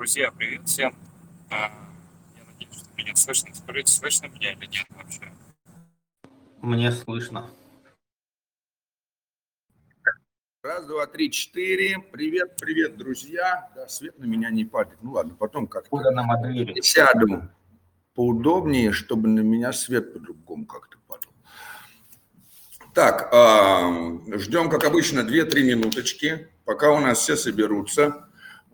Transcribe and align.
Друзья, 0.00 0.32
привет 0.32 0.66
всем. 0.66 0.94
А, 1.50 1.70
Я 2.34 2.44
надеюсь, 2.46 2.74
что 2.74 2.88
меня 2.96 3.14
слышно. 3.14 3.50
Скажите, 3.54 3.92
слышно 3.92 4.28
меня 4.28 4.52
или 4.52 4.64
нет 4.64 4.86
вообще? 4.96 5.30
Мне 6.62 6.90
слышно. 6.90 7.50
Раз, 10.62 10.86
два, 10.86 11.06
три, 11.06 11.30
четыре. 11.30 11.98
Привет, 11.98 12.56
привет, 12.56 12.96
друзья. 12.96 13.70
Да, 13.76 13.88
свет 13.88 14.18
на 14.18 14.24
меня 14.24 14.48
не 14.48 14.64
падает. 14.64 15.02
Ну 15.02 15.12
ладно, 15.12 15.34
потом 15.34 15.66
как-то 15.66 15.90
сяду 16.80 17.50
поудобнее, 18.14 18.92
чтобы 18.92 19.28
на 19.28 19.40
меня 19.40 19.70
свет 19.74 20.14
по-другому 20.14 20.64
как-то 20.64 20.96
падал. 21.06 21.30
Так, 22.94 23.28
а, 23.34 24.18
ждем, 24.38 24.70
как 24.70 24.84
обычно, 24.84 25.20
2-3 25.20 25.62
минуточки, 25.62 26.48
пока 26.64 26.90
у 26.90 27.00
нас 27.00 27.18
все 27.18 27.36
соберутся. 27.36 28.29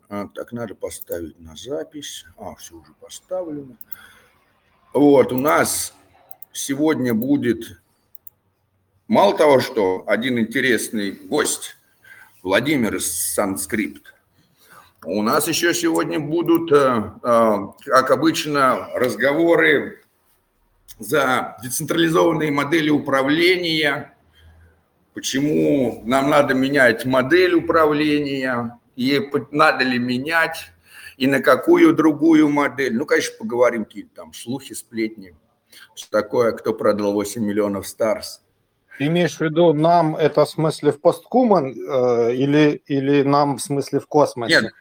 А, 0.09 0.27
Так, 0.33 0.51
надо 0.53 0.73
поставить 0.73 1.39
на 1.39 1.55
запись. 1.55 2.25
А, 2.37 2.55
все 2.55 2.75
уже 2.75 2.93
поставлено. 2.93 3.75
Вот, 4.93 5.33
у 5.33 5.37
нас 5.37 5.93
сегодня 6.53 7.13
будет, 7.13 7.81
мало 9.07 9.37
того, 9.37 9.59
что 9.59 10.03
один 10.07 10.39
интересный 10.39 11.11
гость, 11.11 11.75
Владимир 12.41 12.95
из 12.95 13.11
Санскрипт, 13.11 14.13
у 15.03 15.21
нас 15.21 15.47
еще 15.47 15.73
сегодня 15.73 16.19
будут, 16.19 16.71
э, 16.71 17.11
э, 17.21 17.57
как 17.85 18.11
обычно, 18.11 18.89
разговоры 18.95 20.03
за 20.99 21.57
децентрализованные 21.61 22.51
модели 22.51 22.89
управления, 22.89 24.15
почему 25.13 26.01
нам 26.05 26.29
надо 26.29 26.53
менять 26.53 27.05
модель 27.05 27.55
управления, 27.55 28.79
и 28.97 29.21
надо 29.51 29.85
ли 29.85 29.99
менять, 29.99 30.71
и 31.15 31.27
на 31.27 31.39
какую 31.39 31.93
другую 31.93 32.49
модель. 32.49 32.95
Ну, 32.95 33.05
конечно, 33.05 33.37
поговорим 33.37 33.85
какие-то 33.85 34.15
там 34.15 34.33
слухи, 34.33 34.73
сплетни, 34.73 35.35
что 35.95 36.11
такое, 36.11 36.51
кто 36.51 36.73
продал 36.73 37.13
8 37.13 37.41
миллионов 37.41 37.87
Старс. 37.87 38.43
Ты 38.97 39.05
имеешь 39.05 39.37
в 39.37 39.41
виду 39.41 39.73
нам 39.73 40.15
это 40.15 40.43
в 40.43 40.49
смысле 40.49 40.91
в 40.91 40.99
посткуман 40.99 41.71
э, 41.71 42.33
или, 42.33 42.81
или 42.87 43.21
нам 43.21 43.57
в 43.57 43.61
смысле 43.61 43.99
в 43.99 44.07
космосе? 44.07 44.61
Нет, 44.61 44.73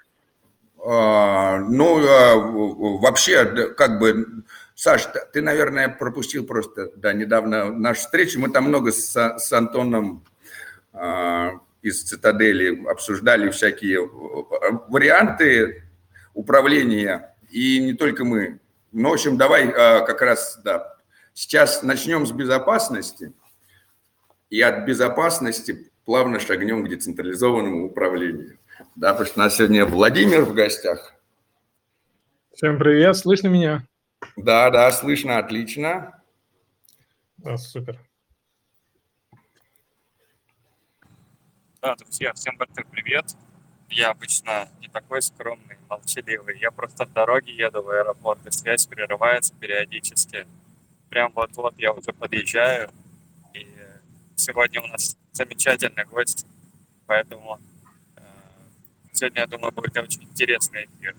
а, 0.89 1.59
ну, 1.59 1.99
а, 1.99 2.37
вообще, 2.37 3.45
как 3.75 3.99
бы, 3.99 4.45
Саш, 4.77 5.09
ты, 5.33 5.43
наверное, 5.43 5.89
пропустил 5.89 6.47
просто, 6.47 6.93
да, 6.97 7.13
недавно 7.13 7.73
нашу 7.73 8.01
встречу, 8.03 8.39
мы 8.39 8.51
там 8.51 8.65
много 8.65 8.93
с, 8.93 9.15
с 9.15 9.53
Антоном 9.53 10.25
а, 10.93 11.55
из 11.87 12.03
Цитадели 12.03 12.85
обсуждали 12.89 13.49
всякие 13.51 14.05
э, 14.05 14.09
варианты 14.89 15.85
управления, 16.35 17.37
и 17.49 17.79
не 17.79 17.95
только 17.95 18.25
мы. 18.25 18.59
Ну, 18.91 19.11
в 19.11 19.13
общем, 19.13 19.37
давай 19.37 19.71
а, 19.71 20.01
как 20.01 20.21
раз, 20.21 20.59
да, 20.65 20.97
сейчас 21.33 21.85
начнем 21.85 22.27
с 22.27 22.33
безопасности, 22.33 23.33
и 24.51 24.61
от 24.61 24.85
безопасности 24.85 25.93
плавно 26.05 26.41
шагнем 26.41 26.85
к 26.85 26.89
децентрализованному 26.89 27.87
управлению. 27.87 28.59
Да, 28.97 29.13
потому 29.13 29.27
что 29.27 29.41
у 29.41 29.45
нас 29.45 29.57
сегодня 29.57 29.87
Владимир 29.87 30.45
в 30.45 30.55
гостях. 30.55 31.15
Всем 32.53 32.79
привет, 32.79 33.17
слышно 33.17 33.47
меня? 33.47 33.87
Да, 34.37 34.71
да, 34.71 34.91
слышно 34.91 35.39
отлично. 35.39 36.21
Да, 37.37 37.57
супер. 37.57 38.06
Да, 41.87 41.95
друзья, 41.95 42.33
всем 42.33 42.57
большой 42.57 42.85
привет. 42.91 43.37
Я 43.91 44.11
обычно 44.11 44.69
не 44.81 44.89
такой 44.89 45.23
скромный, 45.23 45.77
молчаливый. 45.89 46.59
Я 46.59 46.73
просто 46.73 47.07
в 47.07 47.13
дороге 47.13 47.55
еду 47.55 47.81
в 47.81 47.89
аэропорт, 47.89 48.45
и 48.45 48.51
связь 48.51 48.89
прерывается 48.89 49.55
периодически. 49.55 50.49
Прям 51.11 51.31
вот-вот 51.33 51.79
я 51.79 51.93
уже 51.93 52.13
подъезжаю. 52.13 52.91
И 53.55 53.69
сегодня 54.35 54.83
у 54.83 54.89
нас 54.89 55.17
замечательный 55.31 56.05
гость, 56.07 56.45
поэтому 57.07 57.61
э, 58.17 58.21
сегодня, 59.13 59.43
я 59.43 59.47
думаю, 59.47 59.71
будет 59.71 59.97
очень 59.97 60.25
интересный 60.25 60.87
эфир. 60.87 61.15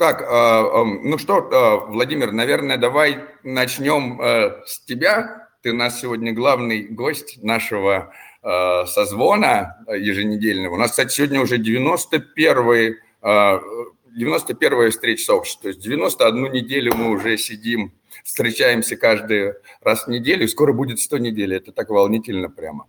Так, 0.00 0.22
а, 0.26 0.80
ам, 0.80 1.00
ну 1.04 1.18
что, 1.18 1.46
а, 1.52 1.76
Владимир, 1.84 2.32
наверное, 2.32 2.78
давай 2.78 3.18
начнем 3.42 4.18
э, 4.18 4.62
с 4.64 4.80
тебя. 4.86 5.50
Ты 5.60 5.72
у 5.72 5.74
нас 5.74 6.00
сегодня 6.00 6.32
главный 6.32 6.84
гость 6.84 7.42
нашего 7.42 8.10
э, 8.42 8.86
созвона 8.86 9.76
э, 9.86 9.98
еженедельного. 9.98 10.76
У 10.76 10.78
нас, 10.78 10.92
кстати, 10.92 11.12
сегодня 11.12 11.42
уже 11.42 11.58
91 11.58 12.96
91 13.22 14.90
встреча 14.90 15.22
сообщества. 15.22 15.64
То 15.64 15.68
есть 15.68 15.80
91 15.80 16.50
неделю 16.50 16.94
мы 16.94 17.10
уже 17.10 17.36
сидим, 17.36 17.92
встречаемся 18.24 18.96
каждый 18.96 19.52
раз 19.82 20.06
в 20.06 20.08
неделю. 20.10 20.48
Скоро 20.48 20.72
будет 20.72 20.98
100 20.98 21.18
недель. 21.18 21.54
Это 21.54 21.72
так 21.72 21.90
волнительно 21.90 22.48
прямо. 22.48 22.86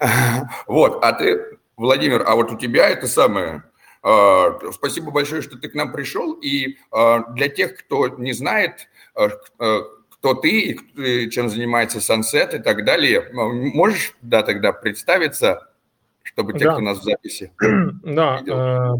Вот, 0.66 1.04
а 1.04 1.12
ты, 1.12 1.58
Владимир, 1.76 2.24
а 2.26 2.34
вот 2.34 2.50
у 2.50 2.56
тебя 2.56 2.88
это 2.88 3.06
самое... 3.08 3.62
А, 4.06 4.56
Спасибо 4.72 5.10
большое, 5.10 5.42
что 5.42 5.58
ты 5.58 5.68
к 5.68 5.74
нам 5.74 5.90
пришел. 5.92 6.34
И 6.34 6.76
а, 6.92 7.32
для 7.32 7.48
тех, 7.48 7.76
кто 7.76 8.06
не 8.08 8.32
знает, 8.32 8.88
а, 9.16 9.30
кто 10.10 10.34
ты 10.34 10.60
и 10.60 11.24
и 11.24 11.30
чем 11.30 11.48
занимается 11.48 11.98
Sunset 11.98 12.56
и 12.56 12.62
так 12.62 12.84
далее, 12.84 13.28
можешь, 13.32 14.14
да, 14.22 14.42
тогда 14.42 14.72
представиться, 14.72 15.68
чтобы 16.22 16.52
те, 16.52 16.66
Да. 16.66 16.72
кто 16.72 16.82
у 16.82 16.84
нас 16.84 16.98
в 17.00 17.02
записи. 17.02 17.52
Да, 18.04 18.40
э, 18.46 18.94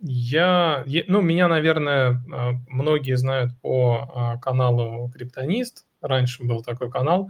я, 0.00 0.84
ну, 1.08 1.20
меня, 1.20 1.48
наверное, 1.48 2.12
э, 2.12 2.52
многие 2.68 3.16
знают 3.16 3.50
по 3.60 4.34
э, 4.36 4.40
каналу 4.40 5.10
Криптонист. 5.12 5.84
Раньше 6.00 6.44
был 6.44 6.62
такой 6.62 6.92
канал, 6.92 7.28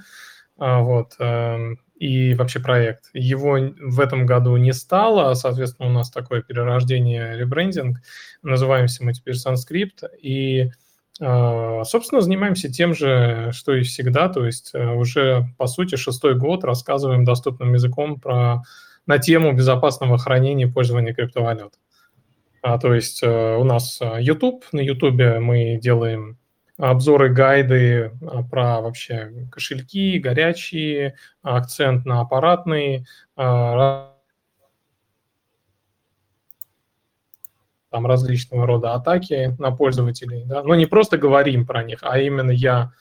вот, 0.58 1.14
эм, 1.20 1.78
и 1.98 2.34
вообще 2.34 2.60
проект. 2.60 3.10
Его 3.12 3.58
в 3.80 4.00
этом 4.00 4.24
году 4.24 4.56
не 4.56 4.72
стало, 4.72 5.34
соответственно, 5.34 5.88
у 5.88 5.92
нас 5.92 6.10
такое 6.10 6.42
перерождение, 6.42 7.36
ребрендинг. 7.36 7.98
Называемся 8.42 9.04
мы 9.04 9.12
теперь 9.12 9.34
Санскрипт, 9.34 10.04
и, 10.22 10.70
э, 11.20 11.82
собственно, 11.84 12.20
занимаемся 12.20 12.72
тем 12.72 12.94
же, 12.94 13.50
что 13.52 13.74
и 13.74 13.82
всегда, 13.82 14.28
то 14.28 14.46
есть 14.46 14.70
э, 14.74 14.94
уже, 14.94 15.48
по 15.58 15.66
сути, 15.66 15.96
шестой 15.96 16.36
год 16.36 16.62
рассказываем 16.62 17.24
доступным 17.24 17.74
языком 17.74 18.20
про 18.20 18.62
на 19.06 19.18
тему 19.18 19.52
безопасного 19.52 20.18
хранения 20.18 20.66
и 20.66 20.70
пользования 20.70 21.14
криптовалют. 21.14 21.72
А, 22.60 22.78
то 22.78 22.92
есть 22.92 23.22
у 23.22 23.64
нас 23.64 24.00
YouTube, 24.00 24.66
на 24.72 24.80
YouTube 24.80 25.40
мы 25.40 25.78
делаем 25.80 26.36
обзоры, 26.78 27.28
гайды 27.28 28.12
а, 28.22 28.42
про 28.42 28.80
вообще 28.80 29.48
кошельки, 29.50 30.18
горячие, 30.18 31.16
акцент 31.42 32.06
на 32.06 32.20
аппаратные, 32.20 33.04
а, 33.36 34.14
там 37.90 38.06
различного 38.06 38.66
рода 38.66 38.94
атаки 38.94 39.56
на 39.58 39.72
пользователей. 39.72 40.44
Да? 40.44 40.62
Но 40.62 40.74
не 40.74 40.86
просто 40.86 41.18
говорим 41.18 41.66
про 41.66 41.82
них, 41.82 41.98
а 42.02 42.18
именно 42.18 42.50
я 42.50 42.92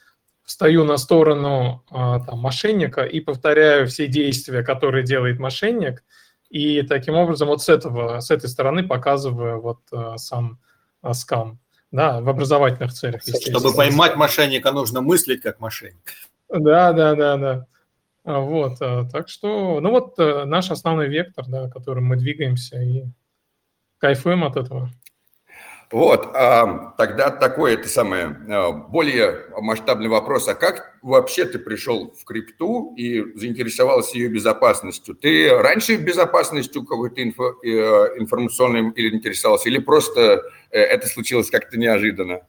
встаю 0.44 0.84
на 0.84 0.98
сторону 0.98 1.84
а, 1.92 2.20
там, 2.22 2.40
мошенника 2.40 3.04
и 3.04 3.20
повторяю 3.20 3.88
все 3.88 4.08
действия, 4.08 4.64
которые 4.64 5.04
делает 5.04 5.40
мошенник, 5.40 6.04
и 6.50 6.82
таким 6.82 7.16
образом 7.16 7.50
вот 7.50 7.62
с 7.62 7.70
этого, 7.70 8.22
с 8.22 8.32
этой 8.32 8.50
стороны 8.50 8.88
показываю 8.88 9.62
вот 9.62 9.80
сам 10.16 10.60
скам, 11.12 11.60
да, 11.92 12.22
в 12.22 12.30
образовательных 12.30 12.94
целях. 12.94 13.22
Чтобы 13.24 13.74
поймать 13.74 14.16
мошенника, 14.16 14.72
нужно 14.72 15.02
мыслить 15.02 15.42
как 15.42 15.60
мошенник. 15.60 16.14
Да, 16.50 16.94
да, 16.94 17.16
да, 17.16 17.38
да. 17.38 17.68
А, 18.24 18.40
Вот, 18.40 18.78
а, 18.82 19.06
так 19.10 19.30
что, 19.30 19.80
ну 19.80 19.92
вот 19.92 20.20
э, 20.20 20.44
наш 20.46 20.70
основной 20.70 21.08
вектор, 21.08 21.46
да, 21.48 21.70
которым 21.70 22.06
мы 22.06 22.18
двигаемся 22.18 22.82
и 22.82 23.06
кайфуем 24.00 24.44
от 24.44 24.58
этого. 24.58 24.92
Вот, 25.90 26.32
а, 26.36 26.94
тогда 26.98 27.30
такой 27.30 27.76
это 27.76 27.88
самое, 27.88 28.36
а, 28.50 28.72
более 28.72 29.46
масштабный 29.62 30.10
вопрос. 30.10 30.48
А 30.50 30.54
как 30.54 30.98
вообще 31.02 31.46
ты 31.46 31.60
пришел 31.60 32.14
в 32.14 32.26
крипту 32.26 32.94
и 32.98 33.38
заинтересовался 33.38 34.18
ее 34.18 34.28
безопасностью? 34.28 35.16
Ты 35.16 35.50
раньше 35.50 35.96
безопасностью 35.96 36.84
какой-то 36.84 37.24
инфо, 37.24 37.54
э, 37.64 38.20
информационной 38.20 38.92
или 38.92 39.16
интересовался, 39.16 39.70
или 39.70 39.80
просто 39.80 40.42
э, 40.72 40.80
это 40.80 41.08
случилось 41.08 41.50
как-то 41.50 41.80
неожиданно? 41.80 42.42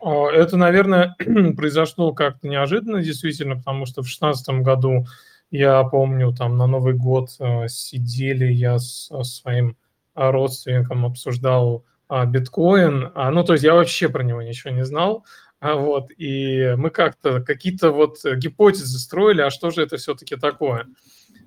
А, 0.00 0.28
Это, 0.30 0.56
наверное, 0.56 1.16
произошло 1.56 2.12
как-то 2.12 2.46
неожиданно, 2.46 3.02
действительно, 3.02 3.56
потому 3.56 3.86
что 3.86 4.02
в 4.02 4.06
2016 4.06 4.62
году, 4.62 5.06
я 5.50 5.82
помню, 5.82 6.32
там 6.32 6.56
на 6.56 6.68
Новый 6.68 6.94
год 6.94 7.30
э, 7.40 7.66
сидели, 7.66 8.46
я 8.46 8.78
со 8.78 9.24
своим 9.24 9.76
родственником 10.14 11.04
обсуждал 11.04 11.84
биткоин. 12.10 13.12
А, 13.14 13.30
Ну, 13.30 13.44
то 13.44 13.54
есть 13.54 13.64
я 13.64 13.74
вообще 13.74 14.08
про 14.08 14.22
него 14.22 14.42
ничего 14.42 14.72
не 14.72 14.84
знал. 14.84 15.24
А 15.58 15.74
вот, 15.74 16.10
и 16.16 16.74
мы 16.76 16.90
как-то 16.90 17.40
какие-то 17.40 17.90
вот 17.90 18.18
гипотезы 18.24 18.98
строили, 18.98 19.40
а 19.40 19.50
что 19.50 19.70
же 19.70 19.82
это 19.82 19.96
все-таки 19.96 20.36
такое? 20.36 20.86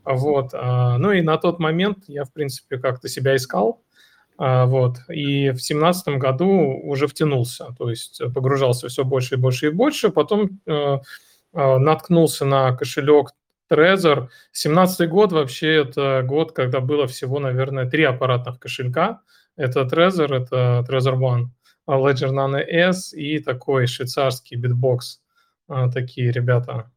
Вот, 0.04 0.50
а, 0.54 0.98
ну 0.98 1.12
и 1.12 1.22
на 1.22 1.38
тот 1.38 1.60
момент 1.60 2.06
я, 2.08 2.24
в 2.24 2.34
принципе, 2.34 2.80
как-то 2.80 3.08
себя 3.08 3.36
искал, 3.36 3.84
а, 4.38 4.66
вот, 4.66 4.98
и 5.10 5.52
в 5.52 5.60
семнадцатом 5.60 6.18
году 6.18 6.50
уже 6.50 7.08
втянулся, 7.08 7.68
то 7.78 7.90
есть 7.90 8.22
погружался 8.34 8.88
все 8.88 9.04
больше 9.04 9.36
и 9.36 9.38
больше 9.38 9.68
и 9.68 9.72
больше, 9.72 10.10
потом 10.10 10.60
э, 10.66 10.72
э, 10.72 11.78
наткнулся 11.78 12.46
на 12.46 12.76
кошелек 12.76 13.32
Trezor. 13.70 14.30
17 14.52 15.08
год 15.10 15.32
вообще 15.32 15.76
это 15.76 16.24
год, 16.26 16.54
когда 16.54 16.80
было 16.80 17.06
всего, 17.06 17.40
наверное, 17.40 17.90
три 17.90 18.04
аппаратных 18.04 18.60
кошелька. 18.60 19.22
Это 19.60 19.82
Trezor, 19.82 20.44
это 20.44 20.86
Trezor 20.88 21.20
One, 21.20 21.48
Ledger 21.86 22.32
Nano 22.32 22.60
S 22.60 23.14
и 23.14 23.40
такой 23.40 23.88
швейцарский 23.88 24.58
Bitbox. 24.58 25.20
А, 25.68 25.92
такие 25.92 26.32
ребята, 26.32 26.90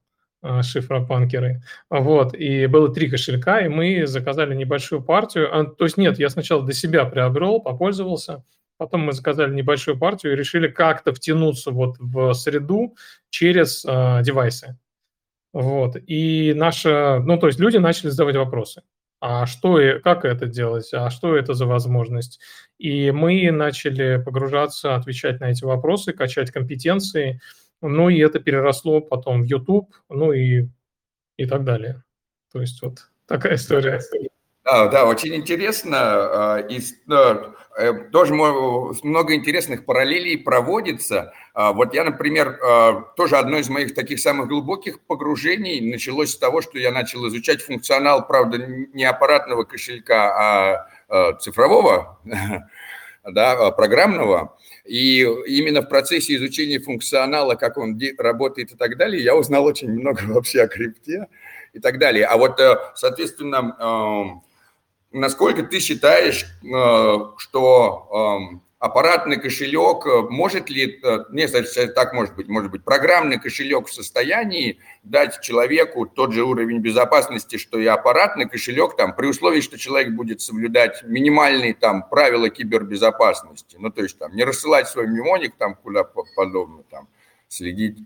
а, 0.42 0.62
шифропанкеры. 0.62 1.60
Вот, 1.90 2.34
и 2.34 2.66
было 2.66 2.88
три 2.94 3.10
кошелька, 3.10 3.60
и 3.60 3.68
мы 3.68 4.06
заказали 4.06 4.54
небольшую 4.54 5.02
партию. 5.02 5.48
А, 5.52 5.64
то 5.64 5.84
есть 5.84 5.96
нет, 5.96 6.20
я 6.20 6.30
сначала 6.30 6.64
до 6.64 6.72
себя 6.72 7.04
приобрел, 7.04 7.58
попользовался, 7.58 8.44
потом 8.78 9.00
мы 9.00 9.12
заказали 9.12 9.52
небольшую 9.52 9.98
партию 9.98 10.34
и 10.34 10.36
решили 10.36 10.68
как-то 10.68 11.12
втянуться 11.12 11.72
вот 11.72 11.96
в 11.98 12.32
среду 12.34 12.94
через 13.28 13.84
э, 13.84 14.22
девайсы. 14.22 14.78
Вот, 15.52 15.96
и 16.06 16.54
наша, 16.54 17.20
ну, 17.24 17.38
то 17.38 17.48
есть 17.48 17.58
люди 17.58 17.76
начали 17.76 18.08
задавать 18.08 18.36
вопросы. 18.36 18.82
А 19.24 19.46
что 19.46 19.80
и 19.80 20.00
как 20.00 20.24
это 20.24 20.46
делать? 20.46 20.92
А 20.92 21.08
что 21.08 21.36
это 21.36 21.54
за 21.54 21.66
возможность? 21.66 22.40
И 22.78 23.12
мы 23.12 23.50
начали 23.52 24.20
погружаться, 24.22 24.96
отвечать 24.96 25.38
на 25.38 25.50
эти 25.50 25.64
вопросы, 25.64 26.12
качать 26.12 26.50
компетенции– 26.50 27.40
ну 27.82 28.08
и 28.08 28.18
это 28.20 28.38
переросло 28.38 29.00
потом 29.00 29.42
в 29.42 29.44
YouTube, 29.44 29.92
ну 30.08 30.32
и, 30.32 30.68
и 31.36 31.46
так 31.46 31.64
далее. 31.64 32.02
То 32.52 32.60
есть 32.60 32.80
вот 32.80 33.10
такая 33.26 33.56
история. 33.56 34.00
Да, 34.72 34.86
да, 34.88 35.04
очень 35.04 35.34
интересно. 35.34 35.98
А, 36.00 36.58
и 36.60 36.80
э, 37.10 37.92
тоже 38.10 38.32
много 38.32 39.34
интересных 39.34 39.84
параллелей 39.84 40.38
проводится. 40.38 41.34
А, 41.52 41.74
вот 41.74 41.92
я, 41.92 42.04
например, 42.04 42.58
а, 42.64 43.02
тоже 43.14 43.36
одно 43.36 43.58
из 43.58 43.68
моих 43.68 43.94
таких 43.94 44.18
самых 44.18 44.48
глубоких 44.48 45.00
погружений 45.00 45.82
началось 45.82 46.30
с 46.30 46.38
того, 46.38 46.62
что 46.62 46.78
я 46.78 46.90
начал 46.90 47.28
изучать 47.28 47.60
функционал, 47.60 48.26
правда, 48.26 48.66
не 48.94 49.04
аппаратного 49.04 49.64
кошелька, 49.64 50.86
а 51.10 51.32
цифрового, 51.40 52.18
да, 53.24 53.70
программного. 53.72 54.56
И 54.86 55.20
именно 55.20 55.82
в 55.82 55.88
процессе 55.90 56.34
изучения 56.36 56.80
функционала, 56.80 57.56
как 57.56 57.76
он 57.76 58.00
работает 58.16 58.72
и 58.72 58.76
так 58.76 58.96
далее, 58.96 59.22
я 59.22 59.36
узнал 59.36 59.66
очень 59.66 59.90
много 59.90 60.22
вообще 60.28 60.62
о 60.62 60.66
крипте 60.66 61.26
и 61.74 61.78
так 61.78 61.98
далее. 61.98 62.24
А 62.24 62.38
вот, 62.38 62.58
э, 62.58 62.78
соответственно, 62.94 64.40
насколько 65.12 65.62
ты 65.62 65.80
считаешь, 65.80 66.44
э, 66.62 67.18
что 67.38 68.08
эм, 68.40 68.62
аппаратный 68.78 69.40
кошелек, 69.40 70.06
э, 70.06 70.22
может 70.28 70.68
ли, 70.68 70.98
э, 71.02 71.24
не, 71.30 71.46
так 71.46 72.12
может 72.14 72.34
быть, 72.34 72.48
может 72.48 72.70
быть, 72.72 72.82
программный 72.82 73.38
кошелек 73.38 73.86
в 73.86 73.94
состоянии 73.94 74.80
дать 75.04 75.40
человеку 75.40 76.06
тот 76.06 76.32
же 76.32 76.42
уровень 76.42 76.80
безопасности, 76.80 77.58
что 77.58 77.78
и 77.78 77.86
аппаратный 77.86 78.48
кошелек, 78.48 78.96
там, 78.96 79.14
при 79.14 79.26
условии, 79.26 79.60
что 79.60 79.78
человек 79.78 80.12
будет 80.14 80.40
соблюдать 80.40 81.04
минимальные 81.04 81.74
там 81.74 82.08
правила 82.08 82.48
кибербезопасности, 82.48 83.76
ну, 83.78 83.90
то 83.90 84.02
есть 84.02 84.18
там 84.18 84.34
не 84.34 84.42
рассылать 84.42 84.88
свой 84.88 85.06
мnemоник 85.06 85.54
там 85.56 85.76
куда 85.76 86.02
подобно, 86.02 86.82
там, 86.90 87.06
следить, 87.46 87.98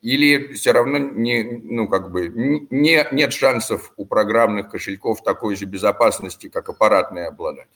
или 0.00 0.54
все 0.54 0.72
равно 0.72 0.98
не, 0.98 1.42
ну, 1.42 1.88
как 1.88 2.10
бы, 2.10 2.28
не, 2.28 3.06
нет 3.12 3.32
шансов 3.32 3.92
у 3.96 4.06
программных 4.06 4.70
кошельков 4.70 5.22
такой 5.22 5.56
же 5.56 5.66
безопасности, 5.66 6.48
как 6.48 6.68
аппаратные 6.68 7.26
обладать? 7.26 7.68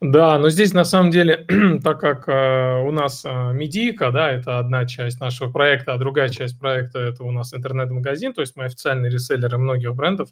Да, 0.00 0.38
но 0.38 0.50
здесь 0.50 0.74
на 0.74 0.84
самом 0.84 1.10
деле, 1.10 1.46
так 1.82 2.00
как 2.00 2.28
э, 2.28 2.82
у 2.82 2.90
нас 2.90 3.24
э, 3.24 3.52
медийка, 3.54 4.10
да, 4.10 4.30
это 4.30 4.58
одна 4.58 4.84
часть 4.84 5.20
нашего 5.20 5.50
проекта, 5.50 5.94
а 5.94 5.98
другая 5.98 6.28
часть 6.28 6.58
проекта 6.60 6.98
это 6.98 7.24
у 7.24 7.30
нас 7.30 7.54
интернет-магазин, 7.54 8.34
то 8.34 8.42
есть 8.42 8.56
мы 8.56 8.64
официальные 8.64 9.10
реселлеры 9.10 9.56
многих 9.56 9.94
брендов, 9.94 10.28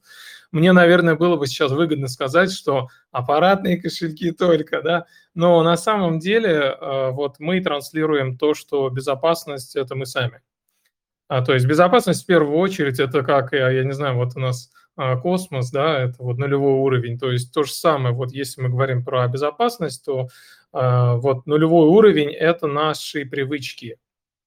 мне, 0.52 0.72
наверное, 0.72 1.14
было 1.14 1.36
бы 1.36 1.46
сейчас 1.46 1.72
выгодно 1.72 2.08
сказать, 2.08 2.52
что 2.52 2.88
аппаратные 3.10 3.80
кошельки 3.80 4.32
только, 4.38 4.82
да, 4.82 5.06
но 5.34 5.62
на 5.62 5.78
самом 5.78 6.18
деле 6.18 6.76
э, 6.78 7.10
вот 7.12 7.36
мы 7.38 7.62
транслируем 7.62 8.36
то, 8.36 8.52
что 8.52 8.90
безопасность 8.90 9.76
это 9.76 9.94
мы 9.94 10.04
сами. 10.04 10.42
А, 11.28 11.42
то 11.44 11.54
есть 11.54 11.66
безопасность 11.66 12.24
в 12.24 12.26
первую 12.26 12.58
очередь 12.58 13.00
это 13.00 13.22
как, 13.22 13.52
я, 13.52 13.70
я 13.70 13.84
не 13.84 13.92
знаю, 13.92 14.16
вот 14.16 14.36
у 14.36 14.40
нас 14.40 14.70
а, 14.96 15.16
космос, 15.16 15.70
да, 15.70 16.00
это 16.00 16.16
вот 16.18 16.38
нулевой 16.38 16.74
уровень. 16.74 17.18
То 17.18 17.32
есть 17.32 17.52
то 17.52 17.64
же 17.64 17.72
самое, 17.72 18.14
вот 18.14 18.32
если 18.32 18.60
мы 18.60 18.68
говорим 18.68 19.04
про 19.04 19.26
безопасность, 19.26 20.04
то 20.04 20.28
э, 20.72 21.14
вот 21.16 21.46
нулевой 21.46 21.88
уровень– 21.88 22.30
это 22.32 22.66
наши 22.66 23.24
привычки. 23.24 23.96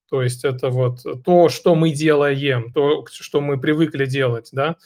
То 0.10 0.22
есть 0.22 0.46
это 0.46 0.70
вот 0.70 1.00
то, 1.26 1.50
что 1.50 1.76
мы 1.76 1.92
делаем, 1.92 2.72
то, 2.72 3.06
что 3.12 3.42
мы 3.42 3.60
привыкли 3.60 4.06
делать, 4.06 4.50
да. 4.54 4.78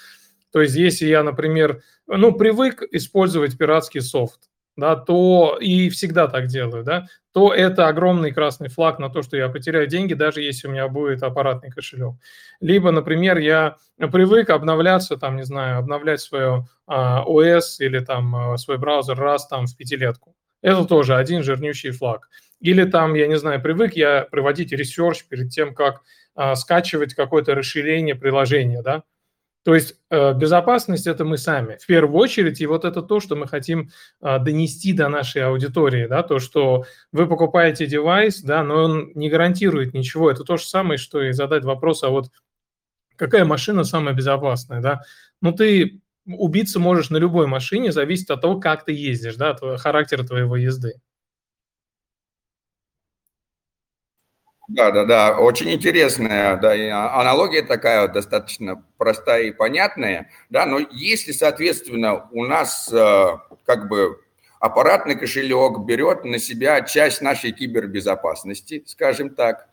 То 0.52 0.62
есть 0.62 0.76
если 0.76 1.06
я, 1.06 1.24
например, 1.24 1.84
ну, 2.08 2.32
привык 2.34 2.84
использовать 2.92 3.58
пиратский 3.58 4.02
софт, 4.02 4.51
да, 4.76 4.96
то 4.96 5.58
и 5.60 5.90
всегда 5.90 6.28
так 6.28 6.48
делаю, 6.48 6.84
да, 6.84 7.08
то 7.34 7.54
это 7.54 7.88
огромный 7.88 8.32
красный 8.32 8.70
флаг 8.70 9.00
на 9.00 9.10
то, 9.10 9.22
что 9.22 9.38
я 9.38 9.50
потеряю 9.50 9.88
деньги, 9.88 10.14
даже 10.14 10.42
если 10.42 10.68
у 10.68 10.72
меня 10.72 10.88
будет 10.88 11.24
аппаратный 11.24 11.70
кошелек. 11.70 12.16
Либо, 12.60 12.92
например, 12.92 13.38
я 13.38 13.78
привык 13.98 14.50
обновляться, 14.50 15.18
там, 15.18 15.38
не 15.38 15.44
знаю, 15.44 15.80
обновлять 15.80 16.22
свое 16.22 16.68
а, 16.88 17.24
ОС 17.24 17.80
или 17.80 18.00
там 18.00 18.36
а, 18.36 18.58
свой 18.58 18.78
браузер 18.78 19.18
раз 19.18 19.48
там 19.48 19.66
в 19.66 19.76
пятилетку. 19.76 20.36
Это 20.62 20.86
тоже 20.86 21.16
один 21.16 21.44
жирнющий 21.44 21.92
флаг. 21.92 22.30
Или 22.60 22.84
там, 22.84 23.16
я 23.16 23.28
не 23.28 23.38
знаю, 23.38 23.62
привык 23.62 23.94
я 23.94 24.28
проводить 24.30 24.72
research 24.72 25.26
перед 25.26 25.50
тем, 25.50 25.74
как 25.74 26.02
а, 26.36 26.56
скачивать 26.56 27.14
какое-то 27.14 27.56
расширение 27.56 28.16
приложения, 28.16 28.82
да, 28.82 29.04
то 29.64 29.76
есть 29.76 29.96
э, 30.10 30.34
безопасность 30.34 31.06
это 31.06 31.24
мы 31.24 31.38
сами, 31.38 31.78
в 31.80 31.86
первую 31.86 32.20
очередь, 32.20 32.62
и 32.62 32.66
вот 32.66 32.84
это 32.84 33.04
то, 33.04 33.20
что 33.20 33.36
мы 33.36 33.48
хотим 33.48 33.90
э, 34.22 34.40
донести 34.40 34.92
до 34.94 35.08
нашей 35.08 35.44
аудитории, 35.44 36.08
да, 36.08 36.24
то, 36.24 36.40
что 36.40 36.86
вы 37.12 37.28
покупаете 37.28 37.86
девайс, 37.86 38.42
да, 38.42 38.64
но 38.64 38.84
он 38.84 39.12
не 39.14 39.30
гарантирует 39.30 39.94
ничего. 39.94 40.32
Это 40.32 40.44
то 40.44 40.58
же 40.58 40.66
самое, 40.66 40.98
что 40.98 41.22
и 41.22 41.32
задать 41.32 41.64
вопрос, 41.64 42.04
а 42.04 42.10
вот 42.10 42.32
какая 43.16 43.46
машина 43.46 43.84
самая 43.84 44.16
безопасная, 44.16 44.82
да? 44.82 45.02
Ну 45.42 45.52
ты 45.52 46.02
убиться 46.26 46.80
можешь 46.80 47.12
на 47.12 47.18
любой 47.18 47.46
машине, 47.46 47.92
зависит 47.92 48.32
от 48.32 48.42
того, 48.42 48.60
как 48.60 48.86
ты 48.86 48.94
ездишь, 48.94 49.36
да, 49.36 49.52
от 49.52 49.80
характера 49.80 50.24
твоего 50.24 50.56
езды. 50.56 50.94
Да, 54.74 54.90
да, 54.90 55.04
да, 55.04 55.38
очень 55.38 55.70
интересная, 55.70 56.56
да, 56.56 56.72
а, 56.72 57.20
аналогия 57.20 57.62
такая 57.62 58.08
достаточно 58.08 58.82
простая 58.98 59.44
и 59.44 59.52
понятная, 59.52 60.30
да, 60.50 60.66
но 60.66 60.80
если, 60.92 61.34
соответственно, 61.34 62.30
у 62.32 62.46
нас 62.46 62.90
э, 62.94 63.26
как 63.66 63.90
бы 63.90 64.22
аппаратный 64.62 65.16
кошелек 65.16 65.80
берет 65.80 66.24
на 66.24 66.40
себя 66.40 66.80
часть 66.82 67.22
нашей 67.22 67.52
кибербезопасности, 67.52 68.84
скажем 68.88 69.32
так, 69.32 69.68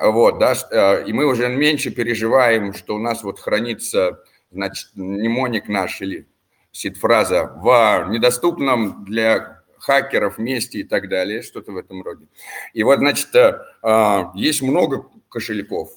вот, 0.00 0.38
да, 0.38 0.54
э, 0.70 1.04
и 1.06 1.12
мы 1.12 1.26
уже 1.26 1.48
меньше 1.48 1.90
переживаем, 1.90 2.72
что 2.72 2.94
у 2.94 2.98
нас 2.98 3.22
вот 3.22 3.40
хранится, 3.40 4.20
значит, 4.50 4.88
мнемоник 4.94 5.68
наш 5.68 6.00
или 6.00 6.26
сид-фраза 6.72 7.52
в 7.56 8.06
недоступном 8.08 9.04
для 9.04 9.59
хакеров 9.80 10.38
вместе 10.38 10.80
и 10.80 10.84
так 10.84 11.08
далее, 11.08 11.42
что-то 11.42 11.72
в 11.72 11.76
этом 11.76 12.02
роде. 12.02 12.26
И 12.74 12.82
вот, 12.82 12.98
значит, 12.98 13.34
э, 13.34 13.60
а, 13.82 14.32
есть 14.34 14.62
много 14.62 15.06
кошельков. 15.28 15.90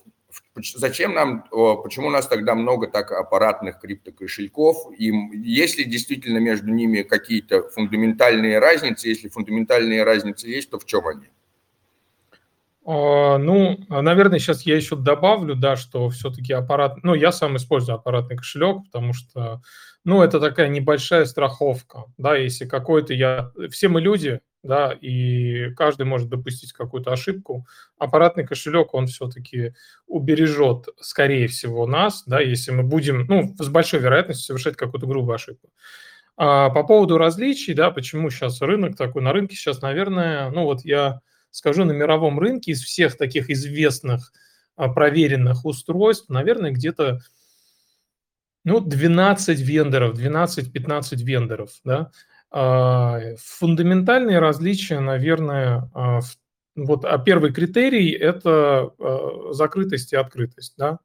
Зачем 0.55 1.13
нам, 1.13 1.45
почему 1.49 2.07
у 2.07 2.11
нас 2.11 2.27
тогда 2.27 2.53
много 2.53 2.87
так 2.87 3.11
аппаратных 3.11 3.79
криптокошельков? 3.79 4.91
И 4.97 5.11
есть 5.33 5.79
ли 5.79 5.83
действительно 5.83 6.37
между 6.37 6.71
ними 6.71 7.01
какие-то 7.01 7.69
фундаментальные 7.69 8.59
разницы? 8.59 9.07
Если 9.07 9.29
фундаментальные 9.29 10.03
разницы 10.03 10.47
есть, 10.47 10.69
то 10.69 10.77
в 10.77 10.85
чем 10.85 11.07
они? 11.07 11.27
А, 12.85 13.37
ну, 13.37 13.79
наверное, 13.89 14.39
сейчас 14.39 14.63
я 14.63 14.75
еще 14.75 14.95
добавлю, 14.95 15.55
да, 15.55 15.75
что 15.75 16.09
все-таки 16.09 16.53
аппарат, 16.53 17.03
ну, 17.03 17.13
я 17.13 17.31
сам 17.31 17.55
использую 17.57 17.95
аппаратный 17.95 18.37
кошелек, 18.37 18.83
потому 18.85 19.13
что 19.13 19.61
ну, 20.05 20.21
это 20.21 20.39
такая 20.39 20.67
небольшая 20.67 21.25
страховка, 21.25 22.05
да, 22.17 22.35
если 22.35 22.65
какой-то 22.65 23.13
я... 23.13 23.51
Все 23.71 23.87
мы 23.87 24.01
люди, 24.01 24.41
да, 24.63 24.91
и 24.91 25.71
каждый 25.75 26.05
может 26.05 26.29
допустить 26.29 26.73
какую-то 26.73 27.11
ошибку. 27.11 27.67
Аппаратный 27.97 28.45
кошелек, 28.45 28.93
он 28.93 29.07
все-таки 29.07 29.73
убережет, 30.07 30.87
скорее 30.99 31.47
всего, 31.47 31.85
нас, 31.85 32.23
да, 32.25 32.39
если 32.39 32.71
мы 32.71 32.83
будем, 32.83 33.25
ну, 33.27 33.53
с 33.57 33.67
большой 33.69 33.99
вероятностью 33.99 34.45
совершать 34.45 34.75
какую-то 34.75 35.07
грубую 35.07 35.35
ошибку. 35.35 35.69
А 36.35 36.69
по 36.69 36.83
поводу 36.83 37.17
различий, 37.17 37.73
да, 37.73 37.91
почему 37.91 38.29
сейчас 38.29 38.61
рынок 38.61 38.97
такой, 38.97 39.21
на 39.21 39.33
рынке 39.33 39.55
сейчас, 39.55 39.81
наверное, 39.81 40.49
ну, 40.49 40.63
вот 40.63 40.83
я 40.83 41.21
скажу, 41.51 41.85
на 41.85 41.91
мировом 41.91 42.39
рынке 42.39 42.71
из 42.71 42.81
всех 42.81 43.15
таких 43.15 43.49
известных, 43.49 44.33
а, 44.75 44.89
проверенных 44.89 45.65
устройств, 45.65 46.29
наверное, 46.29 46.71
где-то 46.71 47.19
ну, 48.63 48.79
12 48.79 49.59
вендоров, 49.59 50.17
12-15 50.17 51.15
вендоров, 51.17 51.69
да. 51.83 52.11
А, 52.51 53.19
фундаментальные 53.39 54.39
различия, 54.39 54.99
наверное, 54.99 55.89
а, 55.93 56.19
вот, 56.75 57.05
а 57.05 57.17
первый 57.17 57.53
критерий– 57.53 58.11
это 58.11 58.91
закрытость 59.51 60.13
и 60.13 60.15
открытость, 60.15 60.73
да. 60.77 60.99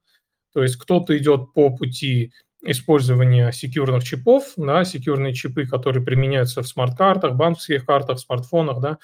То 0.52 0.62
есть 0.62 0.76
кто-то 0.76 1.16
идет 1.16 1.52
по 1.52 1.70
пути 1.70 2.32
использования 2.62 3.52
секьюрных 3.52 4.04
чипов, 4.04 4.52
да, 4.56 4.84
секьюрные 4.84 5.34
чипы, 5.34 5.66
которые 5.66 6.04
применяются 6.04 6.62
в 6.62 6.68
смарт-картах, 6.68 7.34
банковских 7.34 7.86
картах, 7.86 8.18
смартфонах, 8.18 8.80
да, 8.80 8.98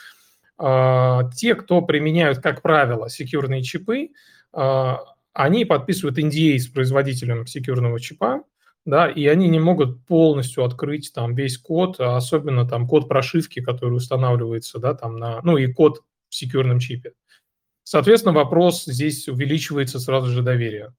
а, 0.59 1.31
те, 1.33 1.55
кто 1.55 1.83
применяют, 1.83 2.39
как 2.39 2.63
правило, 2.63 3.09
секьюрные 3.09 3.63
чипы, 3.63 4.11
а, 4.53 5.01
они 5.35 5.64
подписывают 5.64 6.19
NDA 6.19 6.59
с 6.59 6.69
производителем 6.69 7.47
секьюрного 7.47 8.00
чипа, 8.00 8.45
да, 8.87 9.11
и 9.11 9.26
они 9.26 9.49
не 9.49 9.59
могут 9.59 10.07
полностью 10.07 10.64
открыть 10.64 11.12
там 11.12 11.35
весь 11.35 11.59
код, 11.59 11.97
а 11.99 12.17
особенно 12.17 12.67
там 12.67 12.87
код 12.87 13.09
прошивки, 13.09 13.61
который 13.61 13.95
устанавливается, 13.95 14.79
да, 14.79 14.95
там 14.95 15.17
на, 15.17 15.41
ну 15.43 15.57
и 15.57 15.73
код 15.73 16.03
в 16.29 16.35
секьюрном 16.35 16.79
чипе. 16.79 17.12
Соответственно, 17.83 18.35
вопрос 18.35 18.85
здесь 18.85 19.29
увеличивается 19.29 19.99
сразу 19.99 20.29
же 20.29 20.43
доверие 20.43 20.95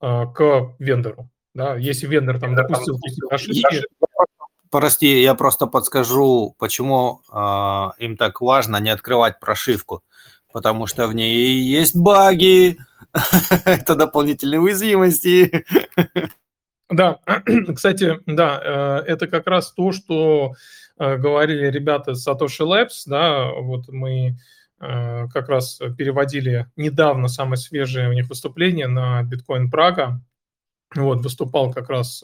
э, 0.00 0.24
к 0.34 0.74
вендору. 0.78 1.30
Да, 1.54 1.76
если 1.76 2.08
вендор 2.08 2.40
там 2.40 2.56
допустил 2.56 2.98
какие-то 2.98 3.32
ошибки. 3.32 3.84
Прости, 4.70 5.22
я 5.22 5.36
просто 5.36 5.68
подскажу, 5.68 6.56
почему 6.58 7.20
э, 7.32 8.02
им 8.04 8.16
так 8.16 8.40
важно 8.40 8.78
не 8.78 8.90
открывать 8.90 9.38
прошивку. 9.38 10.02
Потому 10.52 10.86
что 10.86 11.06
в 11.06 11.14
ней 11.14 11.60
есть 11.60 11.94
баги, 11.94 12.78
это 13.64 13.94
дополнительные 13.94 14.60
уязвимости. 14.60 15.64
Да, 16.90 17.20
кстати, 17.74 18.20
да, 18.26 19.02
э, 19.06 19.12
это 19.12 19.26
как 19.26 19.46
раз 19.46 19.72
то, 19.72 19.92
что 19.92 20.54
э, 20.98 21.16
говорили 21.16 21.70
ребята 21.70 22.14
с 22.14 22.26
Satoshi 22.26 22.60
Labs, 22.60 23.04
да, 23.06 23.50
вот 23.52 23.88
мы 23.88 24.36
э, 24.80 25.28
как 25.28 25.48
раз 25.48 25.80
переводили 25.96 26.66
недавно 26.76 27.28
самое 27.28 27.56
свежее 27.56 28.10
у 28.10 28.12
них 28.12 28.28
выступление 28.28 28.86
на 28.86 29.22
Bitcoin 29.22 29.70
Прага, 29.70 30.20
вот, 30.94 31.22
выступал 31.24 31.72
как 31.72 31.88
раз 31.88 32.22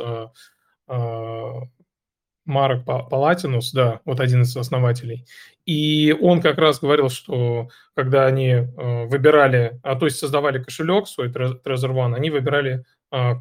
Марк 2.51 2.85
Палатинус, 2.85 3.73
да, 3.73 4.01
вот 4.05 4.21
один 4.21 4.43
из 4.43 4.57
основателей. 4.57 5.25
И 5.65 6.15
он 6.21 6.43
как 6.43 6.59
раз 6.59 6.81
говорил, 6.81 7.09
что 7.09 7.69
когда 7.95 8.27
они 8.27 8.49
э, 8.49 9.07
выбирали, 9.07 9.81
а 9.83 9.97
то 9.97 10.07
есть 10.07 10.19
создавали 10.19 10.63
кошелек 10.63 11.07
свой 11.07 11.29
Trezor 11.29 11.93
One, 11.95 12.15
они 12.15 12.31
выбирали 12.31 12.85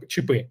чипы. 0.08 0.50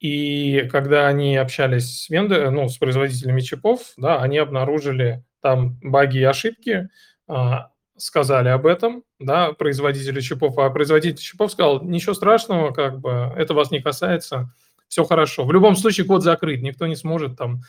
И 0.00 0.68
когда 0.70 1.06
они 1.08 1.36
общались 1.36 2.02
с, 2.02 2.10
вендор, 2.10 2.50
ну, 2.50 2.68
с 2.68 2.76
производителями 2.76 3.40
чипов, 3.40 3.92
да, 3.96 4.20
они 4.20 4.38
обнаружили 4.38 5.24
там 5.40 5.78
баги 5.82 6.18
и 6.18 6.24
ошибки, 6.24 6.88
а, 7.26 7.70
сказали 7.96 8.48
об 8.48 8.66
этом, 8.66 9.04
да, 9.18 9.52
производители 9.52 10.20
чипов, 10.20 10.58
а 10.58 10.68
производитель 10.70 11.22
чипов 11.22 11.52
сказал, 11.52 11.82
ничего 11.82 12.12
страшного, 12.12 12.72
как 12.72 13.00
бы, 13.00 13.32
это 13.36 13.54
вас 13.54 13.70
не 13.70 13.80
касается, 13.80 14.52
все 14.88 15.04
хорошо. 15.04 15.44
В 15.44 15.52
любом 15.52 15.76
случае 15.76 16.06
код 16.06 16.22
закрыт, 16.22 16.60
никто 16.60 16.86
не 16.86 16.96
сможет 16.96 17.38
там, 17.38 17.62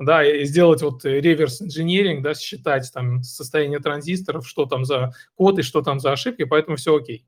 да, 0.00 0.24
сделать 0.44 0.82
вот 0.82 1.04
реверс 1.04 1.60
инженеринг, 1.62 2.22
да, 2.22 2.34
считать 2.34 2.90
там 2.92 3.22
состояние 3.22 3.80
транзисторов, 3.80 4.48
что 4.48 4.64
там 4.66 4.84
за 4.84 5.12
код 5.34 5.58
и 5.58 5.62
что 5.62 5.82
там 5.82 6.00
за 6.00 6.12
ошибки, 6.12 6.44
поэтому 6.44 6.76
все 6.76 6.96
окей. 6.96 7.26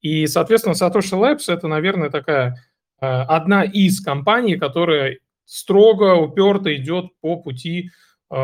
И, 0.00 0.26
соответственно, 0.26 0.74
Satoshi 0.74 1.18
Labs– 1.18 1.44
это, 1.48 1.68
наверное, 1.68 2.10
такая 2.10 2.64
э, 3.00 3.06
одна 3.06 3.64
из 3.64 4.00
компаний, 4.00 4.56
которая 4.56 5.18
строго, 5.44 6.14
уперто 6.14 6.74
идет 6.76 7.06
по 7.20 7.36
пути, 7.36 7.90
э, 8.30 8.36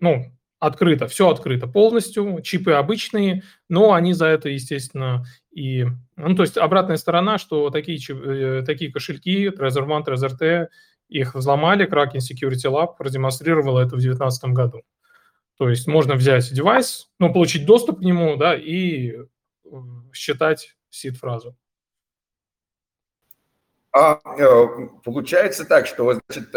ну, 0.00 0.32
открыто, 0.58 1.06
все 1.08 1.28
открыто 1.28 1.66
полностью, 1.66 2.40
чипы 2.42 2.72
обычные, 2.72 3.42
но 3.68 3.92
они 3.92 4.12
за 4.12 4.26
это, 4.26 4.48
естественно, 4.48 5.24
и... 5.52 5.86
Ну, 6.16 6.36
то 6.36 6.42
есть 6.42 6.56
обратная 6.56 6.96
сторона, 6.96 7.38
что 7.38 7.70
такие, 7.70 7.98
э, 8.08 8.62
такие 8.64 8.92
кошельки, 8.92 9.48
Trezor 9.48 9.86
One, 9.86 10.04
Trezor 10.04 10.36
T, 10.36 10.68
их 11.08 11.34
взломали, 11.34 11.88
Kraken 11.88 12.18
Security 12.18 12.70
Lab 12.70 12.96
продемонстрировала 12.96 13.80
это 13.80 13.96
в 13.96 14.00
2019 14.00 14.44
году. 14.46 14.82
То 15.56 15.68
есть 15.68 15.86
можно 15.86 16.14
взять 16.14 16.52
девайс, 16.52 17.10
ну, 17.18 17.32
получить 17.32 17.66
доступ 17.66 17.98
к 17.98 18.02
нему, 18.02 18.36
да, 18.36 18.56
и 18.56 19.12
э, 19.12 19.26
считать 20.12 20.76
сид-фразу. 20.90 21.56
А, 23.92 24.20
э, 24.38 24.66
получается 25.04 25.64
так, 25.64 25.86
что 25.86 26.18
значит, 26.28 26.52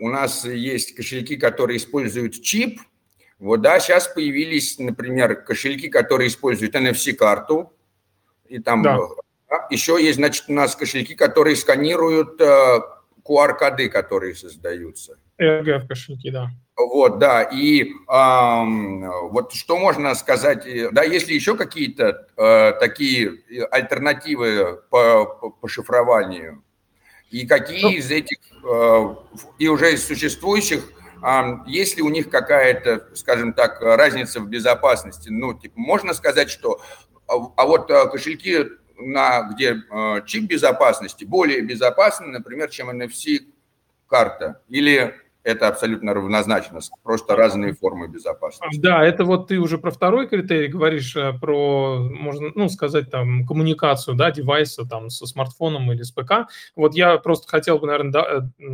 у 0.00 0.08
нас 0.08 0.44
есть 0.44 0.94
кошельки, 0.94 1.36
которые 1.36 1.78
используют 1.78 2.42
чип– 2.42 2.80
вот, 3.38 3.60
да, 3.60 3.80
сейчас 3.80 4.08
появились, 4.08 4.78
например, 4.78 5.42
кошельки, 5.42 5.88
которые 5.88 6.28
используют 6.28 6.74
NFC-карту, 6.74 7.72
и 8.46 8.58
там 8.60 8.82
да. 8.82 8.98
Еще 9.70 10.02
есть, 10.02 10.16
значит, 10.16 10.46
у 10.48 10.52
нас 10.52 10.74
кошельки, 10.74 11.14
которые 11.14 11.54
сканируют 11.54 12.40
э, 12.40 12.80
QR-коды, 13.28 13.88
которые 13.88 14.34
создаются. 14.34 15.18
RGF 15.40 15.86
кошельки, 15.86 16.30
да. 16.30 16.48
Вот, 16.76 17.18
да, 17.18 17.42
и 17.42 17.84
э, 17.84 17.88
вот 19.30 19.52
что 19.52 19.78
можно 19.78 20.14
сказать, 20.14 20.66
да, 20.92 21.02
есть 21.02 21.28
ли 21.28 21.34
еще 21.34 21.56
какие-то 21.56 22.26
э, 22.36 22.72
такие 22.80 23.32
альтернативы 23.70 24.82
по, 24.90 25.24
по, 25.24 25.50
по 25.50 25.68
шифрованию? 25.68 26.62
И 27.30 27.46
какие 27.46 27.82
ну, 27.82 27.90
из 27.90 28.10
этих, 28.10 28.38
э, 28.62 29.14
и 29.58 29.68
уже 29.68 29.94
из 29.94 30.06
существующих 30.06 30.92
есть 31.66 31.96
ли 31.96 32.02
у 32.02 32.10
них 32.10 32.28
какая-то, 32.28 33.08
скажем 33.14 33.54
так, 33.54 33.80
разница 33.80 34.38
в 34.38 34.48
безопасности? 34.48 35.28
Ну, 35.30 35.54
типа, 35.54 35.74
можно 35.76 36.12
сказать, 36.12 36.50
что 36.50 36.78
а, 37.26 37.34
а 37.56 37.66
вот 37.66 37.90
а, 37.90 38.06
кошельки, 38.06 38.64
на, 38.98 39.50
где 39.52 39.82
а, 39.90 40.20
чип 40.22 40.44
безопасности, 40.44 41.24
более 41.24 41.62
безопасны, 41.62 42.26
например, 42.26 42.70
чем 42.70 42.90
NFC-карта? 42.90 44.62
Или 44.68 45.14
это 45.46 45.68
абсолютно 45.68 46.12
равнозначно, 46.12 46.80
просто 47.04 47.36
разные 47.36 47.72
формы 47.72 48.08
безопасности. 48.08 48.80
Да, 48.80 49.04
это 49.04 49.24
вот 49.24 49.46
ты 49.46 49.58
уже 49.58 49.78
про 49.78 49.92
второй 49.92 50.26
критерий 50.26 50.66
говоришь, 50.66 51.14
э, 51.14 51.32
про, 51.40 52.00
можно, 52.00 52.50
ну, 52.56 52.68
сказать, 52.68 53.12
там, 53.12 53.46
коммуникацию, 53.46 54.16
да, 54.16 54.32
девайса, 54.32 54.84
там, 54.84 55.08
со 55.08 55.24
смартфоном 55.24 55.92
или 55.92 56.02
с 56.02 56.10
ПК. 56.10 56.48
Вот 56.74 56.96
я 56.96 57.16
просто 57.18 57.46
хотел 57.46 57.78
бы, 57.78 57.86
наверное, 57.86 58.12
да, 58.12 58.50
э, 58.58 58.66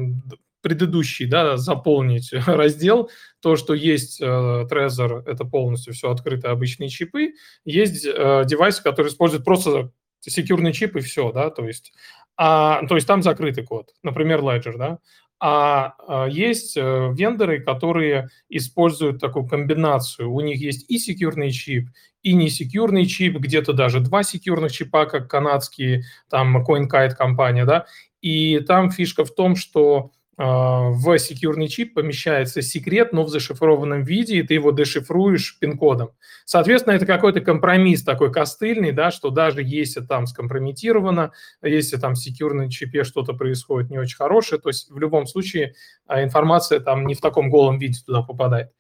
предыдущий, 0.63 1.27
да, 1.27 1.59
заполнить 1.59 2.33
раздел, 2.47 3.11
то, 3.41 3.57
что 3.57 3.75
есть 3.75 4.21
э, 4.23 4.25
Trezor, 4.25 5.25
это 5.27 5.45
полностью 5.45 5.93
все 5.93 6.11
открытые 6.11 6.53
обычные 6.53 6.89
чипы, 6.89 7.35
есть 7.67 8.07
э, 8.07 8.45
девайсы, 8.47 8.83
которые 8.83 9.11
используют 9.11 9.45
просто 9.45 9.91
секьюрный 10.31 10.73
чип 10.73 10.97
и 10.97 11.01
все, 11.01 11.33
да, 11.33 11.51
то 11.51 11.67
есть, 11.67 11.93
а, 12.37 12.87
то 12.87 12.95
есть 12.95 13.07
там 13.07 13.23
закрытый 13.23 13.65
код, 13.65 13.91
например, 14.03 14.41
Ledger, 14.41 14.77
да, 14.77 14.99
а, 15.45 15.95
а 16.07 16.29
есть 16.29 16.77
э, 16.77 17.13
вендоры, 17.13 17.61
которые 17.61 18.29
используют 18.49 19.21
такую 19.21 19.45
комбинацию. 19.45 20.31
У 20.31 20.41
них 20.41 20.61
есть 20.61 20.89
и 20.89 20.99
секьюрный 20.99 21.51
чип, 21.51 21.89
и 22.23 22.35
не 22.35 22.49
секьюрный 22.49 23.07
чип, 23.07 23.39
где-то 23.39 23.73
даже 23.73 23.99
два 23.99 24.23
секьюрных 24.23 24.71
чипа, 24.71 25.07
как 25.07 25.29
канадские, 25.29 26.05
там, 26.31 26.65
CoinKite 26.65 27.17
компания, 27.17 27.65
да, 27.65 27.87
и 28.21 28.61
там 28.61 28.93
фишка 28.93 29.25
в 29.25 29.35
том, 29.35 29.57
что 29.57 30.13
в 30.39 31.17
security 31.17 31.69
чип 31.69 31.95
помещается 31.95 32.63
секрет, 32.63 33.13
но 33.13 33.25
в 33.25 33.29
зашифрованном 33.29 34.03
виде, 34.03 34.39
и 34.39 34.43
ты 34.43 34.55
его 34.55 34.71
дешифруешь 34.73 35.59
пин-кодом. 35.61 36.13
Соответственно, 36.47 36.95
это 36.95 37.07
какой-то 37.07 37.41
компромисс 37.41 38.03
такой 38.03 38.33
костыльный, 38.33 38.93
да, 38.93 39.11
что 39.11 39.31
даже 39.31 39.63
если 39.63 40.01
там 40.01 40.27
скомпрометировано, 40.27 41.33
если 41.63 41.97
там 41.97 42.15
в 42.15 42.19
секьюрном 42.19 42.71
чипе 42.71 43.05
что-то 43.05 43.35
происходит 43.35 43.91
не 43.91 43.99
очень 43.99 44.17
хорошее, 44.17 44.61
то 44.61 44.71
есть 44.71 44.91
в 44.91 44.99
любом 44.99 45.27
случае 45.27 45.75
а, 46.07 46.23
информация 46.23 46.81
там 46.81 47.07
не 47.07 47.15
в 47.15 47.21
таком 47.21 47.51
голом 47.51 47.79
виде 47.79 48.01
туда 48.05 48.23
попадает. 48.23 48.73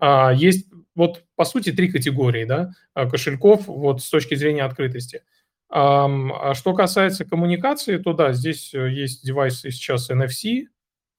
А, 0.00 0.32
есть 0.32 0.66
вот 0.94 1.22
по 1.36 1.44
сути 1.44 1.70
три 1.70 1.90
категории 1.90 2.44
да, 2.44 2.72
кошельков 2.94 3.68
вот 3.68 4.02
с 4.02 4.10
точки 4.10 4.34
зрения 4.34 4.64
открытости. 4.64 5.22
А 5.70 6.54
что 6.54 6.72
касается 6.72 7.26
коммуникации, 7.26 7.98
то 7.98 8.14
да, 8.14 8.32
здесь 8.32 8.72
э, 8.72 8.90
есть 8.90 9.22
девайсы 9.22 9.70
сейчас 9.70 10.10
NFC, 10.10 10.68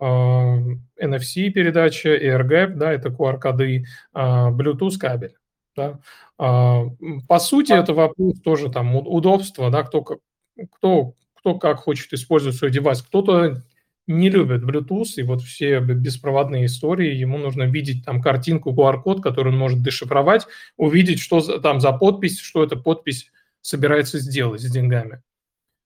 NFC 0.02 1.50
передача, 1.50 2.16
AirGap, 2.16 2.76
да, 2.76 2.94
это 2.94 3.10
QR-коды, 3.10 3.86
а, 4.14 4.52
Bluetooth 4.52 4.98
кабель. 4.98 5.36
Да. 5.76 6.00
А, 6.38 6.86
по 7.28 7.40
сути, 7.40 7.74
это 7.74 7.94
вопрос 7.94 8.40
тоже 8.42 8.70
там 8.70 8.96
удобства, 8.96 9.70
да, 9.70 9.84
кто, 9.84 10.04
кто, 10.04 11.14
кто 11.34 11.56
как 11.56 11.78
хочет 11.80 12.14
использовать 12.14 12.58
свой 12.58 12.72
девайс. 12.72 13.02
Кто-то 13.02 13.62
не 14.08 14.30
любит 14.30 14.64
Bluetooth, 14.64 15.16
и 15.18 15.24
вот 15.24 15.42
все 15.42 15.80
беспроводные 15.80 16.66
истории, 16.66 17.14
ему 17.14 17.38
нужно 17.38 17.64
видеть 17.64 18.06
там 18.06 18.22
картинку, 18.22 18.72
QR-код, 18.72 19.22
который 19.22 19.50
он 19.52 19.60
может 19.60 19.84
дешифровать, 19.84 20.48
увидеть, 20.78 21.20
что 21.20 21.42
там 21.60 21.80
за 21.80 21.92
подпись, 21.92 22.40
что 22.40 22.64
эта 22.64 22.76
подпись 22.76 23.32
собирается 23.62 24.18
сделать 24.20 24.62
с 24.62 24.72
деньгами. 24.72 25.22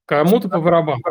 Кому-то 0.06 0.50
по 0.50 0.62
барабану. 0.62 1.02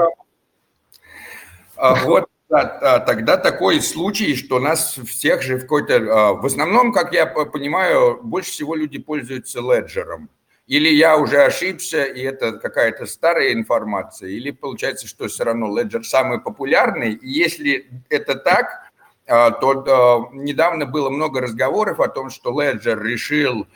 А, 1.76 1.96
вот 2.04 2.26
тогда 2.52 3.38
такой 3.38 3.80
случай, 3.80 4.36
что 4.36 4.60
нас 4.60 4.98
всех 5.06 5.42
же 5.42 5.56
в 5.56 5.62
какой-то... 5.62 5.94
А, 5.96 6.32
в 6.34 6.44
основном, 6.44 6.92
как 6.92 7.14
я 7.14 7.26
понимаю, 7.26 8.20
больше 8.22 8.50
всего 8.50 8.74
люди 8.74 8.98
пользуются 8.98 9.60
леджером. 9.60 10.28
Или 10.66 10.88
я 10.90 11.16
уже 11.16 11.42
ошибся, 11.42 12.04
и 12.04 12.20
это 12.20 12.52
какая-то 12.52 13.06
старая 13.06 13.52
информация, 13.52 14.28
или 14.28 14.50
получается, 14.50 15.08
что 15.08 15.28
все 15.28 15.44
равно 15.44 15.76
Ledger 15.76 16.02
самый 16.02 16.40
популярный. 16.40 17.14
И 17.14 17.28
если 17.28 17.90
это 18.10 18.34
так, 18.34 18.90
а, 19.26 19.50
то 19.50 20.28
недавно 20.32 20.84
было 20.84 21.08
много 21.08 21.40
разговоров 21.40 22.00
о 22.00 22.08
том, 22.08 22.28
что 22.28 22.50
Ledger 22.50 23.02
решил 23.02 23.66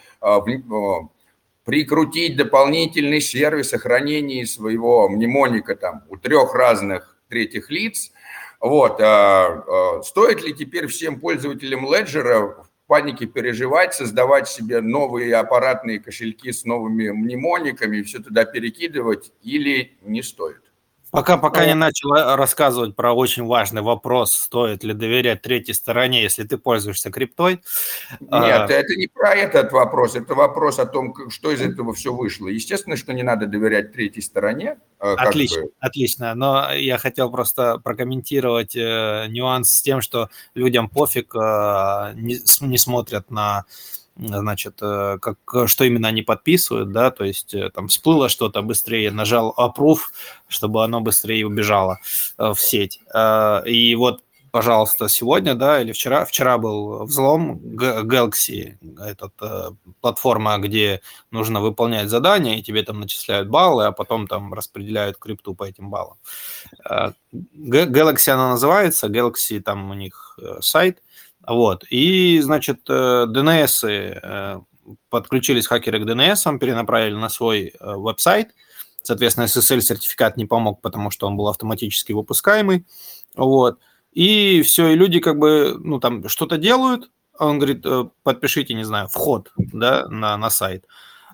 прикрутить 1.64 2.36
дополнительный 2.36 3.20
сервис 3.20 3.72
о 3.72 3.78
хранении 3.78 4.44
своего 4.44 5.08
мнемоника 5.08 5.74
там 5.74 6.04
у 6.08 6.16
трех 6.16 6.54
разных 6.54 7.16
третьих 7.28 7.70
лиц. 7.70 8.12
Вот. 8.60 9.00
А, 9.00 9.64
а, 9.66 10.02
стоит 10.02 10.42
ли 10.42 10.54
теперь 10.54 10.86
всем 10.86 11.20
пользователям 11.20 11.86
Ledger 11.86 12.64
в 12.64 12.86
панике 12.86 13.26
переживать, 13.26 13.94
создавать 13.94 14.48
себе 14.48 14.80
новые 14.80 15.36
аппаратные 15.36 16.00
кошельки 16.00 16.52
с 16.52 16.64
новыми 16.64 17.10
мнемониками, 17.10 18.02
все 18.02 18.20
туда 18.20 18.44
перекидывать 18.44 19.32
или 19.42 19.96
не 20.02 20.22
стоит? 20.22 20.65
Пока, 21.16 21.38
пока 21.38 21.64
не 21.64 21.74
начал 21.74 22.12
э, 22.14 22.36
рассказывать 22.36 22.94
про 22.94 23.14
очень 23.14 23.46
важный 23.46 23.80
вопрос, 23.80 24.34
стоит 24.34 24.84
ли 24.84 24.92
доверять 24.92 25.40
третьей 25.40 25.72
стороне, 25.72 26.22
если 26.22 26.44
ты 26.44 26.58
пользуешься 26.58 27.10
криптой. 27.10 27.62
Нет, 28.20 28.30
а... 28.30 28.66
это 28.68 28.94
не 28.96 29.06
про 29.06 29.34
этот 29.34 29.72
вопрос, 29.72 30.14
это 30.14 30.34
вопрос 30.34 30.78
о 30.78 30.84
том, 30.84 31.14
что 31.30 31.50
из 31.50 31.62
этого 31.62 31.94
все 31.94 32.12
вышло. 32.12 32.48
Естественно, 32.48 32.96
что 32.96 33.14
не 33.14 33.22
надо 33.22 33.46
доверять 33.46 33.94
третьей 33.94 34.20
стороне. 34.20 34.76
А, 34.98 35.14
отлично, 35.14 35.62
бы. 35.62 35.70
отлично. 35.80 36.34
Но 36.34 36.70
я 36.72 36.98
хотел 36.98 37.30
просто 37.30 37.78
прокомментировать 37.78 38.76
э, 38.76 39.24
нюанс 39.28 39.70
с 39.70 39.80
тем, 39.80 40.02
что 40.02 40.28
людям 40.54 40.90
пофиг, 40.90 41.34
э, 41.34 42.12
не, 42.14 42.36
не 42.60 42.76
смотрят 42.76 43.30
на 43.30 43.64
значит, 44.16 44.78
э, 44.80 45.18
как, 45.20 45.38
что 45.68 45.84
именно 45.84 46.08
они 46.08 46.22
подписывают, 46.22 46.90
да, 46.92 47.10
то 47.10 47.24
есть 47.24 47.54
э, 47.54 47.70
там 47.70 47.88
всплыло 47.88 48.28
что-то, 48.28 48.62
быстрее 48.62 49.10
нажал 49.10 49.54
approve, 49.58 50.00
чтобы 50.48 50.82
оно 50.84 51.00
быстрее 51.00 51.46
убежало 51.46 51.98
э, 52.38 52.52
в 52.52 52.60
сеть. 52.60 53.00
И 53.66 53.94
вот, 53.96 54.22
пожалуйста, 54.50 55.08
сегодня, 55.08 55.54
да, 55.54 55.82
или 55.82 55.92
вчера, 55.92 56.24
вчера 56.24 56.56
был 56.56 57.04
взлом 57.04 57.58
Galaxy, 57.58 58.76
этот, 58.98 59.32
платформа, 60.00 60.58
где 60.58 61.02
нужно 61.30 61.60
выполнять 61.60 62.08
задания, 62.08 62.56
и 62.56 62.62
тебе 62.62 62.82
там 62.82 63.00
начисляют 63.00 63.48
баллы, 63.48 63.86
а 63.86 63.92
потом 63.92 64.26
там 64.26 64.54
распределяют 64.54 65.18
крипту 65.18 65.54
по 65.54 65.64
этим 65.64 65.90
баллам. 65.90 66.16
Galaxy 67.54 68.30
она 68.30 68.50
называется, 68.50 69.08
Galaxy 69.08 69.60
там 69.60 69.90
у 69.90 69.94
них 69.94 70.38
сайт, 70.60 71.02
вот. 71.46 71.84
И, 71.90 72.40
значит, 72.40 72.88
DNS 72.88 73.88
э, 73.88 74.20
э, 74.22 74.60
подключились 75.10 75.66
хакеры 75.66 76.00
к 76.00 76.08
DNS, 76.08 76.58
перенаправили 76.58 77.14
на 77.14 77.28
свой 77.28 77.68
э, 77.68 77.72
веб-сайт. 77.80 78.54
Соответственно, 79.02 79.44
SSL-сертификат 79.44 80.36
не 80.36 80.46
помог, 80.46 80.80
потому 80.80 81.10
что 81.10 81.26
он 81.26 81.36
был 81.36 81.48
автоматически 81.48 82.12
выпускаемый. 82.12 82.84
Вот. 83.36 83.78
И 84.12 84.62
все, 84.62 84.88
и 84.88 84.96
люди 84.96 85.20
как 85.20 85.38
бы, 85.38 85.76
ну, 85.78 86.00
там 86.00 86.28
что-то 86.28 86.56
делают, 86.56 87.10
он 87.38 87.58
говорит, 87.58 87.84
подпишите, 88.22 88.74
не 88.74 88.84
знаю, 88.84 89.08
вход, 89.08 89.52
да, 89.56 90.08
на, 90.08 90.36
на 90.36 90.50
сайт. 90.50 90.86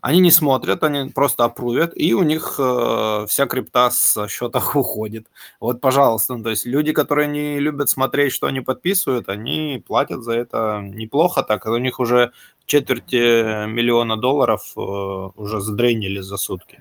Они 0.03 0.19
не 0.19 0.33
смотрят, 0.33 0.83
они 0.83 1.11
просто 1.11 1.45
опрувят, 1.45 1.93
и 1.95 2.13
у 2.13 2.25
них 2.25 2.57
э, 2.59 3.27
вся 3.29 3.47
крипта 3.47 3.89
с 3.93 4.27
счетах 4.27 4.75
уходит. 4.77 5.29
Вот, 5.61 5.81
пожалуйста, 5.81 6.35
ну, 6.35 6.43
то 6.43 6.51
есть 6.51 6.67
люди, 6.67 6.93
которые 6.93 7.29
не 7.29 7.61
любят 7.61 7.88
смотреть, 7.88 8.33
что 8.33 8.49
они 8.49 8.61
подписывают, 8.61 9.29
они 9.29 9.81
платят 9.87 10.25
за 10.25 10.33
это 10.33 10.81
неплохо 10.83 11.45
так. 11.45 11.67
У 11.67 11.77
них 11.77 12.01
уже 12.01 12.33
четверти 12.67 13.67
миллиона 13.67 14.17
долларов 14.17 14.73
э, 14.77 14.81
уже 14.81 15.61
задренили 15.61 16.19
за 16.19 16.37
сутки. 16.37 16.81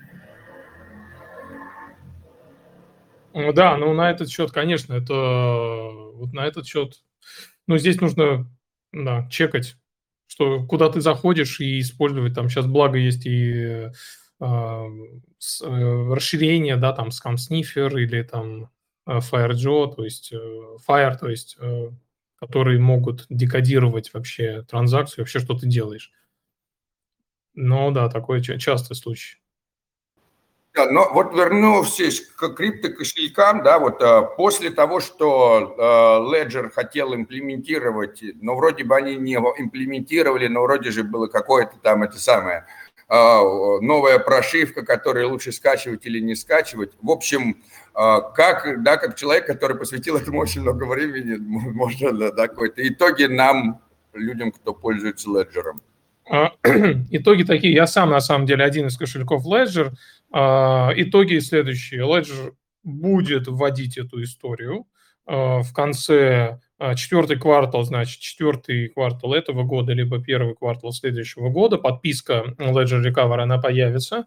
Ну 3.34 3.52
да, 3.52 3.76
ну 3.76 3.94
на 3.94 4.10
этот 4.10 4.30
счет, 4.30 4.50
конечно, 4.50 4.94
это 4.94 5.14
вот 6.14 6.32
на 6.32 6.44
этот 6.44 6.66
счет, 6.66 7.04
ну 7.68 7.78
здесь 7.78 8.00
нужно 8.00 8.50
да, 8.92 9.28
чекать 9.30 9.76
что 10.32 10.64
куда 10.64 10.88
ты 10.88 11.02
заходишь 11.02 11.60
и 11.60 11.78
использовать 11.80 12.34
там 12.34 12.48
сейчас 12.48 12.64
благо 12.64 12.96
есть 12.96 13.26
и 13.26 13.90
а, 14.40 14.86
э, 14.86 16.14
расширение, 16.14 16.76
да, 16.76 16.92
там 16.92 17.08
Scam 17.08 17.34
Sniffer 17.34 17.92
или 18.00 18.22
там 18.22 18.70
э, 19.06 19.18
FireJo, 19.18 19.94
то 19.94 20.04
есть 20.04 20.32
э, 20.32 20.38
Fire, 20.88 21.18
то 21.18 21.28
есть 21.28 21.58
э, 21.60 21.90
которые 22.36 22.80
могут 22.80 23.26
декодировать 23.28 24.14
вообще 24.14 24.62
транзакцию, 24.62 25.24
вообще 25.24 25.38
что 25.38 25.52
ты 25.54 25.66
делаешь. 25.66 26.10
Но 27.52 27.90
да, 27.90 28.08
такой 28.08 28.40
частый 28.42 28.96
случай. 28.96 29.36
Да, 30.74 30.90
но 30.90 31.10
вот 31.12 31.34
вернувшись 31.34 32.22
к 32.34 32.48
криптокошелькам, 32.54 33.62
да, 33.62 33.78
вот 33.78 34.02
а, 34.02 34.22
после 34.22 34.70
того, 34.70 35.00
что 35.00 35.76
а, 35.78 36.20
Ledger 36.20 36.70
хотел 36.70 37.14
имплементировать, 37.14 38.22
но 38.40 38.56
вроде 38.56 38.82
бы 38.82 38.96
они 38.96 39.16
не 39.16 39.34
имплементировали, 39.34 40.46
но 40.46 40.62
вроде 40.62 40.90
же 40.90 41.04
было 41.04 41.26
какое-то 41.26 41.76
там 41.82 42.02
это 42.04 42.18
самое, 42.18 42.64
а, 43.06 43.42
новая 43.82 44.18
прошивка, 44.18 44.82
которую 44.82 45.28
лучше 45.28 45.52
скачивать 45.52 46.06
или 46.06 46.20
не 46.20 46.34
скачивать. 46.34 46.92
В 47.02 47.10
общем, 47.10 47.62
как, 47.92 48.82
да, 48.82 48.96
как 48.96 49.16
человек, 49.16 49.46
который 49.46 49.76
посвятил 49.76 50.16
этому 50.16 50.40
очень 50.40 50.62
много 50.62 50.84
времени, 50.84 51.36
можно 51.36 52.32
да, 52.32 52.48
какой-то 52.48 52.88
итоги 52.88 53.24
нам, 53.24 53.82
людям, 54.14 54.50
кто 54.50 54.72
пользуется 54.72 55.28
Ledger. 55.28 55.74
Итоги 57.10 57.42
такие. 57.42 57.74
Я 57.74 57.86
сам, 57.86 58.08
на 58.08 58.20
самом 58.20 58.46
деле, 58.46 58.64
один 58.64 58.86
из 58.86 58.96
кошельков 58.96 59.44
Ledger– 59.44 59.90
а, 60.21 60.21
итоги 60.32 61.38
следующие. 61.40 62.02
Ledger 62.02 62.54
будет 62.84 63.48
вводить 63.48 63.98
эту 63.98 64.22
историю 64.22 64.86
а, 65.26 65.62
в 65.62 65.72
конце 65.72 66.60
а, 66.78 66.94
четвертый 66.94 67.38
квартал, 67.38 67.84
значит, 67.84 68.20
четвертый 68.20 68.88
квартал 68.88 69.34
этого 69.34 69.62
года, 69.62 69.92
либо 69.92 70.22
первый 70.22 70.54
квартал 70.54 70.92
следующего 70.92 71.48
года. 71.48 71.78
Подписка 71.78 72.54
Ledger 72.58 73.02
Recover, 73.04 73.40
она 73.40 73.58
появится. 73.58 74.26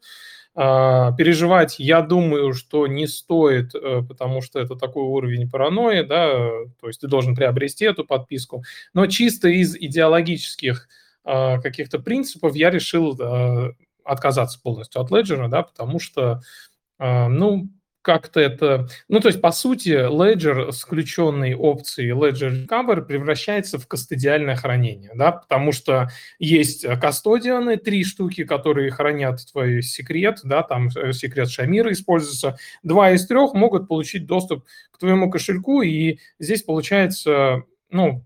Переживать, 0.55 1.79
я 1.79 2.01
думаю, 2.01 2.53
что 2.53 2.87
не 2.87 3.07
стоит, 3.07 3.75
э, 3.75 4.03
потому 4.07 4.41
что 4.41 4.57
это 4.57 4.77
такой 4.77 5.03
уровень 5.03 5.51
паранойи, 5.51 6.03
да, 6.03 6.31
то 6.79 6.87
есть 6.87 7.01
ты 7.01 7.07
должен 7.07 7.35
приобрести 7.35 7.83
эту 7.83 8.05
подписку. 8.05 8.63
Но 8.93 9.05
чисто 9.07 9.49
из 9.49 9.75
идеологических 9.75 10.87
каких-то 11.25 11.99
принципов 11.99 12.55
я 12.55 12.69
решил 12.69 13.17
отказаться 14.05 14.59
полностью 14.61 15.01
от 15.01 15.11
Ledger, 15.11 15.47
да, 15.49 15.63
потому 15.63 15.99
что, 15.99 16.41
э, 16.99 17.27
ну, 17.27 17.69
как-то 18.05 18.39
это... 18.39 18.87
Ну, 19.09 19.19
то 19.19 19.29
есть, 19.29 19.41
по 19.41 19.51
сути, 19.51 19.89
Ledger 19.89 20.71
с 20.71 20.83
включенной 20.83 21.55
опцией 21.55 22.11
Ledger 22.11 22.67
Recover 22.67 23.01
превращается 23.01 23.79
в 23.79 23.87
кастодиальное 23.87 24.55
хранение, 24.55 25.11
да, 25.15 25.31
потому 25.31 25.71
что 25.71 26.09
есть 26.37 26.85
кастодианы, 27.01 27.77
три 27.77 28.03
штуки, 28.03 28.43
которые 28.43 28.91
хранят 28.91 29.39
твой 29.51 29.81
секрет, 29.81 30.41
да, 30.43 30.61
там 30.61 30.89
э, 30.95 31.13
секрет 31.13 31.49
Шамира 31.49 31.91
используется, 31.91 32.57
два 32.83 33.11
из 33.11 33.25
трех 33.25 33.53
могут 33.53 33.87
получить 33.87 34.27
доступ 34.27 34.65
к 34.91 34.99
твоему 34.99 35.31
кошельку, 35.31 35.81
и 35.81 36.19
здесь 36.37 36.61
получается, 36.61 37.63
ну, 37.89 38.23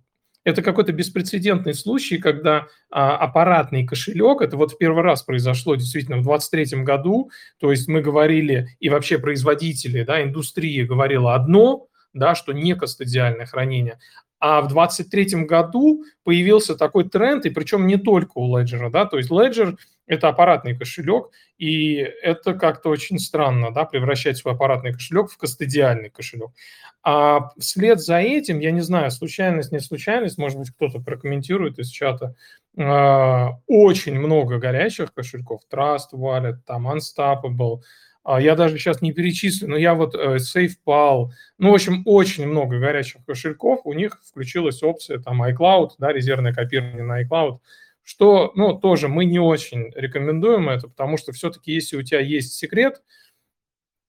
это 0.50 0.62
какой-то 0.62 0.92
беспрецедентный 0.92 1.74
случай, 1.74 2.18
когда 2.18 2.68
а, 2.90 3.18
аппаратный 3.18 3.86
кошелек, 3.86 4.42
это 4.42 4.58
вот 4.58 4.74
в 4.74 4.78
первый 4.78 5.04
раз 5.04 5.24
произошло 5.24 5.76
действительно 5.76 6.18
в 6.18 6.24
2023 6.24 6.84
году, 6.84 7.32
то 7.60 7.72
есть 7.72 7.88
мы 7.88 8.02
говорили, 8.02 8.70
и 8.80 8.90
вообще 8.90 9.20
производители, 9.20 10.04
да, 10.04 10.24
индустрия 10.24 10.86
говорила 10.86 11.36
одно, 11.36 11.88
да, 12.14 12.36
что 12.36 12.54
не 12.54 12.76
кастодиальное 12.76 13.46
хранение, 13.46 14.00
а 14.40 14.62
в 14.62 14.70
2023 14.70 15.46
году 15.46 16.04
появился 16.24 16.76
такой 16.76 17.08
тренд, 17.10 17.46
и 17.46 17.50
причем 17.50 17.88
не 17.88 17.98
только 17.98 18.34
у 18.36 18.58
Ledger, 18.58 18.90
да, 18.90 19.06
то 19.06 19.18
есть 19.18 19.30
Ledger– 19.30 19.78
это 20.10 20.28
аппаратный 20.28 20.76
кошелек, 20.76 21.30
и 21.58 21.96
это 21.98 22.56
как-то 22.56 22.90
очень 22.90 23.20
странно, 23.20 23.72
да, 23.72 23.86
превращать 23.86 24.38
свой 24.38 24.56
аппаратный 24.56 24.92
кошелек 24.92 25.30
в 25.30 25.38
кастодиальный 25.38 26.10
кошелек. 26.10 26.50
А 27.04 27.52
вслед 27.60 28.00
за 28.02 28.18
этим, 28.18 28.60
я 28.60 28.72
не 28.72 28.82
знаю, 28.82 29.12
случайность, 29.12 29.72
не 29.72 29.80
случайность, 29.80 30.38
может 30.38 30.58
быть, 30.58 30.72
кто-то 30.72 31.00
прокомментирует 31.00 31.78
из 31.80 31.90
чата, 31.90 32.36
очень 32.76 34.20
много 34.20 34.58
горячих 34.58 35.14
кошельков, 35.14 35.62
Trust 35.72 36.14
Wallet, 36.14 36.58
там 36.66 36.88
Unstoppable, 36.92 37.82
а 38.24 38.42
я 38.42 38.56
даже 38.56 38.78
сейчас 38.78 39.02
не 39.02 39.14
перечислю, 39.14 39.70
но 39.70 39.78
я 39.78 39.94
вот 39.94 40.14
э, 40.16 40.38
SafePal, 40.38 41.30
ну, 41.58 41.72
в 41.72 41.74
общем, 41.74 42.02
очень 42.06 42.48
много 42.48 42.80
горячих 42.80 43.24
кошельков, 43.26 43.82
у 43.86 43.94
них 43.94 44.20
включилась 44.28 44.84
опция 44.84 45.20
там 45.20 45.42
iCloud, 45.44 45.92
да, 46.00 46.12
резервное 46.12 46.54
копирование 46.54 47.04
на 47.04 47.24
iCloud, 47.24 47.60
что, 48.10 48.52
ну, 48.56 48.74
тоже 48.74 49.08
мы 49.08 49.24
не 49.24 49.38
очень 49.38 49.92
рекомендуем 49.94 50.68
это, 50.68 50.88
потому 50.88 51.16
что 51.16 51.32
все-таки 51.32 51.72
если 51.72 51.96
у 51.96 52.02
тебя 52.02 52.20
есть 52.20 52.54
секрет, 52.54 53.04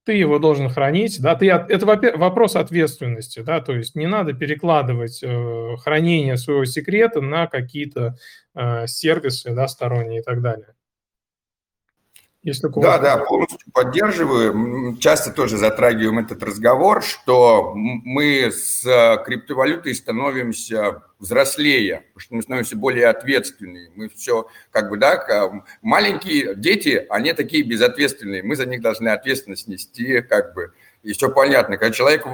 ты 0.05 0.15
его 0.15 0.39
должен 0.39 0.71
хранить, 0.71 1.21
да, 1.21 1.35
ты, 1.35 1.51
это 1.51 1.85
вопрос 1.85 2.57
ответственности, 2.57 3.41
да, 3.41 3.61
то 3.61 3.75
есть 3.75 3.95
не 3.95 4.07
надо 4.07 4.33
перекладывать 4.33 5.23
э, 5.23 5.77
хранение 5.81 6.39
своего 6.39 6.65
секрета 6.65 7.21
на 7.21 7.47
какие-то 7.47 8.17
э, 8.55 8.87
сервисы, 8.87 9.55
да, 9.55 9.69
сторонние 9.69 10.21
и 10.21 10.25
так 10.25 10.41
далее. 10.41 10.75
Если 12.43 12.69
да, 12.69 12.99
да, 12.99 13.19
полностью 13.19 13.71
поддерживаю. 13.71 14.97
Часто 14.97 15.31
тоже 15.31 15.59
затрагиваем 15.59 16.21
этот 16.21 16.43
разговор, 16.43 17.03
что 17.03 17.75
мы 17.75 18.51
с 18.51 18.83
э, 18.87 19.23
криптовалютой 19.27 19.95
становимся 19.95 21.03
взрослее, 21.19 22.05
потому 22.15 22.21
что 22.21 22.35
мы 22.37 22.43
становимся 22.43 22.77
более 22.77 23.09
ответственными. 23.09 23.91
Мы 23.95 24.09
все, 24.09 24.49
как 24.71 24.89
бы, 24.89 24.97
да, 24.97 25.53
маленькие 25.83 26.55
дети, 26.55 27.07
они 27.11 27.35
такие 27.35 27.63
безответственные. 27.63 28.43
Мы 28.43 28.57
за 28.57 28.65
них 28.65 28.81
должны 28.81 29.11
ответственность 29.11 29.69
нести, 29.69 30.23
как 30.23 30.55
бы, 30.55 30.73
и 31.03 31.13
все 31.13 31.31
понятно. 31.31 31.79
Когда 31.79 31.95
человек 31.95 32.27
э, 32.27 32.31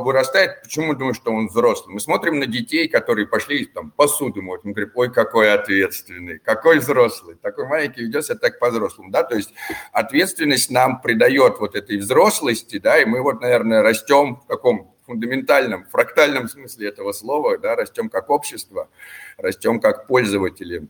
вырастает, 0.00 0.62
почему 0.62 0.86
мы 0.86 0.96
думаем, 0.96 1.14
что 1.14 1.30
он 1.30 1.46
взрослый? 1.46 1.94
Мы 1.94 2.00
смотрим 2.00 2.40
на 2.40 2.46
детей, 2.46 2.88
которые 2.88 3.26
пошли 3.26 3.66
там 3.66 3.92
посуду 3.92 4.42
моют, 4.42 4.64
мы 4.64 4.72
говорим, 4.72 4.92
ой, 4.94 5.12
какой 5.12 5.52
ответственный, 5.52 6.38
какой 6.40 6.80
взрослый, 6.80 7.36
такой 7.36 7.66
маленький 7.68 8.02
ведет 8.02 8.24
себя 8.24 8.36
так 8.36 8.58
по-взрослому, 8.58 9.10
да, 9.10 9.22
то 9.22 9.36
есть 9.36 9.54
ответственность 9.92 10.70
нам 10.70 11.00
придает 11.00 11.58
вот 11.60 11.76
этой 11.76 11.98
взрослости, 11.98 12.78
да, 12.78 12.98
и 12.98 13.04
мы 13.04 13.22
вот, 13.22 13.40
наверное, 13.40 13.82
растем 13.82 14.36
в 14.36 14.46
таком 14.48 14.96
фундаментальном, 15.06 15.86
фрактальном 15.86 16.48
смысле 16.48 16.88
этого 16.88 17.12
слова, 17.12 17.58
да, 17.58 17.76
растем 17.76 18.08
как 18.08 18.28
общество, 18.30 18.88
растем 19.36 19.80
как 19.80 20.08
пользователи. 20.08 20.88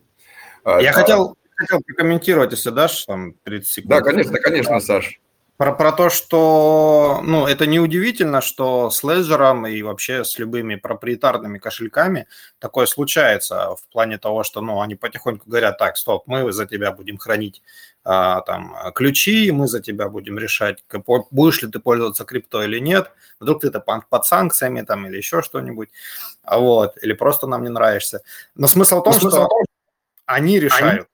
А, 0.62 0.80
Я 0.80 0.90
а, 0.90 0.92
хотел, 0.94 1.36
хотел 1.54 1.82
прокомментировать, 1.82 2.52
если 2.52 2.70
дашь, 2.70 3.04
там, 3.04 3.34
30 3.44 3.68
секунд. 3.68 3.90
Да, 3.90 4.00
конечно, 4.00 4.38
конечно, 4.38 4.80
Саш. 4.80 5.20
Про, 5.56 5.72
про 5.72 5.92
то, 5.92 6.10
что, 6.10 7.20
ну, 7.22 7.46
это 7.46 7.66
неудивительно, 7.66 8.40
что 8.40 8.90
с 8.90 9.04
Ledger 9.04 9.70
и 9.70 9.82
вообще 9.84 10.24
с 10.24 10.36
любыми 10.40 10.74
проприетарными 10.74 11.58
кошельками 11.58 12.26
такое 12.58 12.86
случается 12.86 13.76
в 13.76 13.86
плане 13.92 14.18
того, 14.18 14.42
что, 14.42 14.60
ну, 14.60 14.80
они 14.80 14.96
потихоньку 14.96 15.48
говорят, 15.48 15.78
так, 15.78 15.96
стоп, 15.96 16.24
мы 16.26 16.50
за 16.52 16.66
тебя 16.66 16.90
будем 16.90 17.18
хранить 17.18 17.62
а, 18.02 18.40
там 18.40 18.74
ключи, 18.94 19.52
мы 19.52 19.68
за 19.68 19.80
тебя 19.80 20.08
будем 20.08 20.38
решать, 20.40 20.84
будешь 21.30 21.62
ли 21.62 21.70
ты 21.70 21.78
пользоваться 21.78 22.24
крипто 22.24 22.64
или 22.64 22.80
нет, 22.80 23.12
вдруг 23.38 23.60
ты 23.60 23.68
это 23.68 23.78
под 23.80 24.26
санкциями 24.26 24.82
там 24.82 25.06
или 25.06 25.16
еще 25.16 25.40
что-нибудь, 25.40 25.88
вот, 26.50 26.96
или 27.00 27.12
просто 27.12 27.46
нам 27.46 27.62
не 27.62 27.70
нравишься. 27.70 28.22
Но 28.56 28.66
смысл 28.66 29.00
в 29.00 29.04
том, 29.04 29.14
Но 29.22 29.30
что 29.30 29.48
они 30.26 30.58
решают. 30.58 30.84
Они 30.84 30.98
так, 30.98 31.08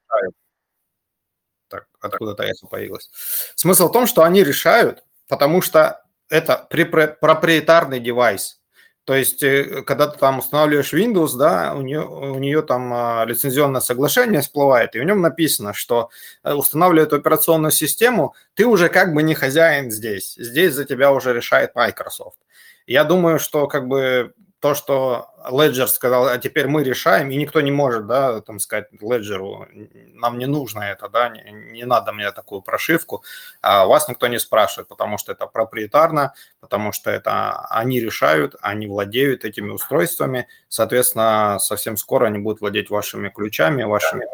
откуда-то 2.00 2.42
это 2.42 2.66
появилось. 2.66 3.10
Смысл 3.54 3.88
в 3.88 3.92
том, 3.92 4.06
что 4.06 4.22
они 4.22 4.42
решают, 4.42 5.04
потому 5.28 5.62
что 5.62 6.02
это 6.28 6.66
проприетарный 6.68 8.00
девайс. 8.00 8.60
То 9.04 9.14
есть, 9.14 9.42
э, 9.42 9.82
когда 9.82 10.06
ты 10.06 10.18
там 10.18 10.38
устанавливаешь 10.38 10.92
Windows, 10.92 11.36
да, 11.36 11.74
у 11.74 11.80
нее, 11.80 12.06
у 12.06 12.38
нее 12.38 12.62
там 12.62 12.92
а, 12.92 13.24
лицензионное 13.24 13.80
соглашение 13.80 14.40
всплывает, 14.40 14.94
и 14.94 15.00
в 15.00 15.04
нем 15.04 15.20
написано, 15.20 15.72
что 15.72 16.10
э, 16.44 16.52
устанавливая 16.52 17.08
операционную 17.08 17.72
систему, 17.72 18.34
ты 18.54 18.66
уже 18.66 18.88
как 18.88 19.12
бы 19.12 19.22
не 19.22 19.34
хозяин 19.34 19.90
здесь. 19.90 20.34
Здесь 20.36 20.74
за 20.74 20.84
тебя 20.84 21.12
уже 21.12 21.32
решает 21.32 21.74
Microsoft. 21.74 22.38
Я 22.86 23.04
думаю, 23.04 23.38
что 23.38 23.66
как 23.66 23.88
бы 23.88 24.32
то, 24.60 24.74
что 24.74 25.30
Ledger 25.50 25.86
сказал, 25.86 26.26
а 26.26 26.36
теперь 26.36 26.66
мы 26.66 26.84
решаем, 26.84 27.30
и 27.30 27.36
никто 27.36 27.62
не 27.62 27.70
может, 27.70 28.06
да, 28.06 28.42
там 28.42 28.58
сказать 28.58 28.88
Ledger, 29.00 29.66
нам 30.14 30.38
не 30.38 30.46
нужно 30.46 30.82
это, 30.82 31.08
да, 31.08 31.30
не, 31.30 31.42
не 31.72 31.84
надо 31.84 32.12
мне 32.12 32.30
такую 32.30 32.60
прошивку, 32.60 33.24
а 33.62 33.86
вас 33.86 34.08
никто 34.08 34.26
не 34.26 34.38
спрашивает, 34.38 34.88
потому 34.88 35.16
что 35.16 35.32
это 35.32 35.46
проприетарно, 35.46 36.34
потому 36.60 36.92
что 36.92 37.10
это 37.10 37.66
они 37.70 38.00
решают, 38.00 38.54
они 38.60 38.86
владеют 38.86 39.46
этими 39.46 39.70
устройствами, 39.70 40.46
соответственно, 40.68 41.58
совсем 41.58 41.96
скоро 41.96 42.26
они 42.26 42.38
будут 42.38 42.60
владеть 42.60 42.90
вашими 42.90 43.30
ключами, 43.30 43.82
вашими 43.82 44.26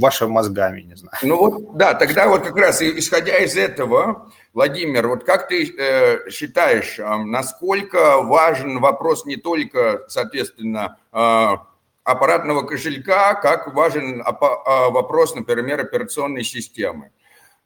вашими 0.00 0.28
мозгами, 0.28 0.82
не 0.82 0.94
знаю. 0.94 1.16
Ну 1.22 1.36
вот, 1.36 1.76
да, 1.76 1.94
тогда 1.94 2.28
вот 2.28 2.42
как 2.42 2.56
раз 2.56 2.82
исходя 2.82 3.38
из 3.38 3.56
этого, 3.56 4.30
Владимир, 4.52 5.08
вот 5.08 5.24
как 5.24 5.48
ты 5.48 5.64
э, 5.66 6.30
считаешь, 6.30 6.98
э, 6.98 7.16
насколько 7.24 8.22
важен 8.22 8.80
вопрос 8.80 9.24
не 9.24 9.36
только, 9.36 10.04
соответственно, 10.08 10.98
э, 11.12 11.48
аппаратного 12.04 12.62
кошелька, 12.62 13.34
как 13.34 13.74
важен 13.74 14.20
э, 14.20 14.24
вопрос, 14.90 15.34
например, 15.34 15.80
операционной 15.80 16.44
системы? 16.44 17.10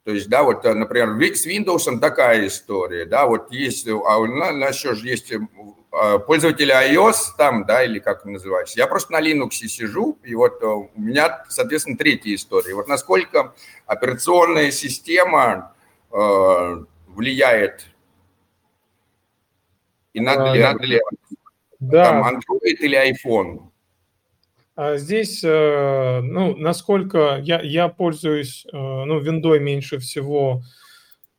То 0.03 0.11
есть, 0.11 0.29
да, 0.29 0.43
вот, 0.43 0.63
например, 0.65 1.15
с 1.33 1.47
Windows 1.47 1.99
такая 1.99 2.47
история, 2.47 3.05
да, 3.05 3.25
вот 3.25 3.51
есть, 3.51 3.87
а 3.87 4.17
у 4.17 4.25
нас 4.25 4.75
еще 4.75 4.95
же 4.95 5.07
есть 5.07 5.31
Э, 5.93 6.17
пользователи 6.17 6.73
iOS 6.73 7.35
там, 7.37 7.65
да, 7.65 7.83
или 7.83 7.99
как 7.99 8.25
он 8.25 8.33
называется. 8.33 8.79
Я 8.79 8.87
просто 8.87 9.11
на 9.13 9.21
Linux 9.21 9.51
сижу, 9.51 10.17
и 10.23 10.33
вот 10.33 10.63
э, 10.63 10.65
у 10.65 10.89
меня, 10.95 11.43
соответственно, 11.49 11.97
третья 11.97 12.33
история. 12.33 12.73
Вот 12.73 12.87
насколько 12.87 13.53
операционная 13.85 14.71
система 14.71 15.75
э, 16.11 16.83
влияет 17.07 17.85
и 20.13 20.19
надо 20.19 20.53
ли, 20.53 20.61
надо 20.63 20.83
ли 20.83 20.99
да. 21.79 22.05
там 22.05 22.23
Android 22.23 22.77
или 22.79 23.11
iPhone? 23.13 23.69
А 24.75 24.97
здесь, 24.97 25.43
ну, 25.43 26.55
насколько 26.55 27.39
я, 27.43 27.61
я 27.61 27.89
пользуюсь, 27.89 28.65
ну, 28.71 29.19
виндой 29.19 29.59
меньше 29.59 29.99
всего, 29.99 30.61
а, 30.61 30.82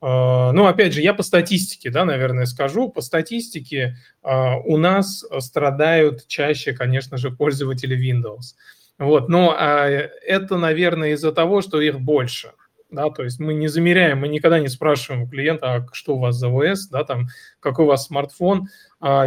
ну, 0.06 0.66
опять 0.66 0.92
же, 0.92 1.00
я 1.00 1.14
по 1.14 1.22
статистике, 1.22 1.88
да, 1.88 2.04
наверное, 2.04 2.44
скажу. 2.44 2.90
По 2.90 3.00
статистике 3.00 3.96
а, 4.22 4.58
у 4.58 4.76
нас 4.76 5.24
страдают 5.38 6.26
чаще, 6.26 6.74
конечно 6.74 7.16
же, 7.16 7.30
пользователи 7.30 7.96
Windows. 7.96 8.54
Вот, 8.98 9.30
но 9.30 9.56
а, 9.58 9.88
это, 9.88 10.58
наверное, 10.58 11.12
из-за 11.12 11.32
того, 11.32 11.62
что 11.62 11.80
их 11.80 12.00
больше. 12.00 12.52
Да, 12.90 13.08
то 13.08 13.24
есть 13.24 13.40
мы 13.40 13.54
не 13.54 13.66
замеряем, 13.68 14.18
мы 14.18 14.28
никогда 14.28 14.60
не 14.60 14.68
спрашиваем 14.68 15.22
у 15.22 15.28
клиента, 15.28 15.74
а 15.74 15.86
что 15.92 16.16
у 16.16 16.18
вас 16.18 16.36
за 16.36 16.48
ОС, 16.48 16.86
да, 16.88 17.04
там, 17.04 17.28
какой 17.58 17.86
у 17.86 17.88
вас 17.88 18.06
смартфон. 18.06 18.68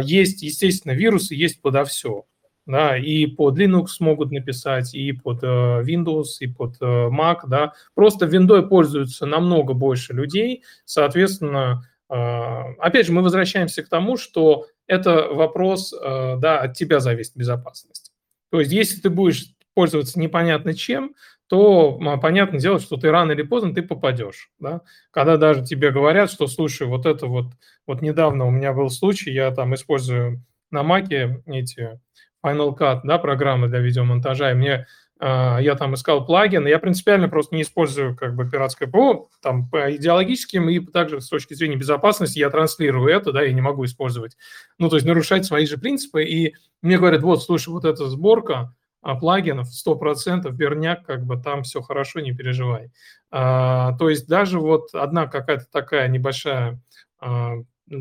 Есть, 0.02 0.42
естественно, 0.42 0.92
вирусы, 0.92 1.34
есть 1.34 1.60
подо 1.60 1.84
все 1.84 2.24
да, 2.68 2.98
и 2.98 3.26
под 3.26 3.58
Linux 3.58 3.86
могут 3.98 4.30
написать, 4.30 4.94
и 4.94 5.12
под 5.12 5.42
э, 5.42 5.46
Windows, 5.46 6.36
и 6.40 6.46
под 6.46 6.76
э, 6.80 6.84
Mac, 6.84 7.38
да. 7.48 7.72
Просто 7.94 8.26
Windows 8.26 8.68
пользуются 8.68 9.24
намного 9.24 9.72
больше 9.72 10.12
людей, 10.12 10.62
соответственно, 10.84 11.88
э, 12.10 12.14
опять 12.14 13.06
же, 13.06 13.12
мы 13.12 13.22
возвращаемся 13.22 13.82
к 13.82 13.88
тому, 13.88 14.18
что 14.18 14.66
это 14.86 15.28
вопрос, 15.32 15.94
да, 16.00 16.60
от 16.60 16.74
тебя 16.74 17.00
зависит 17.00 17.36
безопасность. 17.36 18.12
То 18.50 18.60
есть, 18.60 18.72
если 18.72 19.00
ты 19.00 19.10
будешь 19.10 19.54
пользоваться 19.74 20.18
непонятно 20.18 20.72
чем, 20.72 21.14
то 21.46 21.98
понятное 22.22 22.60
дело, 22.60 22.78
что 22.78 22.96
ты 22.96 23.10
рано 23.10 23.32
или 23.32 23.42
поздно 23.42 23.74
ты 23.74 23.82
попадешь, 23.82 24.50
да. 24.58 24.82
Когда 25.10 25.36
даже 25.36 25.64
тебе 25.64 25.90
говорят, 25.90 26.30
что, 26.30 26.46
слушай, 26.46 26.86
вот 26.86 27.06
это 27.06 27.26
вот, 27.26 27.46
вот 27.86 28.02
недавно 28.02 28.46
у 28.46 28.50
меня 28.50 28.72
был 28.72 28.90
случай, 28.90 29.30
я 29.30 29.50
там 29.50 29.74
использую 29.74 30.42
на 30.70 30.82
Маке 30.82 31.42
эти 31.46 31.98
Final 32.44 32.76
Cut, 32.76 33.00
да, 33.04 33.18
программы 33.18 33.68
для 33.68 33.80
видеомонтажа, 33.80 34.50
и 34.50 34.54
мне 34.54 34.86
а, 35.20 35.58
я 35.58 35.74
там 35.74 35.94
искал 35.94 36.24
плагин, 36.24 36.66
я 36.66 36.78
принципиально 36.78 37.28
просто 37.28 37.56
не 37.56 37.62
использую 37.62 38.16
как 38.16 38.36
бы 38.36 38.48
пиратское 38.48 38.88
ПО, 38.88 39.30
там 39.42 39.68
по 39.68 39.94
идеологическим 39.96 40.68
и 40.68 40.78
также 40.78 41.20
с 41.20 41.28
точки 41.28 41.54
зрения 41.54 41.76
безопасности 41.76 42.38
я 42.38 42.50
транслирую 42.50 43.12
это, 43.12 43.32
да, 43.32 43.42
я 43.42 43.52
не 43.52 43.60
могу 43.60 43.84
использовать, 43.84 44.36
ну, 44.78 44.88
то 44.88 44.96
есть 44.96 45.06
нарушать 45.06 45.44
свои 45.44 45.66
же 45.66 45.76
принципы, 45.76 46.22
и 46.22 46.54
мне 46.82 46.98
говорят, 46.98 47.22
вот, 47.22 47.42
слушай, 47.42 47.70
вот 47.70 47.84
эта 47.84 48.08
сборка 48.08 48.74
а, 49.02 49.16
плагинов 49.16 49.68
100% 49.68 50.52
верняк, 50.52 51.04
как 51.04 51.24
бы 51.24 51.36
там 51.36 51.64
все 51.64 51.82
хорошо, 51.82 52.20
не 52.20 52.32
переживай. 52.32 52.92
А, 53.30 53.96
то 53.98 54.08
есть 54.08 54.28
даже 54.28 54.60
вот 54.60 54.94
одна 54.94 55.26
какая-то 55.26 55.66
такая 55.70 56.06
небольшая 56.08 56.80
а, 57.18 57.54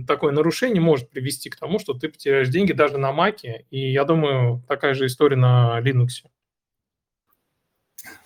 такое 0.07 0.31
нарушение 0.31 0.81
может 0.81 1.09
привести 1.09 1.49
к 1.49 1.57
тому, 1.57 1.79
что 1.79 1.93
ты 1.93 2.09
потеряешь 2.09 2.49
деньги 2.49 2.73
даже 2.73 2.97
на 2.97 3.11
Маке, 3.11 3.65
и 3.69 3.91
я 3.91 4.03
думаю, 4.03 4.63
такая 4.67 4.93
же 4.93 5.05
история 5.05 5.37
на 5.37 5.79
Linux. 5.81 6.25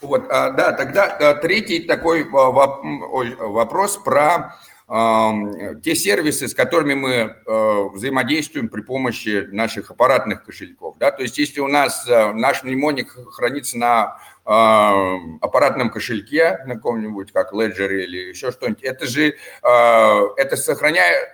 Вот, 0.01 0.25
а, 0.29 0.51
да, 0.51 0.73
тогда 0.73 1.33
третий 1.35 1.81
такой 1.81 2.23
вопрос 2.23 3.97
про 3.97 4.55
те 4.91 5.95
сервисы, 5.95 6.49
с 6.49 6.53
которыми 6.53 6.95
мы 6.95 7.11
э, 7.13 7.83
взаимодействуем 7.93 8.67
при 8.67 8.81
помощи 8.81 9.47
наших 9.49 9.89
аппаратных 9.89 10.43
кошельков. 10.43 10.97
Да? 10.97 11.11
То 11.11 11.21
есть 11.21 11.37
если 11.37 11.61
у 11.61 11.69
нас 11.69 12.05
э, 12.09 12.33
наш 12.33 12.63
мнемоник 12.63 13.15
хранится 13.31 13.77
на 13.77 14.17
аппаратном 14.43 15.91
кошельке, 15.91 16.57
на 16.65 16.75
каком-нибудь, 16.75 17.31
как 17.31 17.53
Ledger 17.53 17.89
или 17.89 18.29
еще 18.31 18.51
что-нибудь, 18.51 18.81
это 18.81 19.05
же, 19.05 19.27
э, 19.27 20.19
это 20.35 20.57
сохраняет, 20.57 21.29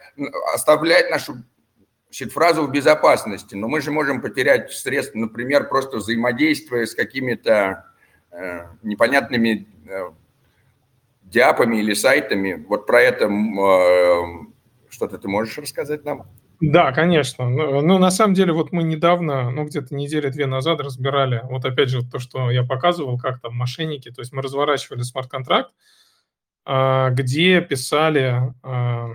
оставляет 0.53 1.09
нашу 1.09 1.37
фразу 2.31 2.63
в 2.63 2.71
безопасности, 2.71 3.55
но 3.55 3.69
мы 3.69 3.81
же 3.81 3.91
можем 3.91 4.21
потерять 4.21 4.71
средства, 4.71 5.17
например, 5.17 5.67
просто 5.67 5.97
взаимодействуя 5.97 6.85
с 6.85 6.93
какими-то 6.93 7.85
непонятными 8.83 9.67
диапами 11.29 11.77
или 11.77 11.93
сайтами. 11.93 12.65
Вот 12.67 12.87
про 12.87 13.01
это 13.01 13.25
э, 13.25 14.23
что-то 14.89 15.17
ты 15.17 15.27
можешь 15.27 15.57
рассказать 15.57 16.05
нам? 16.05 16.27
Да, 16.59 16.91
конечно. 16.91 17.47
Ну, 17.47 17.81
ну, 17.81 17.99
на 17.99 18.09
самом 18.09 18.33
деле, 18.33 18.51
вот 18.51 18.71
мы 18.71 18.81
недавно, 18.81 19.51
ну, 19.51 19.65
где-то 19.65 19.93
недели-две 19.93 20.47
назад 20.47 20.79
разбирали, 20.81 21.41
вот 21.43 21.65
опять 21.65 21.89
же, 21.89 22.03
то, 22.03 22.17
что 22.17 22.49
я 22.49 22.63
показывал, 22.63 23.19
как 23.19 23.39
там 23.41 23.55
мошенники, 23.55 24.09
то 24.09 24.21
есть 24.21 24.33
мы 24.33 24.41
разворачивали 24.41 25.03
смарт-контракт, 25.03 25.71
а, 26.65 27.11
где 27.11 27.61
писали, 27.61 28.53
а, 28.63 29.11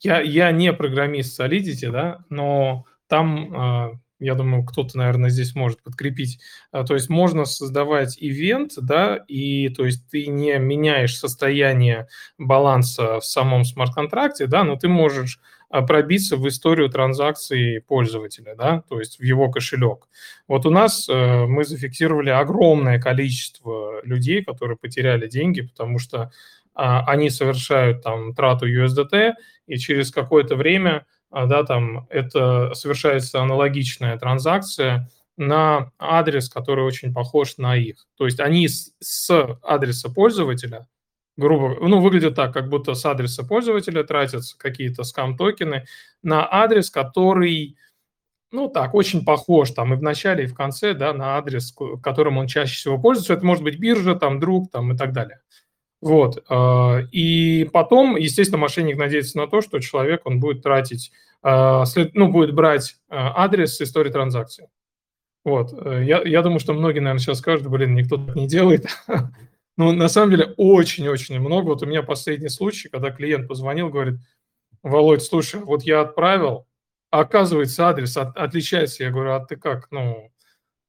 я, 0.00 0.20
я 0.20 0.52
не 0.52 0.72
программист 0.74 1.40
Solidity, 1.40 1.90
да, 1.90 2.18
но 2.28 2.84
там 3.06 3.54
а, 3.56 3.92
я 4.20 4.34
думаю, 4.34 4.64
кто-то, 4.64 4.98
наверное, 4.98 5.30
здесь 5.30 5.54
может 5.54 5.82
подкрепить. 5.82 6.40
А, 6.72 6.84
то 6.84 6.94
есть 6.94 7.08
можно 7.08 7.44
создавать 7.44 8.16
ивент, 8.18 8.72
да, 8.76 9.24
и 9.28 9.68
то 9.68 9.84
есть 9.84 10.08
ты 10.10 10.26
не 10.26 10.58
меняешь 10.58 11.16
состояние 11.16 12.08
баланса 12.36 13.20
в 13.20 13.24
самом 13.24 13.64
смарт-контракте, 13.64 14.46
да, 14.46 14.64
но 14.64 14.76
ты 14.76 14.88
можешь 14.88 15.40
а, 15.70 15.82
пробиться 15.82 16.36
в 16.36 16.48
историю 16.48 16.88
транзакций 16.88 17.80
пользователя, 17.86 18.54
да, 18.56 18.82
то 18.88 18.98
есть 18.98 19.18
в 19.18 19.22
его 19.22 19.50
кошелек. 19.50 20.08
Вот 20.48 20.66
у 20.66 20.70
нас 20.70 21.08
э, 21.08 21.46
мы 21.46 21.64
зафиксировали 21.64 22.30
огромное 22.30 22.98
количество 22.98 24.00
людей, 24.02 24.42
которые 24.42 24.78
потеряли 24.78 25.28
деньги, 25.28 25.60
потому 25.60 25.98
что 25.98 26.32
а, 26.74 27.04
они 27.06 27.28
совершают 27.28 28.02
там 28.02 28.34
трату 28.34 28.66
USDT, 28.66 29.34
и 29.66 29.76
через 29.76 30.10
какое-то 30.10 30.56
время 30.56 31.04
да, 31.30 31.62
там 31.64 32.06
это 32.10 32.72
совершается 32.74 33.42
аналогичная 33.42 34.18
транзакция 34.18 35.10
на 35.36 35.92
адрес, 35.98 36.48
который 36.48 36.84
очень 36.84 37.14
похож 37.14 37.58
на 37.58 37.76
их. 37.76 38.06
То 38.16 38.26
есть 38.26 38.40
они 38.40 38.68
с, 38.68 38.92
с 39.00 39.58
адреса 39.62 40.10
пользователя, 40.10 40.88
грубо, 41.36 41.76
ну, 41.80 42.00
выглядит 42.00 42.34
так, 42.34 42.52
как 42.52 42.68
будто 42.68 42.94
с 42.94 43.04
адреса 43.06 43.44
пользователя 43.44 44.02
тратятся 44.02 44.58
какие-то 44.58 45.04
скам-токены 45.04 45.84
на 46.22 46.48
адрес, 46.50 46.90
который, 46.90 47.76
ну, 48.50 48.68
так, 48.68 48.94
очень 48.94 49.24
похож 49.24 49.70
там 49.70 49.94
и 49.94 49.96
в 49.96 50.02
начале, 50.02 50.44
и 50.44 50.48
в 50.48 50.54
конце, 50.54 50.94
да, 50.94 51.12
на 51.12 51.36
адрес, 51.36 51.72
которым 52.02 52.38
он 52.38 52.48
чаще 52.48 52.74
всего 52.74 52.98
пользуется. 52.98 53.34
Это 53.34 53.46
может 53.46 53.62
быть 53.62 53.78
биржа, 53.78 54.16
там, 54.16 54.40
друг, 54.40 54.70
там, 54.72 54.92
и 54.92 54.96
так 54.96 55.12
далее. 55.12 55.40
Вот. 56.00 56.44
А, 56.48 57.00
и 57.10 57.68
потом, 57.72 58.16
естественно, 58.16 58.58
мошенник 58.58 58.96
надеется 58.96 59.36
на 59.38 59.46
то, 59.46 59.60
что 59.60 59.80
человек, 59.80 60.22
он 60.24 60.40
будет 60.40 60.62
тратить, 60.62 61.12
а, 61.42 61.84
ну, 62.14 62.30
будет 62.30 62.54
брать 62.54 62.96
а, 63.08 63.44
адрес 63.44 63.80
истории 63.80 64.10
транзакции. 64.10 64.68
Вот. 65.44 65.72
Э, 65.72 66.04
я, 66.04 66.20
я 66.22 66.42
думаю, 66.42 66.60
что 66.60 66.74
многие, 66.74 66.98
наверное, 66.98 67.20
сейчас 67.20 67.38
скажут, 67.38 67.66
блин, 67.68 67.94
никто 67.94 68.16
так 68.18 68.36
не 68.36 68.46
делает. 68.46 68.86
Но 69.76 69.92
на 69.92 70.08
самом 70.08 70.32
деле 70.32 70.54
очень-очень 70.56 71.40
много. 71.40 71.68
Вот 71.68 71.82
у 71.82 71.86
меня 71.86 72.02
последний 72.02 72.48
случай, 72.48 72.88
когда 72.88 73.10
клиент 73.10 73.48
позвонил, 73.48 73.88
говорит, 73.88 74.18
Володь, 74.82 75.22
слушай, 75.22 75.60
вот 75.60 75.84
я 75.84 76.00
отправил, 76.02 76.66
а 77.10 77.20
оказывается, 77.20 77.88
адрес 77.88 78.16
от, 78.16 78.36
отличается. 78.36 79.04
Я 79.04 79.10
говорю, 79.10 79.32
а 79.32 79.40
ты 79.40 79.56
как, 79.56 79.88
ну, 79.90 80.30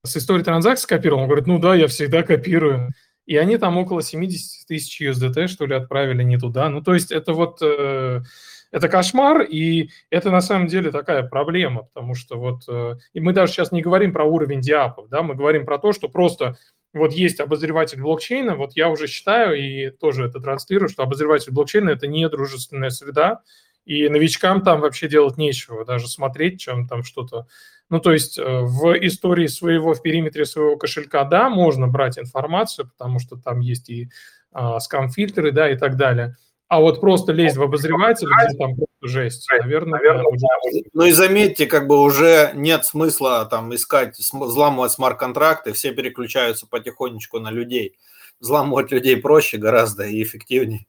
с 0.03 0.17
истории 0.17 0.43
транзакции 0.43 0.87
копировал? 0.87 1.21
Он 1.21 1.27
говорит, 1.27 1.47
ну 1.47 1.59
да, 1.59 1.75
я 1.75 1.87
всегда 1.87 2.23
копирую 2.23 2.89
и 3.29 3.37
они 3.37 3.57
там 3.57 3.77
около 3.77 4.01
70 4.01 4.65
тысяч 4.65 4.99
USDT, 4.99 5.45
что 5.49 5.67
ли, 5.67 5.75
отправили 5.75 6.23
не 6.23 6.39
туда. 6.39 6.67
Ну, 6.67 6.81
то 6.81 6.95
есть 6.95 7.11
это 7.11 7.33
вот, 7.33 7.59
э, 7.61 8.23
это 8.71 8.89
кошмар, 8.89 9.41
и 9.41 9.91
это 10.09 10.31
на 10.31 10.41
самом 10.41 10.65
деле 10.65 10.89
такая 10.89 11.21
проблема, 11.21 11.83
потому 11.83 12.15
что 12.15 12.39
вот, 12.39 12.63
э, 12.67 12.95
и 13.13 13.19
мы 13.19 13.33
даже 13.33 13.53
сейчас 13.53 13.71
не 13.71 13.83
говорим 13.83 14.13
про 14.13 14.23
уровень 14.25 14.61
диапов, 14.61 15.09
да, 15.09 15.21
мы 15.21 15.35
говорим 15.35 15.67
про 15.67 15.77
то, 15.77 15.93
что 15.93 16.09
просто 16.09 16.57
вот 16.91 17.13
есть 17.13 17.39
обозреватель 17.39 18.01
блокчейна, 18.01 18.55
вот 18.55 18.71
я 18.75 18.89
уже 18.89 19.05
считаю 19.05 19.55
и 19.59 19.91
тоже 19.91 20.25
это 20.25 20.39
транслирую, 20.39 20.89
что 20.89 21.03
обозреватель 21.03 21.53
блокчейна– 21.53 21.89
это 21.91 22.07
не 22.07 22.27
дружественная 22.29 22.89
среда, 22.89 23.43
и 23.85 24.09
новичкам 24.09 24.63
там 24.63 24.81
вообще 24.81 25.07
делать 25.07 25.37
нечего, 25.37 25.85
даже 25.85 26.07
смотреть, 26.07 26.61
чем 26.61 26.87
там 26.87 27.03
что-то 27.03 27.45
ну, 27.89 27.99
то 27.99 28.11
есть 28.11 28.37
э, 28.37 28.43
в 28.43 28.93
истории 29.05 29.47
своего, 29.47 29.93
в 29.93 30.01
периметре 30.01 30.45
своего 30.45 30.77
кошелька, 30.77 31.23
да, 31.23 31.49
можно 31.49 31.87
брать 31.87 32.19
информацию, 32.19 32.89
потому 32.89 33.19
что 33.19 33.35
там 33.37 33.59
есть 33.59 33.89
и 33.89 34.09
а, 34.51 34.79
скам-фильтры, 34.79 35.51
да, 35.51 35.69
и 35.69 35.77
так 35.77 35.95
далее. 35.95 36.35
А 36.67 36.79
вот 36.79 37.01
просто 37.01 37.31
лезть 37.31 37.57
в 37.57 37.63
обозреватель, 37.63 38.27
где 38.27 38.57
там 38.57 38.75
просто 38.75 38.95
жесть, 39.01 39.47
наверное, 39.49 39.99
наверное 39.99 40.23
будет... 40.31 40.85
Ну 40.93 41.05
и 41.05 41.11
заметьте, 41.11 41.65
как 41.65 41.87
бы 41.87 41.99
уже 41.99 42.51
нет 42.53 42.85
смысла 42.85 43.45
там 43.45 43.73
искать, 43.73 44.17
взламывать 44.19 44.91
смарт-контракты, 44.91 45.73
все 45.73 45.91
переключаются 45.93 46.67
потихонечку 46.67 47.39
на 47.39 47.49
людей. 47.49 47.97
Взламывать 48.39 48.91
людей 48.91 49.17
проще 49.17 49.57
гораздо 49.57 50.03
и 50.03 50.21
эффективнее. 50.21 50.85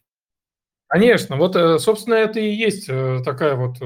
Конечно, 0.87 1.37
вот, 1.37 1.57
э, 1.57 1.79
собственно, 1.79 2.15
это 2.15 2.41
и 2.41 2.51
есть 2.51 2.87
э, 2.89 3.21
такая 3.25 3.55
вот 3.55 3.77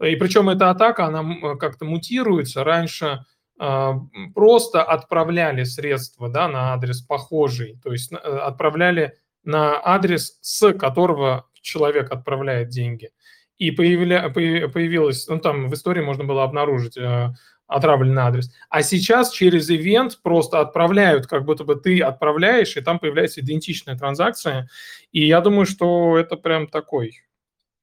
и 0.00 0.16
причем 0.16 0.48
эта 0.48 0.70
атака, 0.70 1.06
она 1.06 1.56
как-то 1.56 1.84
мутируется. 1.84 2.64
Раньше 2.64 3.24
э, 3.60 3.92
просто 4.34 4.82
отправляли 4.82 5.64
средства 5.64 6.28
да, 6.28 6.48
на 6.48 6.72
адрес 6.72 7.02
похожий, 7.02 7.78
то 7.82 7.92
есть 7.92 8.12
э, 8.12 8.16
отправляли 8.16 9.14
на 9.44 9.80
адрес, 9.82 10.38
с 10.40 10.72
которого 10.72 11.46
человек 11.60 12.10
отправляет 12.10 12.68
деньги. 12.68 13.10
И 13.58 13.70
появля, 13.70 14.30
появилось, 14.30 15.28
ну 15.28 15.38
там 15.38 15.68
в 15.68 15.74
истории 15.74 16.00
можно 16.00 16.24
было 16.24 16.44
обнаружить 16.44 16.96
э, 16.96 17.34
отправленный 17.70 18.22
адрес. 18.22 18.50
А 18.68 18.82
сейчас 18.82 19.30
через 19.30 19.70
ивент 19.70 20.20
просто 20.22 20.60
отправляют, 20.60 21.26
как 21.26 21.44
будто 21.44 21.64
бы 21.64 21.76
ты 21.76 22.00
отправляешь, 22.00 22.76
и 22.76 22.80
там 22.80 22.98
появляется 22.98 23.40
идентичная 23.40 23.96
транзакция. 23.96 24.68
И 25.12 25.26
я 25.26 25.40
думаю, 25.40 25.66
что 25.66 26.18
это 26.18 26.36
прям 26.36 26.66
такой 26.66 27.12
а, 27.12 27.29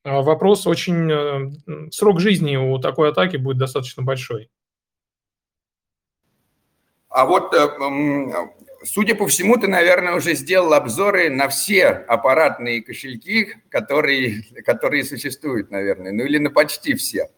вопрос 0.08 0.67
очень... 0.67 1.12
Э, 1.12 1.89
срок 1.91 2.20
жизни 2.20 2.56
у 2.56 2.80
такой 2.80 3.10
атаки 3.10 3.38
будет 3.38 3.58
достаточно 3.58 4.04
большой. 4.04 4.50
А 7.10 7.26
вот, 7.26 7.54
э, 7.54 7.67
судя 8.84 9.15
по 9.15 9.28
всему, 9.28 9.58
ты, 9.58 9.67
наверное, 9.67 10.15
уже 10.15 10.36
сделал 10.36 10.74
обзоры 10.74 11.30
на 11.30 11.48
все 11.48 11.88
аппаратные 11.88 12.82
кошельки, 12.82 13.56
которые, 13.70 14.43
которые 14.65 15.04
существуют, 15.04 15.72
наверное, 15.72 16.12
ну 16.12 16.24
или 16.24 16.38
на 16.38 16.52
почти 16.52 16.93
все. 16.93 17.30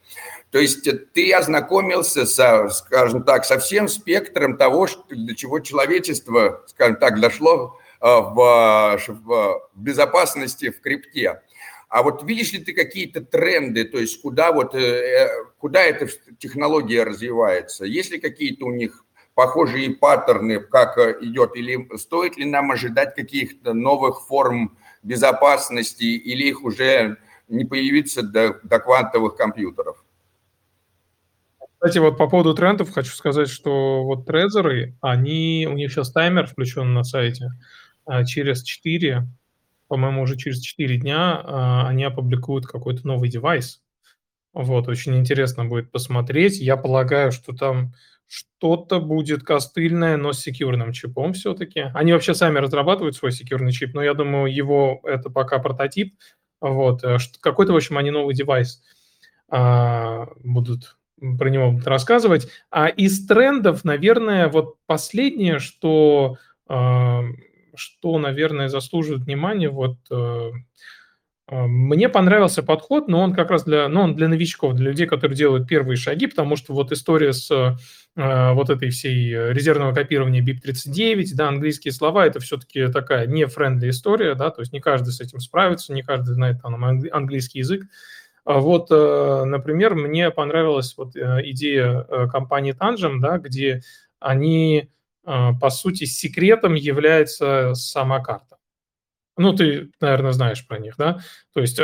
То 0.52 0.60
есть 0.60 0.88
ты 1.14 1.34
ознакомился, 1.34 2.26
со, 2.26 2.70
скажем 2.70 3.24
так, 3.24 3.46
со 3.46 3.60
всем 3.60 3.88
спектром 3.88 4.58
того, 4.58 4.88
до 5.10 5.36
чего 5.36 5.60
человечество, 5.60 6.64
скажем 6.68 6.96
так, 6.98 7.20
дошло 7.20 7.80
э, 8.02 8.06
в, 8.06 9.00
в 9.08 9.62
безопасности 9.76 10.72
в 10.72 10.82
крипте. 10.82 11.42
А 11.90 12.04
вот 12.04 12.24
видишь 12.24 12.54
ли 12.54 12.60
ты 12.60 12.74
какие-то 12.74 13.22
тренды, 13.22 13.84
то 13.84 13.98
есть 13.98 14.22
куда 14.22 14.52
вот 14.52 14.76
э, 14.76 14.80
э, 14.80 15.28
куда 15.58 15.82
эта 15.82 16.08
технология 16.38 17.04
развивается? 17.04 17.84
Есть 17.84 18.12
ли 18.12 18.20
какие-то 18.20 18.66
у 18.66 18.72
них 18.72 19.04
похожие 19.34 19.96
паттерны, 19.96 20.60
как 20.60 21.00
э, 21.00 21.18
идет, 21.22 21.56
или 21.56 21.90
стоит 21.98 22.38
ли 22.38 22.46
нам 22.46 22.72
ожидать 22.72 23.16
каких-то 23.16 23.74
новых 23.74 24.28
форм 24.28 24.78
безопасности, 25.02 26.04
или 26.04 26.50
их 26.50 26.64
уже 26.64 27.18
не 27.48 27.66
появится 27.66 28.22
до, 28.22 28.60
до 28.62 28.80
квантовых 28.80 29.36
компьютеров? 29.36 30.04
Кстати, 31.80 31.98
вот 31.98 32.20
по 32.20 32.30
поводу 32.30 32.54
трендов 32.54 32.92
хочу 32.92 33.16
сказать, 33.16 33.50
что 33.50 34.04
вот 34.04 34.28
трезоры, 34.28 34.96
они, 35.02 35.66
у 35.68 35.74
них 35.74 35.92
сейчас 35.92 36.12
таймер 36.12 36.46
включен 36.46 36.94
на 36.94 37.04
сайте, 37.04 37.50
через 38.28 38.62
4 38.62 39.26
по-моему, 39.90 40.22
уже 40.22 40.38
через 40.38 40.62
4 40.62 40.98
дня 40.98 41.42
э, 41.44 41.88
они 41.88 42.06
опубликуют 42.06 42.66
какой-то 42.68 43.06
новый 43.06 43.28
девайс. 43.28 43.82
Вот, 44.54 44.88
очень 44.88 45.18
интересно 45.18 45.66
будет 45.66 45.92
посмотреть. 45.92 46.60
Я 46.60 46.78
полагаю, 46.78 47.32
что 47.32 47.54
там 47.54 47.94
что-то 48.28 49.02
будет 49.02 49.44
костыльное, 49.44 50.16
но 50.16 50.32
с 50.34 50.40
секьюрным 50.40 50.94
чипом 50.94 51.34
все-таки. 51.34 51.92
Они 51.96 52.14
вообще 52.14 52.36
сами 52.36 52.60
разрабатывают 52.60 53.16
свой 53.16 53.32
секьюрный 53.32 53.72
чип, 53.72 53.96
но 53.96 54.04
я 54.04 54.14
думаю, 54.14 54.54
его 54.54 55.02
это 55.04 55.30
пока 55.32 55.58
прототип. 55.60 56.16
Вот, 56.62 57.04
э, 57.04 57.18
какой-то, 57.42 57.74
в 57.74 57.76
общем, 57.76 57.98
они 57.98 58.12
новый 58.12 58.36
девайс 58.36 58.82
а, 59.50 60.28
будут 60.44 60.98
про 61.38 61.50
него 61.50 61.80
рассказывать. 61.84 62.48
А 62.70 62.88
из 62.88 63.26
трендов, 63.26 63.84
наверное, 63.84 64.48
вот 64.48 64.76
последнее, 64.86 65.60
что 65.60 66.38
а, 66.68 67.24
что, 67.80 68.20
наверное, 68.20 68.70
заслуживает 68.70 69.24
внимания, 69.24 69.70
вот 69.70 69.98
э, 70.12 70.52
А, 71.52 71.66
мне 71.68 72.10
понравился 72.10 72.62
подход, 72.62 73.08
но 73.08 73.22
он 73.22 73.34
как 73.34 73.50
раз 73.50 73.64
для, 73.64 73.88
ну, 73.90 74.02
он 74.02 74.16
для 74.16 74.28
новичков, 74.28 74.76
для 74.76 74.92
людей, 74.92 75.08
которые 75.08 75.36
делают 75.36 75.68
первые 75.68 75.98
шаги, 75.98 76.28
потому 76.28 76.56
что 76.56 76.74
вот 76.74 76.92
история 76.92 77.34
с 77.34 77.50
э, 77.50 78.54
вот 78.54 78.70
этой 78.70 78.90
всей 78.92 79.32
резервного 79.52 79.94
копирования 79.94 80.44
BIP39, 80.44 81.26
да, 81.34 81.48
английские 81.48 81.92
слова, 81.92 82.28
это 82.28 82.40
все-таки 82.40 82.88
такая 82.90 83.26
не 83.26 83.48
френдли 83.48 83.90
история, 83.90 84.36
да, 84.36 84.52
то 84.52 84.62
есть 84.62 84.74
не 84.74 84.80
каждый 84.80 85.10
с 85.10 85.22
этим 85.22 85.40
справится, 85.40 85.94
не 85.94 86.04
каждый 86.04 86.36
знает 86.36 86.62
там 86.62 86.84
английский 86.84 87.60
язык. 87.60 87.84
А 88.46 88.60
вот, 88.60 88.88
э, 88.92 89.44
например, 89.46 89.96
мне 89.96 90.32
понравилась 90.32 90.96
вот 90.98 91.16
э, 91.16 91.42
идея 91.46 92.06
э, 92.08 92.28
компании 92.28 92.76
Tangent, 92.76 93.20
да, 93.20 93.38
где 93.38 93.82
они, 94.20 94.90
по 95.62 95.70
сути, 95.70 96.06
секретом 96.06 96.74
является 96.74 97.76
сама 97.76 98.20
карта. 98.20 98.58
Ну, 99.38 99.54
ты, 99.54 99.92
наверное, 100.02 100.32
знаешь 100.32 100.66
про 100.68 100.80
них, 100.80 100.96
да? 100.98 101.20
То 101.54 101.62
есть, 101.62 101.80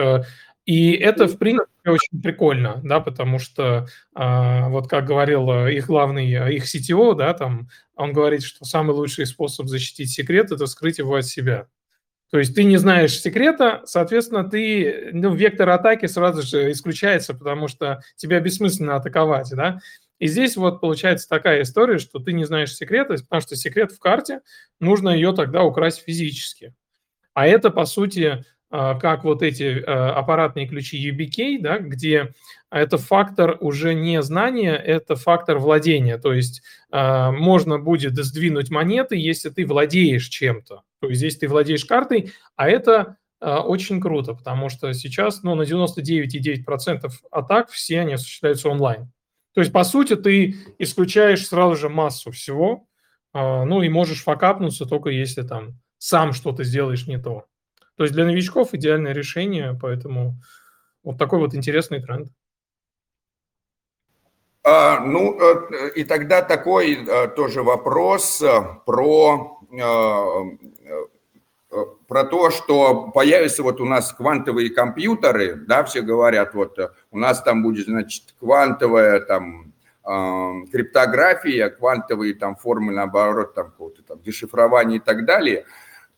и 0.66 0.92
это, 0.94 1.28
в 1.28 1.38
принципе, 1.38 1.92
очень 1.92 2.22
прикольно, 2.22 2.82
да, 2.84 3.00
потому 3.00 3.38
что, 3.38 3.88
вот 4.14 4.90
как 4.90 5.06
говорил 5.06 5.68
их 5.68 5.86
главный, 5.86 6.56
их 6.56 6.66
CTO, 6.66 7.14
да, 7.16 7.34
там, 7.34 7.70
он 7.96 8.14
говорит, 8.14 8.44
что 8.44 8.66
самый 8.66 8.94
лучший 8.94 9.28
способ 9.28 9.68
защитить 9.68 10.12
секрет– 10.12 10.52
это 10.54 10.66
скрыть 10.66 10.98
его 10.98 11.16
от 11.16 11.26
себя. 11.26 11.68
То 12.32 12.40
есть 12.40 12.56
ты 12.56 12.64
не 12.64 12.78
знаешь 12.78 13.22
секрета, 13.22 13.84
соответственно, 13.86 14.44
ты, 14.44 15.12
ну, 15.14 15.34
вектор 15.34 15.70
атаки 15.70 16.08
сразу 16.08 16.42
же 16.42 16.72
исключается, 16.72 17.36
потому 17.36 17.68
что 17.68 18.02
тебя 18.16 18.40
бессмысленно 18.40 18.96
атаковать, 18.96 19.52
да. 19.52 19.80
И 20.20 20.28
здесь 20.28 20.56
вот 20.56 20.82
получается 20.82 21.28
такая 21.28 21.64
история, 21.64 21.98
что 21.98 22.20
ты 22.20 22.34
не 22.34 22.46
знаешь 22.46 22.74
секрета, 22.74 23.16
потому 23.16 23.42
что 23.42 23.56
секрет 23.56 23.92
в 23.92 24.00
карте, 24.00 24.42
нужно 24.80 25.10
ее 25.10 25.34
тогда 25.34 25.64
украсть 25.64 26.04
физически. 26.04 26.74
А 27.34 27.48
это, 27.48 27.70
по 27.70 27.86
сути, 27.86 28.46
а, 28.72 28.96
как 28.96 29.24
вот 29.24 29.42
эти 29.42 29.84
а, 29.86 30.14
аппаратные 30.18 30.68
ключи 30.68 30.98
UBK, 31.12 31.62
да, 31.62 31.78
где 31.78 32.34
это 32.72 32.98
фактор 32.98 33.58
уже 33.62 33.94
не 33.94 34.22
знания, 34.22 34.76
это 34.76 35.16
фактор 35.16 35.60
владения. 35.60 36.18
То 36.18 36.34
есть 36.34 36.62
а, 36.92 37.32
можно 37.32 37.80
будет 37.80 38.16
сдвинуть 38.16 38.70
монеты, 38.70 39.16
если 39.16 39.50
ты 39.50 39.66
владеешь 39.66 40.28
чем-то. 40.28 40.82
То 41.00 41.08
есть 41.08 41.20
здесь 41.20 41.38
ты 41.38 41.48
владеешь 41.48 41.86
картой, 41.86 42.34
а 42.56 42.68
это 42.70 43.18
очень 43.42 44.02
круто, 44.02 44.34
потому 44.34 44.70
что 44.70 44.92
сейчас 44.94 45.44
ну, 45.44 45.56
на 45.56 45.64
99,9% 45.64 47.12
атак 47.30 47.70
все 47.70 48.00
они 48.00 48.14
осуществляются 48.14 48.70
онлайн. 48.70 49.12
То 49.56 49.62
есть, 49.62 49.72
по 49.74 49.84
сути, 49.84 50.16
ты 50.16 50.56
исключаешь 50.78 51.48
сразу 51.48 51.76
же 51.76 51.90
массу 51.90 52.32
всего, 52.32 52.88
ну 53.34 53.82
и 53.82 53.90
можешь 53.90 54.24
факапнуться 54.24 54.86
только 54.86 55.10
если 55.10 55.42
там 55.42 55.80
сам 55.98 56.34
что-то 56.34 56.64
сделаешь 56.64 57.08
не 57.08 57.18
то. 57.18 57.46
То 57.98 58.04
есть 58.04 58.14
для 58.14 58.26
новичков 58.26 58.74
идеальное 58.74 59.14
решение, 59.14 59.78
поэтому 59.82 60.36
вот 61.04 61.18
такой 61.18 61.40
вот 61.40 61.56
интересный 61.56 62.02
тренд. 62.02 62.30
А, 64.64 65.00
ну, 65.00 65.40
э, 65.40 65.92
и 65.96 66.04
тогда 66.04 66.42
такой 66.42 66.96
э, 66.96 67.28
тоже 67.36 67.62
вопрос 67.62 68.42
э, 68.42 68.62
про, 68.86 69.60
про 72.08 72.24
то, 72.24 72.50
что 72.52 73.12
появятся 73.12 73.64
вот 73.64 73.82
у 73.82 73.86
нас 73.86 74.14
квантовые 74.14 74.70
компьютеры, 74.70 75.56
да, 75.56 75.84
все 75.84 76.02
говорят, 76.02 76.54
вот 76.54 76.78
у 77.12 77.18
нас 77.18 77.42
там 77.42 77.64
будет, 77.64 77.86
значит, 77.86 78.36
квантовая 78.40 79.20
там 79.22 79.74
криптография, 80.72 81.70
квантовые 81.70 82.36
там 82.36 82.56
формы, 82.56 82.94
наоборот, 82.94 83.56
там 83.56 83.72
какого-то 83.72 84.04
там 84.04 84.22
дешифрования 84.22 84.98
и 84.98 85.00
так 85.00 85.26
далее– 85.26 85.66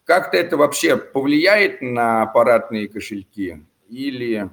как-то 0.07 0.37
это 0.37 0.55
вообще 0.55 0.95
повлияет 0.95 1.81
на 1.81 2.23
аппаратные 2.23 2.87
кошельки 2.87 3.65
или... 3.89 4.49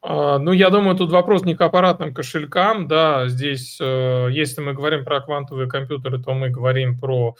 А, 0.00 0.38
ну, 0.38 0.52
я 0.52 0.70
думаю, 0.70 0.96
тут 0.96 1.10
вопрос 1.12 1.42
не 1.44 1.54
к 1.54 1.60
аппаратным 1.60 2.14
кошелькам, 2.14 2.88
да, 2.88 3.28
здесь, 3.28 3.78
э, 3.78 4.28
если 4.30 4.62
мы 4.62 4.72
говорим 4.72 5.04
про 5.04 5.20
квантовые 5.20 5.68
компьютеры, 5.68 6.22
то 6.22 6.32
мы 6.32 6.48
говорим 6.48 6.98
про 6.98 7.36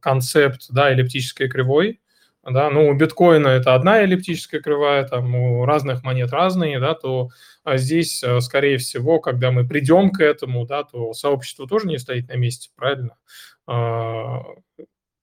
концепт, 0.00 0.66
да, 0.70 0.90
эллиптической 0.90 1.48
кривой, 1.48 2.00
да, 2.44 2.68
ну, 2.70 2.88
у 2.88 2.94
биткоина 2.94 3.48
это 3.48 3.74
одна 3.74 4.02
эллиптическая 4.02 4.60
кривая, 4.60 5.06
там 5.06 5.34
у 5.34 5.64
разных 5.64 6.02
монет 6.02 6.30
разные, 6.30 6.78
да, 6.78 6.94
то 6.94 7.30
а 7.64 7.78
здесь, 7.78 8.22
э, 8.22 8.40
скорее 8.40 8.76
всего, 8.76 9.18
когда 9.18 9.50
мы 9.50 9.66
придем 9.66 10.10
к 10.10 10.20
этому, 10.20 10.66
да, 10.66 10.84
то 10.84 11.14
сообщество 11.14 11.66
тоже 11.66 11.88
не 11.88 11.98
стоит 11.98 12.28
на 12.28 12.34
месте, 12.36 12.70
правильно? 12.76 13.16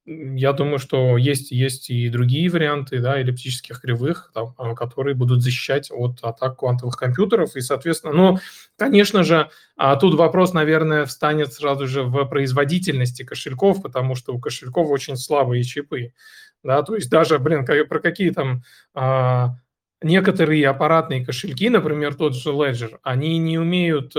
Я 0.06 0.54
думаю, 0.54 0.80
что 0.80 1.16
есть, 1.16 1.52
есть 1.52 1.92
и 1.92 2.10
другие 2.10 2.50
варианты 2.50 3.00
да, 3.00 3.20
эллиптических 3.20 3.82
кривых, 3.82 4.32
там, 4.34 4.56
а, 4.58 4.74
которые 4.74 5.14
будут 5.14 5.44
защищать 5.44 5.92
от 5.92 6.18
атак 6.24 6.58
квантовых 6.58 6.98
компьютеров. 6.98 7.56
И, 7.56 7.62
соответственно, 7.62 8.14
ну, 8.14 8.40
конечно 8.78 9.24
же, 9.24 9.52
а 9.78 9.96
тут 9.98 10.16
вопрос, 10.16 10.54
наверное, 10.54 11.06
встанет 11.06 11.54
сразу 11.54 11.88
же 11.88 12.02
в 12.02 12.26
производительности 12.26 13.24
кошельков, 13.24 13.84
потому 13.84 14.16
что 14.16 14.34
у 14.34 14.40
кошельков 14.40 14.90
очень 14.90 15.18
слабые 15.18 15.64
чипы. 15.64 16.14
Да, 16.64 16.82
то 16.82 16.96
есть 16.96 17.10
даже, 17.10 17.38
блин, 17.38 17.66
про 17.66 18.00
какие 18.00 18.32
там 18.32 18.64
а, 18.96 19.56
некоторые 20.02 20.68
аппаратные 20.68 21.24
кошельки, 21.24 21.70
например, 21.70 22.16
тот 22.16 22.36
же 22.36 22.50
Ledger, 22.50 22.98
они 23.04 23.38
не 23.38 23.60
умеют... 23.60 24.16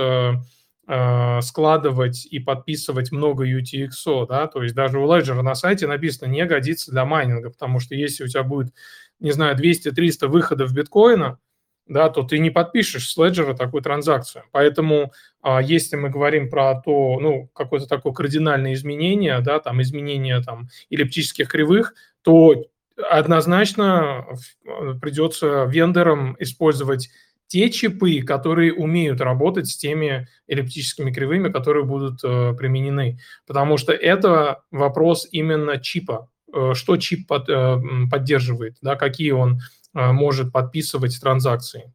Э, 0.89 1.41
складывать 1.43 2.27
и 2.27 2.41
подписывать 2.41 3.13
много 3.13 3.47
UTXO, 3.47 4.27
да, 4.27 4.49
то 4.49 4.65
есть 4.65 4.75
даже 4.75 4.99
у 4.99 5.07
Ledger 5.07 5.41
на 5.41 5.55
сайте 5.55 5.87
написано 5.87 6.29
не 6.29 6.45
годится 6.45 6.91
для 6.91 7.05
майнинга, 7.05 7.51
потому 7.51 7.79
что 7.79 7.95
если 7.95 8.25
у 8.25 8.27
тебя 8.27 8.43
будет, 8.43 8.75
не 9.21 9.31
знаю, 9.31 9.57
200-300 9.57 10.27
выходов 10.27 10.75
биткоина, 10.75 11.39
да, 11.87 12.09
то 12.09 12.25
ты 12.25 12.41
не 12.41 12.51
подпишешь 12.51 13.09
с 13.13 13.17
Ledger 13.17 13.55
такую 13.55 13.81
транзакцию. 13.81 14.43
Поэтому, 14.51 15.13
а, 15.41 15.63
если 15.63 15.95
мы 15.95 16.11
говорим 16.11 16.51
про 16.51 16.75
то, 16.81 17.21
ну, 17.21 17.49
какое-то 17.55 17.87
такое 17.87 18.13
кардинальное 18.13 18.75
изменение, 18.75 19.39
да, 19.41 19.61
там, 19.61 19.81
изменение 19.83 20.43
там 20.43 20.69
эллиптических 20.91 21.47
кривых, 21.49 21.95
то 22.23 22.67
однозначно 23.09 24.27
э, 24.65 24.95
придется 25.01 25.65
вендорам 25.65 26.37
использовать 26.41 27.09
те 27.53 27.69
чипы, 27.69 28.23
которые 28.23 28.73
умеют 28.73 29.21
работать 29.21 29.69
с 29.69 29.77
теми 29.77 30.27
эллиптическими 30.49 31.13
кривыми, 31.13 31.53
которые 31.53 31.85
будут 31.85 32.25
э, 32.25 32.55
применены. 32.55 33.19
Потому 33.47 33.77
что 33.77 33.93
это 33.93 34.63
вопрос 34.71 35.29
именно 35.31 35.79
чипа. 35.79 36.31
Э, 36.51 36.73
что 36.73 36.97
чип 36.97 37.29
под, 37.29 37.51
э, 37.51 37.77
поддерживает, 38.11 38.79
да, 38.81 38.97
какие 38.97 39.33
он 39.33 39.61
э, 39.95 40.13
может 40.13 40.51
подписывать 40.51 41.21
транзакции. 41.21 41.93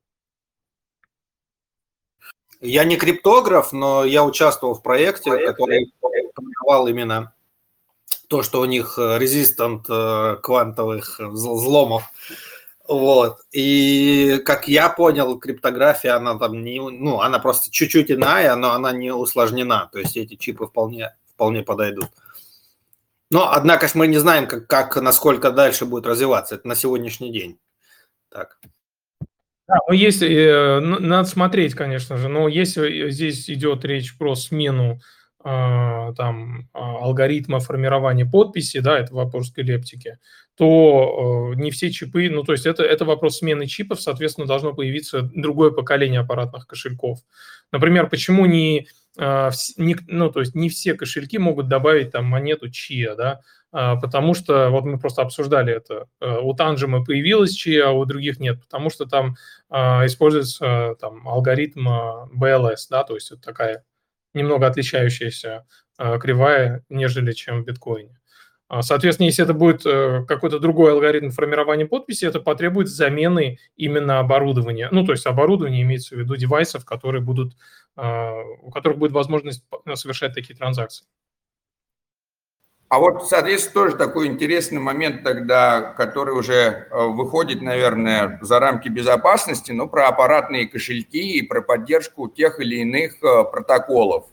Я 2.61 2.83
не 2.83 2.95
криптограф, 2.95 3.73
но 3.73 4.05
я 4.05 4.23
участвовал 4.23 4.75
в 4.75 4.83
проекте, 4.83 5.31
который 5.39 5.91
формировал 6.35 6.87
именно 6.87 7.33
то, 8.27 8.43
что 8.43 8.61
у 8.61 8.65
них 8.65 8.99
э, 8.99 9.17
резистант 9.17 9.87
э, 9.89 10.35
квантовых 10.43 11.19
взломов 11.19 12.03
вот. 12.88 13.39
И 13.52 14.41
как 14.45 14.67
я 14.67 14.89
понял, 14.89 15.38
криптография, 15.39 16.15
она 16.15 16.38
там 16.38 16.62
не, 16.63 16.80
ну, 16.80 17.21
она 17.21 17.39
просто 17.39 17.71
чуть-чуть 17.71 18.12
иная, 18.12 18.56
но 18.56 18.71
она 18.71 18.91
не 18.91 19.13
усложнена. 19.13 19.89
То 19.91 20.00
есть 20.00 20.17
эти 20.17 20.36
чипы 20.36 20.67
вполне, 20.67 21.15
вполне 21.34 21.63
подойдут. 21.63 22.10
Но, 23.30 23.52
однако, 23.52 23.88
мы 23.93 24.08
не 24.08 24.17
знаем, 24.17 24.47
как, 24.47 24.67
как, 24.67 24.95
насколько 25.02 25.52
дальше 25.52 25.86
будет 25.86 26.06
развиваться. 26.06 26.56
Это 26.56 26.67
на 26.67 26.76
сегодняшний 26.76 27.32
день. 27.32 27.60
Так. 28.30 28.58
Да, 29.67 29.76
ну 29.89 29.93
если, 29.93 30.34
э, 30.34 30.80
надо 30.80 31.28
смотреть, 31.28 31.76
конечно 31.76 32.15
же, 32.15 32.30
но 32.30 32.47
если 32.47 33.10
здесь 33.10 33.50
идет 33.50 33.84
речь 33.84 34.17
про 34.17 34.34
смену 34.36 35.02
э, 35.43 36.13
там, 36.15 36.69
а, 36.73 37.00
алгоритма 37.04 37.60
формирования 37.60 38.26
подписи, 38.26 38.80
да, 38.80 38.97
это 38.97 39.13
вопрос 39.13 39.52
к 39.52 39.60
эллиптике, 39.60 40.19
то 40.57 41.51
э, 41.53 41.55
не 41.55 41.69
все 41.69 41.91
чипы, 41.91 42.29
ну 42.31 42.43
то 42.43 42.51
есть 42.51 42.65
это, 42.65 42.81
это 42.83 43.05
вопрос 43.05 43.37
смены 43.37 43.67
чипов, 43.67 44.01
соответственно, 44.01 44.47
должно 44.47 44.73
появиться 44.73 45.21
другое 45.21 45.69
поколение 45.69 46.21
аппаратных 46.21 46.65
кошельков. 46.65 47.19
Например, 47.71 48.09
почему 48.09 48.47
не, 48.47 48.87
э, 49.19 49.51
не, 49.77 49.95
ну, 50.07 50.31
то 50.31 50.39
есть 50.39 50.55
не 50.55 50.69
все 50.69 50.95
кошельки 50.95 51.37
могут 51.37 51.67
добавить 51.67 52.11
там 52.11 52.25
монету 52.25 52.71
чия, 52.71 53.13
да, 53.13 53.41
э, 53.71 53.95
потому 54.01 54.33
что, 54.33 54.71
вот 54.71 54.83
мы 54.85 54.97
просто 54.97 55.21
обсуждали 55.21 55.73
это, 55.75 56.07
э, 56.21 56.39
у 56.41 56.55
Танжима 56.55 57.05
появилась 57.05 57.53
чия, 57.53 57.89
а 57.89 57.91
у 57.91 58.03
других 58.05 58.39
нет, 58.39 58.59
потому 58.59 58.89
что 58.89 59.05
там 59.05 59.35
э, 59.69 59.77
используется 60.07 60.95
там 60.99 61.27
алгоритм 61.27 61.87
BLS, 62.35 62.87
да, 62.89 63.03
то 63.03 63.13
есть 63.13 63.31
это 63.31 63.41
такая 63.43 63.83
немного 64.33 64.65
отличающаяся 64.65 65.65
кривая, 65.97 66.83
нежели 66.89 67.31
чем 67.31 67.63
в 67.63 67.65
биткоине. 67.65 68.16
А, 68.69 68.81
соответственно, 68.81 69.27
если 69.27 69.43
это 69.43 69.53
будет 69.53 69.85
э, 69.85 70.25
какой-то 70.27 70.59
другой 70.59 70.91
алгоритм 70.91 71.29
формирования 71.29 71.85
подписи, 71.85 72.25
это 72.25 72.41
потребует 72.41 72.89
замены 72.89 73.59
именно 73.77 74.19
оборудования. 74.19 74.89
Ну, 74.91 75.05
то 75.05 75.13
есть 75.13 75.25
оборудование 75.25 75.83
имеется 75.83 76.15
в 76.15 76.19
виду 76.19 76.35
девайсов, 76.35 76.83
которые 76.83 77.21
будут, 77.21 77.53
а, 77.95 78.33
у 78.61 78.69
которых 78.69 78.97
будет 78.97 79.13
возможность 79.13 79.63
совершать 79.95 80.33
такие 80.33 80.55
транзакции. 80.55 81.05
А 82.89 82.99
вот, 82.99 83.27
соответственно, 83.27 83.73
тоже 83.73 83.97
такой 83.97 84.27
интересный 84.27 84.79
момент 84.79 85.23
тогда, 85.23 85.81
который 85.81 86.33
уже 86.33 86.53
э, 86.89 87.07
выходит, 87.07 87.61
наверное, 87.61 88.39
за 88.41 88.59
рамки 88.59 88.87
безопасности, 88.87 89.73
но 89.73 89.87
про 89.87 90.07
аппаратные 90.07 90.67
кошельки 90.67 91.37
и 91.37 91.41
про 91.41 91.61
поддержку 91.61 92.29
тех 92.29 92.61
или 92.61 92.77
иных 92.77 93.21
э, 93.21 93.43
протоколов. 93.51 94.27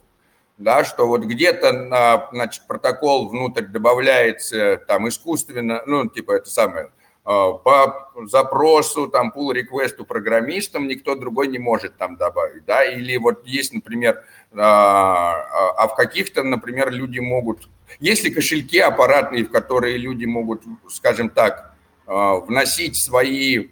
Да, 0.57 0.85
что 0.85 1.05
вот 1.07 1.23
где-то, 1.23 2.29
значит, 2.31 2.63
протокол 2.65 3.27
внутрь 3.27 3.65
добавляется 3.65 4.77
там 4.87 5.07
искусственно, 5.09 5.83
ну, 5.85 6.07
типа 6.07 6.31
это 6.31 6.49
самое, 6.49 6.91
а, 7.25 7.53
по 7.53 8.11
запросу, 8.27 9.07
там, 9.07 9.33
pull 9.35 9.51
реквесту 9.51 10.05
программистам 10.05 10.87
никто 10.87 11.15
другой 11.15 11.47
не 11.47 11.57
может 11.57 11.97
там 11.97 12.17
добавить, 12.17 12.65
да, 12.65 12.85
или 12.85 13.17
вот 13.17 13.45
есть, 13.47 13.73
например, 13.73 14.23
а, 14.53 15.33
а, 15.33 15.69
а 15.71 15.87
в 15.87 15.95
каких-то, 15.95 16.43
например, 16.43 16.91
люди 16.91 17.19
могут, 17.19 17.67
есть 17.99 18.23
ли 18.23 18.29
кошельки 18.29 18.77
аппаратные, 18.77 19.43
в 19.43 19.49
которые 19.49 19.97
люди 19.97 20.25
могут, 20.25 20.63
скажем 20.87 21.29
так, 21.29 21.73
вносить 22.05 22.95
свои, 22.95 23.69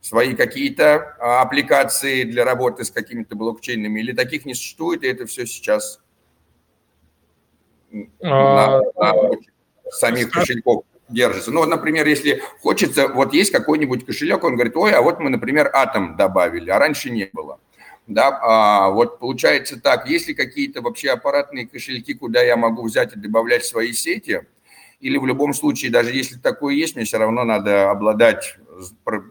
свои 0.00 0.34
какие-то 0.34 1.16
аппликации 1.42 2.22
для 2.22 2.46
работы 2.46 2.84
с 2.84 2.90
какими-то 2.90 3.36
блокчейнами, 3.36 4.00
или 4.00 4.12
таких 4.12 4.46
не 4.46 4.54
существует, 4.54 5.04
и 5.04 5.08
это 5.08 5.26
все 5.26 5.46
сейчас 5.46 6.00
на, 8.20 8.80
на 8.96 9.14
самих 9.90 10.30
кошельков 10.30 10.84
держится. 11.08 11.50
Ну, 11.50 11.60
вот, 11.60 11.68
например, 11.68 12.06
если 12.06 12.42
хочется, 12.60 13.08
вот 13.08 13.32
есть 13.32 13.52
какой-нибудь 13.52 14.04
кошелек, 14.04 14.44
он 14.44 14.54
говорит, 14.54 14.76
ой, 14.76 14.92
а 14.92 15.02
вот 15.02 15.20
мы, 15.20 15.30
например, 15.30 15.70
атом 15.72 16.16
добавили, 16.16 16.70
а 16.70 16.78
раньше 16.78 17.10
не 17.10 17.30
было. 17.32 17.60
Да, 18.06 18.38
а 18.40 18.90
вот 18.90 19.18
получается 19.18 19.80
так, 19.80 20.08
есть 20.08 20.28
ли 20.28 20.34
какие-то 20.34 20.80
вообще 20.80 21.10
аппаратные 21.10 21.66
кошельки, 21.66 22.14
куда 22.14 22.40
я 22.40 22.56
могу 22.56 22.84
взять 22.84 23.16
и 23.16 23.18
добавлять 23.18 23.64
свои 23.64 23.92
сети, 23.92 24.42
или 25.00 25.18
в 25.18 25.26
любом 25.26 25.52
случае, 25.54 25.90
даже 25.90 26.12
если 26.12 26.36
такое 26.38 26.74
есть, 26.74 26.94
мне 26.94 27.04
все 27.04 27.18
равно 27.18 27.44
надо 27.44 27.90
обладать 27.90 28.58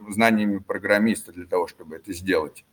знаниями 0.09 0.57
программиста 0.57 1.31
для 1.31 1.45
того, 1.45 1.67
чтобы 1.67 1.95
это 1.95 2.11
сделать. 2.13 2.65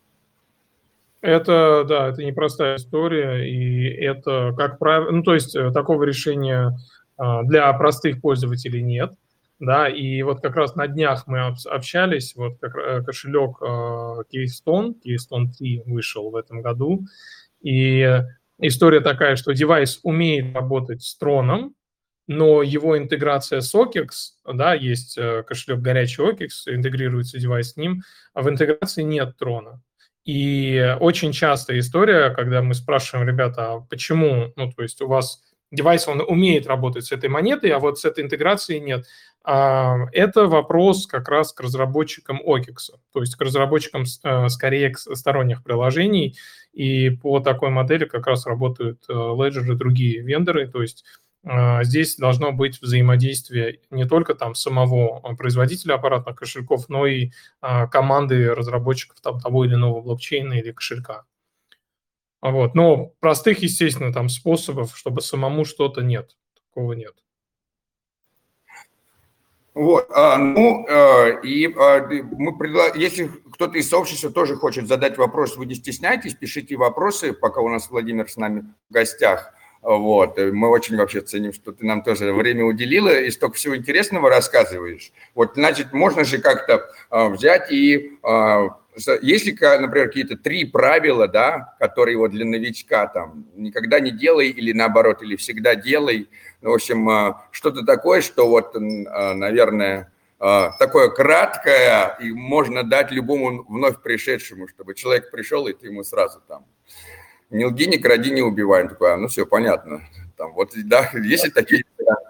Это, 1.23 1.85
да, 1.89 2.09
это 2.09 2.25
непростая 2.25 2.77
история, 2.77 3.49
и 3.49 3.87
это, 3.87 4.53
как 4.57 4.81
правило, 4.81 5.12
ну, 5.12 5.23
то 5.23 5.35
есть 5.35 5.55
э, 5.55 5.70
такого 5.70 6.03
решения 6.03 6.77
а, 7.16 7.45
для 7.45 7.73
простых 7.75 8.20
пользователей 8.20 8.83
нет. 8.83 9.12
Да, 9.61 9.89
и 9.89 10.20
вот 10.23 10.41
как 10.41 10.57
раз 10.57 10.75
на 10.75 10.89
днях 10.89 11.29
мы 11.29 11.55
общались, 11.70 12.35
вот 12.35 12.59
как 12.61 12.77
э, 12.77 13.03
кошелек 13.05 13.59
а, 13.62 14.23
Keystone, 14.35 14.97
Keystone 15.07 15.53
3 15.57 15.85
вышел 15.87 16.31
в 16.31 16.35
этом 16.35 16.61
году, 16.61 17.07
и 17.61 18.20
история 18.59 19.01
такая, 19.01 19.37
что 19.37 19.53
девайс 19.53 20.01
умеет 20.03 20.53
работать 20.53 21.05
с 21.05 21.16
троном, 21.16 21.77
но 22.27 22.62
его 22.62 22.99
интеграция 22.99 23.61
с 23.61 23.73
OKEX, 23.73 24.09
да, 24.53 24.75
есть 24.75 25.16
э, 25.16 25.45
кошелек 25.45 25.79
горячий 25.79 26.23
OKEX, 26.23 26.75
интегрируется 26.75 27.39
девайс 27.39 27.75
с 27.75 27.77
ним, 27.77 28.03
а 28.35 28.43
в 28.43 28.49
интеграции 28.49 29.03
нет 29.03 29.37
трона. 29.37 29.81
И 30.25 30.97
очень 31.01 31.33
частая 31.33 31.81
история, 31.81 32.31
когда 32.31 32.62
мы 32.62 32.75
спрашиваем, 32.75 33.27
ребята, 33.27 33.73
а 33.73 33.81
почему, 33.81 34.53
ну, 34.57 34.70
то 34.70 34.83
есть 34.83 35.01
у 35.03 35.09
вас 35.09 35.43
девайс, 35.73 36.07
он 36.07 36.20
умеет 36.20 36.66
работать 36.66 37.07
с 37.07 37.12
этой 37.12 37.29
монетой, 37.29 37.70
а 37.70 37.81
вот 37.81 37.99
с 37.99 38.05
этой 38.05 38.23
интеграцией 38.23 38.81
нет. 38.81 39.07
А, 39.45 40.07
это 40.12 40.47
вопрос 40.47 41.07
как 41.07 41.29
раз 41.29 41.53
к 41.53 41.61
разработчикам 41.61 42.41
OKEX, 42.47 42.93
то 43.12 43.20
есть 43.20 43.35
к 43.35 43.41
разработчикам 43.41 44.05
э, 44.23 44.49
скорее 44.49 44.95
сторонних 44.95 45.64
приложений, 45.64 46.37
и 46.73 47.11
по 47.11 47.41
такой 47.41 47.70
модели 47.70 48.05
как 48.05 48.29
раз 48.29 48.47
работают 48.47 49.03
э, 49.09 49.12
Ledger 49.12 49.73
и 49.73 49.75
другие 49.75 50.20
вендоры, 50.20 50.68
то 50.68 50.81
есть 50.81 51.05
здесь 51.82 52.16
должно 52.16 52.53
быть 52.53 52.80
взаимодействие 52.80 53.80
не 53.90 54.07
только 54.07 54.34
там 54.34 54.55
самого 54.55 55.20
производителя 55.34 55.95
аппаратных 55.95 56.36
кошельков, 56.36 56.88
но 56.88 57.07
и 57.07 57.30
команды 57.61 58.55
разработчиков 58.55 59.20
там, 59.20 59.40
того 59.40 59.64
или 59.64 59.74
иного 59.74 60.01
блокчейна 60.01 60.55
или 60.55 60.70
кошелька. 60.70 61.24
Вот. 62.43 62.74
Но 62.74 63.12
простых, 63.20 63.61
естественно, 63.61 64.12
там 64.12 64.28
способов, 64.28 64.97
чтобы 64.97 65.20
самому 65.20 65.64
что-то 65.64 66.03
нет. 66.03 66.36
Такого 66.68 66.93
нет. 66.93 67.14
Вот, 69.74 70.11
а, 70.11 70.36
ну, 70.36 70.84
а, 70.86 71.28
и 71.43 71.72
а, 71.72 72.07
мы 72.07 72.59
предла... 72.59 72.88
если 72.95 73.28
кто-то 73.53 73.78
из 73.78 73.88
сообщества 73.88 74.30
тоже 74.30 74.55
хочет 74.57 74.86
задать 74.86 75.16
вопрос, 75.16 75.57
вы 75.57 75.64
не 75.64 75.74
стесняйтесь, 75.74 76.34
пишите 76.34 76.76
вопросы, 76.76 77.32
пока 77.32 77.62
у 77.62 77.70
нас 77.70 77.88
Владимир 77.88 78.28
с 78.28 78.36
нами 78.36 78.66
в 78.90 78.93
гостях. 78.93 79.55
Вот, 79.83 80.39
мы 80.39 80.68
очень 80.68 80.97
вообще 80.97 81.22
ценим, 81.22 81.53
что 81.53 81.72
ты 81.72 81.85
нам 81.85 82.05
тоже 82.05 82.33
время 82.33 82.64
уделила 82.64 83.20
и 83.20 83.30
столько 83.33 83.57
всего 83.57 83.76
интересного 83.76 84.30
рассказываешь. 84.30 85.11
Вот, 85.35 85.55
значит, 85.55 85.93
можно 85.93 86.22
же 86.22 86.39
как-то 86.39 86.89
а, 87.11 87.28
взять 87.28 87.72
и 87.72 88.16
а, 88.22 88.78
если, 89.22 89.53
например, 89.80 90.09
какие-то 90.09 90.37
три 90.37 90.64
правила, 90.64 91.26
да, 91.26 91.74
которые 91.80 92.16
вот 92.16 92.30
для 92.30 92.45
новичка 92.45 93.07
там 93.09 93.47
никогда 93.57 93.99
не 93.99 94.12
делай 94.12 94.51
или 94.51 94.72
наоборот, 94.72 95.22
или 95.22 95.35
всегда 95.35 95.74
делай, 95.74 96.28
ну, 96.61 96.70
в 96.70 96.74
общем, 96.74 97.09
а, 97.09 97.45
что-то 97.51 97.85
такое, 97.85 98.20
что 98.20 98.49
вот, 98.49 98.76
а, 98.76 99.35
наверное, 99.35 100.12
такое 100.39 101.09
краткое, 101.09 102.16
и 102.20 102.33
можно 102.33 102.83
дать 102.83 103.12
любому 103.12 103.64
вновь 103.68 104.03
пришедшему, 104.03 104.66
чтобы 104.66 104.95
человек 104.97 105.30
пришел, 105.30 105.68
и 105.68 105.72
ты 105.72 105.87
ему 105.87 106.03
сразу 106.03 106.41
там 106.49 106.66
не 107.53 107.66
лги, 107.66 107.84
не 107.84 107.98
кради, 107.98 108.30
не 108.30 108.42
убивай. 108.42 108.88
Такое, 108.88 109.16
ну 109.16 109.28
все, 109.28 109.46
понятно. 109.46 110.03
Там, 110.36 110.55
вот, 110.55 110.72
да, 110.86 111.11
если 111.22 111.50
такие, 111.50 111.84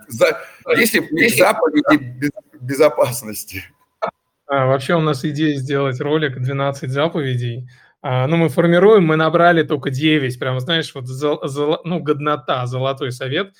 за, 0.08 0.38
если 0.76 1.06
есть 1.18 1.38
заповеди 1.38 2.30
безопасности. 2.60 3.64
А, 4.46 4.66
вообще 4.66 4.94
у 4.94 5.00
нас 5.00 5.24
идея 5.24 5.56
сделать 5.56 6.00
ролик 6.00 6.38
12 6.38 6.90
заповедей. 6.90 7.68
А, 8.02 8.26
ну, 8.26 8.36
мы 8.36 8.48
формируем, 8.48 9.06
мы 9.06 9.16
набрали 9.16 9.62
только 9.62 9.90
9, 9.90 10.38
прям, 10.38 10.58
знаешь, 10.60 10.94
вот, 10.94 11.06
зол, 11.06 11.40
зол, 11.44 11.78
ну, 11.84 12.00
годнота, 12.00 12.66
золотой 12.66 13.12
совет. 13.12 13.54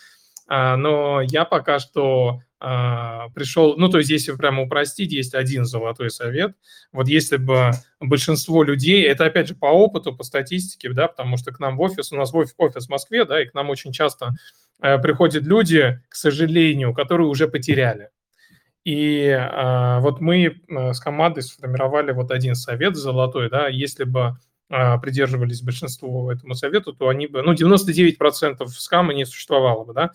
А, 0.49 0.77
но 0.77 1.21
я 1.23 1.45
пока 1.45 1.79
что 1.79 2.41
а, 2.52 2.52
пришел, 3.35 3.77
ну, 3.77 3.89
то 3.89 3.99
есть, 3.99 4.11
если 4.11 4.33
прямо 4.33 4.63
упростить, 4.63 5.13
есть 5.13 5.35
один 5.35 5.65
золотой 5.65 6.11
совет. 6.11 6.55
Вот 6.93 7.09
если 7.09 7.37
бы 7.37 7.73
большинство 8.01 8.63
людей, 8.63 9.03
это, 9.05 9.27
опять 9.27 9.49
же, 9.49 9.55
по 9.55 9.67
опыту, 9.67 10.15
по 10.15 10.23
статистике, 10.23 10.93
да, 10.93 11.09
потому 11.09 11.37
что 11.37 11.53
к 11.53 11.59
нам 11.59 11.77
в 11.77 11.81
офис, 11.81 12.13
у 12.13 12.17
нас 12.17 12.33
офис 12.33 12.87
в 12.87 12.91
Москве, 12.91 13.25
да, 13.25 13.43
и 13.43 13.47
к 13.47 13.55
нам 13.55 13.71
очень 13.71 13.93
часто 13.93 14.35
э, 14.81 14.99
приходят 14.99 15.45
люди, 15.45 16.01
к 16.09 16.15
сожалению, 16.15 16.95
которые 16.95 17.27
уже 17.27 17.49
потеряли. 17.49 18.11
И 18.85 19.29
а, 19.31 20.01
вот 20.01 20.21
мы 20.21 20.61
а, 20.69 20.93
с 20.93 21.01
командой 21.01 21.43
сформировали 21.43 22.11
вот 22.13 22.31
один 22.33 22.55
совет 22.55 22.97
золотой, 22.97 23.49
да, 23.49 23.69
если 23.69 24.05
бы 24.05 24.37
а, 24.69 24.99
придерживались 24.99 25.63
большинство 25.63 26.33
этому 26.33 26.55
совету, 26.55 26.93
то 26.93 27.09
они 27.09 27.29
бы, 27.29 27.43
ну, 27.43 27.53
99% 27.55 28.67
скама 28.69 29.15
не 29.15 29.25
существовало 29.25 29.85
бы, 29.85 29.95
да. 29.95 30.11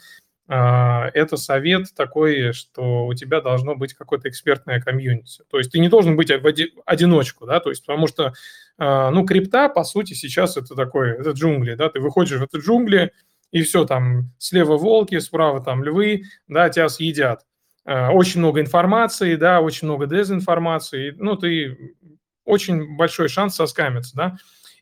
А, 0.49 1.09
это 1.13 1.35
совет 1.37 1.93
такой, 1.95 2.53
что 2.53 3.05
у 3.05 3.13
тебя 3.13 3.41
должно 3.41 3.75
быть 3.75 3.93
какое-то 3.93 4.29
экспертное 4.29 4.79
комьюнити. 4.79 5.43
То 5.49 5.57
есть 5.57 5.71
ты 5.71 5.79
не 5.79 5.89
должен 5.89 6.15
быть 6.15 6.29
в 6.29 6.45
оди- 6.45 6.73
одиночку, 6.85 7.45
да, 7.45 7.59
то 7.59 7.69
есть 7.69 7.85
потому 7.85 8.07
что, 8.07 8.33
а, 8.77 9.11
ну, 9.11 9.25
крипта, 9.25 9.67
по 9.67 9.83
сути, 9.83 10.13
сейчас 10.13 10.55
это 10.55 10.75
такое, 10.75 11.15
это 11.15 11.31
джунгли, 11.31 11.75
да, 11.75 11.89
ты 11.89 11.99
выходишь 11.99 12.39
в 12.39 12.43
это 12.43 12.59
джунгли, 12.59 13.11
и 13.51 13.61
все, 13.63 13.85
там, 13.85 14.31
слева 14.37 14.77
волки, 14.77 15.19
справа 15.19 15.61
там 15.61 15.83
львы, 15.83 16.23
да, 16.47 16.69
тебя 16.69 16.89
съедят. 16.89 17.45
Э, 17.85 18.09
очень 18.09 18.41
много 18.41 18.59
информации, 18.59 19.35
да, 19.35 19.61
очень 19.61 19.87
много 19.87 20.05
дезинформации, 20.05 21.15
ну, 21.17 21.37
ты 21.37 21.95
очень 22.43 22.97
большой 22.97 23.29
шанс 23.29 23.55
соскамиться, 23.55 24.15
да. 24.15 24.37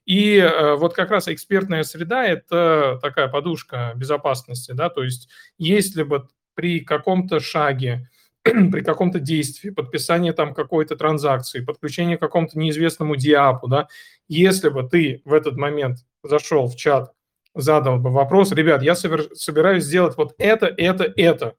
И 0.05 0.37
э, 0.37 0.75
вот 0.75 0.93
как 0.93 1.09
раз 1.09 1.27
экспертная 1.27 1.83
среда– 1.83 2.25
это 2.27 2.99
такая 3.01 3.27
подушка 3.27 3.93
безопасности, 3.95 4.71
да, 4.71 4.89
то 4.89 5.03
есть 5.03 5.29
если 5.57 6.03
бы 6.03 6.27
при 6.53 6.79
каком-то 6.79 7.39
шаге, 7.39 8.09
при 8.43 8.81
каком-то 8.81 9.19
действии, 9.19 9.71
подписании 9.71 10.31
там 10.31 10.53
какой-то 10.53 10.95
транзакции, 10.95 11.65
подключении 11.65 12.17
к 12.17 12.19
какому-то 12.19 12.57
неизвестному 12.59 13.15
диапу, 13.15 13.67
да, 13.67 13.87
если 14.27 14.69
бы 14.69 14.83
ты 14.83 15.21
в 15.25 15.33
этот 15.33 15.57
момент 15.57 15.99
зашел 16.23 16.67
в 16.67 16.75
чат, 16.75 17.11
задал 17.55 17.97
бы 17.97 18.11
вопрос, 18.11 18.51
ребят, 18.51 18.83
я 18.83 18.95
собираюсь 18.95 19.83
сделать 19.83 20.17
вот 20.17 20.35
это, 20.37 20.67
это, 20.67 21.11
это, 21.15 21.55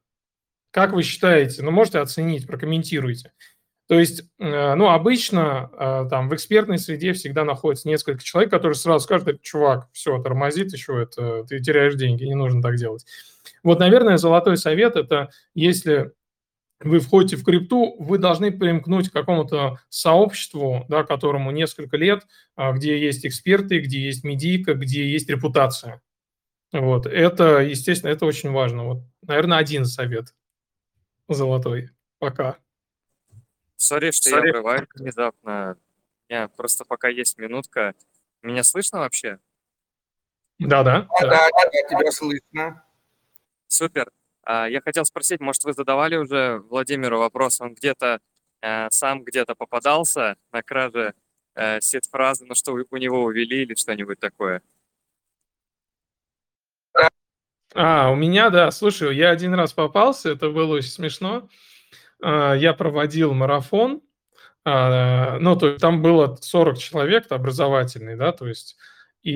как 0.70 0.92
вы 0.92 1.02
считаете? 1.02 1.62
Ну, 1.62 1.70
можете 1.70 2.00
оценить, 2.00 2.46
прокомментируйте. 2.46 3.32
То 3.88 3.98
есть, 3.98 4.24
э, 4.38 4.74
ну, 4.74 4.88
обычно 4.88 5.70
э, 5.72 6.08
там 6.10 6.28
в 6.28 6.34
экспертной 6.34 6.78
среде 6.78 7.12
всегда 7.12 7.44
находится 7.44 7.88
несколько 7.88 8.22
человек, 8.22 8.50
которые 8.50 8.74
сразу 8.74 9.04
скажут, 9.04 9.40
чувак, 9.42 9.88
все, 9.92 10.20
тормозит, 10.20 10.72
еще 10.72 11.02
это, 11.02 11.44
ты 11.44 11.60
теряешь 11.60 11.94
деньги, 11.94 12.24
не 12.24 12.34
нужно 12.34 12.60
так 12.62 12.76
делать. 12.76 13.06
Вот, 13.62 13.78
наверное, 13.78 14.16
золотой 14.16 14.56
совет– 14.56 14.96
это 14.96 15.30
если 15.54 16.12
вы 16.80 16.98
входите 16.98 17.36
в 17.36 17.44
крипту, 17.44 17.96
вы 17.98 18.18
должны 18.18 18.50
примкнуть 18.50 19.08
к 19.08 19.12
какому-то 19.12 19.78
сообществу, 19.88 20.84
да, 20.88 21.04
которому 21.04 21.50
несколько 21.50 21.96
лет, 21.96 22.26
а, 22.54 22.72
где 22.72 23.00
есть 23.00 23.24
эксперты, 23.24 23.80
где 23.80 24.00
есть 24.00 24.24
медийка, 24.24 24.74
где 24.74 25.08
есть 25.08 25.28
репутация. 25.30 26.02
Вот, 26.72 27.06
это, 27.06 27.60
естественно, 27.60 28.10
это 28.10 28.26
очень 28.26 28.50
важно. 28.50 28.84
Вот, 28.84 28.98
наверное, 29.22 29.58
один 29.58 29.86
совет 29.86 30.34
золотой. 31.28 31.90
Пока. 32.18 32.58
Сори, 33.76 34.10
что 34.10 34.30
я 34.30 34.38
обрываю 34.38 34.86
внезапно. 34.94 35.76
У 36.28 36.32
меня 36.32 36.48
просто 36.48 36.84
пока 36.84 37.08
есть 37.08 37.38
минутка. 37.38 37.94
Меня 38.42 38.64
слышно 38.64 39.00
вообще? 39.00 39.38
Да-да. 40.58 41.06
Да, 41.20 41.26
да, 41.26 41.30
да, 41.30 41.70
да, 41.72 41.88
тебя 41.88 42.10
слышно. 42.10 42.84
Супер. 43.68 44.10
А, 44.42 44.68
Я 44.68 44.80
хотел 44.80 45.04
спросить, 45.04 45.40
может, 45.40 45.64
вы 45.64 45.72
задавали 45.72 46.16
уже 46.16 46.58
Владимиру 46.70 47.18
вопрос, 47.18 47.60
он 47.60 47.74
где-то 47.74 48.20
э, 48.62 48.88
сам 48.90 49.24
где-то 49.24 49.54
попадался 49.54 50.36
на 50.52 50.62
краже 50.62 51.14
э, 51.54 51.80
сет-фразы, 51.80 52.46
ну 52.46 52.54
что 52.54 52.72
у 52.72 52.96
него 52.96 53.24
увели 53.24 53.62
или 53.62 53.74
что-нибудь 53.74 54.20
такое? 54.20 54.62
А, 57.74 58.10
у 58.10 58.14
меня, 58.14 58.48
да, 58.50 58.70
слушай, 58.70 59.14
я 59.14 59.30
один 59.30 59.52
раз 59.52 59.72
попался, 59.72 60.30
это 60.30 60.48
было 60.50 60.76
очень 60.76 60.90
смешно. 60.90 61.48
А, 62.22 62.54
Я 62.54 62.72
проводил 62.74 63.34
марафон, 63.34 64.00
а, 64.64 65.38
ну, 65.40 65.56
то 65.56 65.68
есть 65.68 65.80
там 65.80 66.02
было 66.02 66.36
40 66.40 66.78
человек 66.78 67.26
образовательный, 67.30 68.16
да, 68.16 68.32
то 68.32 68.48
есть, 68.48 68.76
и 69.22 69.32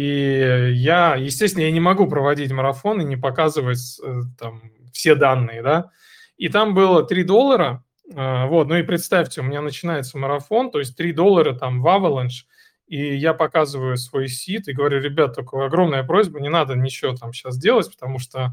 я, 0.74 1.16
естественно, 1.16 1.64
я 1.64 1.70
не 1.72 1.80
могу 1.80 2.08
проводить 2.08 2.52
марафон 2.52 3.00
и 3.00 3.04
не 3.04 3.16
показывать 3.16 4.00
э, 4.04 4.20
там 4.38 4.62
все 4.92 5.14
данные, 5.14 5.62
да, 5.62 5.90
и 6.36 6.48
там 6.48 6.74
было 6.74 7.04
3 7.04 7.24
доллара, 7.24 7.84
а, 8.14 8.46
вот, 8.46 8.68
ну 8.68 8.76
и 8.76 8.82
представьте, 8.82 9.40
у 9.40 9.44
меня 9.44 9.62
начинается 9.62 10.18
марафон, 10.18 10.70
то 10.70 10.78
есть 10.80 10.96
3 10.96 11.12
доллара 11.12 11.54
там 11.54 11.82
в 11.82 11.86
Avalanche, 11.88 12.44
и 12.88 13.16
я 13.16 13.34
показываю 13.34 13.96
свой 13.96 14.28
сит 14.28 14.68
и 14.68 14.72
говорю, 14.72 15.00
ребят, 15.00 15.36
только 15.36 15.64
огромная 15.64 16.02
просьба, 16.04 16.40
не 16.40 16.48
надо 16.50 16.74
ничего 16.74 17.14
там 17.14 17.32
сейчас 17.32 17.56
делать, 17.58 17.90
потому 17.90 18.18
что, 18.18 18.52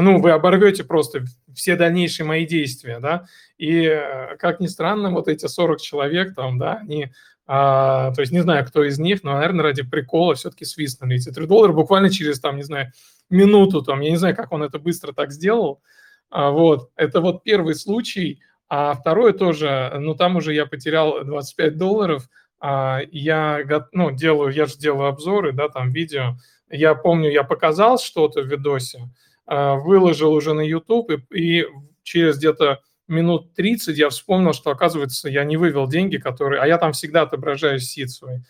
ну, 0.00 0.20
вы 0.20 0.30
оборвете 0.30 0.84
просто 0.84 1.24
все 1.54 1.76
дальнейшие 1.76 2.26
мои 2.26 2.46
действия, 2.46 2.98
да, 3.00 3.26
и, 3.58 3.82
э, 3.84 4.36
как 4.38 4.60
ни 4.60 4.66
странно, 4.66 5.10
вот 5.10 5.28
эти 5.28 5.46
40 5.46 5.80
человек 5.80 6.34
там, 6.34 6.58
да, 6.58 6.78
они, 6.82 7.12
а, 7.46 8.12
то 8.12 8.20
есть 8.20 8.32
не 8.32 8.40
знаю, 8.40 8.66
кто 8.66 8.84
из 8.84 8.98
них, 8.98 9.22
но, 9.22 9.34
наверное, 9.34 9.64
ради 9.64 9.82
прикола 9.82 10.34
все-таки 10.34 10.64
свистнули. 10.64 11.16
Эти 11.16 11.30
3 11.30 11.46
доллара 11.46 11.72
буквально 11.72 12.10
через, 12.10 12.40
там, 12.40 12.56
не 12.56 12.62
знаю, 12.62 12.92
минуту, 13.30 13.82
там, 13.82 14.00
я 14.00 14.10
не 14.10 14.16
знаю, 14.16 14.34
как 14.34 14.52
он 14.52 14.62
это 14.62 14.78
быстро 14.78 15.12
так 15.12 15.30
сделал, 15.30 15.82
а, 16.30 16.50
вот, 16.50 16.90
это 16.96 17.20
вот 17.20 17.42
первый 17.42 17.74
случай, 17.74 18.40
а 18.68 18.94
второе 18.94 19.32
тоже, 19.32 19.92
ну, 19.98 20.14
там 20.14 20.36
уже 20.36 20.54
я 20.54 20.66
потерял 20.66 21.24
25 21.24 21.76
долларов, 21.76 22.28
а, 22.58 23.00
я 23.12 23.60
ну, 23.92 24.10
делаю, 24.10 24.50
я 24.50 24.66
же 24.66 24.76
делаю 24.76 25.08
обзоры, 25.08 25.52
да, 25.52 25.68
там 25.68 25.92
видео. 25.92 26.36
Я 26.70 26.94
помню, 26.94 27.30
я 27.30 27.44
показал 27.44 27.98
что-то 27.98 28.40
в 28.40 28.46
видосе, 28.46 29.10
выложил 29.46 30.32
уже 30.32 30.54
на 30.54 30.62
YouTube, 30.62 31.10
и, 31.10 31.60
и 31.60 31.66
через 32.02 32.38
где-то 32.38 32.80
минут 33.08 33.54
30 33.54 33.96
я 33.98 34.08
вспомнил, 34.08 34.52
что, 34.52 34.70
оказывается, 34.70 35.28
я 35.28 35.44
не 35.44 35.56
вывел 35.56 35.86
деньги, 35.86 36.16
которые... 36.16 36.62
А 36.62 36.66
я 36.66 36.78
там 36.78 36.92
всегда 36.92 37.22
отображаю 37.22 37.78
сид 37.78 38.10
свой. 38.10 38.42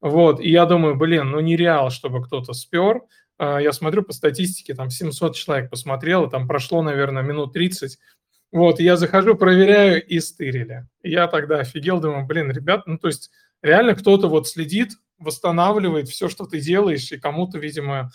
Вот, 0.00 0.40
и 0.40 0.50
я 0.50 0.64
думаю, 0.66 0.96
блин, 0.96 1.30
ну 1.30 1.40
нереал, 1.40 1.90
чтобы 1.90 2.24
кто-то 2.24 2.52
спер. 2.52 3.02
А, 3.38 3.58
Я 3.60 3.72
смотрю 3.72 4.02
по 4.02 4.12
статистике, 4.12 4.74
там 4.74 4.90
700 4.90 5.36
человек 5.36 5.70
посмотрело, 5.70 6.28
там 6.30 6.48
прошло, 6.48 6.82
наверное, 6.82 7.22
минут 7.22 7.52
30, 7.52 7.98
вот, 8.52 8.80
я 8.80 8.96
захожу, 8.96 9.36
проверяю, 9.36 10.04
и 10.04 10.18
стырили. 10.18 10.86
Я 11.02 11.28
тогда 11.28 11.60
офигел, 11.60 12.00
думаю, 12.00 12.26
блин, 12.26 12.50
ребят, 12.50 12.86
ну 12.86 12.98
то 12.98 13.06
есть 13.06 13.30
реально 13.62 13.94
кто-то 13.94 14.28
вот 14.28 14.48
следит, 14.48 14.90
восстанавливает 15.18 16.08
все, 16.08 16.28
что 16.28 16.46
ты 16.46 16.60
делаешь, 16.60 17.12
и 17.12 17.18
кому-то, 17.18 17.58
видимо, 17.58 18.10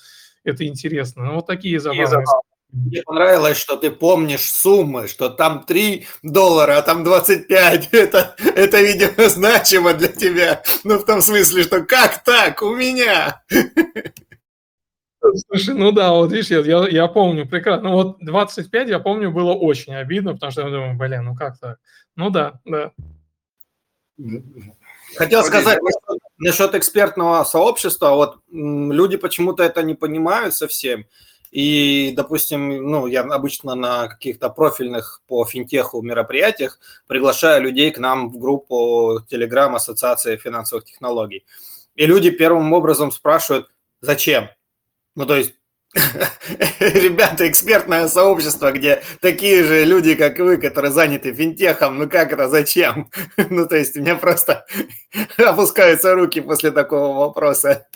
это 0.46 0.66
интересно. 0.66 1.26
Ну 1.26 1.36
вот 1.36 1.48
такие 1.48 1.80
забавные. 1.80 2.26
Мне 2.72 3.04
понравилось, 3.04 3.58
что 3.58 3.78
ты 3.78 3.90
помнишь 3.90 4.52
суммы, 4.52 5.08
что 5.08 5.30
там 5.30 5.64
3 5.64 6.06
доллара, 6.24 6.78
а 6.78 6.82
там 6.82 7.04
25. 7.06 7.90
Это, 7.94 8.36
это, 8.38 8.82
видимо, 8.82 9.30
значимо 9.30 9.94
для 9.94 10.10
тебя. 10.10 10.62
Ну, 10.84 10.98
в 10.98 11.06
том 11.06 11.22
смысле, 11.22 11.64
что 11.64 11.84
как 11.84 12.24
так 12.24 12.62
у 12.62 12.76
меня? 12.76 13.42
Слушай, 15.48 15.76
ну 15.76 15.92
да, 15.92 16.12
вот 16.12 16.32
видишь, 16.32 16.52
я, 16.52 16.60
я, 16.60 16.88
я 16.88 17.08
помню 17.08 17.48
прекрасно. 17.48 17.90
Ну 17.90 17.96
вот 17.96 18.18
25, 18.20 18.90
я 18.90 19.00
помню, 19.00 19.32
было 19.32 19.54
очень 19.54 19.96
обидно, 19.96 20.34
потому 20.34 20.52
что 20.52 20.62
я 20.62 20.70
думаю, 20.70 20.98
блин, 20.98 21.24
ну 21.24 21.36
как 21.36 21.58
так? 21.60 21.80
Ну 22.16 22.30
да, 22.30 22.60
да. 22.66 22.92
Хотел 25.16 25.44
Подожди, 25.44 25.62
сказать 25.62 25.82
насчет, 25.82 26.22
насчет 26.38 26.76
экспертного 26.76 27.44
сообщества. 27.44 28.12
Вот 28.12 28.40
люди 28.52 29.18
почему-то 29.18 29.64
это 29.64 29.84
не 29.84 29.96
понимают 29.96 30.56
совсем. 30.56 31.06
И, 31.52 32.14
допустим, 32.18 32.92
ну, 32.92 33.08
я 33.08 33.22
обычно 33.22 33.76
на 33.76 34.08
каких-то 34.10 34.50
профильных 34.50 35.22
по 35.28 35.46
финтеху 35.46 36.02
мероприятиях 36.02 36.80
приглашаю 37.08 37.64
людей 37.64 37.92
к 37.92 37.98
нам 37.98 38.30
в 38.30 38.38
группу 38.38 39.22
Telegram 39.32 39.74
Ассоциации 39.74 40.36
финансовых 40.36 40.84
технологий. 40.84 41.46
И 41.96 42.06
люди 42.06 42.30
первым 42.30 42.74
образом 42.74 43.10
спрашивают, 43.12 43.72
зачем? 44.02 44.50
Ну, 45.16 45.26
то 45.26 45.38
есть, 45.38 45.54
ребята, 46.80 47.50
экспертное 47.50 48.08
сообщество, 48.08 48.72
где 48.72 49.02
такие 49.22 49.64
же 49.64 49.86
люди, 49.86 50.16
как 50.16 50.38
вы, 50.40 50.58
которые 50.58 50.92
заняты 50.92 51.34
финтехом, 51.34 51.98
ну 51.98 52.10
как 52.10 52.34
это, 52.34 52.50
зачем? 52.50 53.10
Ну, 53.50 53.68
то 53.68 53.78
есть, 53.78 53.96
у 53.96 54.02
меня 54.02 54.16
просто 54.16 54.66
опускаются 55.38 56.14
руки 56.14 56.42
после 56.42 56.72
такого 56.72 57.20
вопроса. 57.20 57.88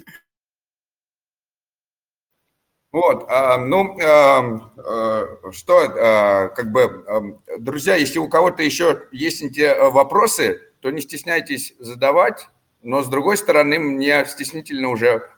Вот, 2.92 3.26
а, 3.28 3.58
ну, 3.58 4.00
а, 4.02 4.72
а, 4.78 5.52
что, 5.52 6.52
как 6.56 6.72
бы, 6.72 7.38
друзья, 7.60 7.96
если 7.96 8.20
у 8.20 8.30
кого-то 8.30 8.64
еще 8.64 9.08
есть 9.12 9.44
вопросы, 9.92 10.62
то 10.80 10.90
не 10.90 11.02
стесняйтесь 11.02 11.76
задавать, 11.80 12.48
но 12.82 13.04
с 13.04 13.08
другой 13.08 13.36
стороны, 13.36 13.78
мне 13.78 14.26
стеснительно 14.26 14.90
уже, 14.90 15.30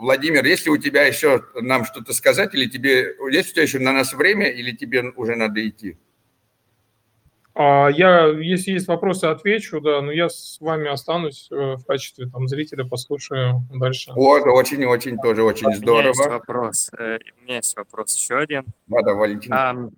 Владимир, 0.00 0.44
есть 0.44 0.64
ли 0.66 0.70
у 0.72 0.76
тебя 0.78 1.04
еще 1.04 1.44
нам 1.60 1.84
что-то 1.84 2.12
сказать, 2.12 2.54
или 2.54 2.66
тебе, 2.68 3.14
есть 3.30 3.50
у 3.50 3.52
тебя 3.54 3.62
еще 3.62 3.78
на 3.78 3.92
нас 3.92 4.12
время, 4.12 4.48
или 4.50 4.72
тебе 4.72 5.10
уже 5.16 5.36
надо 5.36 5.66
идти? 5.66 5.96
А 7.54 7.88
я, 7.90 8.26
если 8.28 8.72
есть 8.72 8.88
вопросы, 8.88 9.26
отвечу, 9.26 9.80
да, 9.80 10.00
но 10.00 10.10
я 10.10 10.30
с 10.30 10.56
вами 10.58 10.88
останусь 10.88 11.48
э, 11.50 11.74
в 11.76 11.84
качестве 11.84 12.26
там 12.26 12.48
зрителя, 12.48 12.84
послушаю 12.84 13.66
дальше. 13.74 14.10
Вот, 14.14 14.46
очень-очень, 14.46 15.18
тоже 15.18 15.42
очень 15.42 15.66
У 15.66 15.70
меня 15.70 15.76
есть 15.76 15.82
здорово. 15.82 16.38
вопрос. 16.38 16.90
э, 16.96 17.18
У 17.38 17.44
меня 17.44 17.56
есть 17.56 17.76
вопрос 17.76 18.16
еще 18.16 18.38
один. 18.38 18.64
Да, 18.86 19.02
да, 19.02 19.12
Валентин. 19.12 19.52
Ам, 19.52 19.90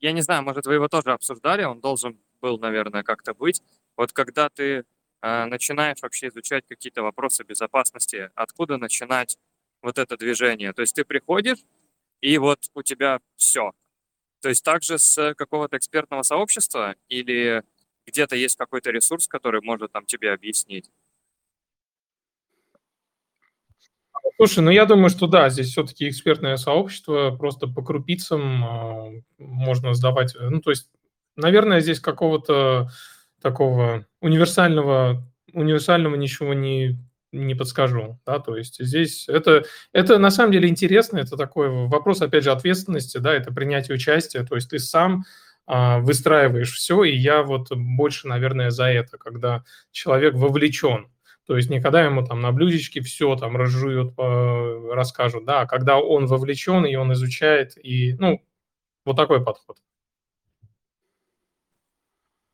Я 0.00 0.12
не 0.12 0.22
знаю, 0.22 0.42
может, 0.44 0.66
вы 0.66 0.74
его 0.74 0.88
тоже 0.88 1.12
обсуждали, 1.12 1.62
он 1.64 1.80
должен 1.80 2.16
был, 2.40 2.58
наверное, 2.58 3.02
как-то 3.02 3.34
быть. 3.34 3.62
Вот 3.96 4.12
когда 4.12 4.48
ты 4.48 4.78
а, 4.78 4.82
начинаешь 5.22 6.02
вообще 6.02 6.28
изучать 6.28 6.64
какие-то 6.68 7.02
вопросы 7.02 7.44
безопасности, 7.44 8.30
откуда 8.34 8.76
начинать 8.76 9.38
вот 9.82 9.98
это 9.98 10.16
движение? 10.16 10.72
То 10.72 10.82
есть 10.82 10.94
ты 10.94 11.04
приходишь, 11.04 11.58
и 12.20 12.38
вот 12.38 12.60
у 12.74 12.82
тебя 12.82 13.20
все. 13.36 13.72
То 14.40 14.48
есть 14.48 14.64
также 14.64 14.98
с 14.98 15.34
какого-то 15.34 15.76
экспертного 15.76 16.22
сообщества 16.22 16.94
или 17.08 17.62
где-то 18.06 18.36
есть 18.36 18.56
какой-то 18.56 18.90
ресурс, 18.90 19.28
который 19.28 19.60
может 19.60 19.92
там 19.92 20.06
тебе 20.06 20.32
объяснить? 20.32 20.90
Слушай, 24.36 24.60
ну 24.60 24.70
я 24.70 24.86
думаю, 24.86 25.10
что 25.10 25.26
да, 25.26 25.48
здесь 25.48 25.68
все-таки 25.68 26.08
экспертное 26.08 26.56
сообщество, 26.56 27.32
просто 27.36 27.66
по 27.66 27.82
крупицам 27.82 28.64
а, 28.64 29.10
можно 29.38 29.94
сдавать. 29.94 30.36
Ну, 30.38 30.60
то 30.60 30.70
есть, 30.70 30.88
наверное, 31.34 31.80
здесь 31.80 31.98
какого-то 31.98 32.88
такого 33.40 34.06
универсального, 34.20 35.24
универсального 35.52 36.16
ничего 36.16 36.54
не, 36.54 36.98
не 37.32 37.54
подскажу, 37.54 38.18
да, 38.26 38.38
то 38.38 38.56
есть 38.56 38.82
здесь 38.82 39.28
это, 39.28 39.64
это 39.92 40.18
на 40.18 40.30
самом 40.30 40.52
деле 40.52 40.68
интересно, 40.68 41.18
это 41.18 41.36
такой 41.36 41.68
вопрос, 41.88 42.22
опять 42.22 42.44
же, 42.44 42.50
ответственности, 42.50 43.18
да, 43.18 43.34
это 43.34 43.52
принятие 43.52 43.94
участия, 43.94 44.44
то 44.44 44.54
есть 44.54 44.70
ты 44.70 44.78
сам 44.78 45.24
а, 45.66 45.98
выстраиваешь 45.98 46.72
все, 46.72 47.04
и 47.04 47.14
я 47.14 47.42
вот 47.42 47.70
больше, 47.70 48.28
наверное, 48.28 48.70
за 48.70 48.86
это, 48.86 49.18
когда 49.18 49.64
человек 49.92 50.34
вовлечен, 50.34 51.10
то 51.46 51.56
есть 51.56 51.70
не 51.70 51.80
когда 51.80 52.02
ему 52.02 52.24
там 52.26 52.40
на 52.40 52.52
блюдечке 52.52 53.00
все 53.00 53.34
там 53.36 53.56
разжуют, 53.56 54.12
э, 54.18 54.90
расскажут, 54.92 55.46
да, 55.46 55.62
а 55.62 55.66
когда 55.66 55.98
он 55.98 56.26
вовлечен, 56.26 56.84
и 56.84 56.94
он 56.94 57.12
изучает, 57.14 57.72
и, 57.82 58.14
ну, 58.18 58.42
вот 59.06 59.16
такой 59.16 59.42
подход. 59.42 59.78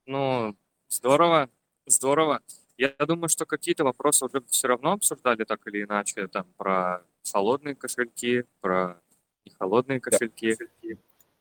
Ну, 0.07 0.57
здорово, 0.95 1.49
здорово. 1.87 2.41
Я 2.77 2.93
думаю, 3.07 3.29
что 3.29 3.47
какие-то 3.47 3.85
вопросы 3.85 4.25
уже 4.25 4.43
все 4.49 4.69
равно 4.69 4.93
обсуждали 4.93 5.45
так 5.45 5.61
или 5.67 5.85
иначе, 5.85 6.27
там 6.29 6.47
про 6.57 7.03
холодные 7.31 7.75
кошельки, 7.75 8.45
про 8.61 9.01
нехолодные 9.45 10.01
кошельки. 10.01 10.57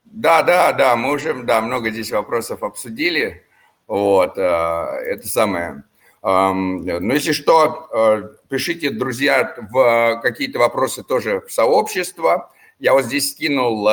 Да, 0.03 0.43
да, 0.43 0.73
да, 0.73 0.95
мы 0.95 1.13
уже, 1.13 1.33
да, 1.43 1.61
много 1.61 1.89
здесь 1.89 2.11
вопросов 2.11 2.61
обсудили. 2.61 3.45
Вот, 3.87 4.37
э, 4.37 4.41
это 4.41 5.27
самое. 5.27 5.83
Но 6.21 7.13
если 7.13 7.33
что, 7.33 7.89
э, 7.91 8.29
пишите, 8.47 8.91
друзья, 8.91 9.55
в 9.71 10.21
какие-то 10.21 10.59
вопросы 10.59 11.03
тоже 11.03 11.41
в 11.41 11.51
сообщество. 11.51 12.53
Я 12.79 12.93
вот 12.93 13.05
здесь 13.05 13.31
скинул 13.31 13.85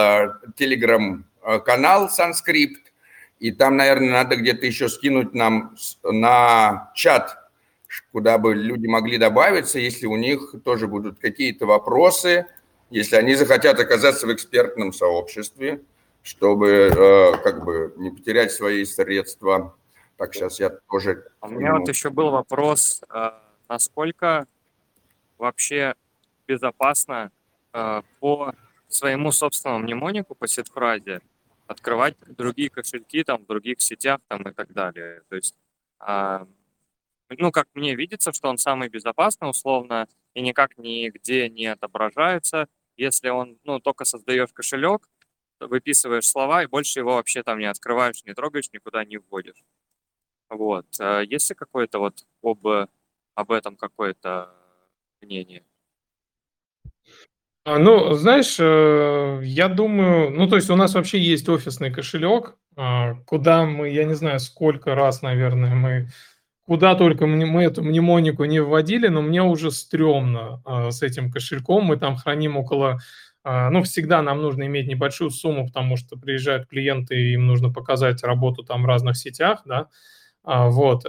телеграм-канал 0.56 2.08
Санскрипт, 2.08 2.89
и 3.40 3.52
там, 3.52 3.76
наверное, 3.76 4.10
надо 4.10 4.36
где-то 4.36 4.66
еще 4.66 4.88
скинуть 4.88 5.34
нам 5.34 5.74
на 6.04 6.92
чат, 6.94 7.38
куда 8.12 8.36
бы 8.38 8.54
люди 8.54 8.86
могли 8.86 9.16
добавиться, 9.16 9.78
если 9.78 10.06
у 10.06 10.16
них 10.16 10.54
тоже 10.62 10.86
будут 10.86 11.18
какие-то 11.18 11.64
вопросы, 11.64 12.46
если 12.90 13.16
они 13.16 13.34
захотят 13.34 13.80
оказаться 13.80 14.26
в 14.26 14.32
экспертном 14.34 14.92
сообществе, 14.92 15.80
чтобы 16.22 16.68
э, 16.68 17.38
как 17.42 17.64
бы 17.64 17.94
не 17.96 18.10
потерять 18.10 18.52
свои 18.52 18.84
средства. 18.84 19.74
Так, 20.18 20.34
сейчас 20.34 20.60
я 20.60 20.68
тоже... 20.68 21.24
А 21.40 21.46
у 21.46 21.50
меня 21.50 21.74
вот 21.74 21.88
еще 21.88 22.10
был 22.10 22.30
вопрос, 22.30 23.02
э, 23.08 23.30
насколько 23.70 24.46
вообще 25.38 25.94
безопасно 26.46 27.30
э, 27.72 28.02
по 28.18 28.52
своему 28.88 29.32
собственному 29.32 29.84
мнемонику, 29.84 30.34
по 30.34 30.46
сетфразе, 30.46 31.22
открывать 31.70 32.16
другие 32.26 32.68
кошельки 32.68 33.22
там 33.24 33.44
в 33.44 33.46
других 33.46 33.80
сетях 33.80 34.20
там 34.28 34.42
и 34.42 34.52
так 34.52 34.72
далее. 34.72 35.22
То 35.28 35.36
есть, 35.36 35.54
а, 36.00 36.46
ну, 37.30 37.52
как 37.52 37.68
мне 37.74 37.94
видится, 37.94 38.32
что 38.32 38.48
он 38.48 38.58
самый 38.58 38.88
безопасный 38.88 39.48
условно 39.48 40.08
и 40.34 40.42
никак 40.42 40.78
нигде 40.78 41.48
не 41.48 41.66
отображается, 41.66 42.68
если 42.96 43.28
он, 43.30 43.58
ну, 43.64 43.80
только 43.80 44.04
создаешь 44.04 44.52
кошелек, 44.52 45.08
выписываешь 45.60 46.26
слова 46.28 46.62
и 46.64 46.66
больше 46.66 47.00
его 47.00 47.14
вообще 47.14 47.42
там 47.42 47.58
не 47.58 47.66
открываешь, 47.66 48.24
не 48.24 48.34
трогаешь, 48.34 48.72
никуда 48.72 49.04
не 49.04 49.18
вводишь. 49.18 49.62
Вот. 50.50 50.86
А 51.00 51.20
есть 51.22 51.50
ли 51.50 51.56
какое-то 51.56 51.98
вот 52.00 52.26
об, 52.42 52.66
об 53.34 53.52
этом 53.52 53.76
какое-то 53.76 54.54
мнение? 55.20 55.64
А, 57.66 57.78
ну, 57.78 58.14
знаешь, 58.14 58.56
э, 58.58 59.40
я 59.44 59.68
думаю, 59.68 60.30
ну, 60.30 60.48
то 60.48 60.56
есть 60.56 60.70
у 60.70 60.76
нас 60.76 60.94
вообще 60.94 61.18
есть 61.18 61.48
офисный 61.48 61.90
кошелек, 61.90 62.54
а, 62.76 63.14
куда 63.26 63.64
мы, 63.66 63.90
я 63.90 64.04
не 64.04 64.14
знаю, 64.14 64.40
сколько 64.40 64.94
раз, 64.94 65.20
наверное, 65.22 65.74
мы 65.74 66.08
куда 66.66 66.94
только 66.94 67.26
мы 67.26 67.64
эту 67.64 67.82
мнемонику 67.82 68.44
не 68.44 68.60
вводили, 68.60 69.08
но 69.08 69.22
мне 69.22 69.42
уже 69.42 69.70
стрёмно 69.72 70.62
а, 70.64 70.90
с 70.92 71.02
этим 71.02 71.30
кошельком. 71.32 71.84
Мы 71.86 71.96
там 71.98 72.16
храним 72.16 72.56
около, 72.56 73.00
ну, 73.44 73.82
всегда 73.84 74.22
нам 74.22 74.42
нужно 74.42 74.64
иметь 74.66 74.88
небольшую 74.88 75.30
сумму, 75.30 75.66
потому 75.68 75.96
что 75.96 76.16
приезжают 76.16 76.68
клиенты, 76.68 77.16
и 77.16 77.34
им 77.34 77.46
нужно 77.46 77.72
показать 77.72 78.22
работу 78.24 78.62
там 78.64 78.82
в 78.84 78.86
разных 78.86 79.16
сетях, 79.16 79.62
да, 79.66 79.88
вот, 80.44 81.04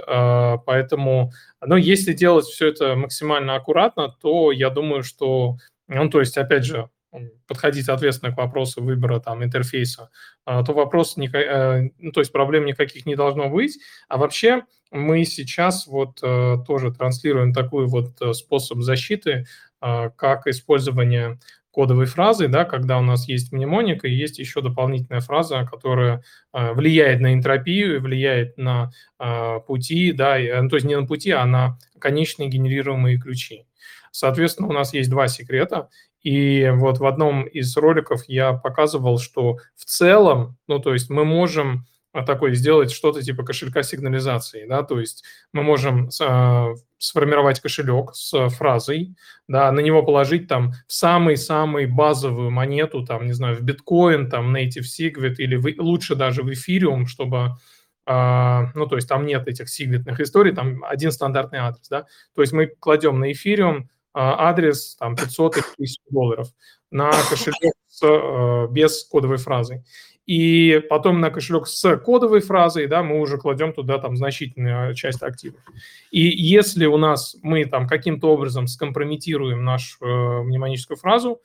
поэтому, 0.66 1.32
но 1.66 1.78
если 1.78 2.14
делать 2.14 2.46
все 2.46 2.70
это 2.70 2.96
максимально 2.96 3.56
аккуратно, 3.56 4.10
то 4.22 4.52
я 4.54 4.70
думаю, 4.72 5.04
что 5.04 5.58
ну, 5.92 6.10
то 6.10 6.20
есть, 6.20 6.38
опять 6.38 6.66
же, 6.66 6.90
подходить 7.48 7.86
соответственно 7.86 8.32
к 8.32 8.38
вопросу 8.38 8.82
выбора 8.82 9.20
там 9.20 9.44
интерфейса, 9.44 10.10
а, 10.46 10.64
то 10.64 10.74
вопрос, 10.74 11.18
э, 11.18 11.90
ну, 12.00 12.12
то 12.12 12.22
есть 12.22 12.32
проблем 12.32 12.66
никаких 12.66 13.06
не 13.06 13.16
должно 13.16 13.50
быть. 13.50 13.78
А 14.08 14.18
вообще 14.18 14.64
мы 14.92 15.26
сейчас 15.26 15.88
вот 15.88 16.20
э, 16.22 16.58
тоже 16.66 16.92
транслируем 16.94 17.54
такой 17.54 17.88
вот 17.88 18.22
э, 18.22 18.34
способ 18.34 18.80
защиты, 18.80 19.46
а, 19.80 20.10
как 20.10 20.48
использование 20.48 21.40
кодовой 21.72 22.06
фразы, 22.06 22.50
да, 22.50 22.66
когда 22.66 22.98
у 23.00 23.02
нас 23.02 23.30
есть 23.30 23.54
мнемоник 23.54 24.04
и 24.04 24.10
есть 24.10 24.40
еще 24.40 24.62
дополнительная 24.62 25.22
фраза, 25.22 25.66
которая 25.66 26.22
влияет 26.52 27.22
на 27.22 27.34
энтропию, 27.34 28.02
влияет 28.02 28.58
на 28.58 28.92
пути, 29.66 30.12
да, 30.12 30.38
ну, 30.62 30.68
то 30.68 30.76
есть 30.76 30.86
не 30.86 31.00
на 31.00 31.08
пути, 31.08 31.32
а 31.32 31.46
на 31.46 31.80
конечные 31.98 32.50
генерируемые 32.50 33.18
ключи. 33.18 33.68
Соответственно, 34.12 34.70
у 34.70 34.74
нас 34.74 34.94
есть 34.94 35.10
два 35.10 35.28
секрета. 35.28 35.90
И 36.22 36.70
вот 36.76 37.00
в 37.00 37.06
одном 37.06 37.44
из 37.44 37.76
роликов 37.78 38.24
я 38.28 38.54
показывал, 38.54 39.18
что 39.18 39.58
в 39.76 39.86
целом, 39.86 40.58
ну, 40.68 40.80
то 40.80 40.94
есть 40.94 41.10
мы 41.10 41.26
можем 41.26 41.88
а, 42.14 42.24
такой 42.24 42.56
сделать 42.56 42.92
что-то 42.92 43.22
типа 43.22 43.44
кошелька 43.44 43.84
сигнализации, 43.84 44.68
да, 44.68 44.84
то 44.84 45.00
есть 45.00 45.24
мы 45.54 45.64
можем 45.64 46.10
э, 46.10 46.76
сформировать 46.98 47.62
кошелек 47.62 48.14
с 48.14 48.50
фразой, 48.50 49.16
да, 49.48 49.72
на 49.72 49.80
него 49.80 50.04
положить 50.04 50.50
там 50.50 50.74
самый-самый 50.88 51.86
базовую 51.86 52.52
монету, 52.52 53.06
там, 53.06 53.26
не 53.26 53.32
знаю, 53.32 53.56
в 53.56 53.62
биткоин, 53.62 54.30
там, 54.30 54.54
native 54.54 54.84
sigwit 54.84 55.36
или 55.38 55.56
в, 55.56 55.82
лучше 55.82 56.16
даже 56.16 56.44
в 56.44 56.52
эфириум, 56.52 57.08
чтобы 57.08 57.56
а, 58.06 58.72
ну, 58.76 58.88
то 58.88 58.98
есть 58.98 59.08
там 59.08 59.26
нет 59.26 59.48
этих 59.48 59.70
сигвитных 59.70 60.20
историй, 60.20 60.54
там 60.54 60.84
один 60.84 61.14
стандартный 61.14 61.60
адрес, 61.60 61.88
да, 61.88 62.08
то 62.36 62.42
есть 62.42 62.52
мы 62.52 62.68
кладем 62.68 63.22
на 63.22 63.32
эфириум 63.32 63.90
адрес 64.14 64.96
там 65.00 65.16
500 65.16 65.58
или 65.58 65.64
1000 65.78 66.02
долларов 66.10 66.48
на 66.92 67.12
кошелек 67.30 67.74
с, 67.88 68.02
э, 68.04 68.68
без 68.72 69.04
кодовой 69.06 69.38
фразы. 69.38 69.84
И 70.26 70.82
потом 70.90 71.20
на 71.20 71.30
кошелек 71.30 71.68
с 71.68 71.98
кодовой 71.98 72.42
фразой, 72.42 72.88
да, 72.88 73.04
мы 73.04 73.20
уже 73.20 73.38
кладем 73.38 73.74
туда 73.74 73.98
там 73.98 74.16
значительную 74.16 74.94
часть 74.94 75.24
активов. 75.24 75.62
И 76.12 76.22
если 76.22 76.86
у 76.86 76.98
нас 76.98 77.36
мы 77.42 77.66
там 77.66 77.88
каким-то 77.88 78.32
образом 78.32 78.68
скомпрометируем 78.68 79.64
нашу 79.64 79.98
э, 80.06 80.44
мнемоническую 80.44 80.98
фразу, 80.98 81.42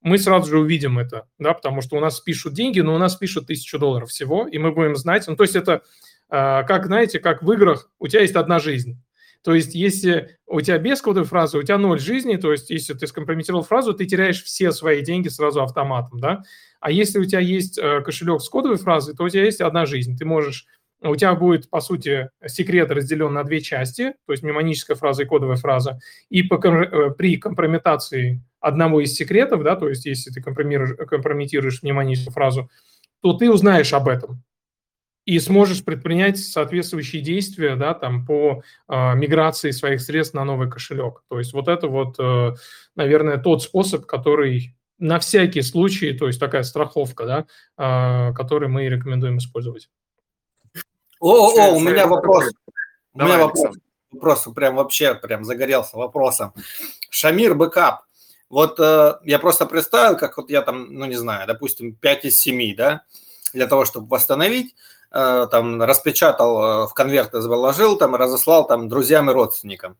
мы 0.00 0.18
сразу 0.18 0.50
же 0.50 0.58
увидим 0.58 0.98
это, 0.98 1.26
да, 1.38 1.54
потому 1.54 1.80
что 1.80 1.96
у 1.96 2.00
нас 2.00 2.20
пишут 2.20 2.52
деньги, 2.52 2.80
но 2.80 2.94
у 2.94 2.98
нас 2.98 3.16
пишут 3.16 3.46
тысячу 3.46 3.78
долларов 3.78 4.10
всего, 4.10 4.46
и 4.46 4.58
мы 4.58 4.70
будем 4.70 4.96
знать, 4.96 5.24
ну, 5.26 5.34
то 5.34 5.44
есть 5.44 5.56
это, 5.56 5.82
э, 6.30 6.62
как, 6.64 6.86
знаете, 6.86 7.20
как 7.20 7.42
в 7.42 7.50
играх, 7.52 7.90
у 7.98 8.06
тебя 8.06 8.20
есть 8.20 8.36
одна 8.36 8.58
жизнь, 8.58 9.02
то 9.44 9.54
есть, 9.54 9.74
если 9.74 10.38
у 10.46 10.62
тебя 10.62 10.78
без 10.78 11.02
кодовой 11.02 11.28
фразы, 11.28 11.58
у 11.58 11.62
тебя 11.62 11.76
ноль 11.76 12.00
жизни, 12.00 12.36
то 12.36 12.50
есть, 12.50 12.70
если 12.70 12.94
ты 12.94 13.06
скомпрометировал 13.06 13.62
фразу, 13.62 13.92
ты 13.92 14.06
теряешь 14.06 14.42
все 14.42 14.72
свои 14.72 15.02
деньги 15.02 15.28
сразу 15.28 15.62
автоматом, 15.62 16.18
да. 16.18 16.42
А 16.80 16.90
если 16.90 17.18
у 17.18 17.24
тебя 17.24 17.40
есть 17.40 17.78
э, 17.78 18.00
кошелек 18.00 18.40
с 18.40 18.48
кодовой 18.48 18.78
фразой, 18.78 19.14
то 19.14 19.24
у 19.24 19.28
тебя 19.28 19.44
есть 19.44 19.60
одна 19.60 19.84
жизнь. 19.84 20.16
Ты 20.16 20.24
можешь 20.24 20.66
у 21.02 21.16
тебя 21.16 21.34
будет, 21.34 21.68
по 21.68 21.80
сути, 21.80 22.30
секрет 22.46 22.90
разделен 22.90 23.34
на 23.34 23.44
две 23.44 23.60
части, 23.60 24.14
то 24.26 24.32
есть 24.32 24.42
мнемоническая 24.42 24.96
фраза 24.96 25.24
и 25.24 25.26
кодовая 25.26 25.56
фраза, 25.56 25.98
и 26.30 26.42
по, 26.42 26.54
э, 26.54 27.10
при 27.10 27.36
компрометации 27.36 28.42
одного 28.60 29.02
из 29.02 29.12
секретов, 29.12 29.62
да, 29.62 29.76
то 29.76 29.90
есть 29.90 30.06
если 30.06 30.30
ты 30.30 30.40
компрометируешь 30.40 31.82
мнемоническую 31.82 32.32
фразу, 32.32 32.70
то 33.20 33.34
ты 33.34 33.50
узнаешь 33.50 33.92
об 33.92 34.08
этом 34.08 34.42
и 35.26 35.38
сможешь 35.38 35.84
предпринять 35.84 36.38
соответствующие 36.38 37.22
действия 37.22 37.76
да, 37.76 37.94
там, 37.94 38.26
по 38.26 38.62
э, 38.88 39.14
миграции 39.14 39.70
своих 39.70 40.02
средств 40.02 40.34
на 40.34 40.44
новый 40.44 40.70
кошелек. 40.70 41.22
То 41.28 41.38
есть 41.38 41.52
вот 41.52 41.68
это 41.68 41.88
вот, 41.88 42.16
э, 42.18 42.54
наверное, 42.94 43.38
тот 43.38 43.62
способ, 43.62 44.04
который 44.06 44.76
на 44.98 45.18
всякий 45.18 45.62
случай, 45.62 46.12
то 46.12 46.26
есть 46.26 46.38
такая 46.38 46.62
страховка, 46.62 47.24
да, 47.24 47.46
э, 47.78 48.34
который 48.34 48.68
мы 48.68 48.86
рекомендуем 48.88 49.38
использовать. 49.38 49.88
О, 51.20 51.48
о, 51.48 51.68
о 51.68 51.70
у 51.72 51.80
меня 51.80 52.06
вопрос. 52.06 52.50
У 53.14 53.22
меня 53.22 53.38
вопрос. 53.38 53.76
Вопрос 54.12 54.46
прям 54.54 54.76
вообще 54.76 55.14
прям 55.14 55.44
загорелся 55.44 55.96
вопросом. 55.96 56.52
Shamir 57.10 57.54
Backup. 57.54 58.02
Вот 58.50 58.78
э, 58.78 59.18
я 59.24 59.38
просто 59.38 59.66
представил, 59.66 60.16
как 60.16 60.36
вот 60.36 60.50
я 60.50 60.62
там, 60.62 60.92
ну 60.92 61.06
не 61.06 61.16
знаю, 61.16 61.46
допустим, 61.46 61.96
5 61.96 62.26
из 62.26 62.38
7, 62.38 62.76
да, 62.76 63.04
для 63.52 63.66
того, 63.66 63.84
чтобы 63.84 64.06
восстановить, 64.08 64.74
там 65.50 65.82
распечатал, 65.82 66.84
э, 66.84 66.86
в 66.88 66.94
конверты 66.94 67.40
заложил, 67.40 67.96
там 67.96 68.14
разослал 68.14 68.66
там 68.66 68.88
друзьям 68.88 69.30
и 69.30 69.32
родственникам. 69.32 69.96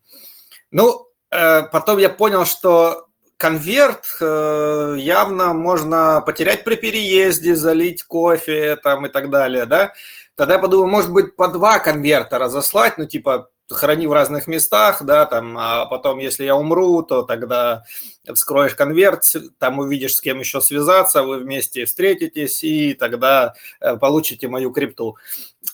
Ну, 0.71 1.07
э, 1.31 1.63
потом 1.63 1.99
я 1.99 2.11
понял, 2.11 2.45
что 2.45 3.07
конверт 3.37 4.05
явно 4.21 5.53
можно 5.53 6.23
потерять 6.25 6.65
при 6.65 6.77
переезде, 6.77 7.57
залить 7.57 8.03
кофе 8.05 8.77
там 8.77 9.07
и 9.07 9.09
так 9.09 9.29
далее, 9.29 9.67
да. 9.67 9.93
Тогда 10.37 10.55
я 10.55 10.61
подумал, 10.61 10.87
может 10.87 11.13
быть, 11.13 11.37
по 11.37 11.49
два 11.49 11.79
конверта 11.79 12.39
разослать, 12.39 12.99
ну, 12.99 13.07
типа, 13.07 13.51
храни 13.71 14.07
в 14.07 14.13
разных 14.13 14.47
местах, 14.47 15.03
да, 15.03 15.27
там, 15.27 15.57
а 15.59 15.87
потом, 15.87 16.19
если 16.19 16.45
я 16.45 16.57
умру, 16.57 17.03
то 17.03 17.23
тогда 17.23 17.85
вскроешь 18.33 18.75
конверт, 18.75 19.25
там 19.59 19.79
увидишь, 19.79 20.17
с 20.17 20.21
кем 20.21 20.41
еще 20.41 20.61
связаться, 20.61 21.23
вы 21.23 21.39
вместе 21.39 21.85
встретитесь, 21.85 22.63
и 22.63 22.95
тогда 22.95 23.55
э, 23.81 23.97
получите 23.97 24.49
мою 24.49 24.71
крипту. 24.71 25.17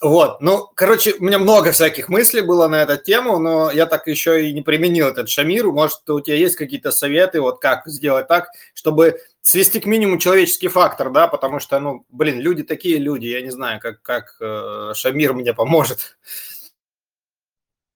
Вот, 0.00 0.40
ну, 0.40 0.68
короче, 0.74 1.14
у 1.18 1.24
меня 1.24 1.38
много 1.38 1.72
всяких 1.72 2.08
мыслей 2.08 2.42
было 2.42 2.68
на 2.68 2.82
эту 2.82 2.96
тему, 2.96 3.38
но 3.38 3.70
я 3.70 3.86
так 3.86 4.06
еще 4.06 4.48
и 4.48 4.52
не 4.52 4.62
применил 4.62 5.08
этот 5.08 5.28
шамир. 5.28 5.66
Может, 5.66 6.08
у 6.08 6.20
тебя 6.20 6.36
есть 6.36 6.56
какие-то 6.56 6.92
советы, 6.92 7.40
вот 7.40 7.60
как 7.60 7.86
сделать 7.86 8.28
так, 8.28 8.48
чтобы 8.72 9.20
свести 9.42 9.80
к 9.80 9.86
минимуму 9.86 10.18
человеческий 10.18 10.68
фактор, 10.68 11.10
да, 11.10 11.26
потому 11.26 11.60
что, 11.60 11.78
ну, 11.80 12.04
блин, 12.10 12.40
люди 12.40 12.62
такие 12.62 12.98
люди, 12.98 13.26
я 13.26 13.40
не 13.42 13.50
знаю, 13.50 13.80
как, 13.80 14.00
как 14.02 14.36
э, 14.40 14.92
шамир 14.94 15.34
мне 15.34 15.54
поможет. 15.54 16.16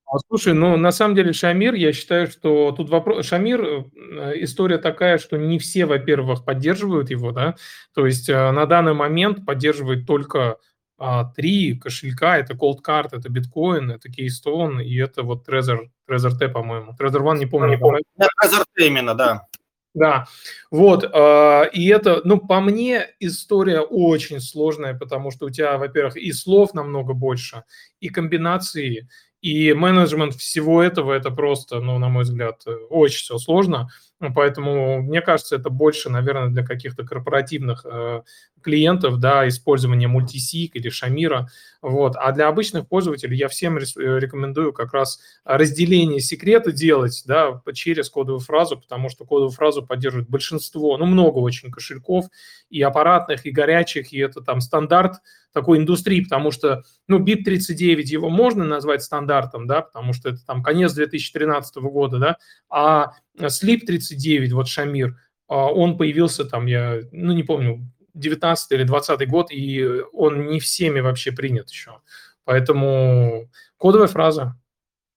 А, 0.07 0.19
слушай, 0.29 0.53
ну 0.53 0.77
на 0.77 0.93
самом 0.93 1.15
деле 1.15 1.33
Шамир, 1.33 1.75
я 1.75 1.93
считаю, 1.93 2.27
что 2.27 2.73
тут 2.73 2.91
вопрос... 2.91 3.27
Шамир, 3.27 3.63
э, 3.65 4.33
история 4.43 4.79
такая, 4.79 5.19
что 5.19 5.37
не 5.37 5.59
все, 5.59 5.87
во-первых, 5.87 6.45
поддерживают 6.45 7.11
его, 7.11 7.33
да, 7.33 7.57
то 7.95 8.07
есть 8.07 8.29
э, 8.29 8.51
на 8.51 8.67
данный 8.67 8.95
момент 8.95 9.47
поддерживает 9.47 10.07
только 10.07 10.59
а, 10.97 11.25
три 11.25 11.75
кошелька, 11.75 12.39
это 12.39 12.55
Cold 12.55 12.79
Card, 12.87 13.09
это 13.13 13.29
биткоин, 13.29 13.91
это 13.91 14.09
Keystone, 14.09 14.83
и 14.83 14.97
это 14.97 15.23
вот 15.23 15.49
Trezor, 15.49 15.89
Trezor 16.09 16.39
T, 16.39 16.49
по-моему. 16.49 16.95
Trezor 16.99 17.21
One, 17.23 17.39
не 17.39 17.47
помню. 17.47 17.71
Не 17.71 17.79
помню. 17.79 18.03
Trezor 18.19 18.65
T 18.75 18.87
именно, 18.87 19.15
да. 19.15 19.47
Да, 19.95 20.27
вот, 20.73 21.05
э, 21.05 21.71
и 21.73 21.87
это, 21.89 22.21
ну, 22.25 22.39
по 22.39 22.61
мне, 22.61 23.07
история 23.21 23.81
очень 23.81 24.41
сложная, 24.41 24.95
потому 24.95 25.31
что 25.31 25.47
у 25.47 25.51
тебя, 25.51 25.79
во-первых, 25.79 26.17
и 26.17 26.33
слов 26.33 26.75
намного 26.75 27.13
больше, 27.13 27.63
и 28.01 28.09
комбинации, 28.09 29.09
и 29.45 29.75
менеджмент 29.75 30.35
всего 30.37 30.83
этого, 30.83 31.13
это 31.13 31.31
просто, 31.31 31.79
ну, 31.81 31.99
на 31.99 32.09
мой 32.09 32.23
взгляд, 32.23 32.63
очень 32.89 33.19
все 33.19 33.37
сложно. 33.37 33.91
Поэтому, 34.35 35.03
мне 35.03 35.21
кажется, 35.21 35.57
это 35.57 35.69
больше, 35.69 36.09
наверное, 36.09 36.49
для 36.49 36.65
каких-то 36.65 37.05
корпоративных 37.05 37.85
э, 37.85 38.23
клиентов, 38.65 39.19
да, 39.19 39.47
использование 39.47 40.09
мультисик 40.09 40.75
или 40.75 40.89
шамира, 40.89 41.49
вот. 41.83 42.17
А 42.17 42.33
для 42.33 42.49
обычных 42.49 42.89
пользователей 42.89 43.37
я 43.37 43.49
всем 43.49 43.79
рекомендую 43.79 44.73
как 44.73 44.93
раз 44.93 45.21
разделение 45.45 46.21
секрета 46.21 46.73
делать, 46.73 47.23
да, 47.27 47.61
через 47.75 48.11
кодовую 48.11 48.41
фразу, 48.41 48.79
потому 48.79 49.09
что 49.09 49.25
кодовую 49.25 49.51
фразу 49.51 49.87
поддерживает 49.87 50.29
большинство, 50.29 50.97
ну, 50.97 51.07
много 51.07 51.39
очень 51.39 51.71
кошельков, 51.71 52.27
и 52.71 52.83
аппаратных, 52.83 53.47
и 53.47 53.51
горячих, 53.51 54.13
и 54.13 54.19
это 54.19 54.41
там 54.41 54.61
стандарт 54.61 55.19
такой 55.53 55.79
индустрии, 55.79 56.23
потому 56.23 56.51
что, 56.51 56.83
ну, 57.07 57.25
BIP39 57.25 58.03
его 58.03 58.29
можно 58.29 58.65
назвать 58.65 59.03
стандартом, 59.03 59.67
да, 59.67 59.83
потому 59.83 60.13
что 60.13 60.31
это 60.31 60.45
там 60.45 60.63
конец 60.63 60.93
2013 60.95 61.77
года, 61.77 62.19
да, 62.19 62.37
а 62.69 63.13
Sleep 63.39 63.81
39, 63.87 64.53
вот 64.53 64.69
Шамир, 64.69 65.17
а, 65.47 65.73
он 65.73 65.97
появился 65.97 66.45
там, 66.45 66.67
я, 66.67 67.01
ну, 67.13 67.33
не 67.33 67.43
помню, 67.43 67.89
19 68.15 68.73
или 68.73 68.85
20 68.85 69.29
год, 69.29 69.51
и 69.51 70.03
он 70.13 70.47
не 70.47 70.61
всеми 70.61 71.01
вообще 71.01 71.33
принят 71.33 71.71
еще. 71.71 72.01
Поэтому 72.45 73.51
кодовая 73.77 74.09
фраза, 74.09 74.57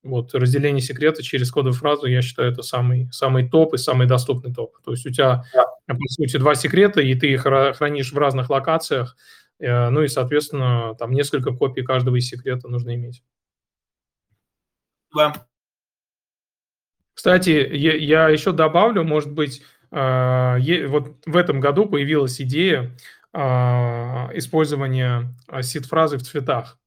вот 0.03 0.33
разделение 0.33 0.81
секрета 0.81 1.21
через 1.21 1.51
кодовую 1.51 1.73
фразу, 1.73 2.05
я 2.05 2.21
считаю, 2.21 2.51
это 2.51 2.63
самый, 2.63 3.09
самый 3.11 3.49
топ 3.49 3.73
и 3.73 3.77
самый 3.77 4.07
доступный 4.07 4.53
топ. 4.53 4.77
То 4.83 4.91
есть 4.91 5.05
у 5.05 5.11
тебя, 5.11 5.43
по 5.85 6.07
сути, 6.07 6.37
два 6.37 6.55
секрета, 6.55 7.01
и 7.01 7.13
ты 7.15 7.33
их 7.33 7.41
хранишь 7.41 8.11
в 8.11 8.17
разных 8.17 8.49
локациях, 8.49 9.15
э, 9.59 9.89
ну 9.89 10.03
и, 10.03 10.07
соответственно, 10.07 10.95
там 10.97 11.11
несколько 11.11 11.51
копий 11.51 11.83
каждого 11.83 12.15
из 12.15 12.27
секрета 12.27 12.67
нужно 12.67 12.95
иметь. 12.95 13.23
Да. 15.15 15.47
Кстати, 17.13 17.49
я, 17.49 17.95
я 17.95 18.29
еще 18.29 18.51
добавлю, 18.51 19.03
может 19.03 19.31
быть, 19.31 19.63
вот 19.91 21.15
в 21.25 21.37
этом 21.37 21.59
году 21.59 21.85
появилась 21.85 22.41
идея 22.41 22.95
а, 23.33 24.29
использования 24.33 25.33
а, 25.47 25.61
сид-фразы 25.61 26.17
в 26.17 26.23
цветах. 26.23 26.79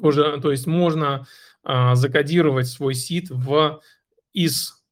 Тоже, 0.00 0.38
то 0.40 0.50
есть 0.50 0.66
можно 0.66 1.26
закодировать 1.64 2.68
свой 2.68 2.94
сид 2.94 3.28
в 3.28 3.80
из, 4.32 4.84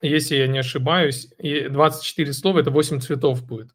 если 0.00 0.36
я 0.36 0.46
не 0.46 0.60
ошибаюсь, 0.60 1.28
24 1.38 2.32
слова, 2.32 2.60
это 2.60 2.70
8 2.70 3.00
цветов 3.00 3.44
будет. 3.44 3.74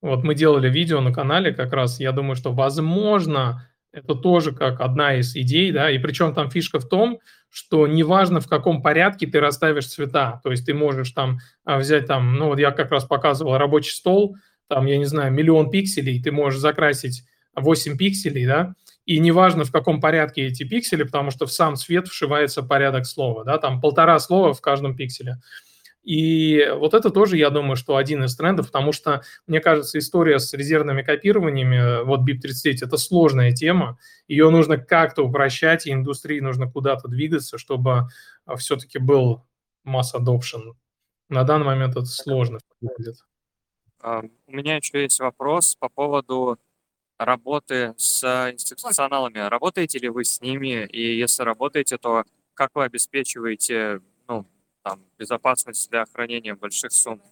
Вот 0.00 0.24
мы 0.24 0.34
делали 0.34 0.70
видео 0.70 1.00
на 1.00 1.12
канале 1.12 1.52
как 1.52 1.72
раз, 1.72 2.00
я 2.00 2.12
думаю, 2.12 2.36
что 2.36 2.52
возможно 2.52 3.68
это 3.92 4.14
тоже 4.14 4.52
как 4.52 4.80
одна 4.80 5.16
из 5.16 5.36
идей, 5.36 5.70
да, 5.70 5.90
и 5.90 5.98
причем 5.98 6.34
там 6.34 6.50
фишка 6.50 6.80
в 6.80 6.88
том, 6.88 7.20
что 7.52 7.86
неважно 7.86 8.40
в 8.40 8.48
каком 8.48 8.80
порядке 8.80 9.26
ты 9.26 9.38
расставишь 9.38 9.86
цвета, 9.86 10.40
то 10.42 10.50
есть 10.50 10.64
ты 10.64 10.72
можешь 10.72 11.10
там 11.10 11.38
а, 11.64 11.78
взять 11.78 12.06
там, 12.06 12.36
ну 12.36 12.46
вот 12.46 12.58
я 12.58 12.70
как 12.70 12.90
раз 12.90 13.04
показывал 13.04 13.58
рабочий 13.58 13.92
стол, 13.92 14.36
там, 14.68 14.86
я 14.86 14.96
не 14.96 15.04
знаю, 15.04 15.30
миллион 15.32 15.70
пикселей, 15.70 16.22
ты 16.22 16.32
можешь 16.32 16.60
закрасить 16.60 17.24
8 17.54 17.98
пикселей, 17.98 18.46
да, 18.46 18.74
и 19.04 19.18
неважно 19.18 19.64
в 19.64 19.70
каком 19.70 20.00
порядке 20.00 20.46
эти 20.46 20.62
пиксели, 20.62 21.02
потому 21.02 21.30
что 21.30 21.44
в 21.44 21.52
сам 21.52 21.76
цвет 21.76 22.08
вшивается 22.08 22.62
порядок 22.62 23.04
слова, 23.04 23.44
да, 23.44 23.58
там 23.58 23.82
полтора 23.82 24.18
слова 24.18 24.54
в 24.54 24.62
каждом 24.62 24.96
пикселе. 24.96 25.36
И 26.02 26.68
вот 26.74 26.94
это 26.94 27.10
тоже, 27.10 27.36
я 27.36 27.50
думаю, 27.50 27.76
что 27.76 27.96
один 27.96 28.24
из 28.24 28.36
трендов, 28.36 28.66
потому 28.66 28.92
что, 28.92 29.22
мне 29.46 29.60
кажется, 29.60 29.98
история 29.98 30.40
с 30.40 30.52
резервными 30.52 31.02
копированиями, 31.02 32.04
вот 32.04 32.28
BIP39, 32.28 32.78
это 32.82 32.96
сложная 32.96 33.52
тема, 33.52 33.98
ее 34.26 34.50
нужно 34.50 34.78
как-то 34.78 35.22
упрощать, 35.22 35.86
и 35.86 35.92
индустрии 35.92 36.40
нужно 36.40 36.70
куда-то 36.70 37.06
двигаться, 37.06 37.56
чтобы 37.56 38.08
а, 38.46 38.56
все-таки 38.56 38.98
был 38.98 39.44
масс 39.84 40.14
adoption. 40.14 40.74
На 41.28 41.44
данный 41.44 41.66
момент 41.66 41.92
это 41.92 42.06
сложно. 42.06 42.58
А, 44.00 44.22
у 44.46 44.52
меня 44.52 44.76
еще 44.76 45.02
есть 45.02 45.20
вопрос 45.20 45.76
по 45.76 45.88
поводу 45.88 46.58
работы 47.16 47.94
с 47.96 48.24
институционалами. 48.52 49.38
Работаете 49.38 50.00
ли 50.00 50.08
вы 50.08 50.24
с 50.24 50.40
ними? 50.40 50.84
И 50.86 51.16
если 51.16 51.44
работаете, 51.44 51.96
то 51.96 52.24
как 52.54 52.70
вы 52.74 52.84
обеспечиваете 52.84 54.00
ну, 54.28 54.46
там, 54.82 55.00
безопасность 55.18 55.90
для 55.90 56.04
хранения 56.06 56.54
больших 56.54 56.92
сумм? 56.92 57.22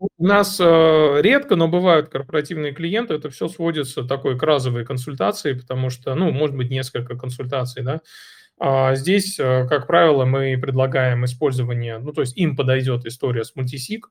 У 0.00 0.08
нас 0.24 0.58
э, 0.60 1.20
редко, 1.20 1.54
но 1.54 1.68
бывают 1.68 2.08
корпоративные 2.08 2.72
клиенты, 2.72 3.14
это 3.14 3.30
все 3.30 3.46
сводится 3.48 4.02
такой 4.02 4.36
к 4.36 4.42
разовой 4.42 4.84
консультации, 4.84 5.52
потому 5.52 5.90
что, 5.90 6.14
ну, 6.16 6.32
может 6.32 6.56
быть, 6.56 6.70
несколько 6.70 7.16
консультаций, 7.16 7.84
да. 7.84 8.00
А 8.58 8.94
здесь, 8.96 9.38
э, 9.40 9.66
как 9.68 9.86
правило, 9.86 10.24
мы 10.24 10.58
предлагаем 10.60 11.24
использование, 11.24 11.98
ну, 11.98 12.12
то 12.12 12.22
есть 12.22 12.36
им 12.36 12.56
подойдет 12.56 13.06
история 13.06 13.44
с 13.44 13.54
мультисик, 13.56 14.10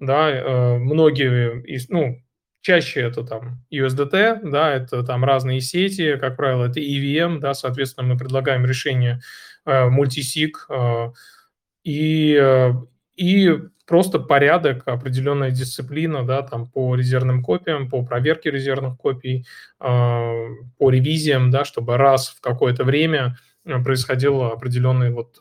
да, 0.00 0.30
э, 0.30 0.78
многие, 0.78 1.62
из, 1.64 1.88
ну, 1.90 2.18
чаще 2.64 3.02
это 3.02 3.22
там 3.22 3.64
USDT, 3.70 4.50
да, 4.50 4.72
это 4.72 5.04
там 5.04 5.24
разные 5.24 5.60
сети, 5.60 6.16
как 6.16 6.36
правило, 6.36 6.64
это 6.64 6.80
EVM, 6.80 7.38
да, 7.38 7.54
соответственно, 7.54 8.08
мы 8.08 8.18
предлагаем 8.18 8.66
решение 8.66 9.20
Э, 9.66 9.88
мультисик, 9.88 10.66
э, 10.68 11.10
и, 11.84 12.38
э, 12.38 12.72
и 13.16 13.58
просто 13.86 14.18
порядок, 14.18 14.86
определенная 14.86 15.50
дисциплина, 15.50 16.24
да, 16.24 16.42
там 16.42 16.68
по 16.70 16.94
резервным 16.94 17.42
копиям, 17.42 17.88
по 17.88 18.04
проверке 18.04 18.50
резервных 18.50 18.96
копий, 18.98 19.46
по 19.78 20.90
ревизиям, 20.90 21.50
да, 21.50 21.66
чтобы 21.66 21.98
раз 21.98 22.30
в 22.30 22.40
какое-то 22.40 22.84
время 22.84 23.36
происходила 23.62 24.52
определенная 24.52 25.10
вот 25.10 25.38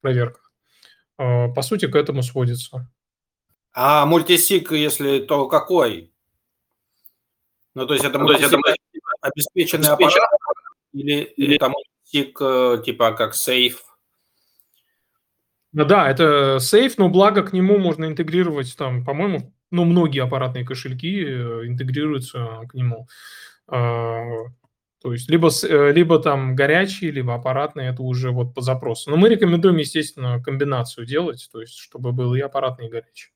проверка. 0.00 0.40
По 1.18 1.60
сути, 1.60 1.86
к 1.86 1.96
этому 1.96 2.22
сводится. 2.22 2.90
А 3.74 4.06
мультисик, 4.06 4.72
если 4.72 5.20
то 5.20 5.46
какой? 5.46 6.14
Ну, 7.74 7.86
то 7.86 7.94
есть 7.94 8.04
это, 8.04 8.18
ну, 8.18 8.24
мультисик, 8.24 8.52
это 8.52 8.74
обеспеченный 9.20 9.88
аппарат 9.88 10.28
или, 10.92 11.22
или 11.22 11.58
там 11.58 11.74
тик, 12.04 12.38
э, 12.40 12.82
типа 12.84 13.12
как 13.12 13.34
сейф. 13.34 13.84
Ну 15.72 15.84
да, 15.84 16.10
это 16.10 16.58
сейф, 16.60 16.98
но 16.98 17.08
благо 17.08 17.42
к 17.42 17.52
нему 17.52 17.78
можно 17.78 18.06
интегрировать 18.06 18.76
там, 18.76 19.04
по-моему, 19.04 19.54
ну, 19.70 19.84
многие 19.84 20.22
аппаратные 20.22 20.64
кошельки 20.64 21.24
э, 21.24 21.66
интегрируются 21.66 22.62
к 22.68 22.74
нему. 22.74 23.06
А, 23.68 24.20
то 25.00 25.12
есть 25.12 25.30
либо, 25.30 25.48
э, 25.62 25.92
либо 25.92 26.18
там 26.18 26.56
горячие, 26.56 27.12
либо 27.12 27.34
аппаратные, 27.34 27.90
это 27.90 28.02
уже 28.02 28.32
вот 28.32 28.52
по 28.52 28.62
запросу. 28.62 29.10
Но 29.10 29.16
мы 29.16 29.28
рекомендуем, 29.28 29.76
естественно, 29.76 30.42
комбинацию 30.42 31.06
делать, 31.06 31.48
то 31.52 31.60
есть 31.60 31.76
чтобы 31.76 32.10
был 32.10 32.34
и 32.34 32.40
аппаратный, 32.40 32.88
и 32.88 32.90
горячий. 32.90 33.30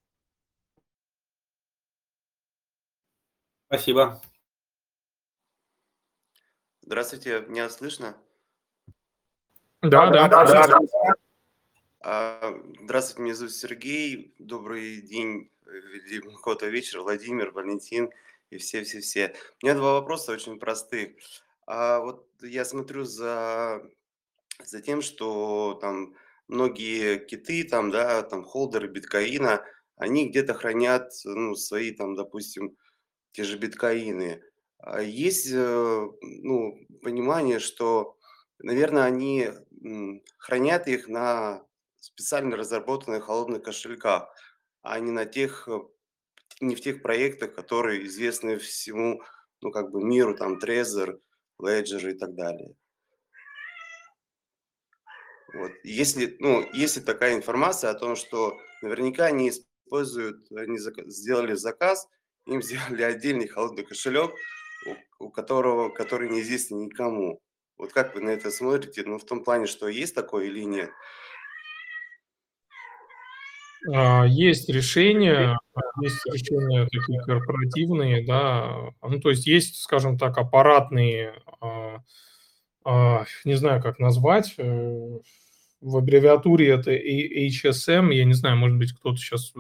Спасибо. 3.66 4.20
Здравствуйте, 6.82 7.40
меня 7.48 7.70
слышно? 7.70 8.16
Да, 9.80 10.10
да, 10.10 10.28
да. 10.28 10.44
да, 10.44 10.66
да. 10.66 10.78
А, 12.00 12.54
здравствуйте, 12.82 13.22
меня 13.22 13.34
зовут 13.34 13.54
Сергей. 13.54 14.34
Добрый 14.38 15.00
день, 15.00 15.50
какого-то 16.36 16.66
вечер, 16.66 17.00
Владимир, 17.00 17.50
Валентин 17.50 18.10
и 18.50 18.58
все-все-все. 18.58 19.34
У 19.62 19.66
меня 19.66 19.74
два 19.74 19.94
вопроса 19.94 20.32
очень 20.32 20.58
простых. 20.58 21.16
А 21.66 22.00
вот 22.00 22.28
я 22.42 22.66
смотрю 22.66 23.04
за, 23.04 23.82
за 24.62 24.82
тем, 24.82 25.00
что 25.00 25.78
там 25.80 26.14
многие 26.48 27.18
киты, 27.18 27.64
там, 27.64 27.90
да, 27.90 28.22
там 28.22 28.44
холдеры 28.44 28.88
биткоина, 28.88 29.64
они 29.96 30.28
где-то 30.28 30.52
хранят 30.52 31.12
ну, 31.24 31.54
свои, 31.54 31.92
там, 31.92 32.14
допустим, 32.14 32.76
те 33.34 33.42
же 33.42 33.58
биткоины. 33.58 34.42
А 34.78 35.02
есть 35.02 35.50
э, 35.50 36.08
ну, 36.20 36.78
понимание, 37.02 37.58
что, 37.58 38.16
наверное, 38.58 39.02
они 39.02 39.50
хранят 40.38 40.86
их 40.86 41.08
на 41.08 41.66
специально 41.96 42.56
разработанных 42.56 43.24
холодных 43.24 43.62
кошельках, 43.62 44.32
а 44.82 45.00
не 45.00 45.10
на 45.10 45.26
тех, 45.26 45.68
э, 45.68 45.80
не 46.60 46.76
в 46.76 46.80
тех 46.80 47.02
проектах, 47.02 47.54
которые 47.54 48.06
известны 48.06 48.58
всему, 48.58 49.20
ну, 49.60 49.72
как 49.72 49.90
бы 49.90 50.02
миру, 50.02 50.36
там, 50.36 50.58
Trezor, 50.58 51.18
Ledger 51.60 52.12
и 52.12 52.14
так 52.16 52.34
далее. 52.34 52.76
Вот. 55.54 55.72
Если, 55.82 56.36
ну, 56.38 56.68
если 56.72 57.00
такая 57.00 57.34
информация 57.34 57.90
о 57.90 57.98
том, 57.98 58.14
что 58.14 58.58
наверняка 58.82 59.26
они 59.26 59.50
используют, 59.50 60.50
они 60.52 60.78
сделали 60.78 61.54
заказ 61.54 62.08
им 62.46 62.62
сделали 62.62 63.02
отдельный 63.02 63.48
холодный 63.48 63.84
кошелек, 63.84 64.32
у, 65.18 65.26
у 65.26 65.30
которого, 65.30 65.90
который 65.90 66.28
неизвестен 66.28 66.78
никому. 66.78 67.40
Вот 67.76 67.92
как 67.92 68.14
вы 68.14 68.20
на 68.20 68.30
это 68.30 68.50
смотрите? 68.50 69.02
Ну, 69.04 69.18
в 69.18 69.24
том 69.24 69.42
плане, 69.42 69.66
что 69.66 69.88
есть 69.88 70.14
такое 70.14 70.46
или 70.46 70.60
нет? 70.60 70.90
А, 73.92 74.24
Есть 74.24 74.68
решения, 74.68 75.58
есть 76.00 76.24
решения 76.26 76.84
такие 76.84 77.20
корпоративные, 77.20 78.24
да, 78.24 78.92
ну, 79.02 79.20
то 79.20 79.30
есть 79.30 79.46
есть, 79.46 79.82
скажем 79.82 80.16
так, 80.16 80.38
аппаратные, 80.38 81.34
а, 81.60 81.98
а, 82.84 83.24
не 83.44 83.54
знаю, 83.54 83.82
как 83.82 83.98
назвать, 83.98 84.54
э, 84.56 85.18
в 85.80 85.96
аббревиатуре 85.96 86.70
это 86.70 86.92
HSM, 86.92 88.12
я 88.12 88.24
не 88.24 88.34
знаю, 88.34 88.56
может 88.56 88.78
быть, 88.78 88.92
кто-то 88.92 89.16
сейчас... 89.16 89.52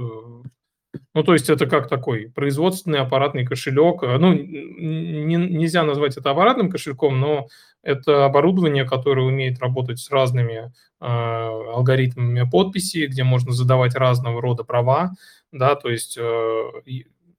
Ну, 1.14 1.22
то 1.22 1.32
есть 1.32 1.48
это 1.50 1.66
как 1.66 1.88
такой 1.88 2.30
производственный 2.34 3.00
аппаратный 3.00 3.44
кошелек. 3.44 4.02
Э, 4.02 4.18
Ну, 4.18 4.32
не- 4.34 5.36
нельзя 5.36 5.82
назвать 5.84 6.16
это 6.16 6.30
аппаратным 6.30 6.70
кошельком, 6.70 7.18
но 7.20 7.48
это 7.82 8.24
оборудование, 8.24 8.84
которое 8.84 9.22
умеет 9.26 9.58
работать 9.60 9.98
с 9.98 10.10
разными 10.10 10.72
а, 11.00 11.48
алгоритмами 11.74 12.48
подписи, 12.50 13.06
где 13.06 13.24
можно 13.24 13.52
задавать 13.52 13.94
разного 13.94 14.40
рода 14.40 14.64
права, 14.64 15.12
да, 15.52 15.74
то 15.74 15.90
есть, 15.90 16.16
э, 16.18 16.62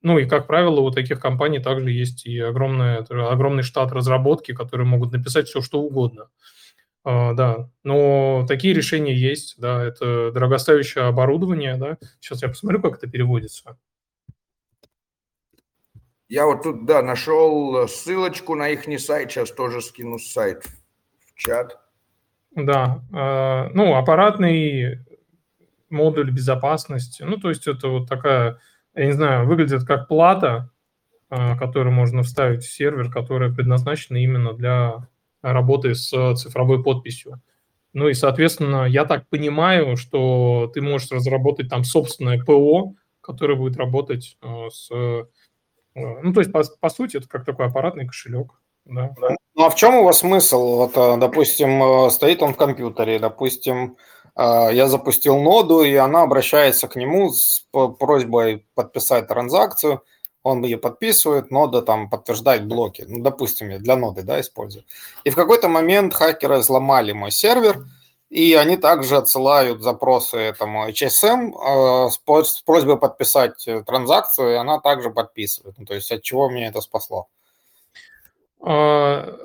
ну 0.03 0.19
и, 0.19 0.25
как 0.25 0.45
правило, 0.45 0.81
у 0.81 0.91
таких 0.91 1.19
компаний 1.19 1.59
также 1.59 1.91
есть 1.91 2.25
и 2.27 2.39
огромное, 2.39 2.99
огромный 3.09 3.63
штат 3.63 3.91
разработки, 3.91 4.53
которые 4.53 4.85
могут 4.87 5.11
написать 5.13 5.47
все, 5.47 5.61
что 5.61 5.81
угодно. 5.81 6.25
А, 6.25 6.64
Да, 7.05 7.69
но 7.83 8.45
такие 8.47 8.73
решения 8.73 9.13
есть, 9.13 9.59
да, 9.59 9.83
это 9.83 10.31
дорогостоящее 10.31 11.03
оборудование, 11.03 11.77
да. 11.77 11.99
Сейчас 12.19 12.41
я 12.41 12.49
посмотрю, 12.49 12.81
как 12.81 12.97
это 12.97 13.07
переводится. 13.07 13.77
Я 16.27 16.47
вот 16.47 16.63
тут, 16.63 16.85
да, 16.85 17.03
нашел 17.03 17.87
ссылочку 17.87 18.55
на 18.55 18.69
их 18.69 18.99
сайт, 18.99 19.31
сейчас 19.31 19.51
тоже 19.51 19.81
скину 19.81 20.17
сайт 20.17 20.65
в 21.27 21.35
чат. 21.35 21.79
Да, 22.55 23.03
а, 23.13 23.69
ну, 23.73 23.95
аппаратный 23.95 24.99
модуль 25.89 26.31
безопасности, 26.31 27.21
ну, 27.21 27.37
то 27.37 27.49
есть 27.49 27.67
это 27.67 27.89
вот 27.89 28.09
такая, 28.09 28.59
я 28.95 29.05
не 29.05 29.11
знаю, 29.11 29.45
выглядит 29.45 29.83
как 29.83 30.07
плата, 30.07 30.71
а, 31.29 31.55
которую 31.57 31.93
можно 31.93 32.23
вставить 32.23 32.63
в 32.63 32.73
сервер, 32.73 33.11
которая 33.11 33.53
предназначена 33.53 34.17
именно 34.17 34.53
для 34.53 35.07
работы 35.53 35.95
с 35.95 36.35
цифровой 36.35 36.83
подписью. 36.83 37.41
Ну 37.93 38.09
и, 38.09 38.13
соответственно, 38.13 38.85
я 38.85 39.05
так 39.05 39.27
понимаю, 39.29 39.95
что 39.95 40.69
ты 40.73 40.81
можешь 40.81 41.11
разработать 41.11 41.69
там 41.69 41.83
собственное 41.83 42.43
ПО, 42.43 42.93
которое 43.21 43.55
будет 43.55 43.77
работать 43.77 44.37
а, 44.41 44.69
с... 44.69 44.89
э, 44.91 45.23
Ну, 45.95 46.33
то 46.33 46.41
есть, 46.41 46.51
по, 46.51 46.63
по 46.79 46.89
сути, 46.89 47.17
это 47.17 47.27
как 47.29 47.45
такой 47.45 47.67
аппаратный 47.67 48.05
кошелек. 48.05 48.53
Да. 48.85 49.15
Ну 49.55 49.65
а 49.65 49.69
в 49.69 49.75
чем 49.75 49.95
его 49.95 50.11
смысл? 50.13 50.75
Вот, 50.75 50.97
э, 50.97 51.17
допустим, 51.17 51.81
э, 51.81 52.09
стоит 52.11 52.43
он 52.43 52.53
в 52.53 52.57
компьютере, 52.57 53.17
допустим, 53.17 53.95
э, 54.35 54.69
я 54.73 54.87
запустил 54.87 55.39
ноду, 55.39 55.81
и 55.81 55.95
она 55.95 56.23
обращается 56.23 56.87
к 56.87 56.95
нему 56.97 57.31
с 57.31 57.65
просьбой 57.71 58.67
подписать 58.75 59.27
транзакцию, 59.27 60.03
он 60.45 60.63
ее 60.63 60.77
подписывает, 60.77 61.49
нода 61.49 61.81
там 61.81 62.07
подтверждает 62.07 62.67
блоки. 62.67 63.03
Ну, 63.07 63.23
допустим, 63.23 63.69
я 63.69 63.79
для 63.79 63.95
ноды, 63.95 64.21
да, 64.21 64.39
использую. 64.39 64.85
И 65.23 65.31
в 65.31 65.35
какой-то 65.35 65.69
момент 65.69 66.13
хакеры 66.13 66.59
взломали 66.59 67.13
мой 67.13 67.31
сервер, 67.31 67.83
и 68.29 68.53
они 68.53 68.77
также 68.77 69.17
отсылают 69.17 69.81
запросы 69.81 70.37
этому 70.37 70.87
HSM 70.87 71.51
э, 71.51 72.09
с 72.43 72.61
просьбой 72.61 72.97
подписать 72.97 73.67
э, 73.67 73.81
транзакцию, 73.83 74.51
и 74.51 74.55
она 74.55 74.79
также 74.79 75.09
подписывает. 75.09 75.79
Ну, 75.79 75.85
то 75.85 75.95
есть 75.95 76.11
от 76.11 76.21
чего 76.21 76.47
меня 76.47 76.67
это 76.67 76.81
спасло? 76.81 77.27
А, 78.61 79.35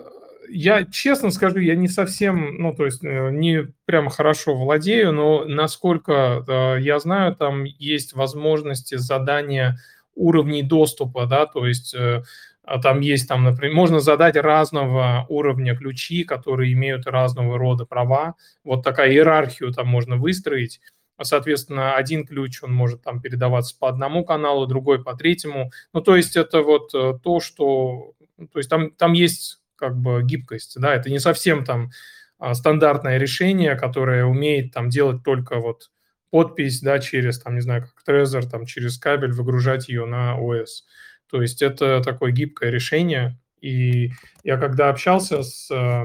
Я 0.51 0.85
честно 0.85 1.31
скажу, 1.31 1.61
я 1.61 1.77
не 1.77 1.89
совсем, 1.89 2.57
ну, 2.59 2.75
то 2.75 2.85
есть 2.85 3.03
э, 3.03 3.31
не 3.31 3.69
прямо 3.87 4.11
хорошо 4.11 4.55
владею, 4.55 5.13
но 5.13 5.45
насколько 5.47 6.45
э, 6.47 6.81
я 6.83 6.99
знаю, 6.99 7.35
там 7.37 7.65
есть 7.65 8.13
возможности 8.13 8.97
задания 8.97 9.79
уровней 10.15 10.63
доступа, 10.63 11.27
да, 11.27 11.47
то 11.47 11.67
есть 11.67 11.95
э, 11.95 12.23
а 12.63 12.81
там 12.81 13.01
есть, 13.01 13.27
там, 13.27 13.43
например, 13.43 13.75
можно 13.75 14.01
задать 14.01 14.37
разного 14.37 15.27
уровня 15.29 15.75
ключи, 15.75 16.25
которые 16.25 16.73
имеют 16.75 17.07
разного 17.07 17.59
рода 17.59 17.85
права. 17.85 18.35
Вот 18.63 18.85
такая 18.85 19.11
иерархию 19.11 19.73
там 19.73 19.89
можно 19.89 20.17
выстроить. 20.17 20.81
А, 21.17 21.25
Соответственно, 21.25 21.97
один 21.97 22.25
ключ, 22.25 22.63
он 22.63 22.73
может 22.73 23.03
там 23.03 23.21
передаваться 23.21 23.77
по 23.79 23.89
одному 23.89 24.25
каналу, 24.25 24.67
другой 24.67 25.03
по 25.03 25.17
третьему. 25.17 25.73
Ну, 25.93 26.01
то 26.01 26.15
есть 26.15 26.37
это 26.37 26.63
вот 26.63 26.95
э, 26.95 27.19
то, 27.23 27.41
что... 27.41 28.13
ну, 28.37 28.47
То 28.47 28.59
есть 28.59 28.71
там, 28.71 28.93
там 28.93 29.15
есть 29.15 29.61
как 29.75 29.97
бы 29.97 30.23
гибкость, 30.23 30.79
да, 30.79 30.95
это 30.95 31.11
не 31.11 31.19
совсем 31.19 31.65
там 31.65 31.91
а, 32.39 32.55
стандартное 32.55 33.19
решение, 33.19 33.75
которое 33.75 34.27
умеет 34.27 34.73
там 34.73 34.91
делать 34.91 35.25
только 35.25 35.57
вот 35.59 35.91
подпись, 36.31 36.81
да, 36.81 36.99
через, 36.99 37.41
там, 37.41 37.55
не 37.55 37.61
знаю, 37.61 37.83
как 37.83 38.03
Trezor, 38.07 38.49
там, 38.49 38.67
через 38.67 38.99
кабель 38.99 39.33
выгружать 39.33 39.89
ее 39.89 40.07
на 40.07 40.37
ОС. 40.39 40.87
То 41.31 41.43
есть 41.43 41.63
это 41.63 42.03
такое 42.03 42.33
гибкое 42.33 42.71
решение. 42.71 43.39
И 43.61 44.13
я 44.43 44.57
когда 44.57 44.89
общался 44.89 45.43
с 45.43 45.71
э, 45.71 46.05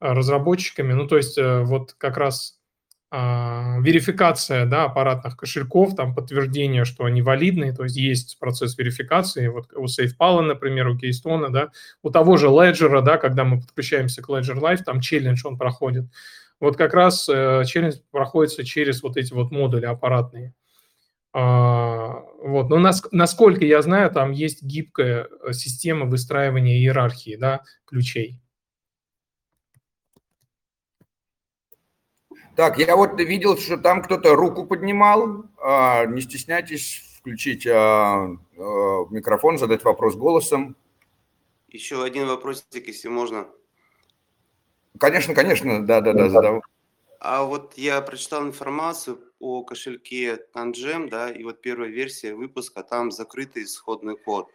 разработчиками, 0.00 0.92
ну, 0.92 1.06
то 1.06 1.16
есть 1.16 1.38
э, 1.38 1.62
вот 1.62 1.92
как 1.92 2.16
раз 2.16 2.58
а, 3.10 3.78
верификация 3.80 4.66
да, 4.66 4.84
аппаратных 4.84 5.34
кошельков, 5.34 5.96
там 5.96 6.14
подтверждение, 6.14 6.84
что 6.84 7.04
они 7.06 7.22
валидные, 7.22 7.72
то 7.72 7.84
есть 7.84 7.96
есть 7.96 8.38
процесс 8.38 8.76
верификации, 8.76 9.48
вот 9.48 9.72
у 9.74 9.86
SafePal, 9.86 10.42
например, 10.42 10.88
у 10.88 10.94
Keystone, 10.94 11.48
да, 11.48 11.70
у 12.02 12.10
того 12.10 12.36
же 12.36 12.48
Ledger, 12.48 13.00
да, 13.00 13.16
когда 13.16 13.44
мы 13.44 13.60
подключаемся 13.62 14.20
к 14.20 14.28
Ledger 14.28 14.60
Live, 14.60 14.84
там 14.84 15.00
челлендж 15.00 15.40
он 15.46 15.56
проходит. 15.56 16.04
Вот 16.60 16.76
как 16.76 16.94
раз 16.94 17.28
э, 17.28 17.62
челлендж 17.66 17.96
проходится 18.10 18.64
через 18.64 19.02
вот 19.02 19.16
эти 19.16 19.32
вот 19.32 19.50
модули 19.50 19.86
аппаратные. 19.86 20.54
А, 21.32 22.24
вот. 22.42 22.68
Но 22.68 22.78
нас, 22.78 23.02
насколько 23.12 23.64
я 23.64 23.80
знаю, 23.82 24.10
там 24.10 24.32
есть 24.32 24.62
гибкая 24.62 25.28
э, 25.42 25.52
система 25.52 26.06
выстраивания 26.06 26.78
иерархии 26.78 27.36
да, 27.36 27.62
ключей. 27.84 28.40
Так, 32.56 32.76
я 32.78 32.96
вот 32.96 33.20
видел, 33.20 33.56
что 33.56 33.76
там 33.76 34.02
кто-то 34.02 34.34
руку 34.34 34.66
поднимал. 34.66 35.44
А, 35.62 36.06
Не 36.06 36.20
стесняйтесь 36.20 37.04
включить 37.18 37.64
а, 37.68 38.24
а, 38.24 39.06
микрофон, 39.10 39.58
задать 39.58 39.84
вопрос 39.84 40.16
голосом. 40.16 40.76
Еще 41.68 42.02
один 42.02 42.26
вопросик, 42.26 42.88
если 42.88 43.06
можно. 43.06 43.46
Конечно, 44.98 45.34
конечно, 45.34 45.86
да-да-да, 45.86 46.28
задавай. 46.28 46.60
А 47.20 47.42
вот 47.42 47.74
я 47.76 48.00
прочитал 48.00 48.46
информацию 48.46 49.20
о 49.40 49.64
кошельке 49.64 50.38
Tangem, 50.54 51.08
да, 51.08 51.30
и 51.30 51.42
вот 51.42 51.60
первая 51.60 51.90
версия 51.90 52.34
выпуска, 52.34 52.82
там 52.84 53.10
закрытый 53.10 53.64
исходный 53.64 54.16
код. 54.16 54.48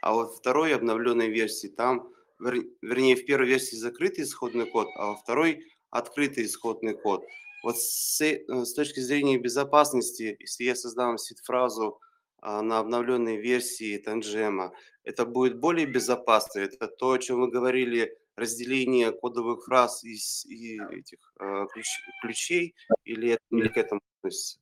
А 0.00 0.12
вот 0.12 0.36
второй 0.36 0.74
обновленной 0.74 1.28
версии, 1.28 1.68
там, 1.68 2.08
вер- 2.40 2.70
вернее, 2.82 3.16
в 3.16 3.26
первой 3.26 3.48
версии 3.48 3.76
закрытый 3.76 4.24
исходный 4.24 4.66
код, 4.66 4.88
а 4.96 5.08
во 5.08 5.16
второй 5.16 5.66
открытый 5.90 6.44
исходный 6.44 6.94
код. 6.94 7.24
Вот 7.64 7.78
с, 7.80 8.20
э, 8.20 8.44
с 8.46 8.74
точки 8.74 9.00
зрения 9.00 9.38
безопасности, 9.38 10.36
если 10.38 10.64
я 10.64 10.76
создам 10.76 11.18
сид-фразу 11.18 11.98
а, 12.42 12.60
на 12.62 12.78
обновленной 12.78 13.38
версии 13.38 14.02
Tangem, 14.04 14.70
это 15.02 15.24
будет 15.24 15.58
более 15.58 15.86
безопасно? 15.86 16.60
Это 16.60 16.86
то, 16.86 17.12
о 17.12 17.18
чем 17.18 17.40
вы 17.40 17.50
говорили, 17.50 18.18
разделение 18.36 19.12
кодовых 19.12 19.64
фраз 19.64 20.04
из 20.04 20.44
и 20.46 20.78
этих 20.90 21.18
э, 21.40 21.66
ключ- 21.72 22.02
ключей, 22.22 22.74
или 23.04 23.38
не 23.50 23.68
к 23.68 23.76
этому 23.76 24.00
относится? 24.18 24.58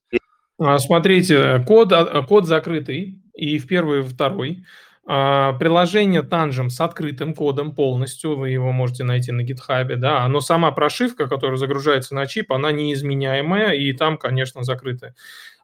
А, 0.59 0.79
Смотрите, 0.79 1.65
код, 1.67 1.93
а, 1.93 2.23
код 2.23 2.47
закрытый 2.47 3.21
и 3.35 3.59
в 3.59 3.67
первый, 3.67 4.01
и 4.01 4.03
в 4.03 4.15
второй. 4.15 4.65
А, 5.05 5.55
Приложение 5.55 6.23
Tangem 6.23 6.69
с 6.69 6.81
открытым 6.81 7.35
кодом 7.35 7.75
полностью, 7.75 8.37
вы 8.37 8.51
его 8.51 8.71
можете 8.71 9.05
найти 9.05 9.33
на 9.33 9.41
GitHub, 9.43 9.97
да, 9.97 10.29
но 10.29 10.41
сама 10.41 10.71
прошивка, 10.71 11.27
которая 11.27 11.57
загружается 11.57 12.15
на 12.15 12.27
чип, 12.27 12.53
она 12.53 12.71
неизменяемая, 12.71 13.73
и 13.73 13.93
там, 13.93 14.19
конечно, 14.19 14.63
закрытая. 14.63 15.15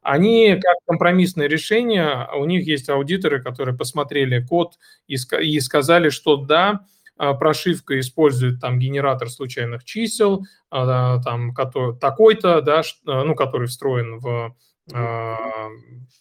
Они 0.02 0.59
как 0.61 0.76
компромиссное 0.86 1.48
решение, 1.48 2.28
у 2.36 2.44
них 2.46 2.66
есть 2.66 2.88
аудиторы, 2.88 3.42
которые 3.42 3.76
посмотрели 3.76 4.44
код 4.44 4.78
и, 5.06 5.16
и 5.40 5.61
сказали, 5.61 6.09
что 6.09 6.36
да, 6.36 6.86
прошивка 7.34 7.98
использует 7.98 8.60
там 8.60 8.78
генератор 8.78 9.28
случайных 9.28 9.84
чисел, 9.84 10.44
а, 10.70 11.20
там 11.22 11.52
который, 11.52 11.96
такой-то, 11.98 12.62
да, 12.62 12.82
а, 13.06 13.24
ну, 13.24 13.34
который 13.34 13.66
встроен 13.66 14.18
в, 14.18 14.56
а, 14.92 15.36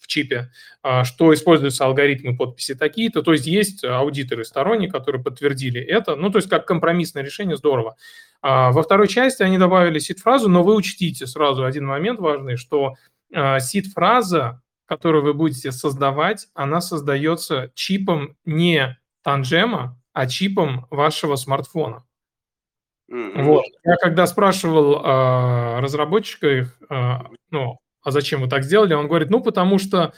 в 0.01 0.07
чипе, 0.07 0.51
а, 0.83 1.03
что 1.03 1.33
используются 1.33 1.85
алгоритмы 1.85 2.35
подписи 2.35 2.75
такие-то. 2.75 3.21
То 3.21 3.33
есть 3.33 3.45
есть 3.45 3.83
аудиторы 3.83 4.43
сторонние, 4.43 4.89
которые 4.89 5.23
подтвердили 5.23 5.81
это. 5.81 6.15
Ну, 6.15 6.29
то 6.29 6.37
есть 6.37 6.49
как 6.49 6.65
компромиссное 6.65 7.23
решение 7.23 7.57
здорово. 7.57 7.95
А, 8.41 8.71
Во 8.71 8.83
второй 8.83 9.07
части 9.07 9.43
они 9.43 9.57
добавили 9.57 9.99
сид-фразу, 9.99 10.49
но 10.49 10.63
вы 10.63 10.75
учтите 10.75 11.27
сразу 11.27 11.65
один 11.65 11.85
момент 11.85 12.19
важный, 12.19 12.57
что 12.57 12.95
а, 13.33 13.59
сид-фраза 13.59 14.61
которую 14.87 15.23
вы 15.23 15.33
будете 15.33 15.71
создавать, 15.71 16.47
она 16.53 16.81
создается 16.81 17.71
чипом 17.75 18.37
не 18.45 18.97
танжема, 19.21 19.96
а 20.17 20.25
чипом 20.25 20.87
вашего 20.89 21.35
смартфона. 21.35 22.03
Mm-hmm. 23.11 23.43
Вот. 23.43 23.65
Я 23.83 23.97
когда 23.97 24.25
спрашивал 24.25 24.95
э, 24.95 25.79
разработчика 25.79 26.49
их, 26.49 26.75
э, 26.89 27.19
ну, 27.51 27.77
а 28.01 28.09
зачем 28.09 28.41
вы 28.41 28.47
так 28.47 28.63
сделали, 28.63 28.95
он 28.95 29.07
говорит, 29.07 29.29
ну, 29.29 29.41
потому 29.41 29.77
что 29.77 30.13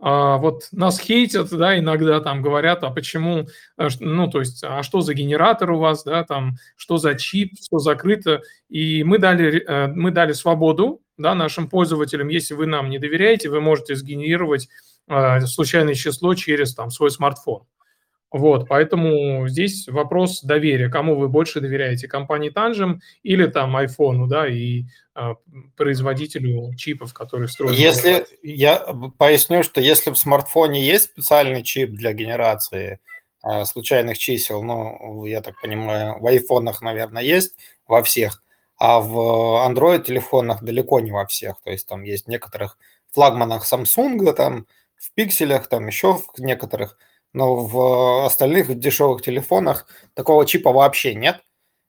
а, 0.00 0.38
вот 0.38 0.68
нас 0.72 0.98
хейтят, 0.98 1.50
да, 1.50 1.78
иногда 1.78 2.20
там 2.20 2.40
говорят, 2.40 2.82
а 2.82 2.90
почему, 2.90 3.46
э, 3.76 3.88
ну, 4.00 4.30
то 4.30 4.40
есть, 4.40 4.64
а 4.64 4.82
что 4.82 5.02
за 5.02 5.12
генератор 5.12 5.70
у 5.72 5.78
вас, 5.78 6.02
да, 6.02 6.24
там, 6.24 6.54
что 6.76 6.96
за 6.96 7.14
чип, 7.14 7.52
что 7.62 7.78
закрыто, 7.78 8.40
и 8.70 9.04
мы 9.04 9.18
дали, 9.18 9.62
э, 9.62 9.88
мы 9.88 10.12
дали 10.12 10.32
свободу, 10.32 11.02
да, 11.18 11.34
нашим 11.34 11.68
пользователям, 11.68 12.28
если 12.28 12.54
вы 12.54 12.64
нам 12.64 12.88
не 12.88 12.98
доверяете, 12.98 13.50
вы 13.50 13.60
можете 13.60 13.96
сгенерировать 13.96 14.70
случайное 15.46 15.94
число 15.94 16.34
через 16.34 16.74
там 16.74 16.90
свой 16.90 17.10
смартфон. 17.10 17.64
Вот, 18.32 18.66
поэтому 18.66 19.46
здесь 19.46 19.86
вопрос 19.88 20.40
доверия. 20.42 20.88
Кому 20.88 21.16
вы 21.16 21.28
больше 21.28 21.60
доверяете, 21.60 22.08
компании 22.08 22.50
Tangem 22.50 23.00
или 23.22 23.46
там 23.46 23.76
iPhone, 23.76 24.26
да, 24.26 24.48
и 24.48 24.84
а, 25.14 25.34
производителю 25.76 26.74
чипов, 26.76 27.12
которые 27.12 27.48
строят? 27.48 27.76
Если 27.76 28.26
я 28.42 28.78
поясню, 29.18 29.62
что 29.62 29.82
если 29.82 30.10
в 30.10 30.16
смартфоне 30.16 30.82
есть 30.82 31.04
специальный 31.04 31.62
чип 31.62 31.90
для 31.90 32.14
генерации 32.14 33.00
а, 33.42 33.66
случайных 33.66 34.16
чисел, 34.16 34.62
ну, 34.62 35.26
я 35.26 35.42
так 35.42 35.60
понимаю, 35.60 36.18
в 36.18 36.26
айфонах, 36.26 36.80
наверное, 36.80 37.22
есть 37.22 37.54
во 37.86 38.02
всех, 38.02 38.42
а 38.78 39.00
в 39.00 39.68
Android 39.68 40.04
телефонах 40.04 40.62
далеко 40.62 41.00
не 41.00 41.10
во 41.10 41.26
всех. 41.26 41.60
То 41.62 41.70
есть 41.70 41.86
там 41.86 42.02
есть 42.02 42.24
в 42.24 42.28
некоторых 42.28 42.78
флагманах 43.12 43.70
Samsung, 43.70 44.32
там 44.32 44.66
в 44.96 45.12
пикселях, 45.12 45.66
там 45.66 45.86
еще 45.86 46.14
в 46.14 46.38
некоторых– 46.38 46.96
но 47.32 47.56
в 47.56 48.26
остальных 48.26 48.78
дешевых 48.78 49.22
телефонах 49.22 49.86
такого 50.14 50.46
чипа 50.46 50.72
вообще 50.72 51.14
нет, 51.14 51.42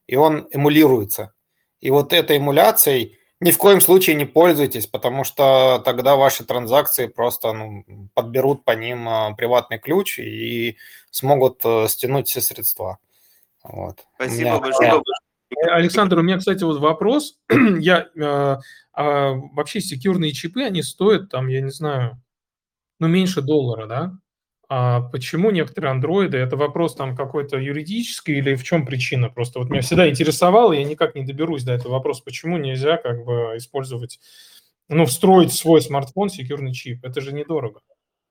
и 0.07 0.15
он 0.15 0.47
эмулируется. 0.51 1.33
И 1.79 1.89
вот 1.89 2.13
этой 2.13 2.37
эмуляцией 2.37 3.17
ни 3.43 3.51
в 3.51 3.57
коем 3.57 3.81
случае 3.81 4.15
не 4.15 4.25
пользуйтесь, 4.25 4.87
потому 4.87 5.25
что 5.25 5.81
тогда 5.83 6.15
ваши 6.15 6.45
транзакции 6.45 7.07
просто 7.07 7.51
ну, 7.51 7.83
подберут 8.13 8.63
по 8.63 8.71
ним 8.71 9.09
а, 9.09 9.33
приватный 9.33 9.79
ключ 9.79 10.17
и 10.17 10.77
смогут 11.11 11.59
э, 11.65 11.87
стянуть 11.89 12.29
все 12.29 12.39
средства. 12.39 12.99
Вот. 13.63 14.05
Спасибо 14.15 14.41
меня... 14.41 14.59
большое. 14.59 15.01
Александр, 15.71 16.19
у 16.19 16.21
меня, 16.21 16.37
кстати, 16.37 16.63
вот 16.63 16.79
вопрос. 16.79 17.37
Я 17.79 18.07
э, 18.15 18.21
э, 18.21 18.59
вообще 18.95 19.81
секьюрные 19.81 20.31
чипы, 20.31 20.63
они 20.63 20.81
стоят 20.81 21.29
там, 21.29 21.47
я 21.47 21.61
не 21.61 21.71
знаю, 21.71 22.21
ну 22.99 23.07
меньше 23.07 23.41
доллара, 23.41 23.87
да? 23.87 24.13
А 24.69 25.01
почему 25.01 25.51
некоторые 25.51 25.91
андроиды, 25.91 26.37
это 26.37 26.55
вопрос 26.55 26.95
там 26.95 27.15
какой-то 27.15 27.57
юридический 27.57 28.37
или 28.37 28.55
в 28.55 28.63
чем 28.63 28.85
причина? 28.85 29.29
Просто 29.29 29.59
вот 29.59 29.69
меня 29.69 29.81
всегда 29.81 30.09
интересовало, 30.09 30.73
я 30.73 30.83
никак 30.83 31.15
не 31.15 31.23
доберусь 31.23 31.63
до 31.63 31.73
этого 31.73 31.93
вопроса, 31.93 32.23
почему 32.23 32.57
нельзя 32.57 32.97
как 32.97 33.23
бы 33.25 33.53
использовать, 33.57 34.19
ну, 34.87 35.05
встроить 35.05 35.53
свой 35.53 35.81
смартфон 35.81 36.29
секьюрный 36.29 36.73
чип? 36.73 37.03
Это 37.05 37.21
же 37.21 37.33
недорого. 37.33 37.81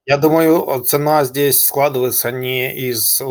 Я 0.04 0.16
думаю, 0.16 0.82
цена 0.84 1.24
здесь 1.24 1.64
складывается 1.64 2.32
не 2.32 2.74
из 2.74 3.22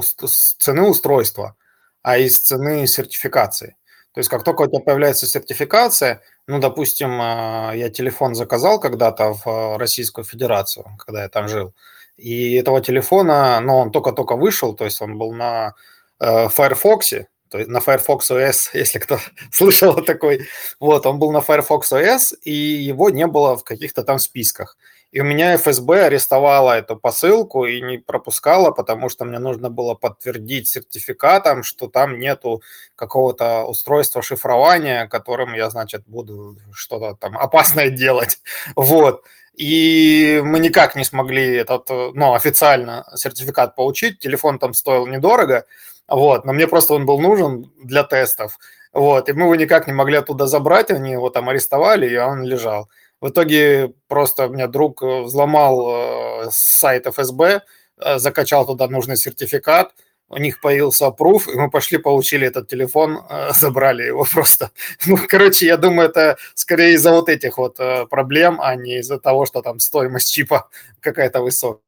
цены 0.58 0.84
устройства, 0.84 1.56
а 2.02 2.18
из 2.18 2.40
цены 2.40 2.88
сертификации. 2.88 3.76
То 4.14 4.20
есть 4.20 4.30
как 4.30 4.44
только 4.44 4.62
у 4.62 4.68
тебя 4.68 4.80
появляется 4.80 5.26
сертификация, 5.26 6.22
ну, 6.48 6.60
допустим, 6.60 7.20
а, 7.22 7.72
я 7.74 7.90
телефон 7.90 8.36
заказал 8.36 8.80
когда-то 8.80 9.34
в 9.34 9.78
Российскую 9.78 10.26
Федерацию, 10.26 10.86
когда 11.00 11.24
я 11.24 11.30
там 11.30 11.48
жил, 11.48 11.74
и 12.22 12.54
этого 12.54 12.82
телефона, 12.82 13.60
но 13.62 13.80
он 13.80 13.92
только-только 13.92 14.36
вышел, 14.36 14.74
то 14.76 14.86
есть 14.86 15.02
он 15.02 15.18
был 15.18 15.34
на 15.34 15.74
э, 16.20 16.50
Firefox, 16.50 17.14
то 17.50 17.58
есть 17.58 17.70
на 17.70 17.80
Firefox 17.80 18.32
OS, 18.32 18.70
если 18.74 19.00
кто 19.00 19.20
слышал 19.52 19.96
такой. 20.04 20.48
Вот, 20.80 21.06
он 21.06 21.20
был 21.20 21.32
на 21.32 21.42
Firefox 21.42 21.92
OS, 21.92 22.36
и 22.44 22.52
его 22.52 23.10
не 23.10 23.28
было 23.28 23.58
в 23.58 23.64
каких-то 23.64 24.04
там 24.04 24.20
списках. 24.20 24.78
И 25.12 25.20
у 25.20 25.26
меня 25.26 25.58
ФСБ 25.58 26.06
арестовала 26.06 26.78
эту 26.78 26.96
посылку 26.96 27.66
и 27.66 27.82
не 27.82 27.98
пропускала, 27.98 28.72
потому 28.72 29.10
что 29.10 29.26
мне 29.26 29.40
нужно 29.40 29.70
было 29.70 29.94
подтвердить 29.94 30.70
сертификатом, 30.70 31.64
что 31.64 31.88
там 31.88 32.18
нету 32.18 32.62
какого-то 32.96 33.66
устройства 33.66 34.22
шифрования, 34.22 35.08
которым 35.08 35.54
я, 35.54 35.70
значит, 35.70 36.04
буду 36.08 36.58
что-то 36.72 37.16
там 37.16 37.38
опасное 37.38 37.90
делать. 37.90 38.40
Вот. 38.76 39.24
И 39.56 40.42
мы 40.44 40.60
никак 40.60 40.96
не 40.96 41.04
смогли 41.04 41.56
этот, 41.56 41.90
ну, 41.90 42.34
официально 42.34 43.06
сертификат 43.16 43.76
получить. 43.76 44.20
Телефон 44.20 44.60
там 44.60 44.74
стоил 44.74 45.08
недорого, 45.08 45.66
вот, 46.08 46.46
но 46.46 46.54
мне 46.54 46.68
просто 46.68 46.94
он 46.94 47.06
был 47.06 47.20
нужен 47.20 47.72
для 47.84 48.04
тестов. 48.04 48.58
Вот, 48.94 49.30
и 49.30 49.34
мы 49.34 49.44
его 49.44 49.56
никак 49.56 49.88
не 49.88 49.94
могли 49.94 50.18
оттуда 50.18 50.48
забрать, 50.48 50.92
они 50.92 51.12
его 51.12 51.30
там 51.30 51.50
арестовали, 51.50 52.10
и 52.10 52.18
он 52.18 52.44
лежал. 52.44 52.90
В 53.22 53.30
итоге 53.30 53.94
просто 54.08 54.48
у 54.48 54.50
меня 54.54 54.68
друг 54.68 55.02
взломал 55.02 56.44
э, 56.46 56.50
сайт 56.52 57.06
ФСБ, 57.08 57.62
э, 57.98 58.18
закачал 58.20 58.66
туда 58.66 58.88
нужный 58.88 59.18
сертификат– 59.18 59.94
у 60.32 60.38
них 60.38 60.62
появился 60.62 61.12
пруф, 61.12 61.48
и 61.48 61.56
мы 61.56 61.70
пошли, 61.70 61.98
получили 61.98 62.48
этот 62.48 62.68
телефон, 62.68 63.20
э, 63.30 63.52
забрали 63.54 64.04
его 64.04 64.26
просто. 64.26 64.72
Ну, 65.08 65.18
короче, 65.28 65.66
я 65.66 65.78
думаю, 65.78 66.10
это 66.10 66.38
скорее 66.56 66.94
из-за 66.94 67.12
вот 67.12 67.30
этих 67.30 67.58
вот 67.58 67.80
э, 67.80 68.06
проблем, 68.08 68.60
а 68.62 68.76
не 68.76 69.00
из-за 69.00 69.20
того, 69.20 69.46
что 69.46 69.62
там 69.62 69.80
стоимость 69.80 70.32
чипа 70.34 70.70
какая-то 71.02 71.42
высокая. 71.42 71.84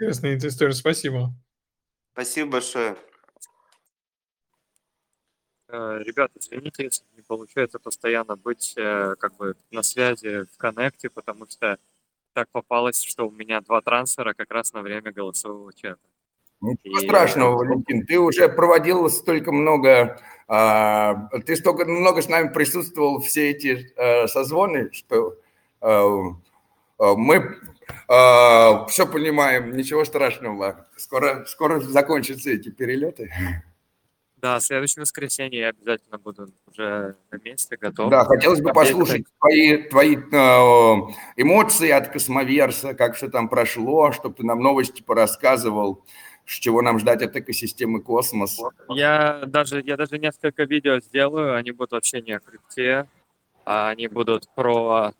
Интересная 0.00 0.36
история, 0.36 0.72
спасибо. 0.72 1.32
Спасибо 2.12 2.50
большое. 2.50 2.96
Э, 5.68 6.00
ребята, 6.04 6.32
извините, 6.40 6.84
если 6.84 7.04
не 7.16 7.22
получается 7.22 7.78
постоянно 7.78 8.36
быть 8.36 8.74
как 8.74 9.36
бы 9.36 9.54
на 9.70 9.82
связи 9.82 10.44
в 10.52 10.56
коннекте, 10.56 11.08
потому 11.08 11.46
что 11.48 11.78
так 12.32 12.48
попалось, 12.50 13.00
что 13.02 13.28
у 13.28 13.30
меня 13.30 13.60
два 13.60 13.80
трансфера 13.80 14.34
как 14.34 14.50
раз 14.50 14.72
на 14.72 14.82
время 14.82 15.12
голосового 15.12 15.72
чата. 15.72 16.00
Ничего 16.60 16.98
и... 17.00 17.04
страшного, 17.06 17.56
Валентин. 17.56 18.06
Ты 18.06 18.18
уже 18.18 18.48
проводил 18.48 19.08
столько 19.10 19.52
много, 19.52 20.20
а, 20.48 21.28
ты 21.46 21.56
столько 21.56 21.84
много 21.84 22.22
с 22.22 22.28
нами 22.28 22.48
присутствовал 22.48 23.20
все 23.20 23.50
эти 23.50 23.92
а, 23.96 24.26
созвоны, 24.28 24.90
что 24.92 25.36
а, 25.80 26.34
а, 26.98 27.14
мы 27.14 27.58
а, 28.08 28.86
все 28.86 29.06
понимаем, 29.06 29.76
ничего 29.76 30.04
страшного. 30.04 30.86
Скоро, 30.96 31.44
скоро 31.46 31.80
закончатся 31.80 32.50
эти 32.50 32.70
перелеты. 32.70 33.30
Да, 34.44 34.60
следующее 34.60 35.00
воскресенье 35.00 35.58
я 35.58 35.68
обязательно 35.70 36.18
буду 36.18 36.48
уже 36.66 37.16
на 37.30 37.38
месте, 37.42 37.78
готов. 37.78 38.10
Да, 38.10 38.26
хотелось 38.26 38.60
бы 38.60 38.74
послушать 38.74 39.24
твои, 39.40 39.78
твои 39.84 40.16
э, 40.16 41.12
эмоции 41.36 41.88
от 41.88 42.08
Космоверса, 42.08 42.92
как 42.92 43.14
все 43.16 43.30
там 43.30 43.48
прошло, 43.48 44.12
чтобы 44.12 44.34
ты 44.34 44.44
нам 44.44 44.60
новости 44.60 45.00
порассказывал 45.00 46.04
чего 46.44 46.82
нам 46.82 46.98
ждать 46.98 47.22
от 47.22 47.36
экосистемы 47.36 48.00
космос. 48.00 48.60
Я 48.88 49.44
даже, 49.46 49.82
я 49.84 49.96
даже 49.96 50.18
несколько 50.18 50.64
видео 50.64 51.00
сделаю, 51.00 51.56
они 51.56 51.70
будут 51.70 51.92
вообще 51.92 52.20
не 52.20 52.32
о 52.32 52.40
крипте, 52.40 53.08
а 53.64 53.88
они 53.88 54.08
будут 54.08 54.48
про 54.54 55.14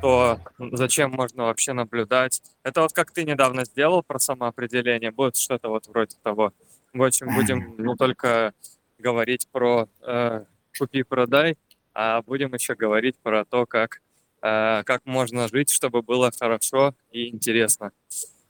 то, 0.00 0.38
зачем 0.58 1.10
можно 1.10 1.44
вообще 1.44 1.72
наблюдать. 1.72 2.42
Это 2.62 2.82
вот 2.82 2.92
как 2.92 3.10
ты 3.12 3.24
недавно 3.24 3.64
сделал 3.64 4.02
про 4.02 4.18
самоопределение, 4.18 5.10
будет 5.10 5.36
что-то 5.36 5.68
вот 5.68 5.86
вроде 5.86 6.16
того. 6.22 6.52
В 6.92 7.02
общем, 7.02 7.34
будем 7.34 7.74
не 7.78 7.96
только 7.96 8.52
говорить 8.98 9.48
про 9.52 9.88
э, 10.02 10.44
купи-продай, 10.78 11.56
а 11.94 12.22
будем 12.22 12.54
еще 12.54 12.74
говорить 12.74 13.16
про 13.22 13.44
то, 13.44 13.66
как, 13.66 14.00
э, 14.42 14.82
как 14.84 15.04
можно 15.04 15.48
жить, 15.48 15.70
чтобы 15.70 16.02
было 16.02 16.30
хорошо 16.38 16.94
и 17.10 17.28
интересно. 17.28 17.92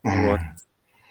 Вот. 0.03 0.41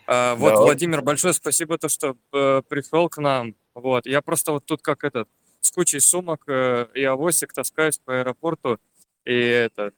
А, 0.07 0.35
вот, 0.35 0.53
да. 0.53 0.61
Владимир, 0.61 1.01
большое 1.01 1.33
спасибо, 1.33 1.77
то, 1.77 1.89
что 1.89 2.15
э, 2.33 2.61
пришел 2.67 3.09
к 3.09 3.17
нам. 3.17 3.55
Вот, 3.73 4.05
я 4.05 4.21
просто 4.21 4.51
вот 4.51 4.65
тут 4.65 4.81
как 4.81 5.03
этот, 5.03 5.27
с 5.61 5.71
кучей 5.71 5.99
сумок 5.99 6.43
э, 6.47 6.87
и 6.93 7.03
авосик 7.03 7.53
таскаюсь 7.53 7.97
по 7.97 8.19
аэропорту, 8.19 8.79
и 9.25 9.33
это, 9.33 9.91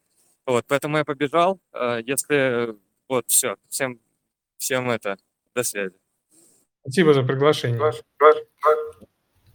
вот, 0.45 0.66
поэтому 0.68 0.97
я 0.97 1.05
побежал. 1.05 1.60
Э, 1.74 1.99
если, 2.05 2.76
вот, 3.10 3.26
все, 3.28 3.58
всем, 3.70 3.99
всем 4.58 4.89
это, 4.89 5.18
до 5.53 5.64
связи. 5.64 5.95
Спасибо 6.82 7.14
за 7.14 7.24
приглашение. 7.24 7.91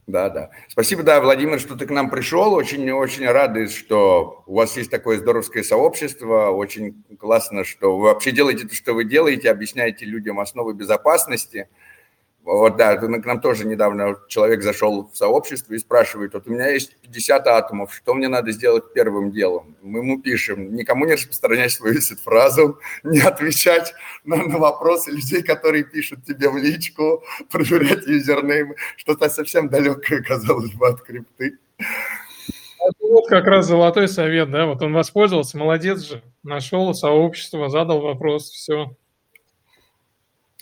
Да, 0.09 0.28
да. 0.30 0.50
Спасибо, 0.68 1.05
да, 1.05 1.20
Владимир, 1.20 1.61
что 1.61 1.76
ты 1.76 1.86
к 1.86 1.90
нам 1.90 2.11
пришел. 2.11 2.55
Очень-очень 2.55 3.26
рады, 3.26 3.68
что 3.68 4.42
у 4.46 4.57
вас 4.57 4.76
есть 4.76 4.90
такое 4.90 5.18
здоровское 5.18 5.62
сообщество. 5.62 6.50
Очень 6.50 7.05
классно, 7.18 7.64
что 7.64 7.96
вы 7.96 8.05
вообще 8.05 8.32
делаете 8.32 8.66
то, 8.66 8.74
что 8.74 8.94
вы 8.94 9.05
делаете, 9.05 9.48
объясняете 9.48 10.05
людям 10.05 10.40
основы 10.40 10.74
безопасности. 10.74 11.68
Вот, 12.45 12.76
да, 12.76 12.97
к 12.97 13.26
нам 13.26 13.40
тоже 13.40 13.64
недавно 13.64 14.16
человек 14.26 14.62
зашел 14.62 15.09
в 15.12 15.16
сообщество 15.16 15.74
и 15.74 15.78
спрашивает, 15.78 16.34
вот 16.34 16.49
у 16.49 16.51
меня 16.51 16.70
есть 16.70 16.97
50 16.97 17.47
атомов, 17.47 17.95
что 17.95 18.14
мне 18.14 18.26
надо 18.26 18.51
сделать 18.51 18.93
первым 18.93 19.30
делом? 19.30 19.76
Мы 19.80 20.01
ему 20.01 20.20
пишем, 20.20 20.74
никому 20.74 21.05
не 21.07 21.12
распространять 21.12 21.70
свою 21.70 22.01
фразу, 22.24 22.80
не 23.05 23.20
отвечать 23.20 23.95
на, 24.24 24.36
на 24.36 24.59
вопросы 24.59 25.12
людей, 25.12 25.43
которые 25.43 25.84
пишут 25.84 26.24
тебе 26.24 26.49
в 26.49 26.57
личку, 26.57 27.22
проверять 27.51 28.07
юзернеймы, 28.07 28.74
что-то 28.97 29.28
совсем 29.28 29.68
далекое, 29.68 30.20
казалось 30.22 30.72
бы, 30.72 30.88
от 30.88 31.03
крипты. 31.03 31.59
Вот 32.99 33.28
как 33.28 33.45
раз 33.45 33.66
золотой 33.66 34.09
совет, 34.09 34.51
да, 34.51 34.66
вот 34.66 34.82
он 34.82 34.93
воспользовался, 34.93 35.57
молодец 35.57 36.01
же, 36.01 36.22
нашел 36.43 36.93
сообщество, 36.93 37.68
задал 37.68 38.01
вопрос, 38.01 38.51
все. 38.51 38.97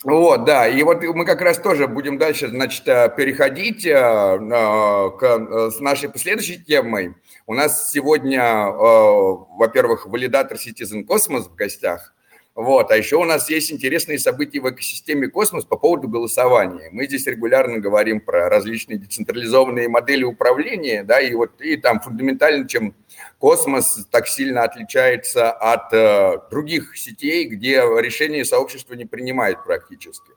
Вот, 0.03 0.45
да, 0.45 0.67
и 0.67 0.81
вот 0.81 1.03
мы 1.03 1.25
как 1.25 1.41
раз 1.41 1.59
тоже 1.59 1.87
будем 1.87 2.17
дальше, 2.17 2.47
значит, 2.47 2.87
э, 2.87 3.13
переходить 3.15 3.85
э, 3.85 3.91
к, 3.93 5.23
э, 5.23 5.69
с 5.69 5.79
нашей 5.79 6.09
последующей 6.09 6.57
темой. 6.57 7.13
У 7.45 7.53
нас 7.53 7.91
сегодня, 7.91 8.65
во-первых, 8.65 10.07
валидатор 10.07 10.57
Citizen 10.57 11.05
Cosmos 11.05 11.49
в 11.49 11.55
гостях– 11.55 12.15
вот. 12.53 12.91
А 12.91 12.97
еще 12.97 13.15
у 13.15 13.23
нас 13.23 13.49
есть 13.49 13.71
интересные 13.71 14.19
события 14.19 14.59
в 14.59 14.69
экосистеме 14.69 15.29
Космос 15.29 15.63
по 15.63 15.77
поводу 15.77 16.09
голосования. 16.09 16.89
Мы 16.91 17.05
здесь 17.05 17.25
регулярно 17.25 17.79
говорим 17.79 18.19
про 18.19 18.49
различные 18.49 18.97
децентрализованные 18.97 19.87
модели 19.87 20.25
управления, 20.25 21.03
да, 21.03 21.21
и 21.21 21.33
вот 21.33 21.61
и 21.61 21.77
там 21.77 22.01
фундаментально, 22.01 22.67
чем 22.67 22.93
Космос 23.39 24.05
так 24.11 24.27
сильно 24.27 24.63
отличается 24.63 25.51
от 25.51 25.93
э, 25.93 26.39
других 26.51 26.97
сетей, 26.97 27.47
где 27.47 27.77
решения 27.99 28.43
сообщества 28.43 28.95
не 28.95 29.05
принимает 29.05 29.63
практически. 29.63 30.31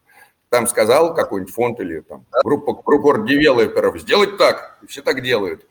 Там 0.51 0.69
сказал 0.69 1.15
какой-нибудь 1.15 1.53
фонд 1.53 1.81
или 1.81 1.99
там 1.99 2.27
группа, 2.45 2.75
группа 2.75 3.27
девелоперов 3.27 3.99
сделать 3.99 4.37
так, 4.37 4.79
и 4.83 4.87
все 4.87 5.03
так 5.03 5.21
делают. 5.21 5.67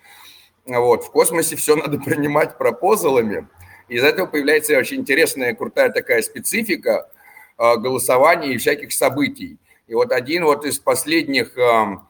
Вот. 0.66 1.06
В 1.06 1.12
космосе 1.12 1.56
все 1.56 1.78
надо 1.78 2.00
принимать 2.00 2.58
пропозалами, 2.58 3.48
из 3.94 4.04
этого 4.04 4.26
появляется 4.26 4.76
очень 4.78 5.02
интересная, 5.02 5.54
крутая 5.54 5.92
такая 5.92 6.24
специфика 6.24 7.10
а, 7.58 7.78
голосования 7.78 8.54
и 8.54 8.58
всяких 8.58 8.92
событий. 8.92 9.58
И 9.88 9.94
вот 9.94 10.12
один 10.12 10.46
вот 10.46 10.66
из 10.66 10.80
последних 10.80 11.56
а, 11.58 12.04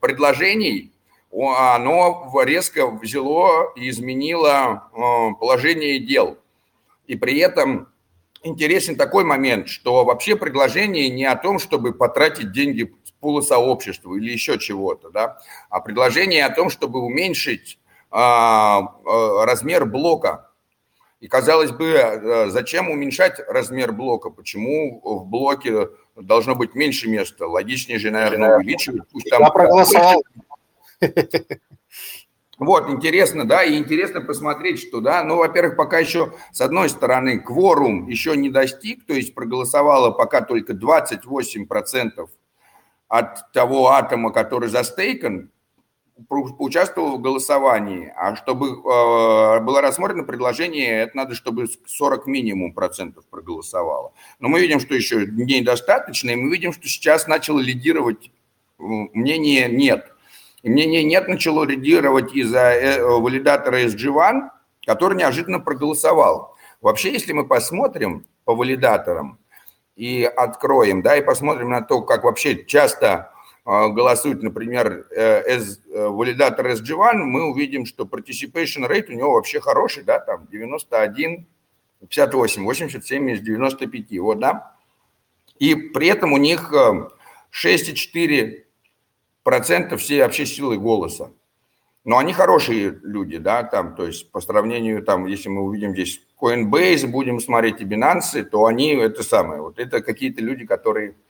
предложений, 0.00 0.92
оно 1.32 2.30
резко 2.44 2.86
взяло 2.88 3.72
и 3.74 3.88
изменило 3.88 4.52
а, 4.92 5.32
положение 5.32 5.98
дел. 5.98 6.36
И 7.06 7.16
при 7.16 7.38
этом 7.38 7.88
интересен 8.42 8.96
такой 8.96 9.24
момент, 9.24 9.68
что 9.68 10.04
вообще 10.04 10.36
предложение 10.36 11.08
не 11.08 11.24
о 11.24 11.36
том, 11.36 11.58
чтобы 11.58 11.94
потратить 11.94 12.52
деньги 12.52 12.94
пула 13.20 13.40
сообщества 13.40 14.14
или 14.14 14.30
еще 14.30 14.58
чего-то, 14.58 15.08
да, 15.10 15.38
а 15.70 15.80
предложение 15.80 16.44
о 16.44 16.54
том, 16.54 16.68
чтобы 16.70 17.00
уменьшить 17.00 17.78
размер 18.10 19.84
блока 19.84 20.49
и 21.20 21.28
казалось 21.28 21.70
бы, 21.70 21.86
э, 21.92 22.48
зачем 22.48 22.90
уменьшать 22.90 23.40
размер 23.46 23.92
блока? 23.92 24.30
Почему 24.30 25.00
в 25.04 25.26
блоке 25.26 25.90
должно 26.16 26.54
быть 26.54 26.74
меньше 26.74 27.08
места? 27.10 27.46
Логичнее 27.46 27.98
же, 27.98 28.10
наверное, 28.10 28.56
увеличивать. 28.56 29.02
Пусть 29.12 29.28
там 29.28 29.42
Я 29.42 29.50
проголосовал. 29.50 30.22
Вот, 32.58 32.90
интересно, 32.90 33.48
да, 33.48 33.64
и 33.64 33.78
интересно 33.78 34.20
посмотреть, 34.20 34.82
что, 34.82 35.00
да, 35.00 35.24
ну, 35.24 35.36
во-первых, 35.36 35.76
пока 35.76 35.98
еще, 35.98 36.34
с 36.52 36.60
одной 36.60 36.90
стороны, 36.90 37.40
кворум 37.40 38.06
еще 38.06 38.36
не 38.36 38.50
достиг, 38.50 39.06
то 39.06 39.14
есть 39.14 39.34
проголосовало 39.34 40.10
пока 40.10 40.42
только 40.42 40.74
28% 40.74 42.28
от 43.08 43.52
того 43.52 43.88
атома, 43.92 44.30
который 44.30 44.68
застейкан, 44.68 45.50
поучаствовал 46.28 47.18
в 47.18 47.20
голосовании, 47.20 48.12
а 48.16 48.36
чтобы 48.36 48.68
э, 48.68 49.60
было 49.60 49.80
рассмотрено 49.80 50.24
предложение, 50.24 51.02
это 51.02 51.16
надо, 51.16 51.34
чтобы 51.34 51.66
40 51.86 52.26
минимум 52.26 52.72
процентов 52.72 53.24
проголосовало. 53.30 54.12
Но 54.38 54.48
мы 54.48 54.60
видим, 54.60 54.80
что 54.80 54.94
еще 54.94 55.26
недостаточно, 55.26 56.30
и 56.30 56.36
мы 56.36 56.50
видим, 56.50 56.72
что 56.72 56.88
сейчас 56.88 57.26
начало 57.26 57.60
лидировать 57.60 58.30
мнение 58.78 59.68
«нет». 59.68 60.12
И 60.62 60.68
мнение 60.68 61.02
«нет» 61.02 61.28
начало 61.28 61.64
лидировать 61.64 62.34
из-за 62.34 62.72
э, 62.72 63.02
валидатора 63.02 63.84
SG1, 63.86 64.50
который 64.84 65.16
неожиданно 65.16 65.60
проголосовал. 65.60 66.56
Вообще, 66.80 67.12
если 67.12 67.32
мы 67.32 67.46
посмотрим 67.46 68.26
по 68.44 68.54
валидаторам 68.54 69.38
и 69.96 70.24
откроем, 70.24 71.02
да, 71.02 71.16
и 71.16 71.22
посмотрим 71.22 71.70
на 71.70 71.82
то, 71.82 72.02
как 72.02 72.24
вообще 72.24 72.64
часто 72.64 73.32
голосует, 73.70 74.42
например, 74.42 75.06
S, 75.12 75.80
э, 75.86 75.94
э, 75.94 76.08
валидатор 76.08 76.66
SG1, 76.66 77.14
мы 77.14 77.44
увидим, 77.48 77.86
что 77.86 78.04
participation 78.04 78.88
rate 78.88 79.10
у 79.10 79.12
него 79.12 79.34
вообще 79.34 79.60
хороший, 79.60 80.02
да, 80.02 80.18
там 80.18 80.48
91, 80.50 81.46
58, 82.00 82.64
87 82.64 83.30
из 83.30 83.40
95, 83.40 84.18
вот, 84.18 84.40
да. 84.40 84.74
И 85.60 85.76
при 85.76 86.08
этом 86.08 86.32
у 86.32 86.38
них 86.38 86.72
6,4% 86.72 88.64
э, 89.44 89.96
всей 89.96 90.22
вообще 90.22 90.46
силы 90.46 90.76
голоса. 90.76 91.30
Но 92.04 92.18
они 92.18 92.32
хорошие 92.32 92.98
люди, 93.02 93.38
да, 93.38 93.62
там, 93.62 93.94
то 93.94 94.04
есть 94.06 94.32
по 94.32 94.40
сравнению, 94.40 95.02
там, 95.04 95.26
если 95.26 95.48
мы 95.48 95.62
увидим 95.62 95.92
здесь 95.92 96.20
Coinbase, 96.40 97.06
будем 97.06 97.38
смотреть 97.38 97.80
и 97.82 97.84
Binance, 97.84 98.42
то 98.42 98.64
они 98.64 98.94
это 98.94 99.22
самое, 99.22 99.60
вот 99.62 99.78
это 99.78 100.02
какие-то 100.02 100.40
люди, 100.42 100.66
которые 100.66 101.14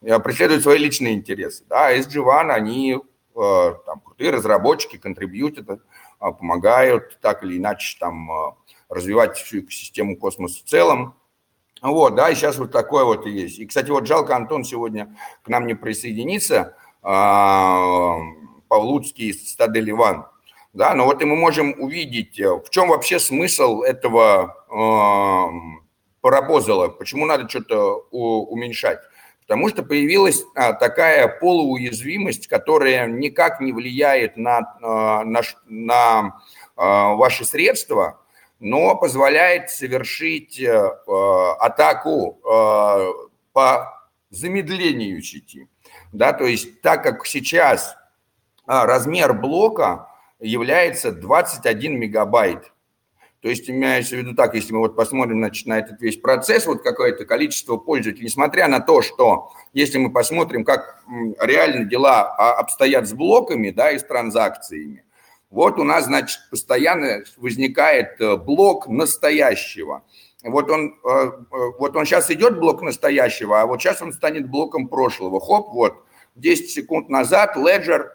преследуют 0.00 0.62
свои 0.62 0.78
личные 0.78 1.14
интересы. 1.14 1.64
Да, 1.68 1.94
SG1, 1.94 2.50
они 2.50 2.98
э, 3.34 3.74
там, 3.86 4.00
крутые 4.00 4.30
разработчики, 4.30 4.96
контрибьютят, 4.96 5.70
э, 5.70 5.76
помогают 6.18 7.18
так 7.20 7.44
или 7.44 7.58
иначе 7.58 7.96
там 7.98 8.56
развивать 8.88 9.36
всю 9.36 9.60
экосистему 9.60 10.16
космоса 10.16 10.60
в 10.64 10.68
целом. 10.68 11.14
Вот, 11.80 12.14
да, 12.14 12.30
и 12.30 12.34
сейчас 12.34 12.58
вот 12.58 12.72
такое 12.72 13.04
вот 13.04 13.26
и 13.26 13.30
есть. 13.30 13.58
И, 13.58 13.66
кстати, 13.66 13.90
вот 13.90 14.06
жалко, 14.06 14.34
Антон 14.34 14.64
сегодня 14.64 15.14
к 15.42 15.48
нам 15.48 15.66
не 15.66 15.74
присоединится, 15.74 16.76
Павлуцкий 18.68 19.28
из 19.30 19.52
стада 19.52 19.78
Ливан. 19.78 20.26
Да, 20.72 20.94
но 20.94 21.06
вот 21.06 21.22
и 21.22 21.24
мы 21.24 21.34
можем 21.34 21.74
увидеть, 21.78 22.38
в 22.38 22.68
чем 22.70 22.88
вообще 22.88 23.18
смысл 23.18 23.82
этого 23.82 24.54
э, 24.70 25.78
парапозала, 26.20 26.88
почему 26.88 27.26
надо 27.26 27.48
что-то 27.48 28.06
уменьшать. 28.10 29.00
Потому 29.48 29.70
что 29.70 29.82
появилась 29.82 30.44
а, 30.54 30.74
такая 30.74 31.26
полууязвимость, 31.26 32.48
которая 32.48 33.06
никак 33.06 33.60
не 33.62 33.72
влияет 33.72 34.36
на, 34.36 34.58
а, 34.82 35.24
на, 35.24 35.40
на 35.64 36.42
а, 36.76 37.14
ваши 37.14 37.46
средства, 37.46 38.20
но 38.60 38.94
позволяет 38.94 39.70
совершить 39.70 40.60
атаку 40.60 42.40
по 43.52 44.08
замедлению 44.30 45.22
сети. 45.22 45.68
Да, 46.12 46.32
то 46.32 46.44
есть 46.44 46.80
так 46.82 47.04
как 47.04 47.24
сейчас 47.24 47.96
размер 48.66 49.32
блока 49.32 50.08
является 50.40 51.12
21 51.12 52.00
мегабайт, 52.00 52.72
то 53.40 53.48
есть 53.48 53.70
имеется 53.70 54.16
в 54.16 54.18
виду 54.18 54.34
так, 54.34 54.54
если 54.54 54.72
мы 54.72 54.80
вот 54.80 54.96
посмотрим 54.96 55.38
значит, 55.38 55.66
на 55.66 55.78
этот 55.78 56.00
весь 56.00 56.16
процесс, 56.16 56.66
вот 56.66 56.82
какое-то 56.82 57.24
количество 57.24 57.76
пользователей, 57.76 58.26
несмотря 58.26 58.66
на 58.66 58.80
то, 58.80 59.00
что 59.00 59.52
если 59.72 59.98
мы 59.98 60.10
посмотрим, 60.12 60.64
как 60.64 61.04
реально 61.40 61.84
дела 61.84 62.22
обстоят 62.58 63.06
с 63.06 63.12
блоками, 63.12 63.70
да, 63.70 63.92
и 63.92 63.98
с 63.98 64.02
транзакциями, 64.02 65.04
вот 65.50 65.78
у 65.78 65.84
нас, 65.84 66.06
значит, 66.06 66.40
постоянно 66.50 67.22
возникает 67.38 68.20
э, 68.20 68.36
блок 68.36 68.86
настоящего. 68.86 70.02
Вот 70.42 70.70
он, 70.70 70.94
э, 71.04 71.08
э, 71.08 71.32
вот 71.78 71.96
он 71.96 72.04
сейчас 72.04 72.30
идет 72.30 72.58
блок 72.58 72.82
настоящего, 72.82 73.60
а 73.60 73.66
вот 73.66 73.80
сейчас 73.80 74.02
он 74.02 74.12
станет 74.12 74.50
блоком 74.50 74.88
прошлого. 74.88 75.40
Хоп, 75.40 75.72
вот 75.72 76.04
10 76.34 76.70
секунд 76.70 77.08
назад 77.08 77.56
Ledger 77.56 78.08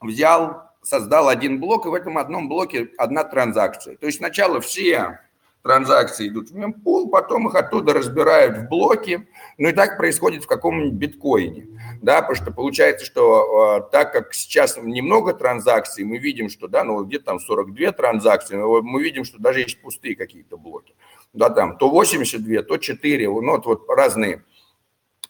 взял 0.00 0.63
создал 0.84 1.28
один 1.28 1.60
блок, 1.60 1.86
и 1.86 1.88
в 1.88 1.94
этом 1.94 2.18
одном 2.18 2.48
блоке 2.48 2.90
одна 2.98 3.24
транзакция. 3.24 3.96
То 3.96 4.06
есть 4.06 4.18
сначала 4.18 4.60
все 4.60 5.20
транзакции 5.64 6.28
идут 6.28 6.50
в 6.50 6.54
мемпул, 6.54 7.08
потом 7.08 7.48
их 7.48 7.54
оттуда 7.54 7.94
разбирают 7.94 8.58
в 8.58 8.68
блоки. 8.68 9.26
Ну 9.56 9.68
и 9.68 9.72
так 9.72 9.96
происходит 9.96 10.44
в 10.44 10.46
каком-нибудь 10.46 10.92
биткоине. 10.92 11.66
Да, 12.02 12.20
потому 12.20 12.36
что 12.36 12.52
получается, 12.52 13.06
что 13.06 13.78
э, 13.78 13.90
так 13.90 14.12
как 14.12 14.34
сейчас 14.34 14.76
немного 14.76 15.32
транзакций, 15.32 16.04
мы 16.04 16.18
видим, 16.18 16.50
что 16.50 16.68
да, 16.68 16.84
ну 16.84 17.02
где-то 17.02 17.24
там 17.24 17.40
42 17.40 17.92
транзакции, 17.92 18.56
но 18.56 18.82
мы 18.82 19.02
видим, 19.02 19.24
что 19.24 19.38
даже 19.38 19.60
есть 19.60 19.80
пустые 19.80 20.16
какие-то 20.16 20.58
блоки. 20.58 20.94
Да, 21.32 21.48
там 21.48 21.78
то 21.78 21.88
82, 21.88 22.62
то 22.62 22.76
4, 22.76 23.26
ну 23.26 23.40
вот, 23.40 23.64
вот 23.64 23.88
разные 23.88 24.44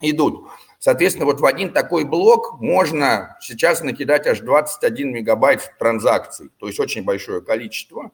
идут. 0.00 0.48
Соответственно, 0.84 1.24
вот 1.24 1.40
в 1.40 1.46
один 1.46 1.72
такой 1.72 2.04
блок 2.04 2.60
можно 2.60 3.38
сейчас 3.40 3.82
накидать 3.82 4.26
аж 4.26 4.40
21 4.40 5.14
мегабайт 5.14 5.72
транзакций, 5.78 6.50
то 6.58 6.66
есть 6.66 6.78
очень 6.78 7.04
большое 7.04 7.40
количество. 7.40 8.10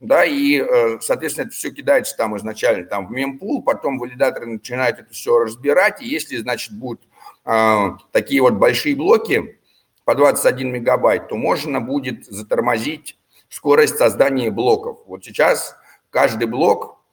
Да, 0.00 0.24
и, 0.24 0.58
э, 0.58 1.00
соответственно, 1.02 1.48
это 1.48 1.54
все 1.54 1.70
кидается 1.70 2.16
там 2.16 2.34
изначально 2.38 2.86
там 2.86 3.08
в 3.08 3.10
мемпул, 3.10 3.62
потом 3.62 3.98
валидаторы 3.98 4.46
начинают 4.46 5.00
это 5.00 5.12
все 5.12 5.38
разбирать, 5.38 6.00
и 6.00 6.08
если, 6.08 6.38
значит, 6.38 6.72
будет 6.72 7.02
э, 7.44 7.90
такие 8.10 8.40
вот 8.40 8.54
большие 8.54 8.96
блоки 8.96 9.60
по 10.06 10.14
21 10.14 10.72
мегабайт, 10.72 11.28
то 11.28 11.36
можно 11.36 11.82
будет 11.82 12.24
затормозить 12.24 13.18
скорость 13.50 13.98
создания 13.98 14.50
блоков. 14.50 15.00
Вот 15.04 15.26
сейчас 15.26 15.76
каждый 16.08 16.46
блок 16.46 17.04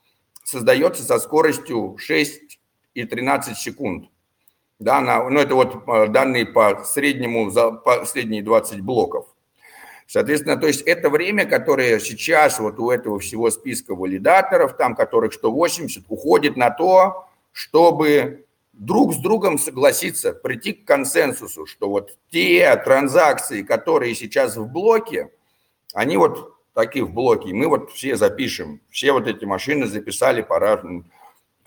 создается 0.45 1.03
со 1.03 1.19
скоростью 1.19 1.97
6 1.97 2.59
и 2.93 3.03
13 3.03 3.57
секунд. 3.57 4.10
Да, 4.81 4.99
на, 4.99 5.29
ну, 5.29 5.39
это 5.39 5.53
вот 5.53 5.83
э, 5.87 6.07
данные 6.07 6.47
по 6.47 6.83
среднему 6.83 7.51
за 7.51 7.69
последние 7.71 8.41
20 8.41 8.81
блоков. 8.81 9.27
Соответственно, 10.07 10.57
то 10.57 10.65
есть 10.65 10.81
это 10.81 11.11
время, 11.11 11.45
которое 11.45 11.99
сейчас 11.99 12.59
вот 12.59 12.79
у 12.79 12.89
этого 12.89 13.19
всего 13.19 13.51
списка 13.51 13.93
валидаторов, 13.93 14.75
там 14.75 14.95
которых 14.95 15.33
180, 15.33 16.05
уходит 16.09 16.57
на 16.57 16.71
то, 16.71 17.27
чтобы 17.51 18.47
друг 18.73 19.13
с 19.13 19.17
другом 19.17 19.59
согласиться, 19.59 20.33
прийти 20.33 20.73
к 20.73 20.83
консенсусу, 20.83 21.67
что 21.67 21.87
вот 21.87 22.17
те 22.31 22.75
транзакции, 22.83 23.61
которые 23.61 24.15
сейчас 24.15 24.57
в 24.57 24.65
блоке, 24.65 25.29
они 25.93 26.17
вот 26.17 26.55
такие 26.73 27.05
в 27.05 27.13
блоке, 27.13 27.53
мы 27.53 27.67
вот 27.67 27.91
все 27.91 28.15
запишем, 28.15 28.81
все 28.89 29.11
вот 29.11 29.27
эти 29.27 29.45
машины 29.45 29.85
записали 29.85 30.41
по 30.41 30.57
разным, 30.57 31.05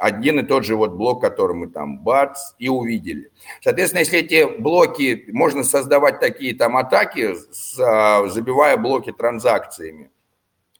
один 0.05 0.39
и 0.39 0.43
тот 0.43 0.66
же 0.66 0.76
вот 0.76 0.93
блок, 0.93 1.22
который 1.22 1.56
мы 1.56 1.66
там 1.66 1.98
бац 1.98 2.52
и 2.59 2.68
увидели. 2.68 3.31
Соответственно, 3.62 4.01
если 4.01 4.18
эти 4.18 4.60
блоки, 4.60 5.24
можно 5.32 5.64
создавать 5.64 6.20
такие 6.20 6.55
там 6.55 6.76
атаки, 6.76 7.35
а, 7.81 8.26
забивая 8.28 8.76
блоки 8.76 9.12
транзакциями, 9.12 10.10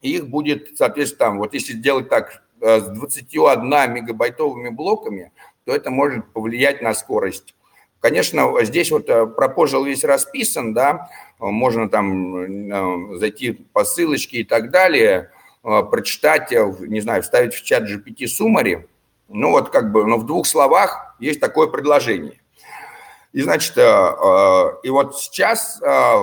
их 0.03 0.29
будет, 0.29 0.77
соответственно, 0.77 1.31
там, 1.31 1.39
вот 1.39 1.55
если 1.55 1.73
сделать 1.73 2.11
так 2.11 2.43
э, 2.61 2.81
с 2.81 2.85
21 2.85 3.95
мегабайтовыми 3.95 4.69
блоками, 4.69 5.33
то 5.65 5.75
это 5.75 5.91
может 5.91 6.31
повлиять 6.35 6.83
на 6.83 6.93
скорость. 6.93 7.55
Конечно, 8.01 8.53
здесь 8.63 8.91
вот 8.91 9.09
э, 9.09 9.27
пропожил 9.27 9.85
весь 9.85 10.05
расписан, 10.05 10.75
да, 10.75 11.09
можно 11.39 11.89
там 11.89 13.15
э, 13.15 13.17
зайти 13.17 13.53
по 13.53 13.85
ссылочке 13.85 14.41
и 14.41 14.45
так 14.45 14.71
далее, 14.71 15.31
прочитать, 15.63 16.51
не 16.51 17.01
знаю, 17.01 17.23
вставить 17.23 17.55
в 17.55 17.65
чат 17.65 17.85
GPT 17.85 18.27
суммари, 18.27 18.87
ну 19.29 19.51
вот 19.51 19.71
как 19.71 19.93
бы, 19.93 20.05
но 20.07 20.19
в 20.19 20.27
двух 20.27 20.47
словах 20.47 21.17
есть 21.19 21.41
такое 21.41 21.69
предложение. 21.69 22.41
И 23.33 23.43
значит, 23.43 23.77
э, 23.77 23.83
э, 23.83 24.65
и 24.85 24.91
вот 24.91 25.19
сейчас 25.19 25.83
э, 25.83 26.15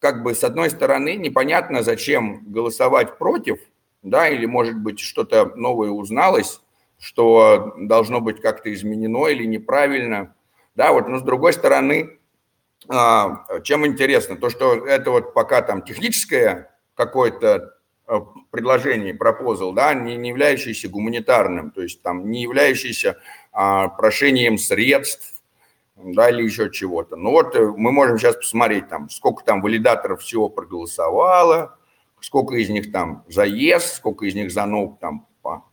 как 0.00 0.22
бы 0.22 0.34
с 0.34 0.44
одной 0.44 0.68
стороны 0.68 1.16
непонятно, 1.16 1.82
зачем 1.82 2.42
голосовать 2.52 3.16
против, 3.16 3.58
да, 4.02 4.28
или 4.28 4.44
может 4.44 4.76
быть 4.76 5.00
что-то 5.00 5.52
новое 5.56 5.90
узналось, 5.90 6.60
что 6.98 7.74
должно 7.78 8.20
быть 8.20 8.42
как-то 8.42 8.72
изменено 8.72 9.28
или 9.28 9.46
неправильно, 9.46 10.34
да, 10.74 10.92
вот, 10.92 11.08
но 11.08 11.18
с 11.18 11.22
другой 11.22 11.54
стороны, 11.54 12.18
чем 12.86 13.86
интересно, 13.86 14.36
то, 14.36 14.50
что 14.50 14.86
это 14.86 15.10
вот 15.10 15.32
пока 15.32 15.62
там 15.62 15.82
техническое 15.82 16.70
какое-то 16.94 17.75
предложений, 18.50 19.14
пропозал, 19.14 19.72
да, 19.72 19.94
не, 19.94 20.16
не 20.16 20.28
являющийся 20.30 20.88
гуманитарным, 20.88 21.70
то 21.70 21.82
есть 21.82 22.02
там 22.02 22.30
не 22.30 22.42
являющийся 22.42 23.18
а, 23.52 23.88
прошением 23.88 24.58
средств, 24.58 25.42
да, 25.96 26.30
или 26.30 26.42
еще 26.42 26.70
чего-то. 26.70 27.16
Ну 27.16 27.30
вот 27.30 27.56
э, 27.56 27.72
мы 27.76 27.90
можем 27.90 28.18
сейчас 28.18 28.36
посмотреть 28.36 28.88
там, 28.88 29.08
сколько 29.08 29.44
там 29.44 29.62
валидаторов 29.62 30.20
всего 30.20 30.48
проголосовало, 30.48 31.78
сколько 32.20 32.54
из 32.54 32.68
них 32.68 32.92
там 32.92 33.24
за 33.28 33.46
yes, 33.46 33.80
сколько 33.80 34.26
из 34.26 34.34
них 34.34 34.52
за 34.52 34.62
no 34.62 34.96
там 35.00 35.26
по 35.42 35.64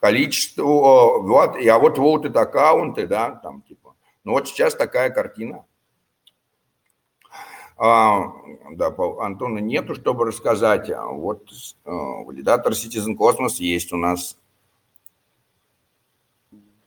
количеству, 0.00 1.22
вот, 1.22 1.56
а 1.56 1.78
вот 1.78 2.26
это 2.26 2.40
аккаунты, 2.40 3.06
да, 3.06 3.30
там 3.42 3.62
типа. 3.62 3.94
Ну 4.24 4.32
вот 4.32 4.48
сейчас 4.48 4.74
такая 4.74 5.10
картина. 5.10 5.64
А, 7.78 8.32
да, 8.72 8.92
Антона 9.20 9.60
нету, 9.60 9.94
чтобы 9.94 10.26
рассказать. 10.26 10.90
А 10.90 11.06
вот 11.06 11.48
а, 11.84 11.90
валидатор 12.24 12.72
Citizen 12.72 13.16
Cosmos 13.16 13.54
есть 13.58 13.92
у 13.92 13.96
нас. 13.96 14.36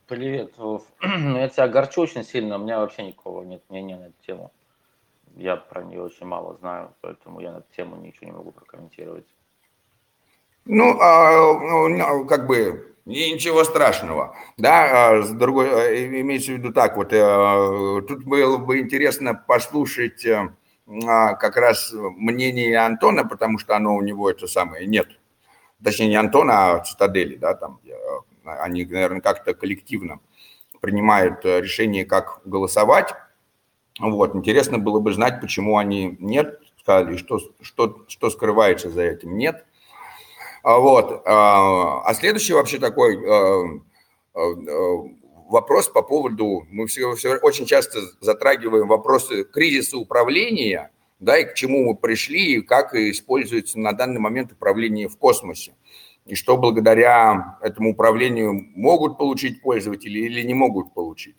Привет, 0.07 0.57
Вов. 0.57 0.83
Я 1.01 1.47
тебя 1.47 1.63
огорчу 1.63 2.01
очень 2.01 2.25
сильно, 2.25 2.57
у 2.57 2.59
меня 2.59 2.79
вообще 2.79 3.03
никакого 3.03 3.43
нет 3.43 3.63
мнения 3.69 3.95
на 3.95 4.05
эту 4.07 4.15
тему. 4.27 4.51
Я 5.37 5.55
про 5.55 5.83
нее 5.83 6.03
очень 6.03 6.25
мало 6.25 6.57
знаю, 6.57 6.93
поэтому 6.99 7.39
я 7.39 7.53
на 7.53 7.57
эту 7.59 7.67
тему 7.73 7.95
ничего 7.95 8.25
не 8.25 8.33
могу 8.33 8.51
прокомментировать. 8.51 9.25
Ну, 10.65 10.99
а, 10.99 11.87
ну 11.87 12.25
как 12.25 12.47
бы 12.47 12.93
ничего 13.05 13.63
страшного. 13.63 14.35
Да, 14.57 15.21
с 15.21 15.29
другой, 15.29 15.69
э, 15.69 16.19
имеется 16.19 16.51
в 16.51 16.55
виду 16.55 16.73
так, 16.73 16.97
вот 16.97 17.13
э, 17.13 18.01
тут 18.09 18.25
было 18.25 18.57
бы 18.57 18.79
интересно 18.79 19.33
послушать 19.33 20.25
э, 20.25 20.35
а, 20.35 20.53
как 21.39 21.57
раз 21.57 21.93
мнение 21.93 22.77
Антона, 22.77 23.25
потому 23.25 23.59
что 23.59 23.75
оно 23.75 23.95
у 23.95 24.01
него 24.01 24.29
это 24.29 24.47
самое 24.47 24.87
нет. 24.87 25.07
Точнее, 25.83 26.09
не 26.09 26.15
Антона, 26.15 26.73
а 26.73 26.79
Цитадели, 26.79 27.35
да, 27.35 27.53
там 27.53 27.79
они, 28.43 28.85
наверное, 28.85 29.21
как-то 29.21 29.53
коллективно 29.53 30.19
принимают 30.81 31.45
э, 31.45 31.61
решение, 31.61 32.05
как 32.05 32.41
голосовать. 32.43 33.13
Вот, 33.99 34.35
интересно 34.35 34.79
было 34.79 34.99
бы 34.99 35.13
знать, 35.13 35.39
почему 35.39 35.77
они 35.77 36.17
нет 36.19 36.59
сказали, 36.81 37.17
что, 37.17 37.39
что, 37.61 38.03
что 38.07 38.29
скрывается 38.29 38.89
за 38.89 39.03
этим 39.03 39.37
нет. 39.37 39.65
А 40.63 40.77
вот. 40.77 41.21
А, 41.25 42.01
а 42.01 42.13
следующий 42.13 42.53
вообще 42.53 42.79
такой 42.79 43.17
э, 43.17 43.79
э, 44.35 44.41
вопрос 45.51 45.89
по 45.89 46.01
поводу, 46.01 46.65
мы 46.71 46.87
все, 46.87 47.13
все 47.15 47.35
очень 47.35 47.65
часто 47.65 47.99
затрагиваем 48.21 48.87
вопросы 48.87 49.43
кризиса 49.43 49.97
управления, 49.97 50.91
да, 51.19 51.37
и 51.37 51.45
к 51.45 51.53
чему 51.53 51.83
мы 51.85 51.95
пришли, 51.95 52.55
и 52.55 52.61
как 52.61 52.95
используется 52.95 53.77
на 53.77 53.91
данный 53.91 54.19
момент 54.19 54.53
управление 54.53 55.07
в 55.09 55.17
космосе. 55.17 55.75
И 56.25 56.35
что 56.35 56.55
благодаря 56.55 57.57
этому 57.61 57.91
управлению 57.91 58.53
могут 58.75 59.17
получить 59.17 59.61
пользователи 59.61 60.19
или 60.19 60.41
не 60.43 60.53
могут 60.53 60.93
получить. 60.93 61.35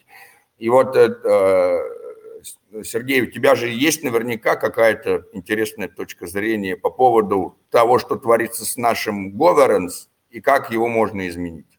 И 0.59 0.69
вот, 0.69 0.95
э, 0.95 1.09
э, 1.25 2.83
Сергей, 2.85 3.23
у 3.23 3.27
тебя 3.27 3.55
же 3.55 3.69
есть 3.69 4.03
наверняка 4.03 4.57
какая-то 4.57 5.25
интересная 5.33 5.89
точка 5.89 6.27
зрения 6.27 6.77
по 6.77 6.91
поводу 6.91 7.57
того, 7.71 7.99
что 7.99 8.17
творится 8.17 8.65
с 8.65 8.77
нашим 8.77 9.35
governance 9.41 10.09
и 10.31 10.41
как 10.41 10.71
его 10.71 10.89
можно 10.89 11.27
изменить. 11.29 11.72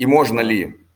И 0.00 0.06
можно 0.06 0.40
ли? 0.40 0.86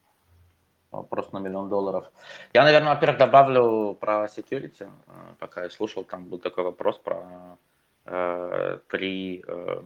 Вопрос 0.91 1.31
на 1.33 1.39
миллион 1.39 1.69
долларов. 1.69 2.11
Я, 2.55 2.65
наверное, 2.65 2.95
во-первых, 2.95 3.19
добавлю 3.19 3.95
про 4.01 4.25
security. 4.25 4.89
Э, 5.07 5.35
пока 5.39 5.65
я 5.65 5.69
слушал, 5.69 6.05
там 6.05 6.25
был 6.25 6.39
такой 6.39 6.65
вопрос 6.65 6.97
про 6.99 7.59
э, 8.07 8.79
три 8.89 9.45
э, 9.47 9.83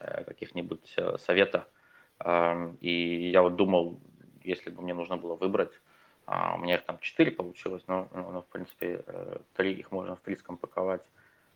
э, 0.00 0.24
каких-нибудь 0.24 0.92
э, 0.98 1.16
совета. 1.24 1.68
Э, 2.22 2.70
и 2.82 3.30
я 3.30 3.40
вот 3.40 3.56
думал, 3.56 3.98
если 4.44 4.68
бы 4.68 4.82
мне 4.82 4.92
нужно 4.92 5.16
было 5.16 5.34
выбрать, 5.34 5.72
э, 6.26 6.54
у 6.54 6.58
меня 6.58 6.74
их 6.74 6.84
там 6.84 6.98
четыре 6.98 7.30
получилось, 7.30 7.84
но, 7.86 8.08
но 8.12 8.42
в 8.42 8.46
принципе, 8.52 9.04
э, 9.06 9.38
три 9.54 9.72
их 9.72 9.90
можно 9.90 10.16
в 10.16 10.18
английском 10.18 10.58
паковать. 10.58 11.02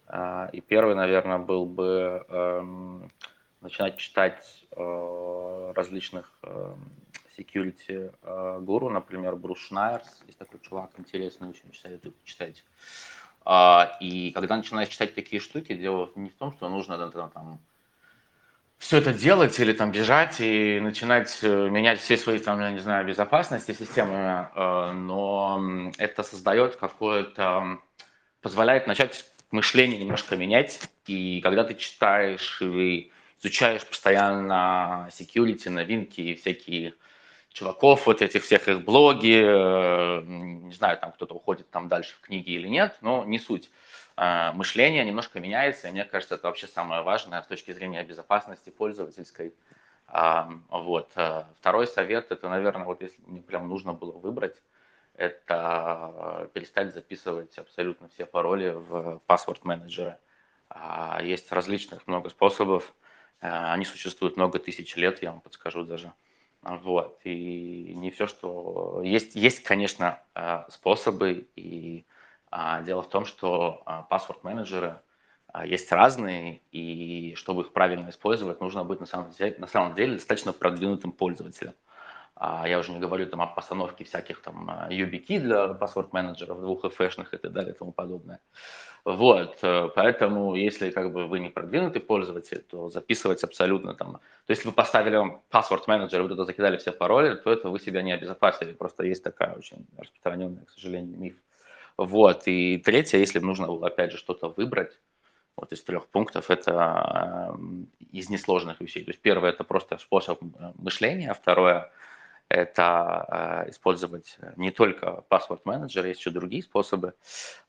Э, 0.08 0.48
и 0.54 0.62
первый, 0.62 0.94
наверное, 0.94 1.38
был 1.38 1.66
бы 1.66 2.24
э, 2.26 2.62
начинать 3.62 3.96
читать 3.96 4.64
э, 4.76 5.72
различных 5.74 6.32
э, 6.42 6.74
security 7.38 8.14
э, 8.22 8.58
гуру, 8.60 8.90
например, 8.90 9.36
Брус 9.36 9.58
Шнайерс, 9.60 10.22
есть 10.26 10.38
такой 10.38 10.60
чувак 10.60 10.90
интересный, 10.98 11.48
очень 11.48 11.72
советую 11.80 12.12
почитать. 12.12 12.64
А, 13.44 13.96
и 14.00 14.30
когда 14.32 14.56
начинаешь 14.56 14.88
читать 14.88 15.14
такие 15.14 15.40
штуки, 15.40 15.74
дело 15.74 16.10
не 16.14 16.30
в 16.30 16.34
том, 16.34 16.52
что 16.52 16.68
нужно 16.68 16.98
там 17.10 17.60
все 18.82 18.98
это 18.98 19.14
делать 19.14 19.58
или 19.60 19.72
там 19.72 19.92
бежать 19.92 20.40
и 20.40 20.80
начинать 20.80 21.38
э, 21.42 21.68
менять 21.70 22.00
все 22.00 22.16
свои 22.16 22.40
там, 22.40 22.60
я 22.60 22.72
не 22.72 22.80
знаю, 22.80 23.06
безопасности 23.06 23.72
системы, 23.72 24.48
э, 24.54 24.92
но 24.92 25.92
это 25.98 26.24
создает 26.24 26.76
какое-то, 26.76 27.78
позволяет 28.40 28.88
начать 28.88 29.24
мышление 29.52 30.00
немножко 30.00 30.36
менять, 30.36 30.80
и 31.06 31.40
когда 31.42 31.62
ты 31.62 31.74
читаешь 31.74 32.60
и 32.60 33.12
изучаешь 33.42 33.84
постоянно 33.86 35.08
security, 35.10 35.68
новинки 35.68 36.20
и 36.20 36.34
всякие 36.34 36.94
чуваков, 37.52 38.06
вот 38.06 38.22
этих 38.22 38.44
всех 38.44 38.68
их 38.68 38.84
блоги, 38.84 39.42
э, 39.44 40.22
не 40.24 40.72
знаю, 40.72 40.96
там 40.98 41.12
кто-то 41.12 41.34
уходит 41.34 41.68
там 41.70 41.88
дальше 41.88 42.14
в 42.14 42.20
книги 42.20 42.50
или 42.50 42.68
нет, 42.68 42.96
но 43.00 43.24
не 43.24 43.38
суть. 43.38 43.70
Э, 44.16 44.52
мышление 44.52 45.04
немножко 45.04 45.40
меняется, 45.40 45.88
и 45.88 45.90
мне 45.90 46.04
кажется, 46.04 46.36
это 46.36 46.46
вообще 46.46 46.66
самое 46.66 47.02
важное 47.02 47.42
с 47.42 47.46
точки 47.46 47.72
зрения 47.72 48.02
безопасности 48.04 48.70
пользовательской. 48.70 49.54
Вот. 50.08 51.10
Э, 51.16 51.44
второй 51.60 51.86
совет, 51.86 52.30
это, 52.30 52.48
наверное, 52.48 52.84
вот 52.84 53.02
если 53.02 53.20
мне 53.26 53.42
прям 53.42 53.68
нужно 53.68 53.92
было 53.92 54.12
выбрать, 54.12 54.56
это 55.14 56.48
перестать 56.54 56.94
записывать 56.94 57.58
абсолютно 57.58 58.08
все 58.08 58.24
пароли 58.24 58.70
в 58.70 59.20
паспорт 59.26 59.64
менеджеры. 59.64 60.16
А, 60.70 61.20
есть 61.22 61.52
различных 61.52 62.06
много 62.06 62.30
способов, 62.30 62.94
они 63.48 63.84
существуют 63.84 64.36
много 64.36 64.58
тысяч 64.58 64.96
лет, 64.96 65.22
я 65.22 65.32
вам 65.32 65.40
подскажу 65.40 65.84
даже. 65.84 66.12
Вот. 66.62 67.20
И 67.24 67.92
не 67.94 68.10
все, 68.10 68.26
что... 68.26 69.02
Есть, 69.02 69.34
есть 69.34 69.62
конечно, 69.64 70.20
э, 70.34 70.64
способы. 70.70 71.48
И 71.56 72.06
а, 72.50 72.82
дело 72.82 73.02
в 73.02 73.08
том, 73.08 73.24
что 73.24 73.82
паспорт-менеджеры 74.08 75.00
есть 75.64 75.90
разные, 75.90 76.62
и 76.70 77.34
чтобы 77.36 77.62
их 77.62 77.72
правильно 77.72 78.10
использовать, 78.10 78.60
нужно 78.60 78.84
быть 78.84 79.00
на 79.00 79.06
самом 79.06 79.32
деле, 79.32 79.56
на 79.58 79.66
самом 79.66 79.94
деле 79.94 80.14
достаточно 80.14 80.52
продвинутым 80.52 81.12
пользователем. 81.12 81.74
А 82.44 82.66
я 82.66 82.80
уже 82.80 82.90
не 82.90 82.98
говорю 82.98 83.26
там 83.26 83.40
о 83.40 83.46
постановке 83.46 84.02
всяких 84.02 84.42
там 84.42 84.68
YubiKey 84.90 85.38
для 85.38 85.68
паспорт-менеджеров, 85.74 86.60
двух 86.60 86.84
FF-шных 86.84 87.28
и 87.30 87.36
так 87.36 87.52
далее 87.52 87.72
и 87.72 87.78
тому 87.78 87.92
подобное. 87.92 88.40
Вот, 89.04 89.58
э, 89.62 89.88
поэтому 89.94 90.56
если 90.56 90.90
как 90.90 91.12
бы 91.12 91.28
вы 91.28 91.38
не 91.38 91.50
продвинутый 91.50 92.02
пользователь, 92.02 92.58
то 92.68 92.90
записывать 92.90 93.44
абсолютно 93.44 93.94
там... 93.94 94.14
То 94.46 94.50
есть 94.50 94.64
вы 94.64 94.72
поставили 94.72 95.14
вам 95.14 95.42
паспорт 95.50 95.86
менеджер, 95.86 96.20
вы 96.20 96.30
туда 96.30 96.44
закидали 96.44 96.78
все 96.78 96.90
пароли, 96.90 97.36
то 97.36 97.52
это 97.52 97.68
вы 97.68 97.78
себя 97.78 98.02
не 98.02 98.10
обезопасили. 98.10 98.72
Просто 98.72 99.04
есть 99.04 99.22
такая 99.22 99.54
очень 99.54 99.86
распространенная, 99.96 100.64
к 100.64 100.70
сожалению, 100.70 101.16
миф. 101.16 101.36
Вот, 101.96 102.42
и 102.46 102.78
третье, 102.78 103.18
если 103.18 103.38
нужно 103.38 103.68
было 103.68 103.86
опять 103.86 104.10
же 104.10 104.18
что-то 104.18 104.48
выбрать, 104.48 104.98
вот 105.56 105.72
из 105.72 105.80
трех 105.84 106.08
пунктов, 106.08 106.50
это 106.50 107.54
э, 107.54 108.06
из 108.10 108.30
несложных 108.30 108.80
вещей. 108.80 109.04
То 109.04 109.12
есть 109.12 109.22
первое– 109.22 109.50
это 109.52 109.62
просто 109.62 109.98
способ 109.98 110.42
э, 110.42 110.72
мышления, 110.74 111.34
второе– 111.34 111.92
это 112.52 113.64
э, 113.66 113.70
использовать 113.70 114.36
не 114.56 114.70
только 114.70 115.24
паспорт 115.28 115.64
менеджер, 115.64 116.04
есть 116.04 116.20
еще 116.20 116.30
другие 116.30 116.62
способы. 116.62 117.14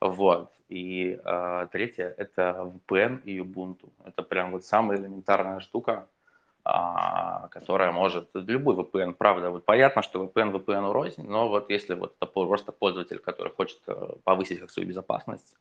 Вот. 0.02 0.52
И 0.70 1.20
э, 1.24 1.68
третье– 1.72 2.14
это 2.18 2.72
VPN 2.90 3.22
и 3.24 3.40
Ubuntu. 3.40 3.90
Это 4.06 4.24
прям 4.24 4.52
вот 4.52 4.66
самая 4.66 4.98
элементарная 4.98 5.60
штука, 5.62 6.08
э, 6.66 6.72
которая 7.52 7.92
может… 7.92 8.30
Любой 8.34 8.76
VPN, 8.76 9.14
правда. 9.14 9.52
Вот 9.52 9.66
понятно, 9.66 10.02
что 10.02 10.26
VPN 10.26 10.52
VPN 10.52 10.92
рознь, 10.92 11.24
но 11.24 11.48
вот 11.48 11.70
если 11.70 11.94
вот 11.94 12.18
просто 12.34 12.72
пользователь, 12.72 13.20
который 13.20 13.54
хочет 13.54 13.80
э, 13.88 14.16
повысить 14.24 14.60
как 14.60 14.72
свою 14.72 14.90
безопасность, 14.90 15.54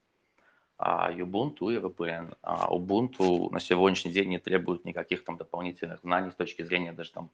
а 0.78 1.12
Ubuntu 1.12 1.70
и 1.70 1.78
VPN. 1.78 2.36
А 2.42 2.74
Ubuntu 2.74 3.50
на 3.52 3.60
сегодняшний 3.60 4.10
день 4.10 4.30
не 4.30 4.38
требует 4.38 4.84
никаких 4.84 5.24
там 5.24 5.36
дополнительных 5.36 6.00
знаний 6.00 6.30
с 6.32 6.34
точки 6.34 6.62
зрения 6.62 6.92
даже 6.92 7.12
там 7.12 7.30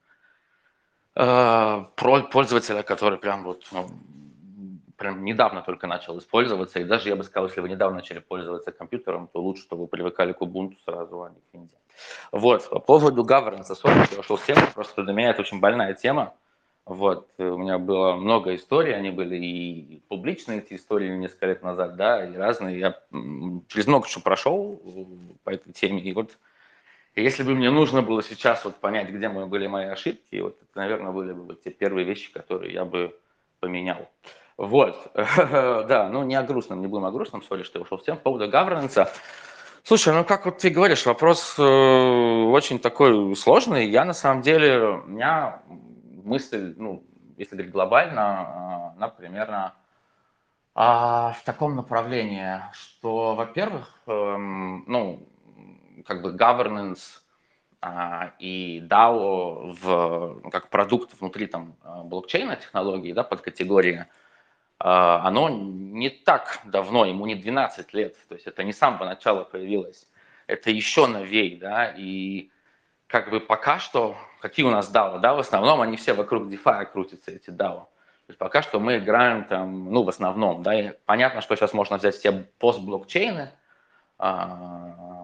Э, 1.21 1.83
пользователя, 1.97 2.81
который 2.81 3.17
прям 3.17 3.43
вот 3.43 3.65
ну, 3.73 3.89
прям 4.95 5.25
недавно 5.25 5.61
только 5.61 5.85
начал 5.85 6.17
использоваться, 6.17 6.79
и 6.79 6.85
даже 6.85 7.09
я 7.09 7.17
бы 7.17 7.25
сказал, 7.25 7.49
если 7.49 7.59
вы 7.59 7.67
недавно 7.67 7.97
начали 7.97 8.19
пользоваться 8.19 8.71
компьютером, 8.71 9.27
то 9.27 9.41
лучше, 9.41 9.63
чтобы 9.63 9.81
вы 9.81 9.87
привыкали 9.89 10.31
к 10.31 10.41
Ubuntu 10.41 10.77
сразу, 10.85 11.23
а 11.23 11.29
не 11.29 11.41
к 11.41 11.53
Винде. 11.53 11.75
Вот, 12.31 12.69
по 12.69 12.79
поводу 12.79 13.25
governance, 13.25 13.69
особенно 13.69 14.05
я 14.09 14.19
ушел 14.19 14.37
с 14.37 14.43
темы, 14.43 14.61
просто 14.73 15.03
для 15.03 15.11
меня 15.11 15.31
это 15.31 15.41
очень 15.41 15.59
больная 15.59 15.93
тема. 15.93 16.35
Вот, 16.85 17.27
у 17.37 17.57
меня 17.57 17.79
было 17.79 18.13
много 18.13 18.55
историй, 18.55 18.95
они 18.95 19.09
были 19.09 19.35
и 19.35 20.01
публичные 20.07 20.59
эти 20.59 20.75
истории 20.75 21.09
несколько 21.17 21.47
лет 21.47 21.63
назад, 21.63 21.97
да, 21.97 22.25
и 22.25 22.33
разные. 22.37 22.79
Я 22.79 22.97
через 23.67 23.87
много 23.87 24.07
чего 24.07 24.21
прошел 24.21 24.81
по 25.43 25.49
этой 25.49 25.73
теме, 25.73 25.99
и 25.99 26.13
вот 26.13 26.31
если 27.21 27.43
бы 27.43 27.55
мне 27.55 27.69
нужно 27.69 28.01
было 28.01 28.23
сейчас 28.23 28.65
вот 28.65 28.75
понять, 28.75 29.09
где 29.09 29.29
мы 29.29 29.47
были 29.47 29.67
мои 29.67 29.85
ошибки, 29.85 30.39
вот 30.39 30.57
это, 30.61 30.79
наверное, 30.79 31.11
были 31.11 31.33
бы 31.33 31.55
те 31.55 31.69
первые 31.69 32.05
вещи, 32.05 32.31
которые 32.31 32.73
я 32.73 32.85
бы 32.85 33.17
поменял. 33.59 34.09
Вот, 34.57 35.11
да, 35.15 36.09
ну 36.11 36.23
не 36.23 36.35
о 36.35 36.43
грустном, 36.43 36.81
не 36.81 36.87
будем 36.87 37.05
о 37.05 37.11
грустном, 37.11 37.43
сори, 37.43 37.63
что 37.63 37.79
я 37.79 37.83
ушел 37.83 37.97
в 37.97 38.03
тем. 38.03 38.17
По 38.17 38.23
поводу 38.23 38.49
governance. 38.49 39.09
Слушай, 39.83 40.13
ну 40.13 40.25
как 40.25 40.45
вот 40.45 40.57
ты 40.57 40.69
говоришь, 40.69 41.05
вопрос 41.05 41.55
э, 41.57 41.63
очень 41.63 42.79
такой 42.79 43.35
сложный. 43.35 43.89
Я 43.89 44.05
на 44.05 44.13
самом 44.13 44.41
деле, 44.41 44.79
у 44.79 45.07
меня 45.07 45.61
мысль, 46.23 46.73
ну, 46.77 47.03
если 47.37 47.55
говорить 47.55 47.71
глобально, 47.71 48.19
э, 48.19 48.97
она 48.97 49.07
примерно 49.07 49.73
э, 50.75 50.79
в 50.81 51.41
таком 51.45 51.75
направлении, 51.75 52.61
что, 52.73 53.35
во-первых, 53.35 53.99
э, 54.07 54.35
ну, 54.37 55.25
как 56.09 56.23
бы 56.23 56.31
governance 56.31 57.21
а, 57.81 58.33
и 58.39 58.81
DAO 58.83 59.77
в, 59.79 60.49
как 60.49 60.69
продукт 60.69 61.11
внутри 61.19 61.45
там 61.45 61.75
а, 61.83 62.01
блокчейна 62.03 62.55
технологии, 62.55 63.13
да, 63.13 63.23
под 63.23 63.41
категории, 63.41 64.07
а, 64.79 65.21
оно 65.27 65.49
не 65.49 66.09
так 66.09 66.61
давно, 66.65 67.05
ему 67.05 67.27
не 67.27 67.35
12 67.35 67.93
лет, 67.93 68.17
то 68.27 68.33
есть 68.33 68.47
это 68.47 68.63
не 68.63 68.73
с 68.73 68.79
самого 68.79 69.05
начала 69.05 69.43
появилось, 69.43 70.07
это 70.47 70.71
еще 70.71 71.05
новей, 71.05 71.57
да, 71.57 71.93
и 71.95 72.49
как 73.05 73.29
бы 73.29 73.39
пока 73.39 73.77
что, 73.77 74.17
какие 74.41 74.65
у 74.65 74.71
нас 74.71 74.91
DAO, 74.91 75.19
да, 75.19 75.35
в 75.35 75.39
основном 75.39 75.79
они 75.81 75.95
все 75.95 76.13
вокруг 76.13 76.45
DeFi 76.45 76.87
крутятся, 76.87 77.29
эти 77.29 77.51
DAO. 77.51 77.85
То 77.85 78.31
есть 78.31 78.39
пока 78.39 78.63
что 78.63 78.79
мы 78.79 78.97
играем 78.97 79.43
там, 79.43 79.91
ну, 79.91 80.01
в 80.01 80.09
основном, 80.09 80.63
да, 80.63 80.73
и 80.73 80.93
понятно, 81.05 81.41
что 81.41 81.55
сейчас 81.55 81.73
можно 81.73 81.97
взять 81.97 82.15
все 82.15 82.31
постблокчейны, 82.57 83.51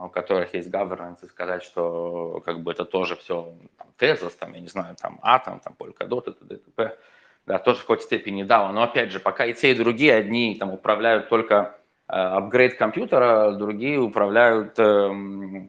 у 0.05 0.09
которых 0.09 0.53
есть 0.53 0.69
governance, 0.69 1.23
и 1.23 1.27
сказать, 1.27 1.63
что 1.63 2.41
как 2.45 2.61
бы 2.61 2.71
это 2.71 2.85
тоже 2.85 3.15
все 3.15 3.53
там, 3.77 4.29
там, 4.39 4.53
я 4.53 4.59
не 4.59 4.67
знаю, 4.67 4.95
там 4.99 5.19
Atom, 5.23 5.59
там 5.63 5.75
Polkadot, 5.77 6.23
это 6.27 6.45
ДТП, 6.45 6.97
да, 7.45 7.59
тоже 7.59 7.79
в 7.79 7.81
какой-то 7.81 8.03
степени 8.03 8.43
да, 8.43 8.71
но 8.71 8.83
опять 8.83 9.11
же, 9.11 9.19
пока 9.19 9.45
и 9.45 9.53
те, 9.53 9.71
и 9.71 9.75
другие, 9.75 10.15
одни 10.15 10.55
там 10.59 10.71
управляют 10.71 11.29
только 11.29 11.77
апгрейд 12.07 12.77
компьютера, 12.77 13.51
другие 13.51 13.99
управляют 13.99 14.77
э, 14.77 15.67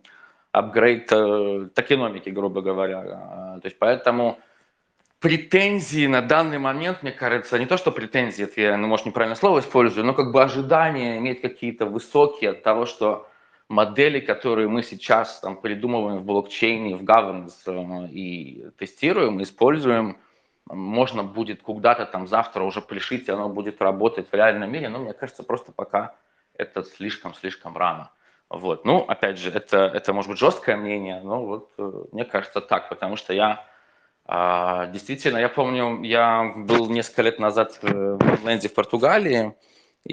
апгрейд 0.52 1.10
э, 1.10 1.68
токеномики, 1.74 2.28
грубо 2.28 2.60
говоря. 2.60 3.02
То 3.60 3.62
есть 3.64 3.78
поэтому 3.78 4.38
претензии 5.20 6.06
на 6.06 6.22
данный 6.22 6.58
момент, 6.58 7.02
мне 7.02 7.12
кажется, 7.12 7.58
не 7.58 7.66
то, 7.66 7.76
что 7.76 7.90
претензии, 7.90 8.44
это 8.44 8.60
я, 8.60 8.76
ну, 8.76 8.86
может, 8.86 9.06
неправильное 9.06 9.36
слово 9.36 9.60
использую, 9.60 10.04
но 10.04 10.12
как 10.12 10.30
бы 10.32 10.42
ожидания 10.42 11.18
иметь 11.18 11.40
какие-то 11.40 11.86
высокие 11.86 12.50
от 12.50 12.62
того, 12.62 12.86
что 12.86 13.28
модели, 13.68 14.20
которые 14.20 14.68
мы 14.68 14.82
сейчас 14.82 15.40
там 15.40 15.56
придумываем 15.56 16.18
в 16.18 16.24
блокчейне, 16.24 16.96
в 16.96 17.02
governance 17.02 17.62
э, 17.66 18.08
и 18.10 18.66
тестируем, 18.78 19.42
используем, 19.42 20.18
можно 20.66 21.22
будет 21.22 21.62
куда-то 21.62 22.06
там 22.06 22.26
завтра 22.26 22.62
уже 22.62 22.80
пришить, 22.80 23.28
и 23.28 23.32
оно 23.32 23.48
будет 23.48 23.80
работать 23.80 24.28
в 24.30 24.34
реальном 24.34 24.70
мире, 24.70 24.88
но 24.88 24.98
мне 24.98 25.12
кажется, 25.12 25.42
просто 25.42 25.72
пока 25.72 26.14
это 26.56 26.82
слишком-слишком 26.82 27.76
рано. 27.76 28.10
Вот. 28.48 28.84
Ну, 28.84 28.98
опять 28.98 29.38
же, 29.38 29.50
это, 29.50 29.78
это 29.78 30.12
может 30.12 30.30
быть 30.30 30.38
жесткое 30.38 30.76
мнение, 30.76 31.20
но 31.22 31.44
вот 31.44 31.72
э, 31.78 32.04
мне 32.12 32.24
кажется 32.24 32.60
так, 32.60 32.88
потому 32.88 33.16
что 33.16 33.32
я 33.32 33.64
а, 34.28 34.86
действительно, 34.86 35.38
я 35.38 35.48
помню, 35.48 36.02
я 36.02 36.52
был 36.56 36.88
несколько 36.88 37.22
лет 37.22 37.38
назад 37.38 37.78
э, 37.82 38.18
в 38.20 38.46
Ленде 38.46 38.68
в 38.68 38.74
Португалии, 38.74 39.54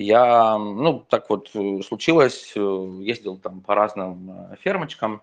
я, 0.02 0.58
ну, 0.58 1.00
так 1.10 1.30
вот 1.30 1.50
э, 1.54 1.82
случилось, 1.82 2.54
э, 2.56 2.60
ездил 3.02 3.38
там 3.38 3.62
по 3.62 3.76
разным 3.76 4.56
фермочкам, 4.62 5.22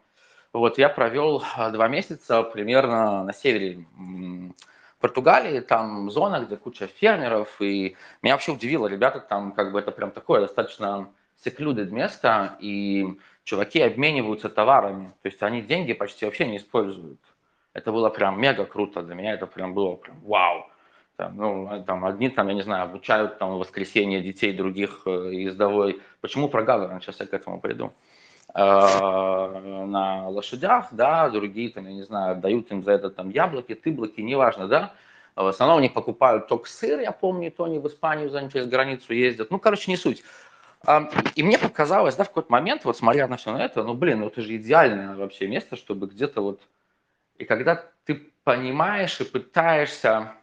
вот, 0.52 0.78
я 0.78 0.88
провел 0.88 1.42
два 1.72 1.88
месяца 1.88 2.42
примерно 2.42 3.24
на 3.24 3.32
севере 3.32 3.86
Португалии, 5.01 5.60
там 5.60 6.10
зона, 6.10 6.44
где 6.44 6.56
куча 6.56 6.86
фермеров, 6.86 7.48
и 7.60 7.97
меня 8.22 8.34
вообще 8.34 8.52
удивило, 8.52 8.86
ребята 8.86 9.20
там, 9.20 9.52
как 9.52 9.72
бы 9.72 9.78
это 9.78 9.92
прям 9.92 10.10
такое 10.10 10.40
достаточно 10.40 11.09
secluded 11.44 11.90
место, 11.90 12.56
и 12.60 13.06
чуваки 13.44 13.80
обмениваются 13.80 14.48
товарами, 14.48 15.12
то 15.22 15.28
есть 15.28 15.42
они 15.42 15.62
деньги 15.62 15.94
почти 15.94 16.24
вообще 16.26 16.47
не 16.47 16.59
используют. 16.59 17.20
Это 17.72 17.92
было 17.92 18.10
прям 18.10 18.40
мега 18.40 18.64
круто. 18.64 19.02
Для 19.02 19.14
меня 19.14 19.32
это 19.32 19.47
прям 19.47 19.74
было 19.74 19.97
прям 19.97 20.20
вау. 20.20 20.69
Там, 21.20 21.36
ну, 21.36 21.84
там 21.86 22.06
одни, 22.06 22.30
там, 22.30 22.48
я 22.48 22.55
не 22.55 22.62
знаю, 22.62 22.84
обучают 22.84 23.38
там 23.38 23.59
воскресенье 23.59 24.22
детей 24.22 24.55
других 24.55 25.02
э, 25.05 25.34
ездовой. 25.34 26.01
Почему 26.22 26.48
про 26.48 26.62
governance? 26.62 27.02
Сейчас 27.02 27.20
я 27.20 27.26
к 27.26 27.34
этому 27.34 27.60
приду. 27.60 27.92
Э, 28.55 29.84
на 29.86 30.28
лошадях, 30.30 30.88
да, 30.92 31.28
другие, 31.28 31.68
там, 31.72 31.84
я 31.84 31.92
не 31.92 32.05
знаю, 32.05 32.36
дают 32.36 32.70
им 32.70 32.82
за 32.82 32.92
это 32.92 33.10
там 33.10 33.28
яблоки, 33.28 33.74
тыблоки, 33.74 34.22
неважно, 34.22 34.66
да. 34.66 34.94
В 35.36 35.47
основном 35.47 35.80
они 35.80 35.90
покупают 35.90 36.48
только 36.48 36.70
сыр, 36.70 37.01
я 37.01 37.12
помню, 37.12 37.51
то 37.51 37.64
они 37.64 37.78
в 37.78 37.86
Испанию 37.86 38.30
за 38.30 38.40
ним 38.40 38.51
через 38.51 38.66
границу 38.66 39.12
ездят. 39.12 39.51
Ну, 39.51 39.59
короче, 39.59 39.90
не 39.90 39.98
суть. 39.98 40.24
И 41.34 41.42
мне 41.42 41.59
показалось, 41.59 42.16
да, 42.16 42.24
в 42.24 42.28
какой-то 42.28 42.51
момент, 42.51 42.86
вот 42.86 42.97
смотря 42.97 43.28
на 43.28 43.36
все 43.36 43.52
на 43.52 43.62
это, 43.62 43.84
ну, 43.84 43.92
блин, 43.92 44.20
ну 44.20 44.28
это 44.28 44.40
же 44.40 44.56
идеальное 44.56 45.14
вообще 45.14 45.48
место, 45.48 45.76
чтобы 45.76 46.06
где-то 46.06 46.40
вот 46.40 46.62
и 47.36 47.44
когда 47.44 47.84
ты 48.06 48.32
понимаешь 48.44 49.20
и 49.20 49.24
пытаешься... 49.24 50.40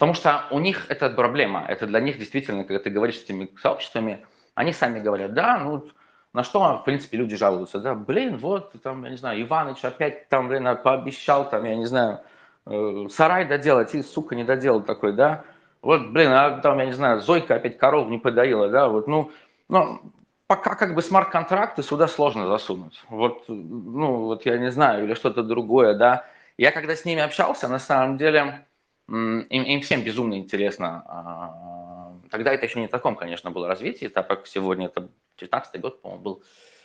Потому 0.00 0.14
что 0.14 0.46
у 0.50 0.58
них 0.60 0.86
это 0.88 1.10
проблема. 1.10 1.62
Это 1.68 1.86
для 1.86 2.00
них 2.00 2.16
действительно, 2.16 2.64
когда 2.64 2.82
ты 2.82 2.88
говоришь 2.88 3.18
с 3.18 3.24
этими 3.24 3.50
сообществами, 3.60 4.24
они 4.54 4.72
сами 4.72 4.98
говорят, 4.98 5.34
да, 5.34 5.58
ну, 5.58 5.90
на 6.32 6.42
что, 6.42 6.78
в 6.78 6.84
принципе, 6.84 7.18
люди 7.18 7.36
жалуются, 7.36 7.80
да, 7.80 7.94
блин, 7.94 8.38
вот, 8.38 8.72
там, 8.82 9.04
я 9.04 9.10
не 9.10 9.18
знаю, 9.18 9.42
Иваныч 9.42 9.84
опять 9.84 10.26
там, 10.30 10.48
блин, 10.48 10.66
пообещал, 10.82 11.50
там, 11.50 11.64
я 11.66 11.76
не 11.76 11.84
знаю, 11.84 12.20
э, 12.64 13.08
сарай 13.10 13.44
доделать, 13.44 13.94
и, 13.94 14.02
сука, 14.02 14.34
не 14.34 14.42
доделал 14.42 14.80
такой, 14.80 15.12
да, 15.12 15.44
вот, 15.82 16.06
блин, 16.06 16.30
а 16.32 16.62
там, 16.62 16.78
я 16.78 16.86
не 16.86 16.92
знаю, 16.92 17.20
Зойка 17.20 17.56
опять 17.56 17.76
коров 17.76 18.08
не 18.08 18.16
подоила, 18.16 18.70
да, 18.70 18.88
вот, 18.88 19.06
ну, 19.06 19.32
ну, 19.68 20.00
пока 20.46 20.76
как 20.76 20.94
бы 20.94 21.02
смарт-контракты 21.02 21.82
сюда 21.82 22.08
сложно 22.08 22.46
засунуть. 22.46 23.02
Вот, 23.10 23.44
ну, 23.48 24.24
вот 24.24 24.46
я 24.46 24.56
не 24.56 24.70
знаю, 24.70 25.04
или 25.04 25.12
что-то 25.12 25.42
другое, 25.42 25.92
да. 25.92 26.24
Я 26.56 26.72
когда 26.72 26.96
с 26.96 27.04
ними 27.04 27.20
общался, 27.20 27.68
на 27.68 27.78
самом 27.78 28.16
деле, 28.16 28.64
им, 29.10 29.62
им 29.62 29.80
всем 29.80 30.02
безумно 30.02 30.34
интересно. 30.34 31.04
А, 31.06 32.12
тогда 32.30 32.52
это 32.52 32.66
еще 32.66 32.80
не 32.80 32.86
в 32.86 32.90
таком, 32.90 33.16
конечно, 33.16 33.50
было 33.50 33.66
развитии, 33.68 34.06
так 34.06 34.28
как 34.28 34.46
сегодня 34.46 34.86
это 34.86 35.08
19 35.38 35.80
год, 35.80 36.00
по-моему, 36.00 36.22
был. 36.22 36.42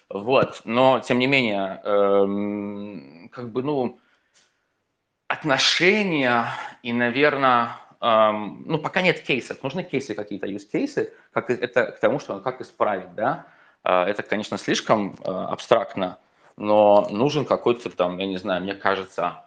Вот, 0.09 0.61
но 0.65 0.99
тем 0.99 1.19
не 1.19 1.27
менее, 1.27 1.81
эм, 1.83 3.29
как 3.31 3.51
бы, 3.51 3.63
ну, 3.63 3.99
отношения 5.27 6.47
и, 6.83 6.93
наверное, 6.93 7.77
эм, 8.01 8.63
ну, 8.67 8.77
пока 8.77 9.01
нет 9.01 9.21
кейсов, 9.21 9.63
нужны 9.63 9.83
кейсы 9.83 10.13
какие-то, 10.13 10.47
use 10.47 10.69
кейсы, 10.71 11.13
как 11.31 11.49
это 11.49 11.91
к 11.91 11.99
тому, 11.99 12.19
что 12.19 12.39
как 12.39 12.61
исправить, 12.61 13.15
да, 13.15 13.47
э, 13.83 14.03
это, 14.03 14.21
конечно, 14.21 14.57
слишком 14.57 15.15
э, 15.23 15.27
абстрактно, 15.27 16.19
но 16.57 17.07
нужен 17.09 17.45
какой-то 17.45 17.89
там, 17.89 18.19
я 18.19 18.27
не 18.27 18.37
знаю, 18.37 18.61
мне 18.61 18.75
кажется, 18.75 19.45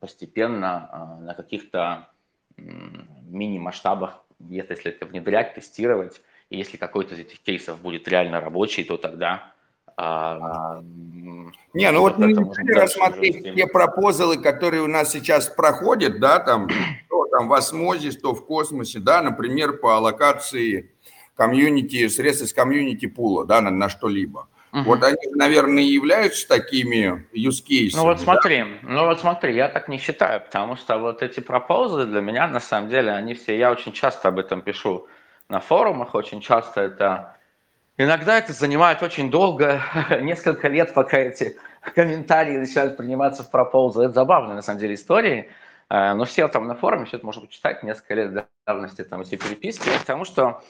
постепенно 0.00 0.90
э, 0.92 1.24
на 1.24 1.34
каких-то 1.34 2.08
мини-масштабах, 2.56 4.20
если 4.38 4.76
это 4.90 5.06
внедрять, 5.06 5.54
тестировать, 5.54 6.20
и 6.50 6.58
если 6.58 6.76
какой-то 6.76 7.14
из 7.14 7.20
этих 7.20 7.40
кейсов 7.40 7.80
будет 7.80 8.06
реально 8.06 8.40
рабочий, 8.40 8.84
то 8.84 8.96
тогда 8.96 9.54
а, 9.96 10.82
не, 11.72 11.90
ну 11.90 12.00
вот, 12.00 12.18
мы 12.18 12.34
рассмотреть 12.74 13.54
те 13.54 13.66
пропозалы, 13.66 14.38
которые 14.38 14.82
у 14.82 14.88
нас 14.88 15.12
сейчас 15.12 15.48
проходят, 15.48 16.18
да, 16.18 16.40
там, 16.40 16.68
то 17.08 17.26
там 17.26 17.48
в 17.48 17.52
осмозе, 17.52 18.10
то 18.12 18.34
в 18.34 18.44
космосе, 18.44 18.98
да, 18.98 19.22
например, 19.22 19.78
по 19.78 19.96
аллокации 19.96 20.92
комьюнити, 21.36 22.08
средств 22.08 22.44
из 22.44 22.52
комьюнити 22.52 23.06
пула, 23.06 23.44
да, 23.44 23.60
на, 23.60 23.70
на 23.70 23.88
что-либо. 23.88 24.48
Угу. 24.74 24.82
Вот 24.82 25.04
они, 25.04 25.16
наверное, 25.34 25.84
являются 25.84 26.48
такими 26.48 27.24
use 27.32 27.64
cases. 27.64 27.92
Ну 27.94 28.02
вот 28.02 28.20
смотри, 28.20 28.58
да? 28.58 28.66
ну 28.82 29.04
вот 29.06 29.20
смотри, 29.20 29.54
я 29.54 29.68
так 29.68 29.86
не 29.86 29.98
считаю, 29.98 30.40
потому 30.40 30.76
что 30.76 30.98
вот 30.98 31.22
эти 31.22 31.38
пропозы 31.38 32.06
для 32.06 32.20
меня, 32.20 32.48
на 32.48 32.58
самом 32.58 32.90
деле, 32.90 33.12
они 33.12 33.34
все, 33.34 33.56
я 33.56 33.70
очень 33.70 33.92
часто 33.92 34.28
об 34.28 34.40
этом 34.40 34.62
пишу 34.62 35.06
на 35.48 35.60
форумах, 35.60 36.14
очень 36.14 36.40
часто 36.40 36.80
это 36.80 37.36
Иногда 37.96 38.38
это 38.38 38.52
занимает 38.52 39.04
очень 39.04 39.30
долго, 39.30 39.80
несколько 40.20 40.66
лет, 40.66 40.92
пока 40.94 41.18
эти 41.18 41.56
комментарии 41.94 42.56
начинают 42.56 42.96
приниматься 42.96 43.44
в 43.44 43.50
проползу. 43.52 44.02
Это 44.02 44.14
забавная, 44.14 44.56
на 44.56 44.62
самом 44.62 44.80
деле, 44.80 44.94
история. 44.94 45.48
Э, 45.88 46.14
но 46.14 46.24
все 46.24 46.48
там 46.48 46.66
на 46.66 46.74
форуме, 46.74 47.04
все 47.04 47.18
это 47.18 47.26
можно 47.26 47.42
почитать, 47.42 47.84
несколько 47.84 48.14
лет 48.14 48.46
давности 48.66 49.04
там 49.04 49.20
эти 49.20 49.36
переписки, 49.36 49.88
потому 50.00 50.24
что 50.24 50.60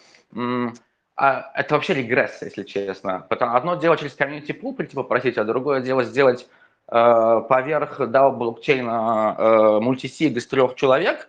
это 1.16 1.74
вообще 1.74 1.95
регресс, 1.95 2.43
если 2.43 2.65
честно. 2.65 3.27
Потому 3.28 3.57
одно 3.57 3.77
дело 3.77 3.97
через 3.97 4.15
комьюнити 4.15 4.53
пул 4.53 4.74
прийти 4.74 4.97
попросить, 4.97 5.39
а 5.39 5.45
другое 5.45 5.81
дело 5.81 6.05
сделать 6.05 6.49
э, 6.89 7.43
поверх 7.49 8.01
DAO 8.01 8.36
блокчейна 8.36 9.36
э, 9.39 9.81
мультисиг 9.81 10.36
из 10.36 10.47
трех 10.47 10.74
человек, 10.74 11.28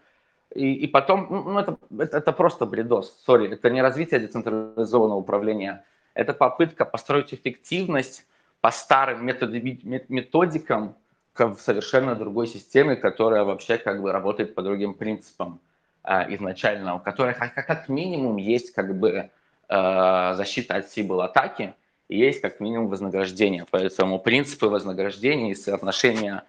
и, 0.53 0.74
и 0.74 0.88
потом, 0.88 1.28
ну, 1.30 1.44
ну, 1.44 1.60
это, 1.60 1.78
это, 1.99 2.18
это 2.18 2.32
просто 2.32 2.66
бредос, 2.66 3.22
сори, 3.26 3.52
это 3.52 3.70
не 3.70 3.82
развитие 3.82 4.20
децентрализованного 4.20 5.20
управления, 5.20 5.84
это 6.14 6.34
попытка 6.34 6.86
построить 6.86 7.34
эффективность 7.34 8.26
по 8.62 8.72
старым 8.72 9.26
методикам 9.26 10.95
в 11.38 11.57
совершенно 11.57 12.16
другой 12.16 12.48
системе, 12.48 12.95
которая 12.95 13.44
вообще 13.44 13.78
как 13.78 14.02
бы 14.02 14.12
работает 14.12 14.56
по 14.56 14.64
другим 14.64 14.94
принципам 14.94 15.60
э, 16.03 16.34
изначально, 16.34 16.95
у 16.95 16.99
которой 16.99 17.36
как, 17.36 17.53
как 17.53 17.90
минимум 17.90 18.38
есть 18.38 18.74
как 18.74 18.98
бы 18.98 19.30
защита 19.69 20.75
от 20.75 20.89
сибл 20.89 21.21
атаки, 21.21 21.73
и 22.07 22.17
есть 22.17 22.41
как 22.41 22.59
минимум 22.59 22.87
вознаграждение. 22.87 23.65
Поэтому 23.69 24.19
принципы 24.19 24.67
вознаграждения 24.67 25.51
и 25.51 25.55
соотношения... 25.55 26.43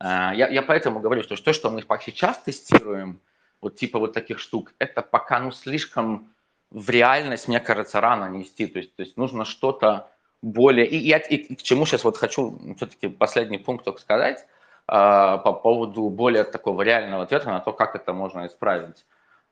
Э, 0.00 0.30
я, 0.34 0.48
я 0.48 0.62
поэтому 0.62 1.00
говорю, 1.00 1.22
что 1.22 1.36
то, 1.36 1.52
что 1.52 1.70
мы 1.70 1.82
сейчас 1.82 2.38
тестируем, 2.38 3.20
вот 3.60 3.76
типа 3.76 3.98
вот 3.98 4.12
таких 4.12 4.38
штук, 4.38 4.74
это 4.78 5.02
пока 5.02 5.40
ну 5.40 5.52
слишком 5.52 6.32
в 6.70 6.90
реальность, 6.90 7.48
мне 7.48 7.60
кажется, 7.60 8.00
рано 8.00 8.28
нести. 8.28 8.66
То 8.66 8.78
есть, 8.78 8.96
то 8.96 9.02
есть 9.02 9.16
нужно 9.16 9.44
что-то 9.44 10.10
более... 10.42 10.86
И, 10.86 10.98
и, 10.98 11.14
и 11.14 11.54
к 11.54 11.62
чему 11.62 11.86
сейчас 11.86 12.04
вот 12.04 12.16
хочу 12.16 12.58
все-таки 12.76 13.08
последний 13.08 13.58
пункт 13.58 13.84
только 13.84 14.00
сказать 14.00 14.40
э, 14.40 14.46
по 14.88 15.52
поводу 15.52 16.08
более 16.10 16.44
такого 16.44 16.82
реального 16.82 17.22
ответа 17.22 17.50
на 17.50 17.60
то, 17.60 17.72
как 17.72 17.94
это 17.94 18.12
можно 18.12 18.46
исправить. 18.46 19.04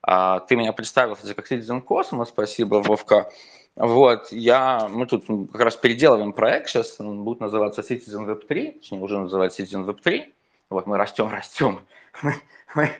Э, 0.06 0.40
ты 0.48 0.56
меня 0.56 0.72
представил, 0.72 1.14
кстати, 1.14 1.34
как 1.34 1.50
Citizen 1.50 1.82
Cosmos, 1.82 2.26
спасибо, 2.26 2.76
Вовка. 2.76 3.30
Вот, 3.76 4.30
я, 4.30 4.88
мы 4.88 5.06
тут 5.06 5.26
как 5.50 5.60
раз 5.60 5.76
переделываем 5.76 6.32
проект 6.32 6.68
сейчас, 6.68 7.00
он 7.00 7.24
будет 7.24 7.40
называться 7.40 7.80
Citizen 7.80 8.26
Web 8.26 8.46
3, 8.46 8.70
точнее, 8.72 9.00
уже 9.00 9.18
называется 9.18 9.62
Citizen 9.62 9.84
Web 9.84 10.00
3. 10.00 10.32
Вот, 10.70 10.86
мы 10.86 10.96
растем, 10.96 11.28
растем. 11.28 11.80
Мы, 12.22 12.34
мы, 12.74 12.90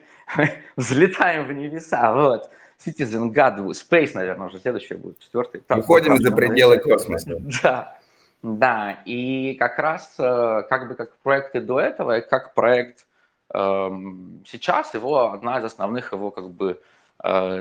взлетаем 0.75 1.47
в 1.47 1.51
небеса, 1.53 2.13
вот. 2.13 2.49
Citizen 2.85 3.31
God, 3.31 3.57
Space, 3.69 4.11
наверное, 4.13 4.47
уже 4.47 4.59
следующий 4.59 4.95
будет, 4.95 5.19
четвертый. 5.19 5.61
Там, 5.61 5.79
Уходим 5.79 6.17
за 6.17 6.31
пределы 6.31 6.77
космоса. 6.77 7.37
Да, 7.63 7.97
да, 8.43 9.01
и 9.05 9.55
как 9.55 9.79
раз 9.79 10.13
э, 10.19 10.63
как 10.69 10.89
бы 10.89 10.95
как 10.95 11.17
проекты 11.19 11.61
до 11.61 11.79
этого, 11.79 12.19
как 12.19 12.53
проект 12.53 13.05
эм, 13.53 14.43
сейчас, 14.45 14.93
его 14.93 15.31
одна 15.31 15.59
из 15.59 15.63
основных 15.63 16.11
его 16.11 16.31
как 16.31 16.49
бы 16.49 16.81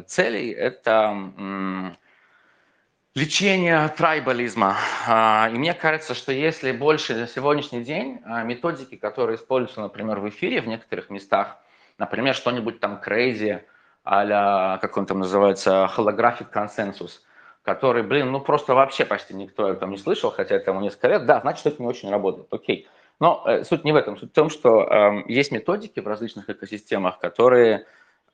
целей– 0.07 0.51
это 0.53 1.97
лечение 3.15 3.89
трайбализма. 3.97 4.77
А, 5.07 5.49
и 5.53 5.57
мне 5.57 5.73
кажется, 5.73 6.15
что 6.15 6.33
если 6.33 6.73
больше 6.73 7.15
на 7.15 7.29
сегодняшний 7.29 7.85
день 7.85 8.21
а, 8.25 8.43
методики, 8.43 8.97
которые 8.97 9.37
используются, 9.37 9.81
например, 9.81 10.19
в 10.19 10.29
эфире 10.29 10.61
в 10.61 10.67
некоторых 10.67 11.11
местах, 11.11 11.59
Например, 11.99 12.35
что-нибудь 12.35 12.81
там 12.81 13.01
crazy, 13.05 13.63
а 14.05 14.79
как 14.79 14.97
он 14.97 15.07
там 15.07 15.21
называется, 15.21 15.89
holographic 15.97 16.47
консенсус, 16.51 17.23
который, 17.63 18.03
блин, 18.03 18.33
ну 18.33 18.41
просто 18.41 18.75
вообще 18.75 19.05
почти 19.05 19.35
никто 19.35 19.75
там 19.75 19.93
не 19.93 19.97
слышал, 19.97 20.31
хотя 20.31 20.57
этому 20.57 20.81
несколько 20.81 21.09
лет, 21.09 21.27
да, 21.27 21.41
значит, 21.41 21.67
это 21.67 21.81
не 21.81 21.89
очень 21.89 22.11
работает, 22.11 22.49
окей. 22.53 22.89
Но 23.21 23.45
э, 23.47 23.63
суть 23.63 23.85
не 23.85 23.93
в 23.93 23.97
этом, 23.97 24.19
суть 24.19 24.33
в 24.33 24.35
том, 24.35 24.51
что 24.51 24.83
э, 24.83 25.23
есть 25.29 25.53
методики 25.53 26.01
в 26.01 26.07
различных 26.07 26.51
экосистемах, 26.51 27.21
которые 27.21 27.77
э, 27.77 27.85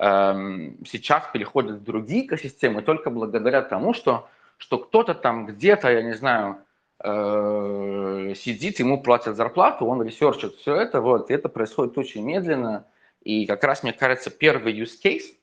сейчас 0.00 1.24
переходят 1.32 1.80
в 1.80 1.84
другие 1.84 2.24
экосистемы 2.24 2.80
только 2.80 3.10
благодаря 3.10 3.60
тому, 3.60 3.92
что, 3.92 4.28
что 4.56 4.78
кто-то 4.78 5.14
там 5.14 5.44
где-то, 5.44 5.90
я 5.90 6.02
не 6.02 6.14
знаю, 6.14 6.62
э, 7.02 8.32
сидит, 8.34 8.78
ему 8.78 9.02
платят 9.02 9.36
зарплату, 9.36 9.84
он 9.84 10.02
ресерчит 10.02 10.54
все 10.54 10.74
это, 10.76 11.02
вот, 11.02 11.30
и 11.30 11.34
это 11.34 11.50
происходит 11.50 11.98
очень 11.98 12.24
медленно, 12.24 12.86
и 13.22 13.44
как 13.44 13.62
раз, 13.62 13.82
мне 13.82 13.92
кажется, 13.92 14.30
первый 14.30 14.72
use 14.72 14.98
case, 15.04 15.34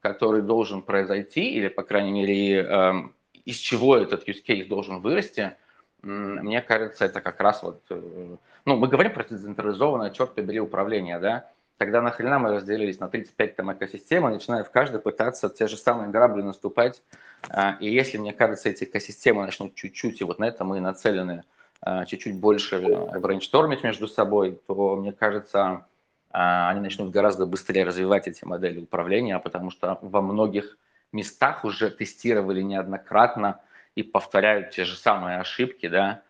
который 0.00 0.40
должен 0.40 0.80
произойти, 0.80 1.50
или, 1.50 1.68
по 1.68 1.82
крайней 1.82 2.12
мере, 2.12 2.62
эм, 2.62 3.14
из 3.44 3.56
чего 3.56 3.96
этот 3.96 4.26
use 4.26 4.42
case 4.42 4.66
должен 4.66 5.00
вырасти, 5.00 5.54
мне 6.02 6.62
кажется, 6.62 7.04
это 7.04 7.20
как 7.20 7.40
раз 7.40 7.62
вот... 7.62 7.82
Э, 7.90 8.36
ну, 8.64 8.76
мы 8.76 8.88
говорим 8.88 9.12
про 9.12 9.24
децентрализованное, 9.24 10.10
черт 10.10 10.34
побери, 10.34 10.60
управление, 10.60 11.18
да? 11.18 11.50
Тогда 11.78 12.02
нахрена 12.02 12.40
мы 12.40 12.50
разделились 12.50 12.98
на 12.98 13.08
35 13.08 13.54
там 13.54 13.72
экосистем, 13.72 14.28
и 14.28 14.32
начинаем 14.32 14.64
в 14.64 14.70
каждой 14.70 15.00
пытаться 15.00 15.48
те 15.48 15.68
же 15.68 15.76
самые 15.76 16.10
грабли 16.10 16.42
наступать. 16.42 17.00
А, 17.48 17.76
и 17.78 17.88
если, 17.88 18.18
мне 18.18 18.32
кажется, 18.32 18.68
эти 18.68 18.82
экосистемы 18.82 19.44
начнут 19.44 19.76
чуть-чуть, 19.76 20.20
и 20.20 20.24
вот 20.24 20.40
на 20.40 20.46
это 20.46 20.64
мы 20.64 20.80
нацелены, 20.80 21.44
а, 21.80 22.04
чуть-чуть 22.04 22.36
больше 22.36 22.80
брейнштормить 23.20 23.84
между 23.84 24.08
собой, 24.08 24.60
то, 24.66 24.96
мне 24.96 25.12
кажется, 25.12 25.86
а, 26.32 26.68
они 26.68 26.80
начнут 26.80 27.10
гораздо 27.12 27.46
быстрее 27.46 27.84
развивать 27.84 28.26
эти 28.26 28.44
модели 28.44 28.80
управления, 28.80 29.38
потому 29.38 29.70
что 29.70 30.00
во 30.02 30.20
многих 30.20 30.76
местах 31.12 31.64
уже 31.64 31.90
тестировали 31.90 32.60
неоднократно 32.60 33.60
и 33.94 34.02
повторяют 34.02 34.72
те 34.72 34.84
же 34.84 34.96
самые 34.96 35.38
ошибки, 35.38 35.88
да, 35.88 36.22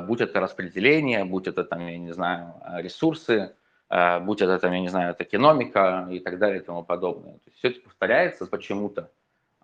будь 0.00 0.20
это 0.20 0.40
распределение, 0.40 1.24
будь 1.24 1.46
это 1.46 1.64
там, 1.64 1.86
я 1.86 1.96
не 1.96 2.12
знаю, 2.12 2.54
ресурсы, 2.78 3.54
будь 3.90 4.40
это 4.40 4.58
там, 4.58 4.72
я 4.72 4.80
не 4.80 4.88
знаю, 4.88 5.16
экономика 5.18 6.08
и 6.10 6.20
так 6.20 6.38
далее 6.38 6.60
и 6.60 6.64
тому 6.64 6.84
подобное. 6.84 7.34
То 7.34 7.40
есть 7.46 7.58
все 7.58 7.68
это 7.68 7.80
повторяется 7.80 8.46
почему-то. 8.46 9.10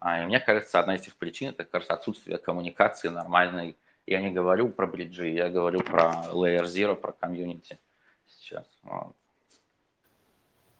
И 0.03 0.27
мне 0.27 0.41
кажется, 0.41 0.79
одна 0.79 0.97
из 0.97 1.03
этих 1.03 1.17
причин– 1.17 1.55
это 1.59 1.79
раз 1.79 1.89
отсутствие 1.89 2.39
коммуникации 2.39 3.09
нормальной. 3.09 3.77
Я 4.07 4.21
не 4.21 4.31
говорю 4.31 4.69
про 4.69 4.87
бриджи, 4.87 5.29
я 5.29 5.49
говорю 5.49 5.81
про 5.81 6.27
Layer 6.33 6.65
Zero, 6.65 6.95
про 6.95 7.13
комьюнити 7.13 7.79
сейчас. 8.27 8.67
Вот. 8.83 9.15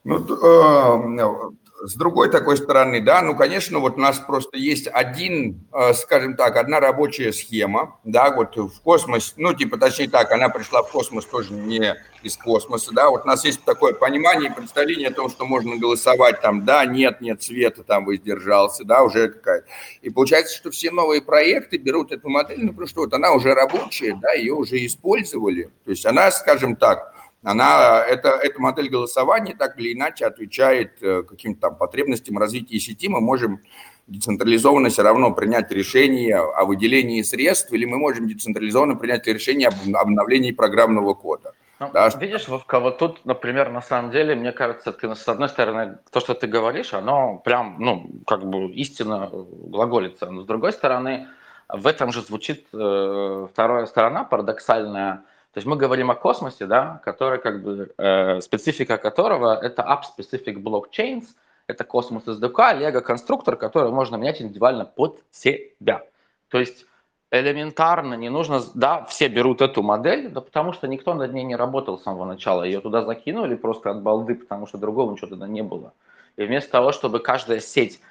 Ну, 0.09 0.21
э, 0.21 1.51
с 1.85 1.95
другой 1.95 2.31
такой 2.31 2.57
стороны, 2.57 3.01
да, 3.01 3.23
ну, 3.23 3.35
конечно, 3.35 3.81
вот 3.81 3.97
у 3.97 4.01
нас 4.01 4.21
просто 4.21 4.57
есть 4.57 4.87
один, 4.87 5.67
э, 5.73 5.95
скажем 5.95 6.37
так, 6.37 6.55
одна 6.55 6.79
рабочая 6.79 7.33
схема, 7.33 7.99
да, 8.05 8.31
вот 8.31 8.57
в 8.57 8.81
космос, 8.83 9.35
ну, 9.37 9.53
типа, 9.53 9.79
точнее 9.79 10.09
так, 10.09 10.31
она 10.31 10.49
пришла 10.49 10.85
в 10.85 10.93
космос 10.93 11.25
тоже 11.27 11.53
не 11.53 11.97
из 12.23 12.37
космоса, 12.37 12.93
да, 12.95 13.11
вот 13.11 13.25
у 13.25 13.27
нас 13.27 13.45
есть 13.45 13.65
такое 13.65 13.95
понимание 13.95 14.49
и 14.49 14.55
представление 14.55 15.09
о 15.09 15.13
том, 15.13 15.29
что 15.29 15.45
можно 15.45 15.77
голосовать 15.77 16.41
там, 16.41 16.65
да, 16.65 16.87
нет, 16.87 17.21
нет 17.21 17.43
цвета, 17.43 17.83
там 17.83 18.05
воздержался, 18.05 18.85
да, 18.85 19.03
уже 19.03 19.31
какая-то. 19.31 19.67
И 20.03 20.11
получается, 20.11 20.57
что 20.57 20.71
все 20.71 20.93
новые 20.93 21.21
проекты 21.21 21.79
берут 21.79 22.13
эту 22.13 22.29
модель, 22.29 22.61
ну, 22.65 22.69
потому 22.69 22.87
что 22.87 23.01
вот 23.01 23.13
она 23.13 23.33
уже 23.33 23.55
рабочая, 23.55 24.17
да, 24.23 24.35
ее 24.35 24.55
уже 24.55 24.87
использовали, 24.87 25.65
то 25.85 25.91
есть 25.91 26.07
она, 26.07 26.31
скажем 26.31 26.77
так, 26.77 27.16
она, 27.47 28.05
это, 28.05 28.31
эта 28.31 28.61
модель 28.61 28.89
голосования 28.89 29.55
так 29.57 29.79
или 29.79 29.93
иначе 29.93 30.27
отвечает 30.27 31.01
э, 31.01 31.23
каким-то 31.23 31.61
там 31.61 31.77
потребностям 31.77 32.39
развития 32.39 32.81
сети. 32.81 33.09
Мы 33.09 33.21
можем 33.21 33.63
децентрализованно 34.09 34.89
все 34.89 35.03
равно 35.03 35.33
принять 35.33 35.71
решение 35.71 36.37
о 36.37 36.65
выделении 36.65 37.23
средств, 37.23 37.73
или 37.73 37.85
мы 37.85 37.99
можем 37.99 38.27
децентрализованно 38.27 38.97
принять 38.97 39.29
решение 39.29 39.69
об 39.69 39.75
обновлении 39.95 40.51
программного 40.51 41.15
кода. 41.15 41.53
Ну, 41.79 41.89
да. 41.93 42.09
Видишь, 42.19 42.49
Вовка, 42.49 42.81
вот 42.81 42.99
тут, 42.99 43.25
например, 43.25 43.71
на 43.71 43.81
самом 43.81 44.11
деле, 44.11 44.35
мне 44.35 44.51
кажется, 44.51 44.91
ты, 44.93 45.15
с 45.15 45.29
одной 45.29 45.49
стороны, 45.49 45.99
то, 46.11 46.19
что 46.19 46.35
ты 46.35 46.49
говоришь, 46.49 46.95
оно 46.95 47.39
прям, 47.45 47.77
ну, 47.79 48.11
как 48.27 48.45
бы 48.45 48.73
истинно 48.73 49.31
глаголится. 49.33 50.27
Но 50.27 50.43
с 50.43 50.47
другой 50.47 50.73
стороны, 50.73 51.29
в 51.69 51.87
этом 51.87 52.11
же 52.11 52.23
звучит 52.23 52.67
э, 52.73 53.47
вторая 53.53 53.87
сторона, 53.87 54.25
парадоксальная. 54.25 55.23
То 55.57 55.61
есть 55.61 55.67
мы 55.67 55.77
говорим 55.77 56.11
о 56.11 56.15
космосе, 56.15 56.67
да, 56.67 57.01
который 57.03 57.39
как 57.39 57.63
бы, 57.63 57.91
э, 57.97 58.43
специфика 58.43 58.99
которого 58.99 59.59
это 59.59 59.81
app-specific 59.81 60.63
blockchains, 60.63 61.25
это 61.67 61.83
космос 61.83 62.25
SDK, 62.27 62.75
лего-конструктор, 62.75 63.57
который 63.57 63.91
можно 63.91 64.17
менять 64.17 64.43
индивидуально 64.43 64.85
под 64.85 65.23
себя. 65.31 66.03
То 66.51 66.59
есть 66.59 66.85
элементарно 67.31 68.13
не 68.17 68.29
нужно, 68.29 68.61
да, 68.75 69.07
все 69.07 69.29
берут 69.29 69.63
эту 69.63 69.83
модель, 69.83 70.29
да 70.29 70.43
потому 70.43 70.75
что 70.75 70.89
никто 70.89 71.15
над 71.15 71.33
ней 71.33 71.45
не 71.45 71.57
работал 71.57 71.99
с 71.99 72.03
самого 72.03 72.27
начала. 72.27 72.63
Ее 72.63 72.83
туда 72.83 73.03
закинули 73.07 73.55
просто 73.55 73.93
от 73.93 74.03
балды, 74.03 74.35
потому 74.35 74.67
что 74.67 74.77
другого 74.77 75.11
ничего 75.11 75.29
туда 75.29 75.49
не 75.49 75.63
было. 75.63 75.95
И 76.37 76.45
вместо 76.45 76.71
того, 76.71 76.93
чтобы 76.93 77.21
каждая 77.21 77.61
сеть 77.61 78.03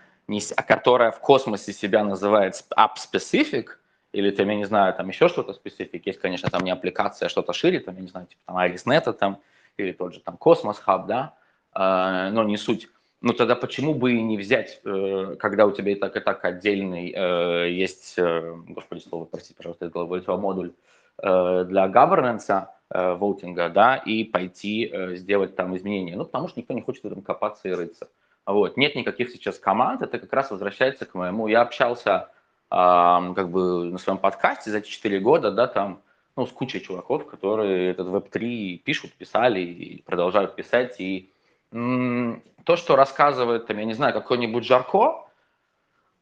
которая 0.65 1.11
в 1.11 1.19
космосе 1.19 1.73
себя 1.73 2.03
называет 2.03 2.55
app-specific, 2.75 3.67
или 4.15 4.31
там, 4.31 4.49
я 4.49 4.55
не 4.55 4.65
знаю, 4.65 4.93
там 4.93 5.09
еще 5.09 5.27
что-то 5.27 5.51
specific, 5.51 6.01
есть, 6.05 6.19
конечно, 6.19 6.49
там 6.49 6.63
не 6.63 6.71
аппликация, 6.71 7.25
а 7.25 7.29
что-то 7.29 7.53
шире, 7.53 7.79
там, 7.79 7.95
я 7.95 8.01
не 8.01 8.07
знаю, 8.07 8.27
типа 8.27 8.41
там 8.45 8.57
ArisNet, 8.57 9.13
там, 9.13 9.39
или 9.77 9.91
тот 9.91 10.13
же 10.13 10.21
там 10.21 10.37
Cosmos 10.39 10.77
Hub, 10.87 11.05
да, 11.07 11.33
э, 11.75 12.29
но 12.31 12.43
не 12.43 12.57
суть. 12.57 12.87
Ну 13.21 13.33
тогда 13.33 13.55
почему 13.55 13.93
бы 13.93 14.13
и 14.13 14.21
не 14.21 14.37
взять, 14.37 14.81
э, 14.85 15.35
когда 15.39 15.65
у 15.65 15.71
тебя 15.71 15.91
и 15.91 15.95
так, 15.95 16.15
и 16.15 16.19
так 16.19 16.45
отдельный 16.45 17.13
э, 17.15 17.71
есть, 17.71 18.13
э, 18.17 18.55
господи, 18.69 19.01
слово, 19.01 19.25
простите, 19.25 19.55
пожалуйста, 19.57 19.85
из 19.85 19.91
головы 19.91 20.23
модуль 20.37 20.73
э, 21.21 21.65
для 21.67 21.87
governance, 21.87 22.67
э, 22.89 23.13
воутинга, 23.15 23.69
да, 23.69 23.97
и 23.97 24.23
пойти 24.23 24.89
э, 24.91 25.15
сделать 25.15 25.55
там 25.55 25.75
изменения. 25.75 26.15
Ну, 26.15 26.25
потому 26.25 26.47
что 26.47 26.59
никто 26.59 26.73
не 26.73 26.81
хочет 26.81 27.03
в 27.03 27.07
этом 27.07 27.21
копаться 27.21 27.67
и 27.67 27.71
рыться. 27.71 28.09
Вот. 28.45 28.77
Нет 28.77 28.95
никаких 28.95 29.31
сейчас 29.31 29.57
команд, 29.57 30.01
это 30.01 30.19
как 30.19 30.31
раз 30.31 30.51
возвращается 30.51 31.05
к 31.05 31.15
моему. 31.15 31.47
Я 31.47 31.61
общался 31.61 32.29
как 32.69 33.49
бы 33.49 33.85
на 33.85 33.97
своем 33.97 34.17
подкасте 34.17 34.71
за 34.71 34.79
эти 34.79 34.89
4 34.89 35.19
года, 35.19 35.51
да, 35.51 35.67
там, 35.67 36.01
ну, 36.35 36.45
с 36.45 36.51
кучей 36.51 36.81
чуваков, 36.81 37.27
которые 37.27 37.91
этот 37.91 38.07
Web3 38.07 38.77
пишут, 38.77 39.13
писали 39.13 39.61
и 39.61 40.01
продолжают 40.01 40.55
писать. 40.55 40.99
И 40.99 41.31
м- 41.71 42.41
то, 42.63 42.75
что 42.75 42.95
рассказывает, 42.95 43.67
там, 43.67 43.77
я 43.77 43.85
не 43.85 43.93
знаю, 43.93 44.13
какой-нибудь 44.13 44.65
Жарко, 44.65 45.25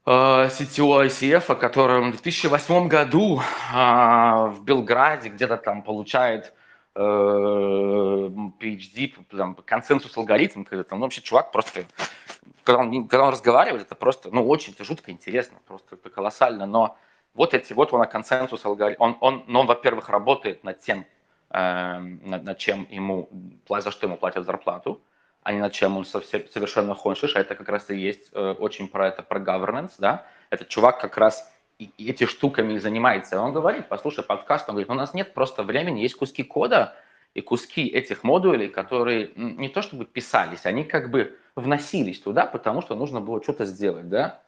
э, 0.06 0.12
CTO 0.12 1.08
ICF, 1.08 1.56
который 1.56 2.02
в 2.02 2.12
2008 2.12 2.88
году 2.88 3.40
э, 3.40 3.74
в 3.74 4.60
Белграде 4.64 5.30
где-то 5.30 5.58
там 5.58 5.82
получает 5.82 6.54
PhD, 6.96 9.16
там, 9.36 9.56
консенсус 9.66 10.16
алгоритм, 10.16 10.64
когда 10.64 10.84
там, 10.84 11.00
ну, 11.00 11.06
вообще 11.06 11.22
чувак 11.22 11.52
просто, 11.52 11.86
когда 12.64 12.82
он, 12.82 13.08
когда 13.08 13.26
он 13.26 13.32
разговаривает, 13.32 13.84
это 13.84 13.96
просто, 13.96 14.30
ну, 14.32 14.48
очень 14.48 14.74
это 14.74 14.84
жутко 14.84 15.12
интересно, 15.12 15.58
просто 15.68 15.96
это 15.96 16.10
колоссально, 16.10 16.66
но 16.66 16.98
вот 17.34 17.54
эти, 17.54 17.74
вот 17.74 17.94
он 17.94 18.06
консенсус 18.06 18.66
алгоритм, 18.66 19.02
он, 19.02 19.18
он, 19.20 19.44
ну, 19.48 19.62
он 19.62 19.68
во-первых, 19.68 20.10
работает 20.10 20.64
над 20.64 20.80
тем, 20.80 21.06
э, 21.50 21.98
над, 22.00 22.58
чем 22.58 22.88
ему, 22.90 23.30
за 23.68 23.92
что 23.92 24.08
ему 24.08 24.18
платят 24.18 24.46
зарплату, 24.46 25.02
а 25.42 25.52
не 25.52 25.60
над 25.60 25.74
чем 25.74 25.98
он 25.98 26.06
совсем, 26.06 26.48
совершенно 26.48 26.96
хочешь, 26.96 27.36
а 27.36 27.40
это 27.40 27.56
как 27.56 27.70
раз 27.70 27.90
и 27.90 27.98
есть 27.98 28.30
э, 28.34 28.56
очень 28.60 28.88
про 28.88 29.08
это, 29.08 29.24
про 29.24 29.40
governance, 29.40 29.94
да, 29.98 30.26
этот 30.50 30.70
чувак 30.70 31.02
как 31.02 31.18
раз 31.18 31.50
и, 31.80 31.92
и 31.98 32.10
эти 32.10 32.26
штуками 32.26 32.78
занимается. 32.78 33.42
Он 33.42 33.52
говорит, 33.52 33.90
послушай 33.90 34.24
подкаст, 34.24 34.70
он 34.70 34.76
говорит, 34.76 34.90
у 34.90 34.94
нас 34.94 35.14
нет 35.14 35.34
просто 35.34 35.64
времени, 35.64 36.02
есть 36.02 36.16
куски 36.16 36.44
кода 36.44 36.96
и 37.34 37.42
куски 37.42 37.88
этих 37.88 38.24
модулей, 38.24 38.70
которые 38.70 39.32
не 39.36 39.70
то 39.70 39.82
чтобы 39.82 40.06
писались, 40.06 40.66
они 40.66 40.84
как 40.84 41.10
бы 41.10 41.38
вносились 41.56 42.20
туда, 42.20 42.46
потому 42.46 42.82
что 42.82 42.96
нужно 42.96 43.22
было 43.22 43.42
что-то 43.42 43.66
сделать, 43.66 44.10
да. 44.10 44.42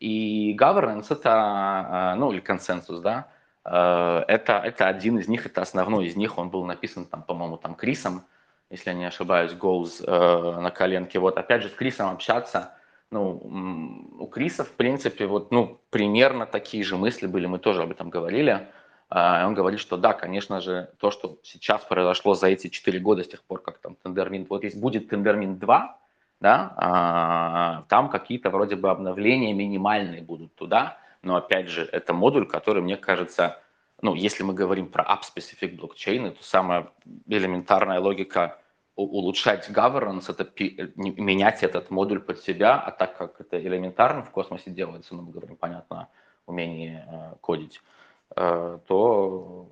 И 0.00 0.56
governance 0.58 1.06
это, 1.10 1.30
а, 1.32 2.14
ну 2.16 2.32
или 2.32 2.40
консенсус, 2.40 3.00
да, 3.00 3.28
э, 3.64 4.24
это, 4.26 4.54
это 4.58 4.88
один 4.88 5.18
из 5.18 5.28
них, 5.28 5.46
это 5.46 5.62
основной 5.62 6.06
из 6.06 6.16
них, 6.16 6.38
он 6.38 6.50
был 6.50 6.64
написан 6.64 7.06
там, 7.06 7.22
по-моему, 7.22 7.56
там 7.56 7.74
Крисом, 7.74 8.24
если 8.70 8.90
я 8.90 8.96
не 8.96 9.04
ошибаюсь, 9.04 9.52
Goals 9.52 10.02
э, 10.04 10.60
на 10.60 10.70
коленке. 10.70 11.20
Вот 11.20 11.38
опять 11.38 11.62
же 11.62 11.68
с 11.68 11.72
Крисом 11.72 12.10
общаться– 12.10 12.74
ну, 13.12 14.08
у 14.18 14.26
Криса, 14.26 14.64
в 14.64 14.72
принципе, 14.72 15.26
вот, 15.26 15.52
ну, 15.52 15.78
примерно 15.90 16.46
такие 16.46 16.82
же 16.82 16.96
мысли 16.96 17.26
были, 17.26 17.46
мы 17.46 17.58
тоже 17.58 17.82
об 17.82 17.90
этом 17.90 18.08
говорили. 18.08 18.68
А, 19.14 19.46
он 19.46 19.52
говорит, 19.52 19.78
что 19.78 19.98
да, 19.98 20.14
конечно 20.14 20.62
же, 20.62 20.90
то, 20.98 21.10
что 21.10 21.36
сейчас 21.42 21.84
произошло 21.84 22.32
за 22.34 22.46
эти 22.46 22.68
4 22.68 22.98
года, 23.00 23.22
с 23.22 23.28
тех 23.28 23.42
пор, 23.42 23.60
как 23.60 23.78
там 23.78 23.94
Тендермин, 23.96 24.46
вот 24.48 24.64
есть 24.64 24.80
будет 24.80 25.10
Тендермин 25.10 25.58
2, 25.58 25.98
да, 26.40 26.72
а, 26.76 27.84
там 27.90 28.08
какие-то 28.08 28.48
вроде 28.48 28.74
бы 28.76 28.90
обновления 28.90 29.52
минимальные 29.52 30.22
будут 30.22 30.54
туда, 30.54 30.96
но 31.20 31.36
опять 31.36 31.68
же, 31.68 31.86
это 31.92 32.14
модуль, 32.14 32.46
который, 32.46 32.82
мне 32.82 32.96
кажется, 32.96 33.60
ну, 34.00 34.14
если 34.14 34.44
мы 34.44 34.54
говорим 34.54 34.88
про 34.88 35.04
app-specific 35.04 35.76
блокчейны, 35.76 36.30
то 36.30 36.42
самая 36.42 36.88
элементарная 37.26 38.00
логика 38.00 38.60
улучшать 38.96 39.68
governance, 39.68 40.30
это 40.30 40.48
менять 40.96 41.62
этот 41.62 41.90
модуль 41.90 42.20
под 42.20 42.40
себя, 42.40 42.80
а 42.80 42.90
так 42.90 43.18
как 43.18 43.42
это 43.42 43.60
элементарно 43.62 44.22
в 44.22 44.30
космосе 44.30 44.70
делается, 44.70 45.14
ну, 45.14 45.20
мы 45.20 45.32
говорим, 45.32 45.56
понятно, 45.56 46.08
умение 46.46 47.06
э, 47.06 47.34
кодить, 47.42 47.76
э, 47.76 48.01
то, 48.34 49.68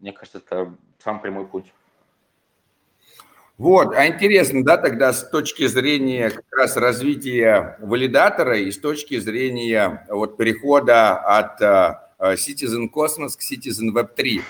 мне 0.00 0.12
кажется, 0.12 0.38
это 0.38 0.74
сам 1.02 1.20
прямой 1.20 1.46
путь. 1.46 1.72
Вот, 3.58 3.94
а 3.94 4.06
интересно, 4.08 4.64
да, 4.64 4.76
тогда 4.76 5.12
с 5.12 5.28
точки 5.28 5.66
зрения 5.66 6.30
как 6.30 6.44
раз 6.50 6.76
развития 6.76 7.76
валидатора 7.80 8.58
и 8.58 8.70
с 8.70 8.78
точки 8.78 9.18
зрения 9.18 10.06
вот 10.08 10.36
перехода 10.36 11.16
от 11.18 11.60
э, 11.60 12.34
Citizen 12.34 12.88
Cosmos 12.92 13.36
к 13.36 13.40
Citizen 13.40 13.92
Web 13.94 14.14
3. 14.16 14.42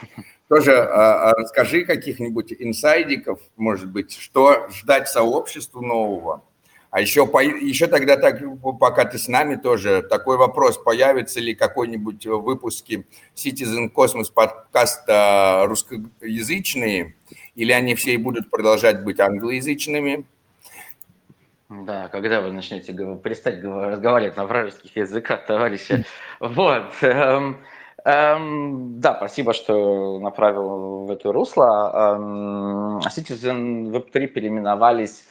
Тоже 0.48 0.82
а 0.82 1.32
расскажи 1.32 1.84
каких-нибудь 1.84 2.52
инсайдиков, 2.58 3.40
может 3.56 3.90
быть, 3.90 4.16
что 4.16 4.68
ждать 4.70 5.08
сообществу 5.08 5.82
нового. 5.82 6.44
А 6.92 7.00
еще, 7.00 7.22
еще 7.22 7.86
тогда, 7.86 8.18
так, 8.18 8.42
пока 8.78 9.06
ты 9.06 9.16
с 9.16 9.26
нами 9.26 9.56
тоже, 9.56 10.02
такой 10.02 10.36
вопрос, 10.36 10.76
появится 10.76 11.40
ли 11.40 11.54
какой-нибудь 11.54 12.26
в 12.26 12.40
выпуске 12.40 13.06
Citizen 13.34 13.90
Cosmos 13.90 14.30
подкаста 14.32 15.64
русскоязычные, 15.66 17.16
или 17.54 17.72
они 17.72 17.94
все 17.94 18.12
и 18.12 18.18
будут 18.18 18.50
продолжать 18.50 19.02
быть 19.04 19.20
англоязычными? 19.20 20.26
Да, 21.70 22.08
когда 22.08 22.42
вы 22.42 22.52
начнете 22.52 22.92
перестать 22.92 23.64
разговаривать 23.64 24.36
на 24.36 24.44
вражеских 24.44 24.94
языках, 24.94 25.46
товарищи. 25.46 26.04
Вот. 26.40 26.92
Эм, 27.00 27.56
Эм, 28.04 29.00
да, 29.00 29.14
спасибо, 29.14 29.52
что 29.52 30.18
направил 30.18 31.04
в 31.06 31.10
это 31.10 31.32
русло. 31.32 32.16
Эм, 32.16 32.98
Citizen 32.98 33.92
Web3 33.92 34.26
переименовались 34.26 35.22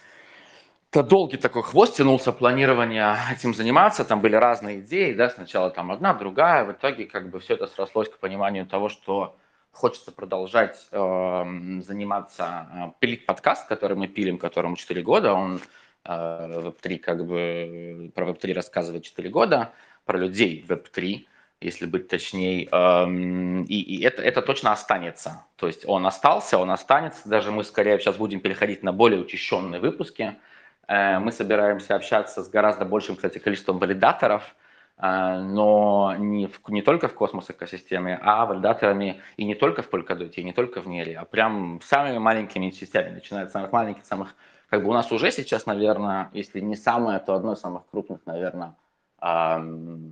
это 0.91 1.03
долгий 1.03 1.37
такой 1.37 1.63
хвост 1.63 1.95
тянулся 1.95 2.33
планирование 2.33 3.15
этим 3.31 3.53
заниматься, 3.53 4.03
там 4.03 4.19
были 4.19 4.35
разные 4.35 4.81
идеи, 4.81 5.13
да, 5.13 5.29
сначала 5.29 5.69
там 5.69 5.89
одна, 5.89 6.13
другая, 6.13 6.65
в 6.65 6.73
итоге 6.73 7.05
как 7.05 7.29
бы 7.29 7.39
все 7.39 7.53
это 7.53 7.67
срослось 7.67 8.09
к 8.09 8.19
пониманию 8.19 8.65
того, 8.65 8.89
что 8.89 9.37
хочется 9.71 10.11
продолжать 10.11 10.77
э, 10.91 11.43
заниматься, 11.87 12.67
э, 12.73 12.91
пилить 12.99 13.25
подкаст, 13.25 13.69
который 13.69 13.95
мы 13.95 14.09
пилим, 14.09 14.37
которому 14.37 14.75
4 14.75 15.01
года, 15.01 15.33
он 15.33 15.61
э, 16.03 16.09
Web3 16.11 16.97
как 16.97 17.25
бы, 17.25 18.11
про 18.13 18.25
Web3 18.27 18.53
рассказывает 18.53 19.05
4 19.05 19.29
года, 19.29 19.71
про 20.03 20.17
людей 20.17 20.65
Web3, 20.67 21.25
если 21.61 21.85
быть 21.85 22.09
точнее, 22.09 22.63
и, 22.63 23.81
и 23.81 24.03
это, 24.03 24.23
это 24.23 24.41
точно 24.41 24.71
останется. 24.71 25.45
То 25.57 25.67
есть 25.67 25.85
он 25.85 26.07
остался, 26.07 26.57
он 26.57 26.71
останется. 26.71 27.29
Даже 27.29 27.51
мы 27.51 27.63
скорее 27.63 27.99
сейчас 27.99 28.17
будем 28.17 28.39
переходить 28.39 28.81
на 28.81 28.91
более 28.91 29.21
учащенные 29.21 29.79
выпуски. 29.79 30.37
Э, 30.87 31.19
мы 31.19 31.31
собираемся 31.31 31.95
общаться 31.95 32.43
с 32.43 32.49
гораздо 32.49 32.85
большим, 32.85 33.15
кстати, 33.15 33.39
количеством 33.39 33.79
валидаторов, 33.79 34.55
э, 34.97 35.39
но 35.39 36.15
не, 36.17 36.47
в, 36.47 36.59
не 36.69 36.81
только 36.81 37.07
в 37.07 37.13
космос 37.13 37.49
экосистеме, 37.49 38.19
а 38.21 38.45
валидаторами 38.45 39.21
и 39.37 39.45
не 39.45 39.55
только 39.55 39.83
в 39.83 39.89
Polkadot, 39.89 40.31
и 40.31 40.43
не 40.43 40.53
только 40.53 40.81
в 40.81 40.87
Нере, 40.87 41.17
а 41.17 41.25
прям 41.25 41.81
самыми 41.83 42.17
маленькими 42.17 42.69
частями, 42.71 43.09
начиная 43.09 43.45
от 43.45 43.51
самых 43.51 43.71
маленьких, 43.71 44.05
самых... 44.05 44.35
Как 44.69 44.83
бы 44.83 44.89
у 44.89 44.93
нас 44.93 45.11
уже 45.11 45.31
сейчас, 45.31 45.65
наверное, 45.65 46.29
если 46.33 46.61
не 46.61 46.77
самое, 46.77 47.19
то 47.19 47.35
одно 47.35 47.53
из 47.53 47.59
самых 47.59 47.83
крупных, 47.91 48.25
наверное, 48.25 48.75
там, 49.21 50.11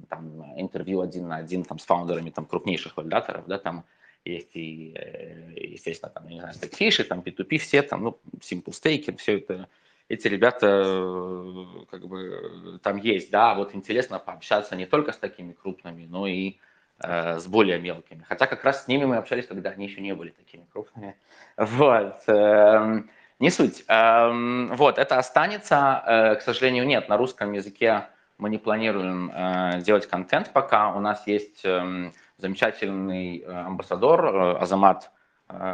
интервью 0.58 1.02
один 1.02 1.30
на 1.30 1.38
один 1.38 1.64
там, 1.64 1.80
с 1.80 1.86
фаундерами 1.86 2.30
там, 2.30 2.46
крупнейших 2.46 2.96
валидаторов, 2.96 3.48
да, 3.48 3.58
там, 3.58 3.86
есть 4.24 4.56
и, 4.56 4.94
э, 4.96 5.54
естественно, 5.56 6.12
там, 6.12 6.28
не 6.28 6.40
знаю, 6.40 6.54
Stackfish, 6.54 7.04
там 7.06 7.22
P2P, 7.22 7.58
все 7.58 7.82
там, 7.82 8.04
ну, 8.04 8.20
Simple 8.40 8.72
Staking, 8.72 9.18
все 9.18 9.38
это, 9.38 9.68
эти 10.10 10.28
ребята, 10.28 10.68
э, 10.68 11.66
как 11.90 12.08
бы, 12.08 12.80
там 12.82 12.98
есть, 12.98 13.30
да, 13.30 13.54
вот 13.54 13.76
интересно 13.76 14.18
пообщаться 14.18 14.76
не 14.76 14.88
только 14.88 15.12
с 15.12 15.18
такими 15.18 15.54
крупными, 15.54 16.06
но 16.08 16.26
и 16.26 16.58
э, 17.00 17.38
с 17.38 17.46
более 17.46 17.80
мелкими. 17.80 18.26
Хотя 18.28 18.48
как 18.48 18.64
раз 18.64 18.84
с 18.84 18.88
ними 18.88 19.06
мы 19.06 19.18
общались, 19.18 19.46
когда 19.46 19.70
они 19.70 19.86
еще 19.86 20.02
не 20.02 20.16
были 20.16 20.32
такими 20.32 20.66
крупными. 20.74 21.16
Вот. 21.58 22.24
Э, 22.28 23.04
не 23.38 23.52
суть. 23.52 23.86
Э, 23.88 24.70
вот, 24.74 24.98
это 24.98 25.20
останется. 25.20 26.04
Э, 26.06 26.36
к 26.36 26.42
сожалению, 26.42 26.88
нет, 26.88 27.08
на 27.08 27.16
русском 27.16 27.54
языке 27.54 28.08
мы 28.40 28.50
не 28.50 28.58
планируем 28.58 29.32
э, 29.32 29.82
делать 29.82 30.08
контент 30.08 30.52
пока. 30.54 30.92
У 30.96 31.00
нас 31.00 31.28
есть 31.28 31.62
э, 31.64 32.12
замечательный 32.40 33.46
амбассадор 33.46 34.58
Азамат, 34.60 35.12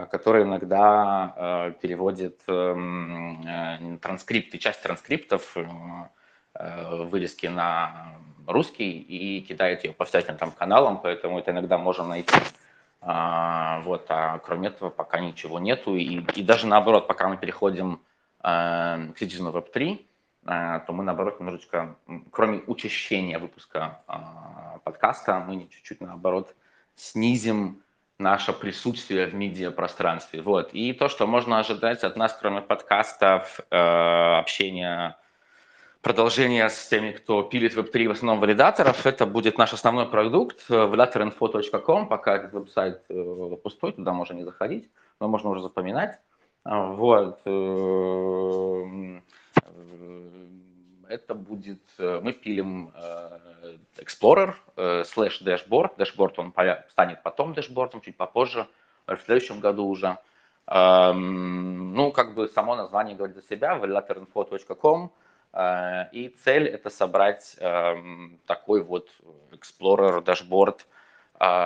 который 0.10 0.44
иногда 0.44 1.76
переводит 1.82 2.42
эм, 2.48 4.00
транскрипты, 4.02 4.58
часть 4.58 4.82
транскриптов, 4.82 5.56
вырезки 6.54 7.48
на 7.48 8.16
русский 8.48 9.00
и 9.00 9.42
кидает 9.42 9.84
ее 9.84 9.94
по 9.94 10.06
всяким 10.06 10.38
там 10.38 10.52
каналам, 10.52 11.02
поэтому 11.02 11.40
это 11.40 11.52
иногда 11.52 11.78
можно 11.78 12.06
найти. 12.06 12.36
А, 13.02 13.82
вот, 13.82 14.06
а 14.10 14.40
кроме 14.40 14.70
этого 14.70 14.90
пока 14.90 15.20
ничего 15.20 15.60
нету. 15.60 15.96
И, 15.96 16.22
и 16.36 16.44
даже 16.44 16.66
наоборот, 16.66 17.08
пока 17.08 17.28
мы 17.28 17.38
переходим 17.38 18.02
к 18.42 19.14
Citizen 19.20 19.52
Web 19.52 19.72
3, 19.72 20.08
то 20.46 20.86
мы 20.90 21.04
наоборот 21.04 21.40
немножечко, 21.40 21.96
кроме 22.32 22.60
учащения 22.68 23.40
выпуска 23.40 24.02
подкаста, 24.84 25.40
мы 25.40 25.68
чуть-чуть 25.68 26.02
наоборот 26.02 26.56
снизим 26.96 27.82
наше 28.20 28.54
присутствие 28.54 29.28
в 29.28 29.34
медиапространстве. 29.34 30.42
Вот. 30.42 30.74
И 30.74 30.94
то, 30.94 31.10
что 31.10 31.28
можно 31.28 31.60
ожидать 31.60 32.04
от 32.04 32.16
нас, 32.16 32.38
кроме 32.40 32.62
подкастов, 32.62 33.60
э, 33.70 33.78
общения, 34.40 35.18
продолжения 36.02 36.70
с 36.70 36.88
теми, 36.88 37.12
кто 37.12 37.44
пилит 37.44 37.76
Web3 37.76 38.08
в 38.08 38.12
основном 38.12 38.40
валидаторов, 38.40 39.06
это 39.06 39.26
будет 39.26 39.58
наш 39.58 39.74
основной 39.74 40.08
продукт, 40.08 40.70
validatorinfo.com, 40.70 42.08
пока 42.08 42.36
этот 42.36 42.54
веб-сайт 42.54 43.02
э, 43.10 43.58
пустой, 43.64 43.92
туда 43.94 44.14
можно 44.14 44.36
не 44.36 44.44
заходить, 44.44 44.90
но 45.20 45.28
можно 45.28 45.50
уже 45.50 45.62
запоминать. 45.62 46.20
Вот. 46.64 47.42
Э, 47.46 49.20
это 51.10 51.36
будет, 51.36 51.82
э, 51.98 52.20
мы 52.24 52.34
пилим 52.34 52.92
э, 52.96 53.40
Explorer 53.98 54.56
slash 54.76 55.42
dashboard. 55.42 55.96
Dashboard 55.98 56.34
он 56.38 56.54
станет 56.90 57.24
потом 57.24 57.54
дашбордом, 57.54 58.02
чуть 58.02 58.18
попозже, 58.18 58.68
в 59.08 59.20
следующем 59.26 59.60
году 59.60 59.86
уже. 59.86 60.18
Эм, 60.68 61.94
ну, 61.94 62.12
как 62.12 62.34
бы 62.34 62.48
само 62.48 62.76
название 62.76 63.16
говорит 63.16 63.36
за 63.36 63.44
себя, 63.44 63.78
validatorinfo.com. 63.78 65.12
Э, 65.54 66.10
и 66.12 66.30
цель 66.30 66.68
это 66.68 66.90
собрать 66.90 67.56
эм, 67.60 68.40
такой 68.48 68.84
вот 68.84 69.10
Explorer 69.52 70.22
дашборд 70.22 70.86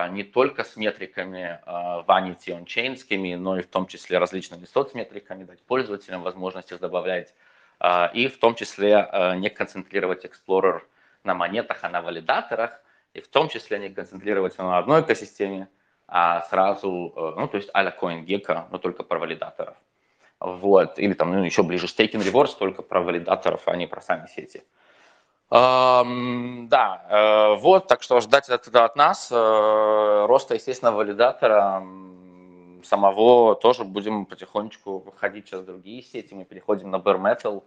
не 0.10 0.24
только 0.24 0.64
с 0.64 0.76
метриками 0.78 1.60
vanity 2.08 2.48
on 2.48 3.38
но 3.38 3.60
и 3.60 3.62
в 3.62 3.68
том 3.68 3.86
числе 3.86 4.18
различными 4.18 4.66
соцметриками, 4.66 5.44
дать 5.44 5.62
пользователям 5.62 6.24
возможность 6.24 6.72
их 6.72 6.80
добавлять 6.80 7.36
и 8.16 8.28
в 8.28 8.40
том 8.40 8.56
числе 8.56 9.08
не 9.38 9.52
концентрировать 9.52 10.26
Explorer 10.26 10.82
на 11.24 11.34
монетах, 11.34 11.80
а 11.84 11.90
на 11.90 12.02
валидаторах, 12.02 12.82
и 13.14 13.22
в 13.22 13.28
том 13.28 13.50
числе 13.50 13.80
не 13.80 13.90
концентрировать 13.90 14.58
на 14.58 14.78
одной 14.78 15.02
экосистеме, 15.02 15.68
а 16.08 16.42
сразу, 16.50 17.14
э, 17.16 17.34
ну, 17.40 17.48
то 17.48 17.58
есть 17.58 17.70
а-ля 17.74 17.96
CoinGecko, 18.00 18.66
но 18.72 18.78
только 18.78 19.04
про 19.04 19.20
валидаторов. 19.20 19.76
Вот, 20.40 20.98
или 21.00 21.14
там, 21.14 21.34
ну, 21.34 21.44
еще 21.44 21.64
ближе 21.64 21.88
Staking 21.88 22.24
Rewards, 22.24 22.58
только 22.58 22.82
про 22.82 23.02
валидаторов, 23.02 23.62
а 23.66 23.76
не 23.76 23.88
про 23.88 24.02
сами 24.02 24.28
сети. 24.28 24.64
Um, 25.52 26.68
да, 26.68 27.06
uh, 27.10 27.56
вот, 27.58 27.88
так 27.88 28.04
что 28.04 28.22
ждать 28.22 28.50
это 28.50 28.86
от 28.86 28.96
нас. 28.96 29.32
Uh, 29.32 30.28
роста, 30.28 30.54
естественно, 30.54 30.92
валидатора 30.92 31.84
самого 32.86 33.56
тоже 33.56 33.84
будем 33.84 34.26
потихонечку 34.26 35.00
выходить 35.00 35.48
сейчас 35.48 35.62
в 35.62 35.66
другие 35.66 36.02
сети. 36.02 36.34
Мы 36.34 36.46
переходим 36.46 36.90
на 36.92 36.98
Bare 36.98 37.20
Metal. 37.20 37.64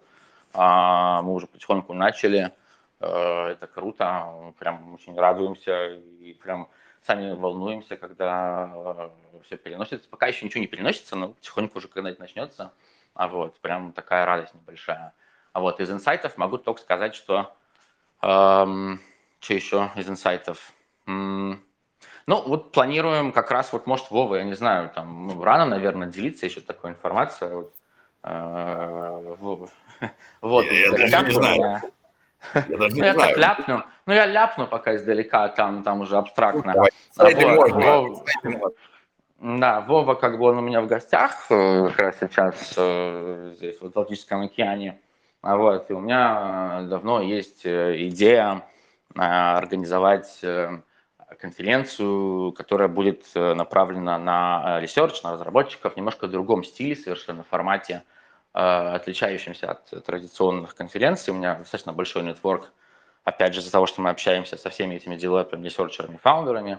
А, 0.54 1.22
мы 1.22 1.34
уже 1.34 1.46
потихоньку 1.46 1.94
начали. 1.94 2.52
Э, 3.02 3.48
это 3.48 3.66
круто. 3.66 4.54
Прям 4.58 4.94
очень 4.94 5.18
радуемся 5.18 5.88
и 5.88 6.34
прям 6.34 6.68
сами 7.04 7.32
волнуемся, 7.34 7.96
когда 7.96 8.70
э, 8.74 9.10
все 9.44 9.56
переносится. 9.56 10.08
Пока 10.08 10.28
еще 10.28 10.46
ничего 10.46 10.60
не 10.60 10.68
переносится, 10.68 11.16
но 11.16 11.30
потихоньку 11.30 11.78
уже 11.78 11.88
когда 11.88 12.10
это 12.10 12.20
начнется. 12.20 12.72
А 13.14 13.28
вот, 13.28 13.60
прям 13.60 13.92
такая 13.92 14.24
радость 14.24 14.54
небольшая. 14.54 15.12
А 15.52 15.60
вот 15.60 15.80
из 15.80 15.90
инсайтов 15.90 16.38
могу 16.38 16.58
только 16.58 16.80
сказать, 16.80 17.14
что 17.14 17.54
эм, 18.22 19.00
что 19.40 19.54
еще 19.54 19.90
из 19.96 20.08
инсайтов? 20.08 20.72
Ну, 21.06 22.40
вот 22.46 22.70
планируем 22.70 23.32
как 23.32 23.50
раз, 23.50 23.72
вот, 23.72 23.86
может, 23.86 24.10
Вова, 24.10 24.36
я 24.36 24.44
не 24.44 24.54
знаю, 24.54 24.90
там, 24.94 25.26
ну, 25.26 25.42
рано, 25.42 25.66
наверное, 25.66 26.06
делиться 26.06 26.46
еще 26.46 26.60
такой 26.60 26.92
информацией. 26.92 27.52
Вот, 27.52 27.74
э, 28.22 29.36
вот 30.40 30.64
я, 30.64 30.72
я 30.72 30.90
даже 30.92 31.24
не 31.24 31.32
знаю. 31.32 31.92
Я 32.54 32.76
даже 32.78 32.96
ну, 32.96 33.04
я 33.04 33.14
так 33.14 33.36
ляпну. 33.36 33.82
Ну, 34.06 34.12
я 34.12 34.26
ляпну 34.26 34.66
пока 34.66 34.96
издалека, 34.96 35.48
там, 35.48 35.82
там 35.82 36.00
уже 36.00 36.16
абстрактно. 36.16 36.72
Давай, 37.16 37.56
вот, 37.56 37.70
Вова, 37.70 38.24
да, 39.38 39.80
Вова, 39.80 40.14
как 40.14 40.38
бы 40.38 40.46
он 40.46 40.58
у 40.58 40.60
меня 40.60 40.80
в 40.80 40.86
гостях 40.86 41.46
э, 41.50 41.88
как 41.88 41.98
раз 41.98 42.16
сейчас 42.20 42.74
э, 42.76 43.54
здесь, 43.56 43.80
в 43.80 43.86
Атлантическом 43.86 44.42
океане. 44.42 45.00
А 45.40 45.56
вот, 45.56 45.90
и 45.90 45.94
у 45.94 46.00
меня 46.00 46.82
давно 46.88 47.20
есть 47.20 47.66
идея 47.66 48.62
организовать 49.14 50.40
конференцию, 51.38 52.52
которая 52.52 52.88
будет 52.88 53.24
э, 53.34 53.54
направлена 53.54 54.18
на 54.18 54.80
ресерч, 54.80 55.22
на 55.22 55.32
разработчиков, 55.32 55.96
немножко 55.96 56.26
в 56.26 56.30
другом 56.30 56.64
стиле, 56.64 56.96
совершенно 56.96 57.42
формате, 57.42 58.02
э, 58.54 58.58
отличающемся 58.58 59.70
от 59.70 60.04
традиционных 60.04 60.74
конференций. 60.74 61.32
У 61.32 61.36
меня 61.36 61.56
достаточно 61.56 61.92
большой 61.92 62.22
нетворк, 62.22 62.72
опять 63.24 63.54
же, 63.54 63.60
из-за 63.60 63.72
того, 63.72 63.86
что 63.86 64.00
мы 64.00 64.10
общаемся 64.10 64.56
со 64.56 64.70
всеми 64.70 64.94
этими 64.94 65.16
девелоперами, 65.16 65.64
ресерчерами, 65.64 66.16
фаундерами. 66.16 66.78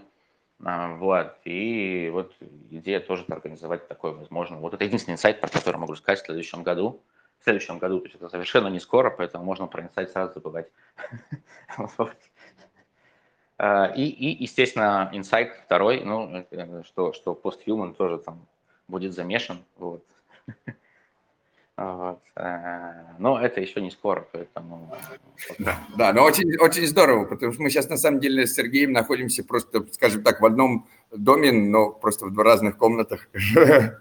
Э, 0.63 0.95
вот. 0.95 1.37
И 1.45 2.09
вот 2.13 2.33
идея 2.69 2.99
тоже 2.99 3.25
организовать 3.29 3.87
такое 3.87 4.13
возможно. 4.13 4.57
Вот 4.57 4.73
это 4.73 4.83
единственный 4.83 5.13
инсайт, 5.13 5.41
про 5.41 5.49
который 5.49 5.77
могу 5.77 5.95
сказать 5.95 6.21
в 6.21 6.25
следующем 6.25 6.63
году. 6.63 7.03
В 7.39 7.43
следующем 7.43 7.77
году, 7.77 7.99
то 7.99 8.05
есть 8.05 8.15
это 8.15 8.29
совершенно 8.29 8.69
не 8.69 8.79
скоро, 8.79 9.09
поэтому 9.09 9.43
можно 9.43 9.67
про 9.67 9.83
инсайт 9.83 10.11
сразу 10.11 10.33
забывать. 10.33 10.71
А, 13.57 13.85
и, 13.95 14.03
и, 14.05 14.43
естественно, 14.43 15.09
инсайт 15.13 15.53
второй, 15.63 16.03
ну, 16.03 16.45
что, 16.85 17.13
что 17.13 17.35
постхуман 17.35 17.93
тоже 17.93 18.17
там 18.17 18.47
будет 18.87 19.13
замешан. 19.13 19.63
Вот. 19.77 20.03
Вот. 21.75 22.19
Э, 22.35 23.15
но 23.17 23.39
это 23.39 23.59
еще 23.59 23.81
не 23.81 23.89
скоро, 23.89 24.27
поэтому... 24.31 24.95
Да, 25.57 25.79
да, 25.97 26.13
но 26.13 26.23
очень, 26.23 26.55
очень 26.59 26.85
здорово, 26.85 27.25
потому 27.25 27.51
что 27.51 27.63
мы 27.63 27.71
сейчас 27.71 27.89
на 27.89 27.97
самом 27.97 28.19
деле 28.19 28.45
с 28.45 28.53
Сергеем 28.53 28.91
находимся 28.91 29.43
просто, 29.43 29.83
скажем 29.91 30.21
так, 30.21 30.39
в 30.39 30.45
одном 30.45 30.87
доме, 31.11 31.51
но 31.51 31.89
просто 31.89 32.25
в 32.25 32.33
два 32.33 32.43
разных 32.43 32.77
комнатах. 32.77 33.27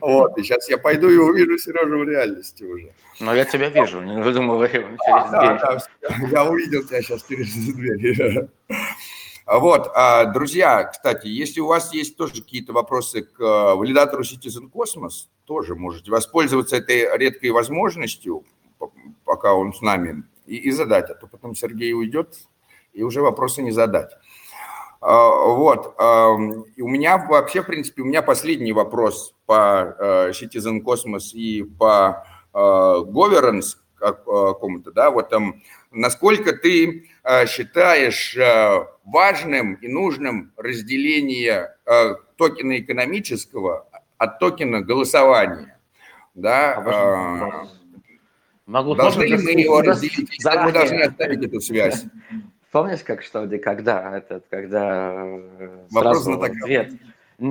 Вот, 0.00 0.38
и 0.38 0.42
сейчас 0.42 0.70
я 0.70 0.78
пойду 0.78 1.10
и 1.10 1.16
увижу 1.18 1.58
Сережу 1.58 1.98
в 1.98 2.08
реальности 2.08 2.64
уже. 2.64 2.94
Но 3.20 3.34
я 3.34 3.44
тебя 3.44 3.68
вижу, 3.68 4.00
не 4.00 4.16
выдумывай 4.22 4.70
через 4.70 5.28
дверь. 5.28 6.30
Я 6.32 6.44
увидел 6.46 6.82
тебя 6.84 7.02
сейчас 7.02 7.22
через 7.24 7.52
дверь. 7.52 8.48
Вот, 9.46 9.90
а, 9.94 10.24
друзья, 10.24 10.84
кстати, 10.84 11.26
если 11.26 11.60
у 11.60 11.66
вас 11.66 11.92
есть 11.92 12.16
тоже 12.16 12.32
какие-то 12.32 12.72
вопросы 12.72 13.22
к 13.22 13.38
э, 13.38 13.74
валидатору 13.74 14.22
Citizen 14.22 14.70
Cosmos, 14.72 15.26
тоже 15.44 15.74
можете 15.74 16.10
воспользоваться 16.10 16.76
этой 16.76 17.06
редкой 17.18 17.50
возможностью, 17.50 18.44
пока 19.26 19.52
он 19.52 19.74
с 19.74 19.82
нами, 19.82 20.24
и, 20.46 20.56
и 20.56 20.70
задать, 20.70 21.10
а 21.10 21.14
то 21.14 21.26
потом 21.26 21.54
Сергей 21.54 21.92
уйдет, 21.92 22.38
и 22.94 23.02
уже 23.02 23.20
вопросы 23.20 23.60
не 23.60 23.70
задать. 23.70 24.12
А, 25.02 25.28
вот, 25.28 25.94
и 26.76 26.80
у 26.80 26.88
меня 26.88 27.18
вообще, 27.18 27.60
в 27.60 27.66
принципе, 27.66 28.00
у 28.00 28.06
меня 28.06 28.22
последний 28.22 28.72
вопрос 28.72 29.34
по 29.44 29.94
э, 29.98 30.30
Citizen 30.30 30.80
Cosmos 30.80 31.32
и 31.34 31.64
по 31.64 32.26
э, 32.54 32.56
governance 32.58 33.76
какому-то, 34.12 34.92
да, 34.92 35.10
вот 35.10 35.30
там, 35.30 35.62
насколько 35.90 36.52
ты 36.52 37.10
считаешь 37.46 38.36
важным 39.04 39.74
и 39.74 39.88
нужным 39.88 40.52
разделение 40.56 41.74
токена 42.36 42.78
экономического 42.78 43.86
от 44.18 44.38
токена 44.38 44.80
голосования. 44.80 45.78
Да, 46.34 46.74
а, 46.84 47.66
Могу, 48.66 48.94
должны 48.94 49.24
ли 49.24 49.36
мы 49.36 49.60
его 49.60 49.82
разделить? 49.82 50.42
Заранее. 50.42 50.66
Мы 50.66 50.72
должны 50.72 51.00
оставить 51.02 51.44
эту 51.44 51.60
связь. 51.60 52.04
Помнишь, 52.70 53.04
как 53.04 53.22
что, 53.22 53.46
когда, 53.58 54.16
этот, 54.16 54.46
когда 54.50 55.26
э, 55.26 55.86
Вопрос 55.90 56.26
на 56.26 56.44
ответ. 56.44 56.92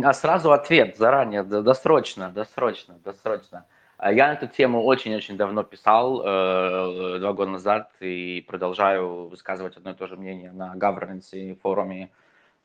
А 0.04 0.14
сразу 0.14 0.52
ответ 0.52 0.98
заранее, 0.98 1.44
досрочно, 1.44 2.30
досрочно, 2.30 2.96
досрочно. 3.06 3.66
А 4.04 4.12
я 4.12 4.28
на 4.28 4.34
эту 4.34 4.48
тему 4.48 4.84
очень-очень 4.84 5.38
давно 5.38 5.64
писал, 5.64 6.22
э, 6.26 7.20
два 7.20 7.32
года 7.32 7.52
назад, 7.52 7.90
и 8.02 8.44
продолжаю 8.46 9.30
высказывать 9.30 9.78
одно 9.78 9.92
и 9.92 9.94
то 9.94 10.08
же 10.08 10.18
мнение 10.18 10.52
на 10.52 10.76
governance 10.76 11.58
форуме 11.62 12.12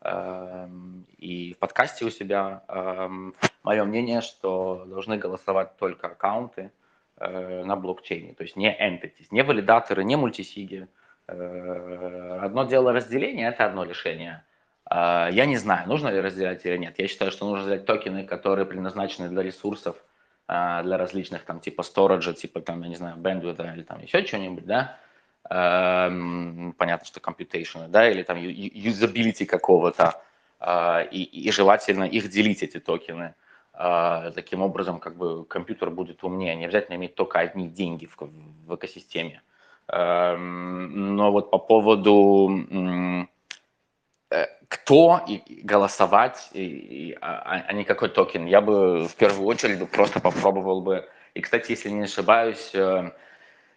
э, 0.01 0.69
и 1.16 1.55
в 1.55 1.59
подкасте 1.59 2.05
у 2.05 2.10
себя. 2.10 2.65
Э, 2.66 3.09
мое 3.62 3.85
мнение, 3.85 4.20
что 4.20 4.85
должны 4.89 5.16
голосовать 5.16 5.77
только 5.77 6.09
аккаунты 6.09 6.73
э, 7.19 7.62
на 7.62 7.77
блокчейне, 7.77 8.35
то 8.35 8.43
есть 8.43 8.56
не 8.56 8.77
entities, 8.77 9.28
не 9.31 9.44
валидаторы, 9.44 10.02
не 10.02 10.16
мультисиги. 10.16 10.89
Э, 11.28 12.40
одно 12.43 12.65
дело 12.65 12.93
разделение, 12.93 13.51
это 13.51 13.65
одно 13.65 13.85
решение. 13.85 14.43
Я 14.90 15.47
не 15.47 15.56
знаю, 15.56 15.86
нужно 15.86 16.09
ли 16.09 16.20
разделять 16.20 16.66
или 16.66 16.78
нет. 16.78 16.98
Я 16.98 17.06
считаю, 17.06 17.31
что 17.31 17.44
нужно 17.44 17.59
разделять 17.59 17.86
токены, 17.86 18.24
которые 18.24 18.66
предназначены 18.66 19.28
для 19.28 19.43
ресурсов, 19.43 20.02
для 20.49 20.97
различных 20.97 21.45
там 21.45 21.61
типа 21.61 21.83
сториджа, 21.83 22.33
типа 22.33 22.61
там, 22.61 22.83
я 22.83 22.89
не 22.89 22.97
знаю, 22.97 23.16
bandwidth 23.19 23.75
или 23.75 23.83
там 23.83 24.01
еще 24.01 24.25
что-нибудь, 24.25 24.65
да, 24.65 24.99
эм, 25.51 26.75
понятно, 26.79 27.07
что 27.07 27.20
computation, 27.20 27.89
да, 27.89 28.09
или 28.11 28.23
там 28.23 28.39
юзабилити 28.39 29.45
какого-то, 29.45 30.23
э, 30.61 31.09
и, 31.11 31.23
и 31.23 31.51
желательно 31.53 32.05
их 32.05 32.31
делить, 32.31 32.62
эти 32.62 32.81
токены. 32.81 33.35
Э, 33.75 34.33
таким 34.35 34.62
образом, 34.62 35.01
как 35.01 35.16
бы 35.16 35.45
компьютер 35.45 35.91
будет 35.91 36.25
умнее, 36.25 36.57
не 36.57 36.65
обязательно 36.65 36.97
иметь 36.97 37.15
только 37.15 37.41
одни 37.41 37.69
деньги 37.69 38.07
в, 38.07 38.16
в 38.19 38.75
экосистеме. 38.75 39.43
Эм, 39.89 41.16
но 41.16 41.31
вот 41.31 41.51
по 41.51 41.59
поводу 41.59 43.29
Э, 44.31 44.47
кто 44.69 45.20
и 45.27 45.62
голосовать, 45.62 46.51
и, 46.53 46.62
и, 46.62 47.19
а, 47.20 47.43
а, 47.45 47.65
а 47.69 47.73
не 47.73 47.85
какой 47.85 48.11
токен. 48.11 48.47
Я 48.47 48.61
бы 48.61 49.09
в 49.09 49.16
первую 49.16 49.47
очередь 49.47 49.90
просто 49.90 50.20
попробовал 50.20 50.82
бы. 50.82 51.09
И, 51.35 51.40
кстати, 51.40 51.70
если 51.70 51.89
не 51.89 52.03
ошибаюсь, 52.05 52.70
э, 52.74 53.11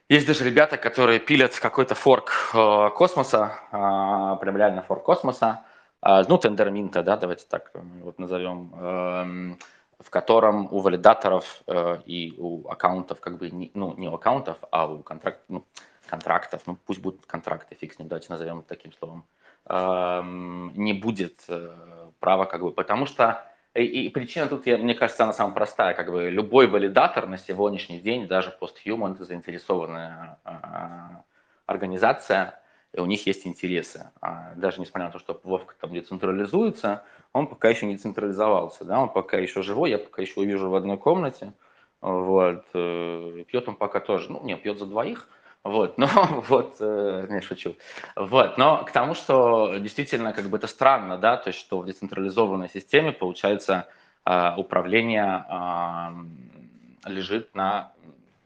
есть 0.10 0.28
даже 0.28 0.44
ребята, 0.44 0.78
которые 0.78 1.20
пилят 1.20 1.58
какой-то 1.58 1.96
форк 1.96 2.52
э, 2.54 2.90
космоса, 2.96 3.60
прям 3.72 4.58
реально 4.58 4.82
форк 4.84 5.04
космоса, 5.04 5.64
ну, 6.04 6.38
тендерминта, 6.40 7.04
да, 7.04 7.16
давайте 7.16 7.46
так 7.48 7.72
вот 7.74 8.18
назовем, 8.18 8.74
эм, 8.74 9.60
в 10.00 10.10
котором 10.10 10.68
у 10.74 10.80
валидаторов 10.80 11.62
и 12.06 12.34
у 12.40 12.68
аккаунтов, 12.68 13.20
как 13.20 13.38
бы, 13.38 13.52
ну, 13.76 13.94
не 13.98 14.10
у 14.10 14.16
аккаунтов, 14.16 14.58
а 14.72 14.88
у 14.88 15.04
контракт, 15.04 15.42
ну, 15.48 15.64
контрактов, 16.08 16.64
ну, 16.66 16.76
пусть 16.88 17.02
будут 17.02 17.28
контракты, 17.28 17.76
фиг 17.76 17.94
с 17.94 18.00
ним, 18.00 18.08
давайте 18.08 18.28
назовем 18.30 18.64
таким 18.64 18.92
словом, 18.94 19.26
не 19.74 20.94
будет 20.94 21.44
э, 21.48 21.72
права, 22.20 22.46
как 22.46 22.62
бы, 22.62 22.72
потому 22.72 23.06
что 23.06 23.44
и, 23.74 23.84
и 23.84 24.10
причина 24.10 24.48
тут, 24.48 24.68
я, 24.68 24.78
мне 24.78 24.96
кажется, 24.96 25.24
она 25.24 25.32
самая 25.32 25.54
простая, 25.54 25.94
как 25.94 26.12
бы 26.12 26.30
любой 26.30 26.68
валидатор 26.68 27.26
на 27.28 27.38
сегодняшний 27.38 28.00
день, 28.00 28.28
даже 28.28 28.52
постхуман, 28.52 29.14
это 29.14 29.24
заинтересованная 29.24 30.38
а, 30.44 31.24
организация, 31.68 32.60
и 32.94 33.00
у 33.00 33.06
них 33.06 33.26
есть 33.26 33.48
интересы. 33.48 34.12
А, 34.20 34.54
даже 34.56 34.82
несмотря 34.82 35.06
на 35.06 35.14
то, 35.14 35.20
что 35.20 35.40
Вовка 35.44 35.74
там 35.80 35.94
децентрализуется, 35.94 37.06
он 37.32 37.48
пока 37.48 37.70
еще 37.70 37.86
не 37.86 37.98
централизовался, 37.98 38.84
да, 38.84 39.00
он 39.00 39.10
пока 39.10 39.38
еще 39.38 39.62
живой, 39.62 39.92
я 39.92 40.00
пока 40.00 40.22
еще 40.22 40.42
увижу 40.42 40.70
в 40.70 40.76
одной 40.76 40.98
комнате, 40.98 41.54
вот, 42.02 42.66
э, 42.74 43.44
пьет 43.48 43.70
он 43.70 43.76
пока 43.76 44.02
тоже, 44.02 44.32
ну, 44.32 44.44
не, 44.44 44.58
пьет 44.58 44.80
за 44.80 44.86
двоих, 44.86 45.30
вот, 45.64 45.98
но 45.98 46.08
вот, 46.48 46.78
э, 46.80 47.28
не 47.30 47.42
шучу. 47.42 47.76
Вот, 48.16 48.58
но 48.58 48.84
к 48.84 48.92
тому, 48.92 49.14
что 49.14 49.78
действительно 49.78 50.34
как 50.34 50.46
бы 50.46 50.58
это 50.58 50.68
странно, 50.68 51.18
да, 51.18 51.38
то 51.38 51.50
есть 51.50 51.60
что 51.60 51.80
в 51.80 51.86
децентрализованной 51.86 52.70
системе 52.70 53.12
получается 53.12 53.88
э, 54.26 54.56
управление 54.58 55.46
э, 55.50 57.10
лежит 57.10 57.54
на 57.56 57.92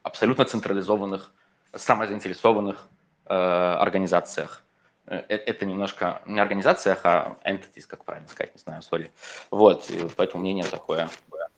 абсолютно 0.03 0.45
централизованных, 0.45 1.31
самозаинтересованных 1.73 2.87
э, 3.25 3.33
организациях. 3.33 4.63
Э, 5.07 5.23
э, 5.29 5.35
это 5.35 5.65
немножко 5.65 6.21
не 6.25 6.39
организациях, 6.39 7.01
а 7.03 7.37
entities, 7.43 7.85
как 7.87 8.03
правильно 8.05 8.27
сказать, 8.27 8.53
не 8.55 8.61
знаю, 8.61 8.81
сори. 8.81 9.11
Вот, 9.51 9.89
и 9.89 10.07
поэтому 10.15 10.41
мнение 10.41 10.65
такое. 10.65 11.09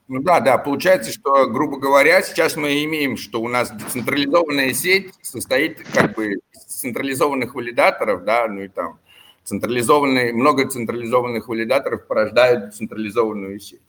Ну 0.08 0.22
да, 0.22 0.40
да, 0.40 0.58
получается, 0.58 1.12
что, 1.12 1.48
грубо 1.48 1.78
говоря, 1.78 2.22
сейчас 2.22 2.56
мы 2.56 2.84
имеем, 2.86 3.18
что 3.18 3.42
у 3.42 3.50
нас 3.50 3.72
децентрализованная 3.72 4.74
сеть 4.74 5.14
состоит 5.22 5.86
как 5.94 6.16
бы 6.16 6.36
из 6.54 6.62
централизованных 6.64 7.56
валидаторов, 7.56 8.24
да, 8.24 8.48
ну 8.48 8.62
и 8.62 8.70
там 8.70 9.00
централизованные, 9.44 10.32
много 10.32 10.66
централизованных 10.70 11.50
валидаторов 11.50 12.08
порождают 12.08 12.70
децентрализованную 12.70 13.60
сеть. 13.60 13.82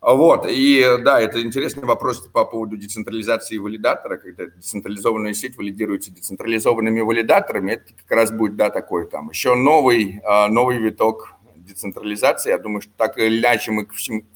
Вот, 0.00 0.46
и 0.48 0.96
да, 1.02 1.20
это 1.20 1.42
интересный 1.42 1.84
вопрос 1.84 2.20
по 2.20 2.46
поводу 2.46 2.78
децентрализации 2.78 3.58
валидатора, 3.58 4.16
когда 4.16 4.46
децентрализованная 4.46 5.34
сеть 5.34 5.58
валидируется 5.58 6.10
децентрализованными 6.10 7.02
валидаторами, 7.02 7.72
это 7.72 7.92
как 8.06 8.16
раз 8.16 8.30
будет, 8.30 8.56
да, 8.56 8.70
такой 8.70 9.06
там 9.06 9.28
еще 9.28 9.54
новый, 9.54 10.22
а, 10.24 10.48
новый 10.48 10.78
виток 10.78 11.34
децентрализации. 11.70 12.50
Я 12.50 12.58
думаю, 12.58 12.82
что 12.82 12.92
так 12.96 13.18
или 13.18 13.40
иначе 13.40 13.70
мы 13.70 13.86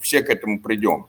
все 0.00 0.22
к 0.22 0.30
этому 0.30 0.60
придем. 0.62 1.06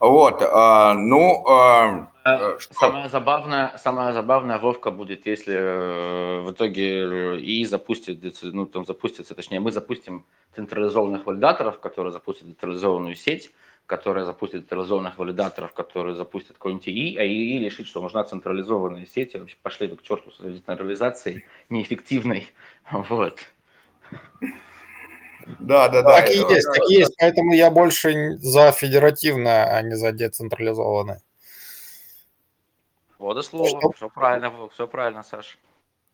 Вот, 0.00 0.42
а, 0.42 0.94
ну... 0.94 1.44
Э, 1.48 2.06
э, 2.24 2.58
что? 2.58 2.74
Самое 2.74 3.08
забавное, 3.08 3.72
самое 3.82 4.12
забавное, 4.12 4.58
Вовка, 4.58 4.90
будет, 4.90 5.26
если 5.26 5.54
э, 5.54 6.40
в 6.40 6.52
итоге 6.52 7.40
и 7.40 7.64
запустит, 7.64 8.20
ну, 8.42 8.66
там 8.66 8.84
запустится, 8.84 9.34
точнее, 9.34 9.60
мы 9.60 9.72
запустим 9.72 10.26
централизованных 10.54 11.26
валидаторов, 11.26 11.80
которые 11.80 12.12
запустят 12.12 12.48
централизованную 12.48 13.14
сеть, 13.14 13.50
которая 13.86 14.24
запустит 14.24 14.62
централизованных 14.62 15.18
валидаторов, 15.18 15.72
которые 15.72 16.14
запустят 16.14 16.56
какой-нибудь 16.56 16.88
ИИ, 16.88 17.16
а 17.16 17.24
ИИ 17.24 17.64
решит, 17.64 17.86
что 17.86 18.02
нужна 18.02 18.24
централизованная 18.24 19.06
сеть, 19.06 19.34
и 19.34 19.38
вообще 19.38 19.56
пошли 19.62 19.88
к 19.88 20.02
черту 20.02 20.30
с 20.32 20.38
децентрализацией 20.38 21.44
неэффективной. 21.70 22.48
Вот. 22.90 23.38
Да, 25.60 25.88
да, 25.88 26.02
да. 26.02 26.20
Так 26.20 26.30
и 26.30 26.38
есть, 26.38 26.66
так 26.66 26.90
и 26.90 26.94
есть. 26.94 27.14
Поэтому 27.18 27.52
я 27.54 27.70
больше 27.70 28.38
за 28.38 28.72
федеративное, 28.72 29.66
а 29.66 29.82
не 29.82 29.96
за 29.96 30.12
децентрализованное. 30.12 31.20
Вот 33.18 33.38
и 33.38 33.42
слово. 33.42 33.68
Что? 33.68 33.92
Все 33.92 34.08
правильно, 34.08 34.68
все 34.68 34.86
правильно, 34.86 35.22
Саша. 35.22 35.56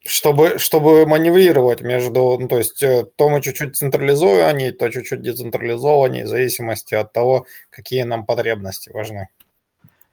Чтобы, 0.02 0.58
чтобы 0.58 1.06
маневрировать 1.06 1.82
между, 1.82 2.38
ну, 2.38 2.48
то 2.48 2.56
есть 2.56 2.82
э, 2.82 3.04
то 3.16 3.28
мы 3.28 3.42
чуть-чуть 3.42 3.76
централизованнее, 3.76 4.72
то 4.72 4.88
чуть-чуть 4.88 5.20
децентрализованнее, 5.20 6.24
в 6.24 6.28
зависимости 6.28 6.94
от 6.94 7.12
того, 7.12 7.46
какие 7.68 8.04
нам 8.04 8.24
потребности 8.24 8.90
важны. 8.90 9.28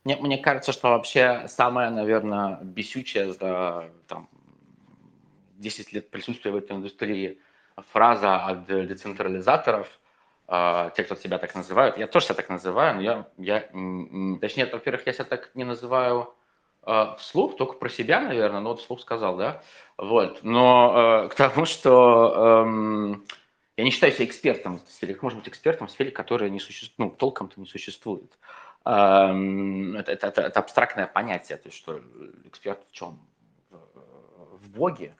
Мне, 0.03 0.17
мне 0.17 0.37
кажется, 0.37 0.73
что 0.73 0.89
вообще 0.89 1.45
самое, 1.47 1.89
наверное, 1.89 2.59
бесючее 2.61 3.33
за 3.33 3.89
там, 4.07 4.27
10 5.57 5.93
лет 5.93 6.09
присутствия 6.09 6.51
в 6.51 6.57
этой 6.57 6.75
индустрии 6.75 7.39
фраза 7.91 8.37
от 8.37 8.65
децентрализаторов, 8.65 9.87
э, 10.47 10.89
те, 10.95 11.03
кто 11.03 11.15
себя 11.15 11.37
так 11.37 11.55
называют, 11.55 11.97
я 11.97 12.07
тоже 12.07 12.25
себя 12.25 12.35
так 12.35 12.49
называю, 12.49 12.95
но 12.95 13.01
я, 13.01 13.27
я 13.37 13.59
точнее, 14.39 14.65
во-первых, 14.71 15.05
я 15.05 15.13
себя 15.13 15.25
так 15.25 15.51
не 15.55 15.63
называю 15.63 16.33
э, 16.85 17.15
вслух, 17.19 17.57
только 17.57 17.73
про 17.73 17.89
себя, 17.89 18.21
наверное, 18.21 18.61
но 18.61 18.69
вот 18.69 18.81
вслух 18.81 19.01
сказал, 19.01 19.37
да, 19.37 19.61
вот, 19.97 20.43
но 20.43 21.25
э, 21.25 21.29
к 21.29 21.35
тому, 21.35 21.65
что 21.65 22.65
э, 22.65 23.15
я 23.77 23.83
не 23.83 23.91
считаю 23.91 24.11
себя 24.13 24.25
экспертом 24.25 24.79
в 24.79 24.91
сфере, 24.91 25.17
может 25.21 25.39
быть 25.39 25.47
экспертом 25.47 25.87
в 25.87 25.91
сфере, 25.91 26.11
которая 26.11 26.49
не 26.49 26.59
существует, 26.59 27.11
ну, 27.11 27.15
толком-то 27.15 27.59
не 27.59 27.67
существует. 27.67 28.31
Э, 28.85 29.33
это, 29.97 30.11
это, 30.11 30.27
это, 30.41 30.59
абстрактное 30.59 31.07
понятие, 31.07 31.57
то 31.57 31.67
есть 31.67 31.77
что 31.77 32.01
эксперт 32.45 32.79
в 32.89 32.91
чем? 32.91 33.19
В 33.69 34.69
Боге, 34.69 35.15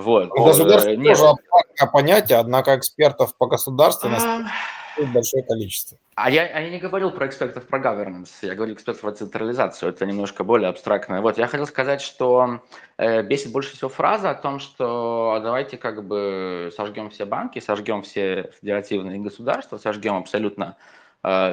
вот. 0.00 0.28
Государство 0.30 0.90
э, 0.90 0.96
тоже 0.96 1.24
абстрактное 1.26 1.90
понятие, 1.92 2.38
однако 2.38 2.76
экспертов 2.76 3.36
по 3.36 3.46
государственности 3.46 4.26
а... 4.26 5.02
большое 5.12 5.44
количество. 5.44 5.98
А 6.16 6.30
я, 6.30 6.42
а 6.46 6.60
я 6.60 6.70
не 6.70 6.78
говорил 6.78 7.10
про 7.10 7.26
экспертов 7.26 7.66
про 7.66 7.78
governance, 7.78 8.30
я 8.42 8.54
говорил 8.54 8.74
экспертов 8.74 9.02
про 9.02 9.12
централизацию, 9.12 9.90
это 9.90 10.06
немножко 10.06 10.44
более 10.44 10.68
абстрактное. 10.68 11.20
Вот, 11.20 11.38
я 11.38 11.46
хотел 11.46 11.66
сказать, 11.66 12.00
что 12.00 12.60
э, 12.98 13.22
бесит 13.22 13.52
больше 13.52 13.76
всего 13.76 13.88
фраза 13.88 14.30
о 14.30 14.34
том, 14.34 14.58
что 14.58 15.40
давайте 15.42 15.76
как 15.76 16.04
бы 16.04 16.72
сожгем 16.76 17.10
все 17.10 17.24
банки, 17.24 17.60
сожгем 17.60 18.02
все 18.02 18.50
федеративные 18.60 19.18
государства, 19.18 19.78
сожгем 19.78 20.16
абсолютно 20.16 20.76
э, 20.76 21.03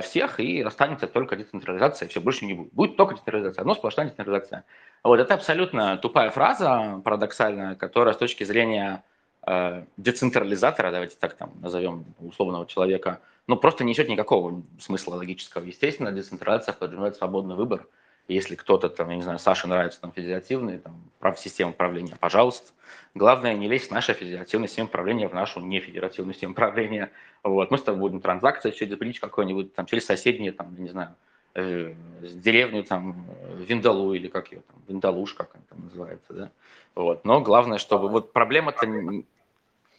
всех 0.02 0.40
и 0.42 0.62
останется 0.62 1.08
только 1.08 1.38
децентрализация, 1.38 2.08
все 2.10 2.20
больше 2.20 2.46
не 2.46 2.54
будет. 2.54 2.74
Будет 2.74 2.98
только 2.98 3.14
децентрализация, 3.14 3.62
одно 3.62 3.74
сплошная 3.76 4.08
децентрализация. 4.08 4.66
Вот 5.04 5.20
это 5.20 5.34
абсолютно 5.34 5.98
тупая 5.98 6.30
фраза, 6.30 7.02
парадоксальная, 7.06 7.76
которая 7.76 8.14
с 8.14 8.18
точки 8.18 8.44
зрения 8.44 9.04
э, 9.48 9.86
децентрализатора, 9.96 10.92
давайте 10.92 11.16
так 11.18 11.36
там 11.36 11.54
назовем 11.62 12.06
условного 12.20 12.66
человека, 12.66 13.22
ну 13.48 13.56
просто 13.56 13.84
не 13.84 13.92
несет 13.92 14.10
никакого 14.10 14.62
смысла 14.80 15.16
логического. 15.16 15.64
Естественно, 15.64 16.12
децентрализация 16.12 16.74
подразумевает 16.74 17.16
свободный 17.16 17.56
выбор, 17.56 17.88
Если 18.28 18.56
кто-то 18.56 18.90
там, 18.90 19.10
я 19.10 19.16
не 19.16 19.24
знаю, 19.24 19.40
Саше 19.40 19.68
нравится 19.68 20.00
там 20.00 20.12
федеративные, 20.12 20.80
там, 20.80 21.02
прав, 21.20 21.40
система 21.40 21.72
управления, 21.72 22.16
пожалуйста. 22.20 22.72
Главное, 23.14 23.56
не 23.56 23.68
лезть 23.68 23.90
в 23.90 23.92
нашу 23.92 24.14
федеративную 24.14 24.70
систему 24.70 24.88
управления, 24.88 25.28
в 25.28 25.34
нашу 25.34 25.60
нефедеративную 25.60 26.34
систему 26.34 26.54
управления. 26.54 27.12
Вот. 27.44 27.72
Мы 27.72 27.78
с 27.78 27.84
тобой 27.84 28.02
будем 28.02 28.22
транзакции 28.22 28.72
через 28.72 28.98
бридж 28.98 29.20
какой-нибудь, 29.20 29.74
там, 29.74 29.86
через 29.86 30.06
соседние, 30.06 30.52
там, 30.52 30.76
не 30.78 30.90
знаю, 30.90 31.16
э, 31.56 31.94
деревню, 32.22 32.84
там, 32.84 33.26
Виндалу 33.58 34.14
или 34.14 34.28
как 34.28 34.52
ее 34.52 34.62
там, 34.62 34.82
Виндалуш, 34.88 35.34
как 35.34 35.50
она 35.54 35.64
там 35.70 35.82
называется, 35.86 36.34
да. 36.34 36.52
Вот. 36.96 37.26
Но 37.26 37.42
главное, 37.42 37.78
чтобы 37.78 38.10
вот 38.10 38.34
проблема-то 38.34 38.86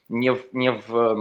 не 0.09 0.33
в, 0.33 0.53
не 0.53 0.71
в 0.71 1.15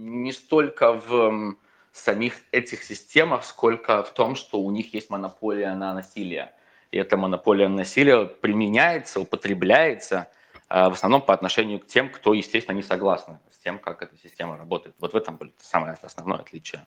не 0.00 0.32
столько 0.32 0.94
в 0.94 1.56
самих 1.92 2.34
этих 2.52 2.82
системах, 2.82 3.44
сколько 3.44 4.02
в 4.02 4.12
том, 4.12 4.34
что 4.34 4.60
у 4.60 4.70
них 4.70 4.94
есть 4.94 5.10
монополия 5.10 5.74
на 5.74 5.92
насилие. 5.92 6.52
И 6.90 6.98
эта 6.98 7.16
монополия 7.16 7.68
на 7.68 7.76
насилие 7.76 8.26
применяется, 8.26 9.20
употребляется 9.20 10.28
э, 10.68 10.88
в 10.88 10.92
основном 10.92 11.22
по 11.22 11.34
отношению 11.34 11.80
к 11.80 11.86
тем, 11.86 12.08
кто, 12.08 12.32
естественно, 12.34 12.76
не 12.76 12.82
согласны 12.82 13.38
с 13.49 13.49
тем, 13.62 13.78
как 13.78 14.02
эта 14.02 14.16
система 14.16 14.56
работает. 14.56 14.94
Вот 14.98 15.12
в 15.12 15.16
этом 15.16 15.36
будет 15.36 15.54
самое 15.60 15.96
основное 16.02 16.38
отличие. 16.38 16.86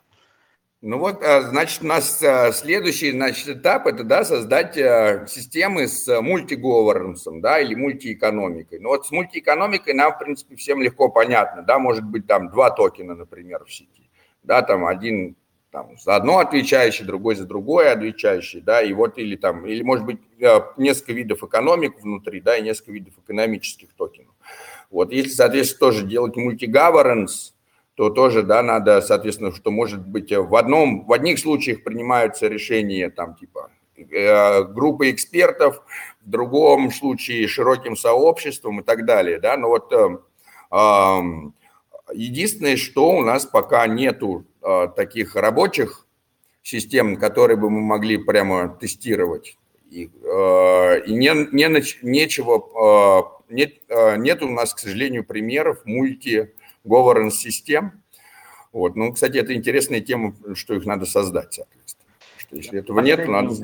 Ну 0.86 1.00
вот, 1.00 1.24
а, 1.24 1.42
значит, 1.44 1.82
у 1.82 1.88
нас 1.88 2.22
а, 2.22 2.52
следующий 2.52 3.12
значит, 3.12 3.48
этап– 3.48 3.88
это 3.88 4.04
да, 4.04 4.26
создать 4.26 4.78
а, 4.78 5.26
системы 5.28 5.88
с 5.88 6.22
мультиговорнансом, 6.22 7.40
да, 7.40 7.62
или 7.62 7.74
мультиэкономикой. 7.74 8.80
Ну 8.80 8.90
вот 8.90 9.08
с 9.08 9.12
мультиэкономикой 9.12 9.94
нам, 9.94 10.12
в 10.12 10.20
принципе, 10.20 10.58
всем 10.58 10.82
легко 10.82 11.08
понятно, 11.08 11.62
да, 11.62 11.80
может 11.80 12.04
быть 12.04 12.28
там 12.28 12.50
два 12.50 12.70
токена, 12.70 13.16
например, 13.16 13.64
в 13.64 13.74
сети, 13.74 14.10
да, 14.44 14.62
там 14.62 14.86
один 14.86 15.38
там, 15.72 15.98
за 15.98 16.18
одно 16.18 16.40
отвечающий, 16.40 17.06
другой 17.06 17.36
за 17.36 17.46
другое 17.46 17.94
отвечающий, 17.94 18.60
да, 18.60 18.82
и 18.82 18.92
вот 18.92 19.18
или 19.18 19.38
там, 19.38 19.66
или 19.66 19.84
может 19.84 20.06
быть 20.06 20.20
несколько 20.76 21.14
видов 21.14 21.46
экономик 21.46 22.02
внутри, 22.02 22.42
да, 22.42 22.58
и 22.58 22.62
несколько 22.62 22.92
видов 22.92 23.14
экономических 23.24 23.94
токенов. 23.94 24.33
Вот, 24.94 25.12
если, 25.12 25.32
соответственно, 25.32 25.80
тоже 25.80 26.06
делать 26.06 26.36
мультигавернс, 26.36 27.56
то 27.96 28.12
тоже, 28.12 28.44
да, 28.44 28.62
надо, 28.62 29.02
соответственно, 29.02 29.52
что 29.52 29.72
может 29.72 30.06
быть 30.06 30.32
э, 30.32 30.40
в 30.40 30.56
одном, 30.56 31.06
в 31.06 31.12
одних 31.12 31.40
случаях 31.40 31.84
принимаются 31.84 32.48
решения 32.48 33.10
там 33.10 33.36
типа 33.36 33.72
э, 33.98 34.64
группы 34.66 35.10
экспертов, 35.10 35.82
в 36.22 36.30
другом 36.30 36.92
случае 36.92 37.48
широким 37.48 37.98
сообществом 37.98 38.82
и 38.82 38.84
так 38.84 39.06
далее, 39.06 39.40
да, 39.40 39.58
но 39.58 39.70
вот 39.70 39.92
э, 39.92 40.18
э, 40.72 41.20
единственное, 42.14 42.78
что 42.78 43.10
у 43.10 43.24
нас 43.24 43.48
пока 43.48 43.88
нету 43.88 44.46
э, 44.62 44.90
таких 44.96 45.36
рабочих 45.36 46.06
систем, 46.62 47.16
которые 47.16 47.58
бы 47.58 47.72
мы 47.72 47.82
могли 47.82 48.18
прямо 48.18 48.70
тестировать, 48.70 49.58
и, 49.94 50.10
э, 50.24 51.06
и 51.06 51.14
не, 51.14 51.32
не, 51.52 51.84
нечего, 52.02 53.30
э, 53.50 53.54
нет, 53.54 53.74
э, 53.90 54.18
нет 54.18 54.42
у 54.42 54.50
нас, 54.50 54.74
к 54.74 54.80
сожалению, 54.80 55.24
примеров 55.24 55.86
мульти 55.86 56.54
governance 56.84 57.32
систем. 57.32 58.04
Вот. 58.72 58.96
Ну, 58.96 59.14
кстати, 59.14 59.38
это 59.38 59.54
интересная 59.54 60.02
тема, 60.02 60.34
что 60.56 60.74
их 60.74 60.86
надо 60.86 61.06
создать, 61.06 61.54
соответственно. 61.54 62.08
Что 62.38 62.56
если 62.56 62.80
этого 62.80 63.00
нет, 63.02 63.24
то 63.24 63.32
надо... 63.32 63.56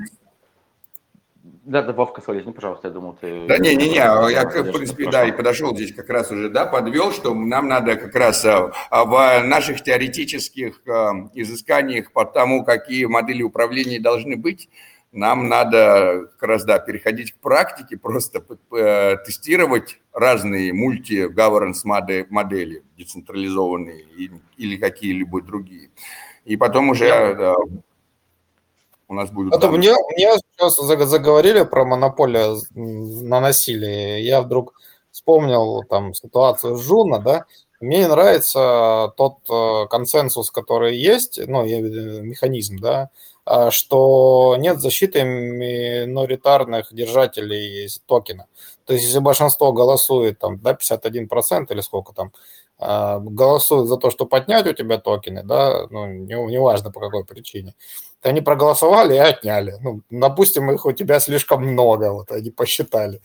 Да, 1.64 1.82
да, 1.84 1.94
Вовка, 1.94 2.22
извини, 2.22 2.54
пожалуйста, 2.54 2.88
я 2.88 2.94
думал, 2.94 3.18
ты... 3.20 3.46
Да 3.48 3.58
не, 3.58 3.76
не, 3.76 3.90
не, 3.90 3.96
я, 3.96 4.24
в 4.24 4.72
принципе, 4.72 5.10
да, 5.10 5.26
и 5.26 5.32
подошел 5.32 5.76
здесь 5.76 5.94
как 5.94 6.10
раз 6.10 6.32
уже, 6.32 6.50
да, 6.50 6.66
подвел, 6.66 7.12
что 7.12 7.34
нам 7.34 7.68
надо 7.68 7.96
как 7.96 8.16
раз 8.16 8.44
а, 8.46 8.72
а, 8.90 9.06
в 9.06 9.44
наших 9.46 9.84
теоретических 9.84 10.82
а, 10.88 11.30
изысканиях 11.36 12.12
по 12.12 12.26
тому, 12.26 12.64
какие 12.64 13.06
модели 13.06 13.44
управления 13.44 14.00
должны 14.00 14.36
быть, 14.36 14.70
нам 15.12 15.48
надо 15.48 16.28
как 16.38 16.50
раз, 16.50 16.64
да, 16.66 16.80
переходить 16.80 17.34
к 17.34 17.38
практике, 17.38 17.98
просто 17.98 18.44
э, 18.72 19.18
тестировать 19.26 20.00
разные 20.14 20.74
мульти-governance 20.74 21.82
модели, 21.84 22.84
децентрализованные 22.98 24.06
или 24.58 24.78
какие-либо 24.78 25.42
другие. 25.42 25.90
И 26.46 26.58
потом 26.58 26.90
уже 26.90 27.36
да, 27.36 27.56
у 29.08 29.14
нас 29.14 29.32
будет... 29.32 29.54
Это 29.54 29.70
мне, 29.72 29.94
мне 30.16 30.32
сейчас 30.58 30.78
заговорили 31.10 31.64
про 31.64 31.86
монополию 31.86 32.58
на 32.76 33.40
насилие. 33.40 34.24
Я 34.24 34.42
вдруг 34.42 34.74
вспомнил 35.12 35.84
там 35.84 36.14
ситуацию 36.14 36.78
с 36.78 36.86
Жуна, 36.86 37.18
да, 37.18 37.46
мне 37.80 38.08
нравится 38.08 39.14
тот 39.18 39.38
э, 39.50 39.88
консенсус, 39.90 40.52
который 40.52 40.98
есть, 40.98 41.40
ну, 41.48 41.64
механизм, 41.66 42.80
да, 42.80 43.10
что 43.72 44.58
нет 44.60 44.80
защиты 44.80 45.24
миноритарных 45.24 46.94
держателей 46.94 47.90
токена. 48.06 48.46
То 48.86 48.94
есть, 48.94 49.06
если 49.06 49.20
большинство 49.20 49.72
голосует, 49.72 50.38
там, 50.40 50.60
да, 50.60 50.74
51% 50.74 51.72
или 51.72 51.82
сколько 51.82 52.14
там, 52.14 52.32
голосуют 52.80 53.88
за 53.88 53.98
то, 53.98 54.10
что 54.10 54.26
поднять 54.26 54.66
у 54.68 54.74
тебя 54.74 54.98
токены, 54.98 55.44
да, 55.44 55.88
ну, 55.90 56.08
неважно 56.08 56.88
не 56.88 56.92
по 56.92 57.00
какой 57.00 57.26
причине, 57.26 57.76
они 58.22 58.42
проголосовали 58.42 59.16
и 59.16 59.18
отняли. 59.18 59.76
Ну, 59.82 60.02
допустим, 60.10 60.70
их 60.72 60.86
у 60.86 60.92
тебя 60.92 61.20
слишком 61.20 61.66
много, 61.66 62.12
вот 62.12 62.32
они 62.32 62.52
посчитали. 62.52 63.22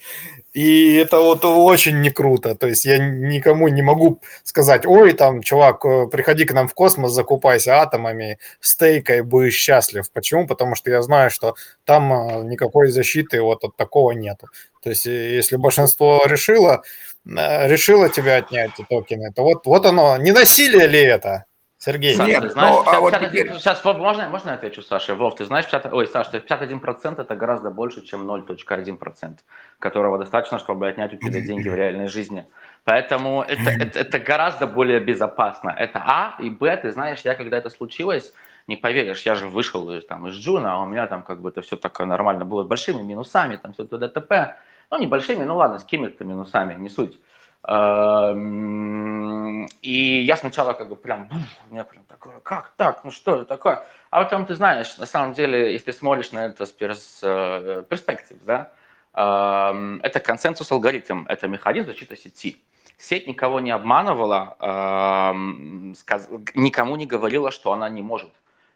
И 0.53 0.95
это 0.95 1.19
вот 1.19 1.45
очень 1.45 2.01
не 2.01 2.11
круто. 2.11 2.55
То 2.55 2.69
есть 2.69 2.85
я 2.85 2.99
никому 2.99 3.69
не 3.69 3.83
могу 3.83 4.21
сказать, 4.45 4.87
ой, 4.87 5.13
там, 5.15 5.43
чувак, 5.43 5.85
э, 5.85 6.07
приходи 6.07 6.45
к 6.45 6.53
нам 6.53 6.69
в 6.69 6.75
космос, 6.75 7.13
закупайся 7.13 7.81
атомами, 7.81 8.39
стейкой, 8.61 9.23
будешь 9.23 9.55
счастлив. 9.55 10.09
Почему? 10.13 10.47
Потому 10.47 10.77
что 10.77 10.91
я 10.91 11.03
знаю, 11.03 11.31
что 11.31 11.57
там 11.85 12.13
э, 12.13 12.45
никакой 12.45 12.89
защиты 12.89 13.43
вот 13.43 13.65
от 13.65 13.77
такого 13.77 14.13
нету. 14.13 14.47
То 14.81 14.91
есть 14.91 15.07
э, 15.07 15.35
если 15.35 15.57
большинство 15.57 16.23
решило, 16.27 16.85
решило 17.25 18.09
тебя 18.09 18.37
отнять 18.37 18.73
токены, 18.89 19.33
то 19.33 19.43
вот, 19.43 19.67
вот 19.67 19.87
оно. 19.87 20.17
Не 20.19 20.33
насилие 20.33 20.87
ли 20.87 21.01
это? 21.01 21.47
Сергей, 21.85 22.15
Саша, 22.15 22.31
Нет, 22.31 22.53
знаешь, 22.53 22.77
но, 22.77 22.83
50, 22.83 22.95
а 22.95 23.01
вот 23.01 23.13
50, 23.13 23.31
теперь... 23.31 23.53
сейчас 23.59 23.85
можно, 23.85 24.29
можно 24.31 24.51
я 24.51 24.55
отвечу, 24.55 24.81
Саша? 24.81 25.15
Вов, 25.15 25.35
ты 25.35 25.45
знаешь, 25.45 25.67
50, 25.67 25.93
ой, 25.93 26.07
Саша, 26.07 26.39
51% 26.39 27.21
это 27.21 27.37
гораздо 27.37 27.71
больше, 27.71 28.01
чем 28.07 28.31
0.1%, 28.31 29.39
которого 29.81 30.19
достаточно, 30.19 30.59
чтобы 30.59 30.89
отнять 30.89 31.13
у 31.13 31.17
тебя 31.19 31.43
деньги 31.43 31.69
в 31.69 31.75
реальной 31.75 32.09
жизни. 32.09 32.47
Поэтому 32.85 33.43
это, 33.43 33.71
это, 33.71 33.99
это 33.99 34.19
гораздо 34.19 34.67
более 34.67 34.99
безопасно. 35.01 35.75
Это 35.79 36.03
А, 36.07 36.37
и 36.41 36.49
Б, 36.49 36.75
ты 36.79 36.91
знаешь, 36.91 37.21
я 37.23 37.35
когда 37.35 37.59
это 37.59 37.69
случилось, 37.69 38.33
не 38.67 38.77
поверишь, 38.77 39.23
я 39.23 39.35
же 39.35 39.49
вышел 39.49 40.01
там, 40.09 40.27
из 40.29 40.37
Джуна, 40.37 40.75
а 40.75 40.83
у 40.83 40.87
меня 40.87 41.07
там 41.07 41.23
как 41.23 41.43
бы 41.43 41.51
это 41.51 41.61
все 41.61 41.77
такое 41.77 42.07
нормально 42.07 42.47
было, 42.47 42.65
с 42.65 42.67
большими 42.67 43.03
минусами, 43.03 43.57
там 43.57 43.75
все 43.75 43.83
это 43.83 43.99
ДТП, 43.99 44.57
ну, 44.95 45.01
небольшими, 45.01 45.45
ну 45.45 45.57
ладно, 45.57 45.79
с 45.81 45.83
какими-то 45.83 46.25
минусами, 46.25 46.75
не 46.75 46.89
суть. 46.89 47.19
Эм, 47.67 48.87
и 49.83 50.23
я 50.23 50.37
сначала 50.37 50.73
как 50.75 50.89
бы 50.89 50.97
прям, 50.97 51.29
у 51.69 51.73
меня 51.73 51.83
прям 51.85 52.05
такое, 52.05 52.39
как 52.41 52.73
так, 52.77 53.03
ну 53.05 53.11
что 53.11 53.37
это 53.37 53.45
такое? 53.47 53.85
А 54.11 54.23
потом 54.23 54.47
ты 54.47 54.55
знаешь, 54.55 54.97
на 54.99 55.07
самом 55.07 55.33
деле, 55.33 55.73
если 55.73 55.91
смотришь 55.91 56.31
на 56.31 56.47
это 56.47 56.65
с 56.67 56.71
перс, 56.71 57.21
э, 57.23 57.83
перспектив, 57.89 58.37
да, 58.45 58.71
эм, 59.15 60.01
это 60.03 60.21
консенсус 60.21 60.71
алгоритм, 60.71 61.25
это 61.27 61.49
механизм 61.49 61.87
защиты 61.89 62.17
сети. 62.17 62.63
Сеть 62.97 63.27
никого 63.27 63.59
не 63.59 63.73
обманывала, 63.73 64.57
эм, 64.61 65.97
никому 66.55 66.95
не 66.97 67.07
говорила, 67.07 67.51
что 67.51 67.73
она 67.73 67.89
не 67.89 68.03
может 68.03 68.31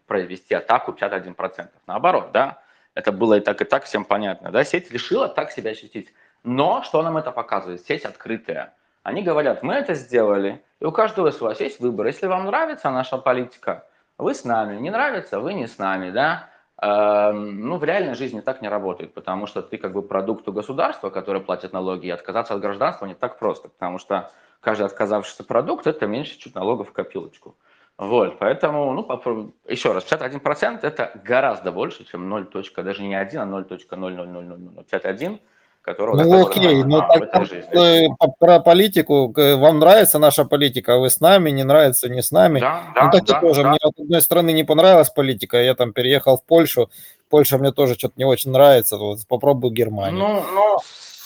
произвести 0.07 0.55
атаку 0.55 0.93
51%. 0.93 1.69
Наоборот, 1.87 2.33
да, 2.33 2.59
это 2.99 3.13
было 3.13 3.35
и 3.35 3.41
так, 3.41 3.63
и 3.63 3.65
так, 3.65 3.85
всем 3.85 4.05
понятно, 4.05 4.51
да, 4.51 4.65
сеть 4.65 4.91
решила 4.91 5.29
так 5.29 5.53
себя 5.53 5.71
защитить. 5.71 6.13
Но 6.43 6.83
что 6.83 7.01
нам 7.03 7.17
это 7.17 7.31
показывает? 7.31 7.87
Сеть 7.87 8.05
открытая. 8.05 8.75
Они 9.05 9.23
говорят, 9.23 9.63
мы 9.63 9.75
это 9.75 9.95
сделали, 9.95 10.65
и 10.81 10.85
у 10.85 10.91
каждого 10.91 11.29
из 11.29 11.41
вас 11.41 11.61
есть 11.61 11.79
выбор. 11.79 12.07
Если 12.07 12.27
вам 12.27 12.47
нравится 12.47 12.91
наша 12.91 13.17
политика, 13.17 13.87
вы 14.19 14.35
с 14.35 14.45
нами, 14.45 14.81
не 14.81 14.91
нравится, 14.91 15.39
вы 15.39 15.55
не 15.55 15.69
с 15.69 15.79
нами, 15.79 16.11
да. 16.11 16.51
Эм, 16.83 17.69
ну, 17.69 17.77
в 17.77 17.85
реальной 17.85 18.15
жизни 18.15 18.41
так 18.41 18.63
не 18.63 18.69
работает, 18.69 19.15
потому 19.15 19.47
что 19.47 19.63
ты 19.63 19.79
как 19.79 19.93
бы 19.93 20.03
продукт 20.03 20.49
у 20.49 20.53
государства, 20.53 21.11
которое 21.11 21.41
платит 21.41 21.73
налоги, 21.73 22.09
и 22.09 22.11
отказаться 22.11 22.55
от 22.55 22.61
гражданства 22.61 23.07
не 23.07 23.15
так 23.15 23.39
просто, 23.39 23.69
потому 23.69 23.99
что 23.99 24.33
каждый 24.61 24.87
отказавшийся 24.87 25.45
продукт– 25.45 25.87
это 25.89 26.09
меньше 26.09 26.37
чуть 26.37 26.57
налогов 26.57 26.89
в 26.89 26.93
копилочку. 26.93 27.57
Вот, 27.99 28.39
поэтому, 28.39 28.93
ну, 28.93 29.03
попробуй. 29.03 29.53
еще 29.69 29.93
раз, 29.93 30.05
51% 30.05 30.79
это 30.83 31.11
гораздо 31.25 31.73
больше, 31.73 32.05
чем 32.05 32.29
0. 32.29 32.47
даже 32.77 33.03
не 33.03 33.17
1, 33.17 33.41
а 33.41 33.45
0.0000051 33.45 35.41
которого... 35.83 36.23
Ну 36.23 36.47
окей, 36.47 36.85
но 36.85 37.01
так, 37.01 37.51
э, 37.75 38.09
про 38.39 38.61
политику, 38.61 39.33
вам 39.35 39.79
нравится 39.79 40.19
наша 40.19 40.45
политика, 40.45 40.95
а 40.95 40.99
вы 40.99 41.09
с 41.09 41.21
нами, 41.21 41.51
не 41.51 41.65
нравится, 41.65 42.09
не 42.09 42.23
с 42.23 42.31
нами. 42.31 42.61
Да, 42.61 42.83
ну 42.95 42.95
да, 42.95 43.11
так 43.11 43.25
да, 43.25 43.41
тоже, 43.41 43.63
да. 43.63 43.71
мне 43.71 43.79
от 43.83 43.99
одной 43.99 44.21
стороны 44.21 44.53
не 44.53 44.65
понравилась 44.65 45.11
политика, 45.11 45.61
я 45.61 45.75
там 45.75 45.93
переехал 45.93 46.37
в 46.37 46.45
Польшу, 46.45 46.91
Польша 47.31 47.59
мне 47.59 47.73
тоже 47.73 47.95
что-то 47.95 48.15
не 48.17 48.25
очень 48.25 48.51
нравится, 48.51 48.97
вот 48.97 49.21
попробую 49.27 49.73
Германию. 49.73 50.19
Ну, 50.19 50.45
ну, 50.55 50.79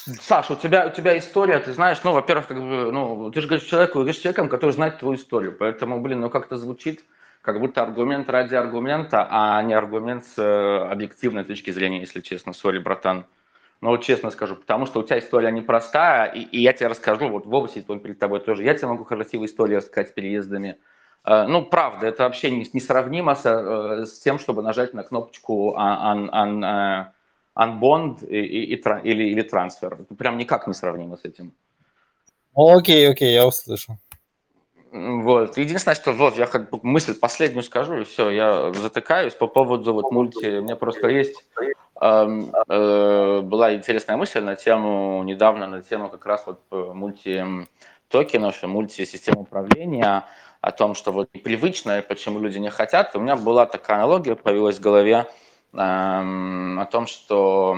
Саша, 0.04 0.54
у 0.54 0.56
тебя, 0.56 0.86
у 0.86 0.90
тебя 0.90 1.16
история, 1.16 1.60
ты 1.60 1.72
знаешь, 1.72 1.98
ну, 2.02 2.12
во-первых, 2.12 2.48
как 2.48 2.58
бы, 2.58 2.90
ну, 2.90 3.30
ты 3.30 3.40
же 3.40 3.46
говоришь 3.46 3.68
человеку, 3.68 3.98
говоришь 4.00 4.16
человеком, 4.16 4.48
который 4.48 4.72
знает 4.72 4.98
твою 4.98 5.16
историю, 5.16 5.56
поэтому, 5.56 6.00
блин, 6.00 6.20
ну, 6.20 6.30
как-то 6.30 6.56
звучит, 6.56 7.04
как 7.40 7.60
будто 7.60 7.82
аргумент 7.82 8.28
ради 8.28 8.56
аргумента, 8.56 9.28
а 9.30 9.62
не 9.62 9.74
аргумент 9.74 10.24
с 10.24 10.38
э, 10.38 10.90
объективной 10.90 11.44
точки 11.44 11.70
зрения, 11.70 12.00
если 12.00 12.20
честно. 12.20 12.52
Сори, 12.52 12.78
братан. 12.78 13.26
Ну, 13.80 13.90
вот 13.90 14.02
честно 14.02 14.30
скажу, 14.30 14.56
потому 14.56 14.86
что 14.86 15.00
у 15.00 15.02
тебя 15.04 15.20
история 15.20 15.52
непростая, 15.52 16.26
и, 16.32 16.40
и 16.40 16.60
я 16.60 16.72
тебе 16.72 16.88
расскажу, 16.88 17.28
вот 17.28 17.46
в 17.46 17.54
области 17.54 17.80
перед 17.80 18.18
тобой 18.18 18.40
тоже, 18.40 18.64
я 18.64 18.74
тебе 18.74 18.88
могу 18.88 19.04
красивую 19.04 19.48
историю 19.48 19.78
рассказать 19.78 20.10
с 20.10 20.12
переездами. 20.12 20.78
Э, 21.24 21.46
ну, 21.46 21.64
правда, 21.64 22.08
это 22.08 22.24
вообще 22.24 22.50
несравнимо 22.50 23.36
с, 23.36 23.44
э, 23.44 24.06
с 24.06 24.18
тем, 24.18 24.40
чтобы 24.40 24.62
нажать 24.62 24.94
на 24.94 25.04
кнопочку 25.04 25.76
un, 25.76 26.28
un, 26.28 27.12
unbond 27.56 28.26
и, 28.26 28.40
и, 28.40 28.74
и, 28.74 28.82
или, 29.04 29.24
или 29.24 29.42
трансфер. 29.42 29.94
Это 30.00 30.14
прям 30.14 30.38
никак 30.38 30.66
не 30.66 30.74
сравнимо 30.74 31.16
с 31.16 31.24
этим. 31.24 31.52
Окей, 32.54 33.08
окей, 33.08 33.32
я 33.32 33.46
услышал. 33.46 33.96
Вот. 34.92 35.56
Единственное, 35.56 35.94
что 35.94 36.12
вот 36.12 36.36
я 36.36 36.46
как 36.46 36.68
бы 36.68 36.78
мысль 36.82 37.14
последнюю 37.14 37.62
скажу, 37.62 38.00
и 38.00 38.04
все, 38.04 38.28
я 38.28 38.72
затыкаюсь 38.74 39.32
по 39.34 39.46
поводу 39.46 39.94
вот 39.94 40.12
мульти. 40.12 40.58
У 40.58 40.62
меня 40.62 40.76
просто 40.76 41.08
есть 41.08 41.42
э, 42.00 42.26
э, 42.68 43.40
была 43.40 43.74
интересная 43.74 44.18
мысль 44.18 44.40
на 44.40 44.54
тему, 44.54 45.22
недавно 45.24 45.66
на 45.66 45.80
тему 45.80 46.10
как 46.10 46.26
раз 46.26 46.44
вот 46.44 46.60
э, 46.70 46.92
мульти 46.92 47.42
токенов, 48.08 48.62
мультисистем 48.62 49.38
управления, 49.38 50.24
о 50.62 50.70
том, 50.70 50.94
что 50.94 51.10
вот 51.10 51.28
непривычно, 51.34 52.02
почему 52.02 52.38
люди 52.38 52.58
не 52.58 52.70
хотят. 52.70 53.16
У 53.16 53.20
меня 53.20 53.36
была 53.36 53.66
такая 53.66 53.96
аналогия, 53.96 54.36
появилась 54.36 54.76
в 54.76 54.80
голове 54.80 55.26
о 55.74 56.86
том, 56.90 57.06
что 57.06 57.74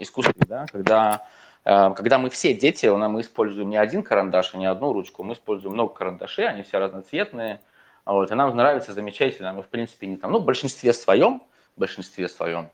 искусство, 0.00 0.34
да, 0.46 0.66
когда 0.70 1.26
когда 1.62 2.18
мы 2.18 2.30
все 2.30 2.54
дети, 2.54 2.86
мы 2.86 3.20
используем 3.20 3.68
не 3.68 3.76
один 3.76 4.02
карандаш, 4.02 4.54
а 4.54 4.56
не 4.56 4.64
одну 4.66 4.92
ручку, 4.94 5.22
мы 5.22 5.34
используем 5.34 5.74
много 5.74 5.92
карандашей, 5.92 6.48
они 6.48 6.62
все 6.62 6.78
разноцветные, 6.78 7.60
вот, 8.06 8.30
и 8.30 8.34
нам 8.34 8.56
нравится 8.56 8.94
замечательно, 8.94 9.52
мы 9.52 9.62
в 9.62 9.68
принципе 9.68 10.06
не 10.06 10.16
там, 10.16 10.32
ну, 10.32 10.38
в 10.38 10.44
большинстве 10.44 10.94
своем, 10.94 11.42
в 11.76 11.80
большинстве 11.80 12.28
своем, 12.28 12.70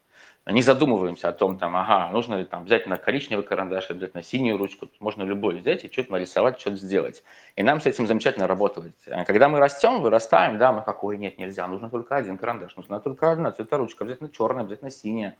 не 0.46 0.62
задумываемся 0.62 1.28
о 1.28 1.32
том, 1.32 1.58
там, 1.58 1.76
ага, 1.76 2.08
нужно 2.12 2.36
ли 2.36 2.44
там 2.44 2.62
обязательно 2.62 2.96
коричневый 2.98 3.44
карандаш, 3.44 3.90
обязательно 3.90 4.22
синюю 4.22 4.58
ручку, 4.58 4.88
можно 5.00 5.22
любой 5.24 5.56
взять 5.56 5.84
и 5.84 5.90
что-то 5.90 6.12
нарисовать, 6.12 6.60
что-то 6.60 6.76
сделать. 6.76 7.22
И 7.56 7.62
нам 7.62 7.80
с 7.80 7.86
этим 7.86 8.06
замечательно 8.06 8.46
работать. 8.46 8.92
А 9.10 9.24
когда 9.24 9.48
мы 9.48 9.58
растем, 9.58 10.00
вырастаем, 10.00 10.58
да, 10.58 10.72
мы 10.72 10.82
какой, 10.82 11.18
нет, 11.18 11.38
нельзя, 11.38 11.66
нужно 11.66 11.90
только 11.90 12.16
один 12.16 12.38
карандаш, 12.38 12.76
нужна 12.76 13.00
только 13.00 13.32
одна 13.32 13.50
цветоручка, 13.50 14.04
обязательно 14.04 14.30
черная, 14.30 14.62
обязательно 14.62 14.90
синяя. 14.90 15.36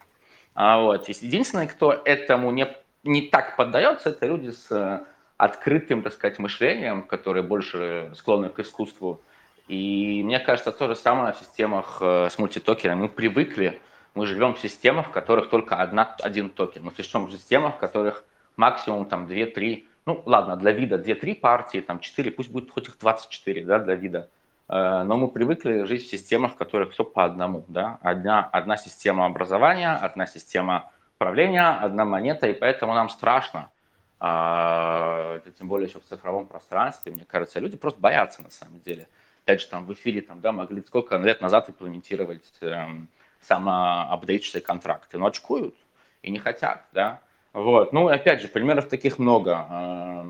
А 0.54 0.80
вот, 0.80 1.08
единственное, 1.08 1.66
кто 1.66 1.92
этому 1.92 2.50
не 2.50 2.66
не 3.06 3.22
так 3.22 3.56
поддается, 3.56 4.10
это 4.10 4.26
люди 4.26 4.50
с 4.50 4.70
э, 4.70 5.04
открытым, 5.36 6.02
так 6.02 6.12
сказать, 6.12 6.38
мышлением, 6.38 7.02
которые 7.02 7.42
больше 7.42 8.12
склонны 8.14 8.48
к 8.48 8.58
искусству. 8.58 9.20
И 9.68 10.22
мне 10.24 10.38
кажется, 10.40 10.72
то 10.72 10.88
же 10.88 10.96
самое 10.96 11.32
в 11.32 11.38
системах 11.38 11.98
э, 12.00 12.28
с 12.30 12.38
мультитокенами. 12.38 13.02
Мы 13.02 13.08
привыкли, 13.08 13.80
мы 14.16 14.26
живем 14.26 14.54
в 14.54 14.58
системах, 14.58 15.08
в 15.08 15.10
которых 15.10 15.50
только 15.50 15.76
одна, 15.76 16.16
один 16.22 16.50
токен. 16.50 16.82
Мы 16.82 16.92
живем 16.96 17.26
в 17.26 17.32
системах, 17.32 17.76
в 17.76 17.78
которых 17.78 18.24
максимум 18.56 19.04
там 19.04 19.26
2-3, 19.26 19.86
ну 20.06 20.22
ладно, 20.24 20.56
для 20.56 20.72
вида 20.72 20.96
2-3 20.96 21.34
партии, 21.34 21.80
там 21.80 22.00
4, 22.00 22.30
пусть 22.30 22.50
будет 22.50 22.70
хоть 22.70 22.88
их 22.88 22.98
24, 22.98 23.64
да, 23.64 23.78
для 23.78 23.94
вида. 23.94 24.30
Э, 24.68 25.02
но 25.04 25.18
мы 25.18 25.28
привыкли 25.28 25.84
жить 25.84 26.06
в 26.06 26.10
системах, 26.10 26.54
в 26.54 26.56
которых 26.56 26.92
все 26.92 27.04
по 27.04 27.24
одному, 27.24 27.64
да. 27.68 27.98
Одна, 28.00 28.48
одна 28.52 28.78
система 28.78 29.26
образования, 29.26 29.92
одна 29.92 30.26
система 30.26 30.90
правления, 31.18 31.68
одна 31.68 32.04
монета, 32.04 32.46
и 32.46 32.54
поэтому 32.54 32.94
нам 32.94 33.10
страшно, 33.10 33.70
а, 34.18 35.40
тем 35.58 35.68
более 35.68 35.88
еще 35.88 36.00
в 36.00 36.04
цифровом 36.04 36.46
пространстве, 36.46 37.12
мне 37.12 37.26
кажется, 37.26 37.60
люди 37.60 37.76
просто 37.76 38.00
боятся 38.00 38.42
на 38.42 38.50
самом 38.50 38.80
деле. 38.80 39.08
Опять 39.44 39.60
же, 39.60 39.68
там 39.68 39.84
в 39.84 39.92
эфире 39.92 40.22
там, 40.22 40.40
да, 40.40 40.52
могли 40.52 40.82
сколько 40.82 41.16
лет 41.18 41.40
назад 41.40 41.68
имплементировать 41.68 42.50
эм, 42.62 43.08
самоапдейтшие 43.42 44.60
контракты, 44.60 45.18
но 45.18 45.26
очкуют 45.26 45.74
и 46.22 46.30
не 46.30 46.38
хотят, 46.38 46.84
да. 46.92 47.20
Вот. 47.52 47.92
Ну, 47.92 48.08
опять 48.08 48.42
же, 48.42 48.48
примеров 48.48 48.88
таких 48.88 49.18
много. 49.18 49.66
А 49.68 50.22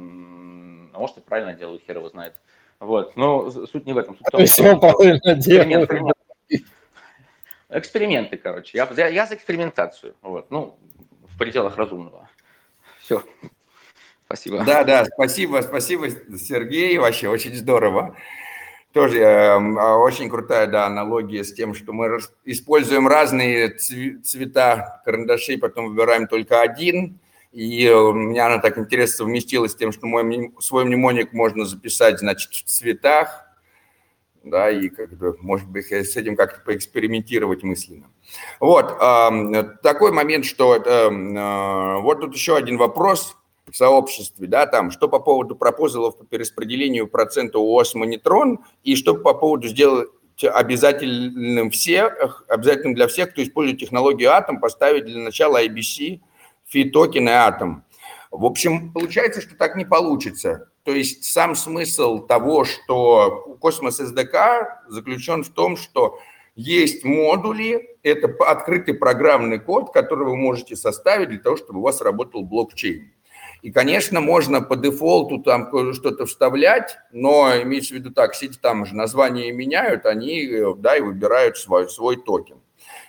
может, 0.99 1.19
и 1.19 1.20
правильно 1.20 1.55
делаю, 1.55 1.81
хер 1.87 1.97
его 1.97 2.09
знает. 2.09 2.35
Вот. 2.81 3.16
Но 3.16 3.51
суть 3.51 3.87
не 3.87 3.93
в 3.93 3.99
этом. 3.99 4.16
Суть 4.16 4.27
в 4.27 4.31
том, 4.31 4.45
Все 4.45 4.78
правильно 4.78 5.35
делаю. 5.35 6.15
Эксперименты, 7.69 8.37
короче. 8.37 8.78
Я, 8.78 8.89
я, 8.97 9.09
я 9.09 9.27
за 9.27 9.35
экспериментацию. 9.35 10.15
Вот. 10.23 10.51
Ну, 10.51 10.78
в 11.28 11.39
пределах 11.39 11.77
разумного. 11.77 12.28
Все. 13.01 13.23
Спасибо. 14.27 14.65
Да, 14.65 14.85
да, 14.85 15.05
спасибо, 15.05 15.61
спасибо, 15.62 16.11
Сергей. 16.37 16.99
Вообще 16.99 17.28
очень 17.28 17.55
здорово. 17.55 18.16
Тоже 18.97 19.18
э, 19.18 19.59
очень 19.98 20.31
крутая 20.31 20.66
да, 20.68 20.86
аналогия 20.86 21.44
с 21.44 21.52
тем, 21.52 21.74
что 21.74 21.93
мы 21.93 22.18
используем 22.47 23.06
разные 23.06 23.68
цвета 23.68 25.02
карандашей, 25.05 25.59
потом 25.59 25.89
выбираем 25.89 26.27
только 26.27 26.62
один. 26.62 27.18
И 27.52 27.90
у 27.90 28.14
меня 28.14 28.47
она 28.47 28.56
так 28.56 28.78
интересно 28.78 29.18
совместилась 29.18 29.73
с 29.73 29.77
тем, 29.77 29.93
что 29.93 30.06
мой, 30.06 30.51
свой 30.60 30.86
мнемоник 30.86 31.35
можно 31.35 31.66
записать, 31.66 32.20
значит, 32.20 32.51
в 32.55 32.64
цветах, 32.64 33.44
да, 34.43 34.70
и 34.70 34.89
как 34.89 35.12
бы, 35.12 35.36
может 35.43 35.68
быть, 35.68 35.93
с 35.93 36.16
этим 36.16 36.35
как-то 36.35 36.62
поэкспериментировать 36.64 37.62
мысленно. 37.64 38.06
Вот, 38.60 38.98
такой 39.82 40.10
момент, 40.10 40.47
что 40.47 40.74
э, 40.74 42.01
вот 42.01 42.20
тут 42.23 42.35
еще 42.35 42.56
один 42.56 42.78
вопрос 42.78 43.36
в 43.71 43.77
сообществе, 43.77 44.47
да, 44.47 44.67
там, 44.67 44.91
что 44.91 45.09
по 45.09 45.19
поводу 45.19 45.57
пропозалов 45.57 46.17
по 46.17 46.25
перераспределению 46.25 47.09
процента 47.09 47.59
УОС 47.59 47.95
Монитрон 47.95 48.61
и 48.85 48.95
что 48.97 49.15
по 49.15 49.35
поводу 49.35 49.69
сделать 49.69 50.09
обязательным 50.43 51.71
всех, 51.71 52.45
обязательным 52.49 52.95
для 52.95 53.09
всех, 53.09 53.33
кто 53.33 53.43
использует 53.43 53.81
технологию 53.81 54.33
Атом, 54.33 54.61
поставить 54.61 55.07
для 55.07 55.21
начала 55.21 55.65
IBC, 55.65 56.21
fee 56.66 56.91
токен 56.91 57.29
и 57.29 57.33
Атом. 57.33 57.85
В 58.31 58.45
общем, 58.45 58.93
получается, 58.93 59.41
что 59.41 59.57
так 59.57 59.77
не 59.77 59.85
получится. 59.85 60.71
То 60.85 60.93
есть 60.93 61.25
сам 61.25 61.55
смысл 61.55 62.27
того, 62.27 62.65
что 62.65 63.57
Космос 63.61 64.01
SDK 64.01 64.67
заключен 64.89 65.43
в 65.43 65.49
том, 65.49 65.77
что 65.77 66.19
есть 66.55 67.05
модули, 67.05 67.97
это 68.03 68.29
открытый 68.47 68.95
программный 68.95 69.59
код, 69.59 69.93
который 69.93 70.27
вы 70.27 70.37
можете 70.37 70.77
составить 70.77 71.31
для 71.31 71.39
того, 71.39 71.57
чтобы 71.57 71.81
у 71.81 71.83
вас 71.83 72.01
работал 72.01 72.43
блокчейн. 72.43 73.11
И, 73.67 73.73
конечно, 73.73 74.21
можно 74.21 74.63
по 74.63 74.77
дефолту 74.77 75.39
там 75.39 75.93
что-то 75.93 76.25
вставлять, 76.27 76.99
но 77.11 77.51
имеется 77.63 77.95
в 77.95 77.97
виду 77.97 78.13
так, 78.13 78.37
сети 78.37 78.57
там 78.63 78.87
же 78.87 78.95
название 78.95 79.51
меняют, 79.51 80.07
они, 80.07 80.49
да, 80.77 80.97
и 80.97 81.01
выбирают 81.01 81.59
свой, 81.59 81.91
свой 81.91 82.15
токен. 82.15 82.61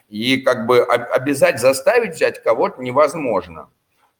И 0.09 0.37
как 0.37 0.65
бы 0.65 0.81
обязать 0.81 1.59
заставить 1.59 2.15
взять 2.15 2.41
кого-то 2.41 2.81
невозможно 2.81 3.69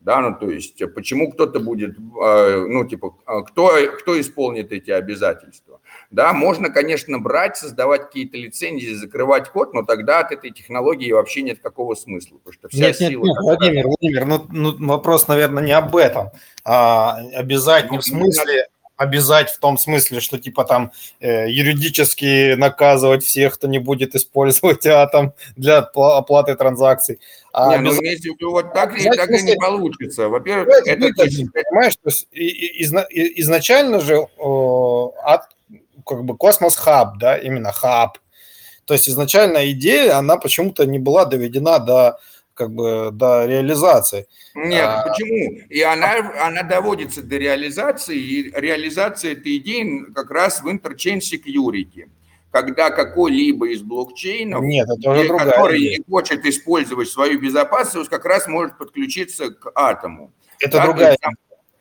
да, 0.08 0.22
ну 0.22 0.36
то 0.40 0.50
есть 0.50 0.82
э, 0.82 0.88
почему 0.88 1.32
кто-то 1.32 1.60
будет, 1.60 1.98
э, 1.98 2.66
ну 2.66 2.88
типа, 2.88 3.18
а, 3.26 3.42
кто, 3.42 3.72
кто 4.00 4.20
исполнит 4.20 4.72
эти 4.72 4.90
обязательства. 4.90 5.82
Да, 6.10 6.34
можно, 6.34 6.70
конечно, 6.70 7.20
брать, 7.20 7.58
создавать 7.58 8.04
какие-то 8.04 8.38
лицензии, 8.38 8.94
закрывать 8.94 9.50
код, 9.50 9.74
но 9.74 9.84
тогда 9.84 10.20
от 10.20 10.32
этой 10.32 10.52
технологии 10.52 11.12
вообще 11.12 11.42
нет 11.42 11.60
какого 11.60 11.96
смысла, 11.96 12.38
потому 12.38 12.54
что 12.54 12.70
вся 12.70 12.88
нет, 12.88 12.98
сила... 12.98 13.10
Нет, 13.10 13.36
нет, 13.36 13.38
Владимир, 13.42 13.88
Владимир, 13.88 14.26
ну, 14.26 14.46
ну 14.50 14.88
вопрос, 14.88 15.28
наверное, 15.28 15.64
не 15.64 15.74
об 15.74 15.96
этом, 15.96 16.32
а 16.64 17.18
обязать 17.36 17.92
не 17.92 18.00
в 18.00 18.08
ну, 18.08 18.20
смысле 18.20 18.68
обязать 18.98 19.52
в 19.52 19.60
том 19.60 19.78
смысле, 19.78 20.20
что 20.20 20.40
типа 20.40 20.66
там 20.66 20.92
э, 21.20 21.50
юридически 21.50 22.56
наказывать 22.56 23.24
всех, 23.24 23.54
кто 23.54 23.68
не 23.68 23.80
будет 23.80 24.16
использовать 24.16 24.86
атом 24.88 25.34
для 25.56 25.78
оплаты 25.78 26.56
транзакций. 26.56 27.20
А 27.54 27.78
не, 27.78 27.84
ну, 27.84 27.90
обяз... 27.92 27.98
ну, 27.98 28.04
если 28.04 28.44
вот 28.44 28.74
так, 28.74 29.00
и, 29.00 29.04
так 29.10 29.30
и 29.30 29.42
не 29.44 29.56
получится. 29.56 30.28
Во-первых, 30.28 30.68
это... 30.86 31.10
Понимаешь, 31.14 31.96
то 31.96 32.10
есть 32.10 32.28
изначально 32.32 34.00
же 34.00 34.28
о, 34.38 35.14
от, 35.24 35.42
как 36.08 36.24
бы 36.24 36.38
космос 36.38 36.76
хаб, 36.76 37.18
да, 37.18 37.38
именно 37.38 37.72
хаб. 37.72 38.18
То 38.86 38.94
есть 38.94 39.10
изначально 39.10 39.70
идея, 39.72 40.18
она 40.18 40.38
почему-то 40.38 40.86
не 40.86 41.00
была 41.00 41.26
доведена 41.26 41.80
до 41.80 42.20
как 42.54 42.72
бы 42.72 43.10
до 43.12 43.46
реализации. 43.46 44.28
Нет, 44.56 44.86
а... 44.88 45.08
почему? 45.08 45.60
И 45.70 45.82
она, 45.82 46.16
она 46.42 46.64
доводится 46.64 47.22
до 47.22 47.38
реализации, 47.38 48.18
и 48.18 48.52
реализация 48.56 49.34
этой 49.34 49.58
идеи 49.58 50.12
как 50.14 50.32
раз 50.32 50.62
в 50.62 50.68
interchain 50.68 51.20
security 51.20 52.10
когда 52.50 52.90
какой-либо 52.90 53.70
из 53.70 53.82
блокчейнов, 53.84 54.64
Нет, 54.64 54.88
это 54.90 55.12
уже 55.12 55.28
который 55.28 55.80
идея. 55.80 55.98
не 56.00 56.04
хочет 56.10 56.44
использовать 56.46 57.08
свою 57.08 57.40
безопасность, 57.40 58.10
как 58.10 58.26
раз 58.26 58.48
может 58.48 58.78
подключиться 58.80 59.52
к 59.52 59.72
атому. 59.76 60.34
Это 60.60 60.78
так, 60.78 60.86
другая 60.86 61.18
сам, 61.22 61.34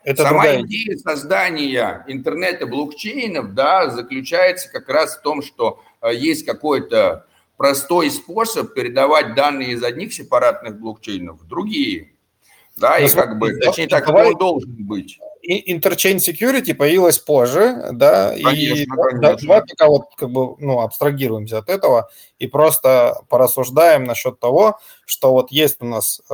это 0.07 0.23
Сама 0.23 0.43
другая. 0.43 0.61
идея 0.61 0.97
создания 0.97 2.05
интернета 2.07 2.65
блокчейнов 2.65 3.53
да, 3.53 3.89
заключается 3.89 4.71
как 4.71 4.87
раз 4.87 5.17
в 5.17 5.21
том, 5.21 5.41
что 5.41 5.83
э, 6.01 6.15
есть 6.15 6.45
какой-то 6.45 7.25
простой 7.57 8.09
способ 8.09 8.73
передавать 8.73 9.35
данные 9.35 9.71
из 9.71 9.83
одних 9.83 10.13
сепаратных 10.13 10.79
блокчейнов 10.79 11.41
в 11.41 11.45
другие. 11.45 12.13
Да, 12.77 12.97
Но 12.99 13.05
и 13.05 13.09
как 13.09 13.37
бы, 13.37 13.53
точнее 13.57 13.89
так, 13.89 14.05
давай, 14.05 14.33
должен 14.33 14.75
быть. 14.77 15.19
Interchain 15.45 16.17
Security 16.19 16.73
появилась 16.73 17.19
позже, 17.19 17.89
да, 17.91 18.29
Конечно, 18.29 18.83
и 18.83 18.85
конечно. 18.85 19.35
давай 19.41 19.61
пока 19.67 19.87
вот 19.87 20.03
как 20.15 20.29
бы, 20.29 20.55
ну, 20.59 20.79
абстрагируемся 20.79 21.57
от 21.57 21.67
этого 21.69 22.09
и 22.39 22.47
просто 22.47 23.19
порассуждаем 23.27 24.05
насчет 24.05 24.39
того, 24.39 24.79
что 25.05 25.31
вот 25.31 25.51
есть 25.51 25.81
у 25.81 25.85
нас 25.85 26.21
э, 26.29 26.33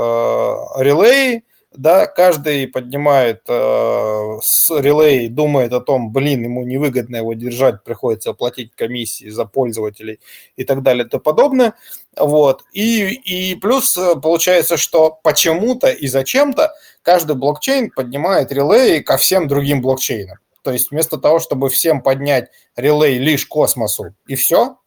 релей, 0.78 1.44
да, 1.76 2.06
каждый 2.06 2.68
поднимает 2.68 3.44
э, 3.48 4.38
с 4.42 4.70
релей, 4.70 5.28
думает 5.28 5.74
о 5.74 5.82
том, 5.82 6.12
блин, 6.12 6.44
ему 6.44 6.64
невыгодно 6.64 7.18
его 7.18 7.34
держать, 7.34 7.84
приходится 7.84 8.32
оплатить 8.32 8.76
комиссии 8.76 9.30
за 9.30 9.46
пользователей 9.46 10.20
и 10.56 10.64
так 10.64 10.84
далее 10.84 11.06
и 11.06 11.10
тому 11.10 11.22
подобное, 11.22 11.74
вот, 12.18 12.64
и, 12.74 13.08
и 13.08 13.56
плюс 13.56 13.98
э, 13.98 14.16
получается, 14.16 14.78
что 14.78 15.20
почему-то 15.24 15.90
и 15.90 16.08
зачем-то 16.08 16.74
каждый 17.02 17.36
блокчейн 17.36 17.90
поднимает 17.92 18.52
релей 18.52 19.02
ко 19.02 19.18
всем 19.18 19.48
другим 19.48 19.82
блокчейнам, 19.82 20.38
то 20.62 20.72
есть 20.72 20.92
вместо 20.92 21.18
того, 21.18 21.40
чтобы 21.40 21.70
всем 21.70 22.02
поднять 22.02 22.50
релей 22.76 23.18
лишь 23.18 23.46
космосу 23.46 24.14
и 24.28 24.36
все, 24.36 24.78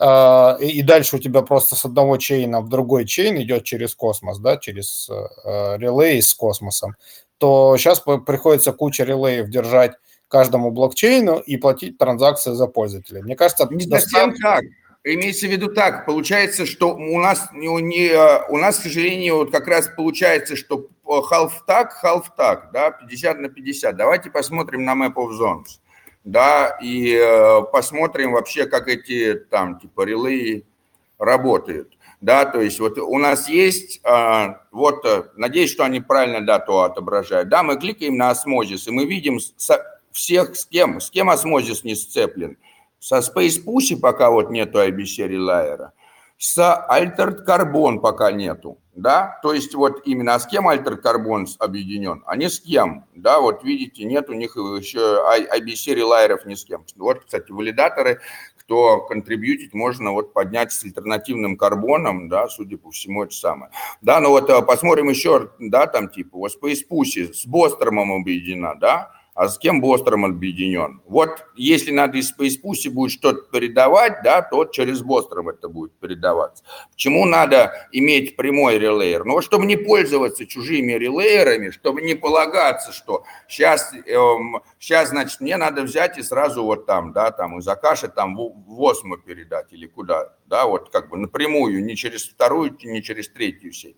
и 0.00 0.82
дальше 0.82 1.16
у 1.16 1.18
тебя 1.18 1.42
просто 1.42 1.76
с 1.76 1.84
одного 1.84 2.16
чейна 2.16 2.62
в 2.62 2.68
другой 2.68 3.04
чейн 3.04 3.36
идет 3.42 3.64
через 3.64 3.94
космос, 3.94 4.38
да, 4.38 4.56
через 4.56 5.10
э, 5.10 5.76
релей 5.76 6.22
с 6.22 6.32
космосом, 6.32 6.96
то 7.36 7.76
сейчас 7.76 8.00
приходится 8.00 8.72
куча 8.72 9.04
релеев 9.04 9.50
держать 9.50 9.92
каждому 10.28 10.70
блокчейну 10.70 11.38
и 11.38 11.58
платить 11.58 11.98
транзакции 11.98 12.52
за 12.52 12.66
пользователей. 12.66 13.20
Мне 13.22 13.36
кажется, 13.36 13.68
Не 13.70 13.84
совсем 13.84 14.34
так. 14.36 14.62
Имеется 15.02 15.46
в 15.46 15.50
виду 15.50 15.72
так, 15.72 16.04
получается, 16.04 16.66
что 16.66 16.94
у 16.94 17.18
нас, 17.18 17.48
не, 17.52 17.68
не, 17.82 18.08
э, 18.08 18.46
у 18.48 18.56
нас, 18.56 18.78
к 18.78 18.82
сожалению, 18.82 19.36
вот 19.36 19.50
как 19.50 19.66
раз 19.66 19.90
получается, 19.94 20.56
что 20.56 20.88
half 21.04 21.52
так, 21.66 21.98
half 22.02 22.24
так, 22.36 22.70
да, 22.72 22.90
50 22.90 23.38
на 23.40 23.48
50. 23.48 23.96
Давайте 23.96 24.30
посмотрим 24.30 24.84
на 24.84 24.92
Map 24.92 25.14
of 25.14 25.30
Zones 25.38 25.80
да, 26.24 26.76
и 26.82 27.14
э, 27.14 27.62
посмотрим 27.72 28.32
вообще, 28.32 28.66
как 28.66 28.88
эти 28.88 29.34
там 29.34 29.78
типа 29.78 30.04
релы 30.04 30.64
работают. 31.18 31.96
Да, 32.20 32.44
то 32.44 32.60
есть 32.60 32.78
вот 32.80 32.98
у 32.98 33.18
нас 33.18 33.48
есть, 33.48 34.00
э, 34.04 34.54
вот, 34.72 35.04
надеюсь, 35.36 35.70
что 35.70 35.84
они 35.84 36.00
правильно 36.00 36.44
дату 36.44 36.80
отображают. 36.80 37.48
Да, 37.48 37.62
мы 37.62 37.76
кликаем 37.78 38.16
на 38.16 38.30
осмозис, 38.30 38.88
и 38.88 38.90
мы 38.90 39.06
видим 39.06 39.40
со, 39.40 39.82
всех, 40.12 40.56
с 40.56 40.66
кем, 40.66 41.00
с 41.00 41.10
кем 41.10 41.30
осмозис 41.30 41.84
не 41.84 41.94
сцеплен. 41.94 42.56
Со 42.98 43.18
Space 43.18 43.64
Pussy 43.64 43.98
пока 43.98 44.30
вот 44.30 44.50
нету 44.50 44.78
IBC 44.78 45.26
релайера, 45.26 45.92
с 46.40 46.58
Altered 46.58 47.44
Carbon 47.46 48.00
пока 48.00 48.32
нету 48.32 48.78
да, 49.00 49.38
то 49.42 49.52
есть 49.52 49.74
вот 49.74 50.02
именно, 50.04 50.34
а 50.34 50.40
с 50.40 50.46
кем 50.46 50.68
Альтер 50.68 50.94
Carbon 50.94 51.46
объединен, 51.58 52.22
а 52.26 52.36
не 52.36 52.48
с 52.48 52.60
кем, 52.60 53.06
да, 53.14 53.40
вот 53.40 53.64
видите, 53.64 54.04
нет 54.04 54.28
у 54.28 54.34
них 54.34 54.56
еще 54.56 55.24
IBC 55.56 55.94
релайеров 55.94 56.44
ни 56.44 56.54
с 56.54 56.64
кем. 56.64 56.84
Вот, 56.96 57.24
кстати, 57.24 57.50
валидаторы, 57.50 58.20
кто 58.56 59.00
контрибьютить, 59.00 59.74
можно 59.74 60.12
вот 60.12 60.32
поднять 60.32 60.72
с 60.72 60.84
альтернативным 60.84 61.56
карбоном, 61.56 62.28
да, 62.28 62.48
судя 62.48 62.78
по 62.78 62.90
всему, 62.90 63.24
это 63.24 63.34
самое. 63.34 63.72
Да, 64.02 64.20
ну 64.20 64.30
вот 64.30 64.50
э, 64.50 64.62
посмотрим 64.62 65.08
еще, 65.08 65.50
да, 65.58 65.86
там 65.86 66.08
типа, 66.08 66.36
вот 66.36 66.52
Space 66.52 66.80
Pussy 66.88 67.32
с 67.32 67.46
Бостромом 67.46 68.12
объединена, 68.12 68.74
да, 68.74 69.12
а 69.40 69.48
с 69.48 69.56
кем 69.56 69.80
Бостром 69.80 70.26
объединен. 70.26 71.00
Вот 71.06 71.46
если 71.56 71.92
надо 71.92 72.18
из 72.18 72.30
Space 72.30 72.90
будет 72.90 73.10
что-то 73.10 73.50
передавать, 73.50 74.22
да, 74.22 74.42
то 74.42 74.66
через 74.66 75.00
Бостром 75.00 75.48
это 75.48 75.66
будет 75.70 75.98
передаваться. 75.98 76.62
Почему 76.92 77.24
надо 77.24 77.88
иметь 77.90 78.36
прямой 78.36 78.78
релейер? 78.78 79.24
Ну, 79.24 79.40
чтобы 79.40 79.64
не 79.64 79.78
пользоваться 79.78 80.44
чужими 80.44 80.92
релейерами, 80.92 81.70
чтобы 81.70 82.02
не 82.02 82.16
полагаться, 82.16 82.92
что 82.92 83.24
сейчас, 83.48 83.94
эм, 83.94 84.60
сейчас, 84.78 85.08
значит, 85.08 85.40
мне 85.40 85.56
надо 85.56 85.84
взять 85.84 86.18
и 86.18 86.22
сразу 86.22 86.62
вот 86.62 86.84
там, 86.84 87.14
да, 87.14 87.30
там 87.30 87.60
из 87.60 87.66
Акаши 87.66 88.08
там 88.08 88.36
в, 88.36 88.82
Осмо 88.82 89.16
передать 89.16 89.72
или 89.72 89.86
куда, 89.86 90.34
да, 90.48 90.66
вот 90.66 90.90
как 90.90 91.08
бы 91.08 91.16
напрямую, 91.16 91.82
не 91.82 91.96
через 91.96 92.28
вторую, 92.28 92.76
не 92.82 93.02
через 93.02 93.30
третью 93.30 93.72
сеть. 93.72 93.96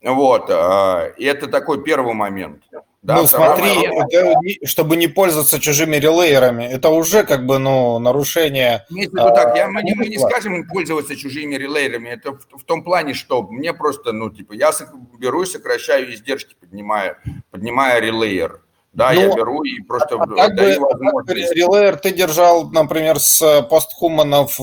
Вот, 0.00 0.48
э, 0.48 1.12
это 1.18 1.48
такой 1.48 1.84
первый 1.84 2.14
момент. 2.14 2.62
Да, 3.00 3.16
ну 3.16 3.26
смотри, 3.28 3.70
это, 3.84 4.40
чтобы 4.66 4.96
не 4.96 5.06
пользоваться 5.06 5.60
чужими 5.60 5.96
релейерами, 5.96 6.64
это 6.64 6.90
уже 6.90 7.22
как 7.22 7.46
бы 7.46 7.58
ну 7.58 8.00
нарушение. 8.00 8.86
В 8.90 8.94
виду 8.94 9.14
так, 9.14 9.56
я, 9.56 9.68
мы, 9.68 9.82
не, 9.84 9.94
мы 9.94 10.08
не 10.08 10.18
скажем 10.18 10.66
пользоваться 10.66 11.14
чужими 11.14 11.54
релейерами, 11.54 12.08
это 12.08 12.32
в, 12.32 12.58
в 12.58 12.64
том 12.64 12.82
плане, 12.82 13.14
что 13.14 13.42
мне 13.42 13.72
просто, 13.72 14.10
ну 14.10 14.30
типа, 14.30 14.52
я 14.54 14.72
беру 15.16 15.44
и 15.44 15.46
сокращаю 15.46 16.12
издержки, 16.12 16.56
поднимая, 16.58 17.18
поднимая 17.52 18.00
релейер. 18.00 18.62
Да, 18.92 19.12
ну, 19.12 19.20
я 19.20 19.32
беру 19.32 19.62
и 19.62 19.80
просто 19.80 20.16
а 20.16 20.26
как 20.26 20.56
даю 20.56 20.80
бы, 20.80 20.88
возможность. 20.88 21.52
Релейер 21.52 21.98
ты 21.98 22.10
держал, 22.10 22.68
например, 22.70 23.20
с 23.20 23.62
постхуманов 23.70 24.56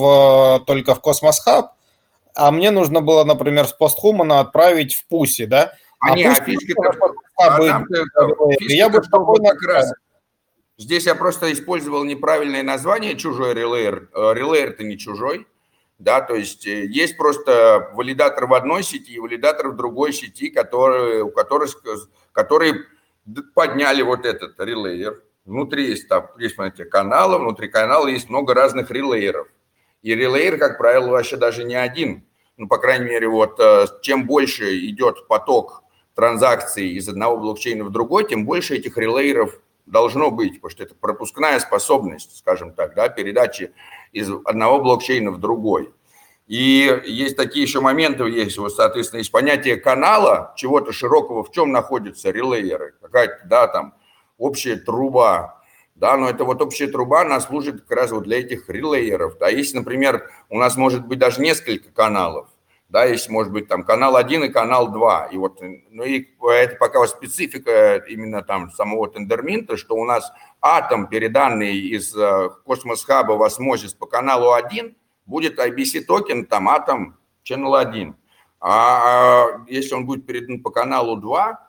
только 0.65 0.93
в 0.93 0.99
Космос 0.99 1.39
Хаб, 1.39 1.71
а 2.33 2.51
мне 2.51 2.71
нужно 2.71 2.99
было, 2.99 3.23
например, 3.23 3.65
с 3.65 3.71
постхумана 3.71 4.41
отправить 4.41 4.93
в 4.93 5.07
Pussy, 5.07 5.45
да? 5.45 5.75
А, 5.99 6.11
а 6.11 6.15
не, 6.15 6.25
а 6.25 6.35
фишка 6.35 6.73
а 7.37 7.57
там, 7.57 7.85
я 8.59 8.89
бы 8.89 9.03
спокойно 9.03 9.51
раз. 9.67 9.91
Здесь 10.77 11.05
я 11.05 11.15
просто 11.15 11.53
использовал 11.53 12.03
неправильное 12.03 12.63
название 12.63 13.15
чужой 13.15 13.53
релейер. 13.53 14.09
Э, 14.13 14.33
релейер 14.33 14.71
это 14.71 14.83
не 14.83 14.97
чужой. 14.97 15.47
Да, 15.99 16.19
то 16.19 16.35
есть 16.35 16.67
э, 16.67 16.85
есть 16.85 17.15
просто 17.15 17.91
валидатор 17.93 18.45
в 18.47 18.53
одной 18.53 18.83
сети 18.83 19.11
и 19.11 19.19
валидатор 19.19 19.69
в 19.69 19.77
другой 19.77 20.11
сети, 20.11 20.49
которые, 20.49 21.23
у 21.23 21.31
которых, 21.31 21.81
которые 22.33 22.83
подняли 23.53 24.01
вот 24.01 24.25
этот 24.25 24.59
релейер. 24.59 25.23
Внутри 25.45 25.89
есть, 25.89 26.09
там, 26.09 26.27
есть 26.37 26.55
смотрите, 26.55 26.83
каналы, 26.83 27.39
внутри 27.39 27.69
канала 27.69 28.07
есть 28.07 28.29
много 28.29 28.53
разных 28.53 28.91
релейеров. 28.91 29.47
И 30.01 30.13
релейер, 30.13 30.57
как 30.57 30.77
правило, 30.77 31.11
вообще 31.11 31.37
даже 31.37 31.63
не 31.63 31.75
один. 31.75 32.25
Ну, 32.57 32.67
по 32.67 32.77
крайней 32.77 33.05
мере, 33.05 33.29
вот 33.29 33.57
э, 33.61 33.85
чем 34.01 34.25
больше 34.25 34.77
идет 34.87 35.27
поток 35.27 35.84
транзакций 36.15 36.89
из 36.91 37.07
одного 37.07 37.37
блокчейна 37.37 37.83
в 37.83 37.91
другой, 37.91 38.27
тем 38.27 38.45
больше 38.45 38.75
этих 38.75 38.97
релейеров 38.97 39.59
должно 39.85 40.31
быть, 40.31 40.55
потому 40.55 40.71
что 40.71 40.83
это 40.83 40.95
пропускная 40.95 41.59
способность, 41.59 42.37
скажем 42.37 42.73
так, 42.73 42.95
да, 42.95 43.09
передачи 43.09 43.73
из 44.11 44.31
одного 44.45 44.81
блокчейна 44.81 45.31
в 45.31 45.39
другой. 45.39 45.93
И 46.47 47.01
есть 47.05 47.35
такие 47.35 47.63
еще 47.63 47.81
моменты, 47.81 48.23
есть 48.23 48.57
вот, 48.57 48.73
соответственно, 48.73 49.19
есть 49.19 49.31
понятие 49.31 49.77
канала, 49.77 50.53
чего-то 50.55 50.91
широкого, 50.91 51.43
в 51.43 51.51
чем 51.51 51.71
находятся 51.71 52.31
релейеры, 52.31 52.95
какая-то, 53.01 53.41
да, 53.45 53.67
там, 53.67 53.95
общая 54.37 54.75
труба, 54.75 55.61
да, 55.95 56.17
но 56.17 56.29
это 56.29 56.43
вот 56.43 56.61
общая 56.61 56.87
труба, 56.87 57.21
она 57.21 57.39
служит 57.39 57.81
как 57.81 57.97
раз 57.97 58.11
вот 58.11 58.23
для 58.23 58.39
этих 58.39 58.69
релейеров, 58.69 59.37
да, 59.39 59.49
если, 59.49 59.77
например, 59.77 60.29
у 60.49 60.59
нас 60.59 60.75
может 60.75 61.05
быть 61.07 61.19
даже 61.19 61.41
несколько 61.41 61.91
каналов, 61.91 62.47
да, 62.89 63.05
есть, 63.05 63.29
может 63.29 63.51
быть, 63.51 63.67
там 63.67 63.83
канал 63.83 64.15
1 64.15 64.43
и 64.43 64.49
канал 64.49 64.91
2. 64.91 65.29
И 65.31 65.37
вот, 65.37 65.59
ну 65.89 66.03
и 66.03 66.27
это 66.51 66.75
пока 66.75 67.05
специфика 67.07 67.97
именно 68.07 68.43
там 68.43 68.71
самого 68.71 69.07
тендерминта, 69.07 69.75
что 69.75 69.95
у 69.95 70.05
нас 70.05 70.31
атом, 70.61 71.07
переданный 71.07 71.75
из 71.75 72.15
э, 72.15 72.49
Космос 72.63 73.03
Хаба 73.03 73.33
в 73.33 73.43
осмозис 73.43 73.93
по 73.93 74.05
каналу 74.05 74.53
1, 74.53 74.95
будет 75.25 75.59
IBC 75.59 76.01
токен, 76.01 76.45
там 76.45 76.69
атом 76.69 77.17
channel 77.43 77.77
1. 77.77 78.15
А 78.59 79.47
если 79.67 79.95
он 79.95 80.05
будет 80.05 80.25
передан 80.25 80.61
по 80.61 80.69
каналу 80.69 81.17
2, 81.17 81.59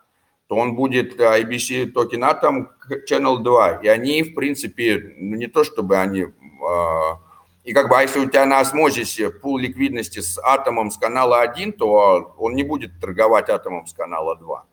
то 0.49 0.57
он 0.57 0.77
будет 0.77 1.19
IBC 1.19 1.93
токен 1.93 2.25
атом 2.25 2.71
channel 3.11 3.39
2. 3.39 3.81
И 3.83 3.89
они, 3.89 4.23
в 4.23 4.35
принципе, 4.35 5.15
ну 5.17 5.37
не 5.37 5.47
то 5.47 5.65
чтобы 5.65 5.97
они 5.97 6.27
а, 6.63 7.19
и 7.67 7.73
как 7.73 7.89
бы, 7.89 7.99
а 7.99 8.03
если 8.03 8.21
у 8.21 8.31
тебя 8.31 8.47
на 8.47 8.61
осмозисе 8.61 9.29
пул 9.29 9.59
ликвидности 9.59 10.21
с 10.21 10.39
атомом 10.39 10.93
с 10.93 10.97
канала 10.97 11.41
1, 11.41 11.73
то 11.73 12.33
он 12.39 12.55
не 12.55 12.63
будет 12.63 13.01
торговать 13.01 13.51
атомом 13.51 13.89
с 13.89 13.93
канала 13.93 14.37
2. 14.37 14.65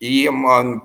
И 0.00 0.30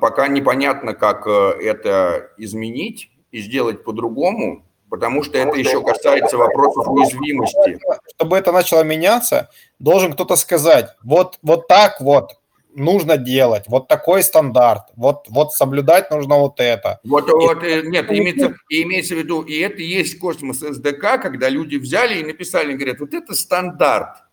пока 0.01 0.27
непонятно, 0.27 0.93
как 0.93 1.25
э, 1.27 1.31
это 1.61 2.29
изменить 2.37 3.09
и 3.31 3.39
сделать 3.39 3.85
по-другому, 3.85 4.65
потому 4.89 5.23
что 5.23 5.37
это 5.37 5.57
еще 5.57 5.81
касается 5.81 6.37
вопросов 6.37 6.89
уязвимости. 6.89 7.79
Чтобы 8.13 8.35
это 8.35 8.51
начало 8.51 8.83
меняться, 8.83 9.49
должен 9.79 10.11
кто-то 10.11 10.35
сказать, 10.35 10.93
вот, 11.01 11.39
вот 11.41 11.69
так 11.69 12.01
вот, 12.01 12.37
нужно 12.75 13.17
делать, 13.17 13.63
вот 13.67 13.87
такой 13.87 14.23
стандарт, 14.23 14.83
вот, 14.95 15.25
вот 15.29 15.53
соблюдать 15.53 16.11
нужно 16.11 16.35
вот 16.35 16.59
это. 16.59 16.99
Вот, 17.03 17.27
и, 17.29 17.31
вот 17.31 17.63
э, 17.63 17.81
нет, 17.83 18.11
имеется, 18.11 18.55
имеется 18.69 19.15
в 19.15 19.17
виду, 19.17 19.41
и 19.41 19.57
это 19.59 19.81
есть 19.81 20.19
космос 20.19 20.59
СДК, 20.59 21.21
когда 21.21 21.49
люди 21.49 21.77
взяли 21.77 22.19
и 22.19 22.23
написали, 22.23 22.73
говорят, 22.73 22.99
вот 22.99 23.13
это 23.13 23.33
стандарт, 23.33 24.24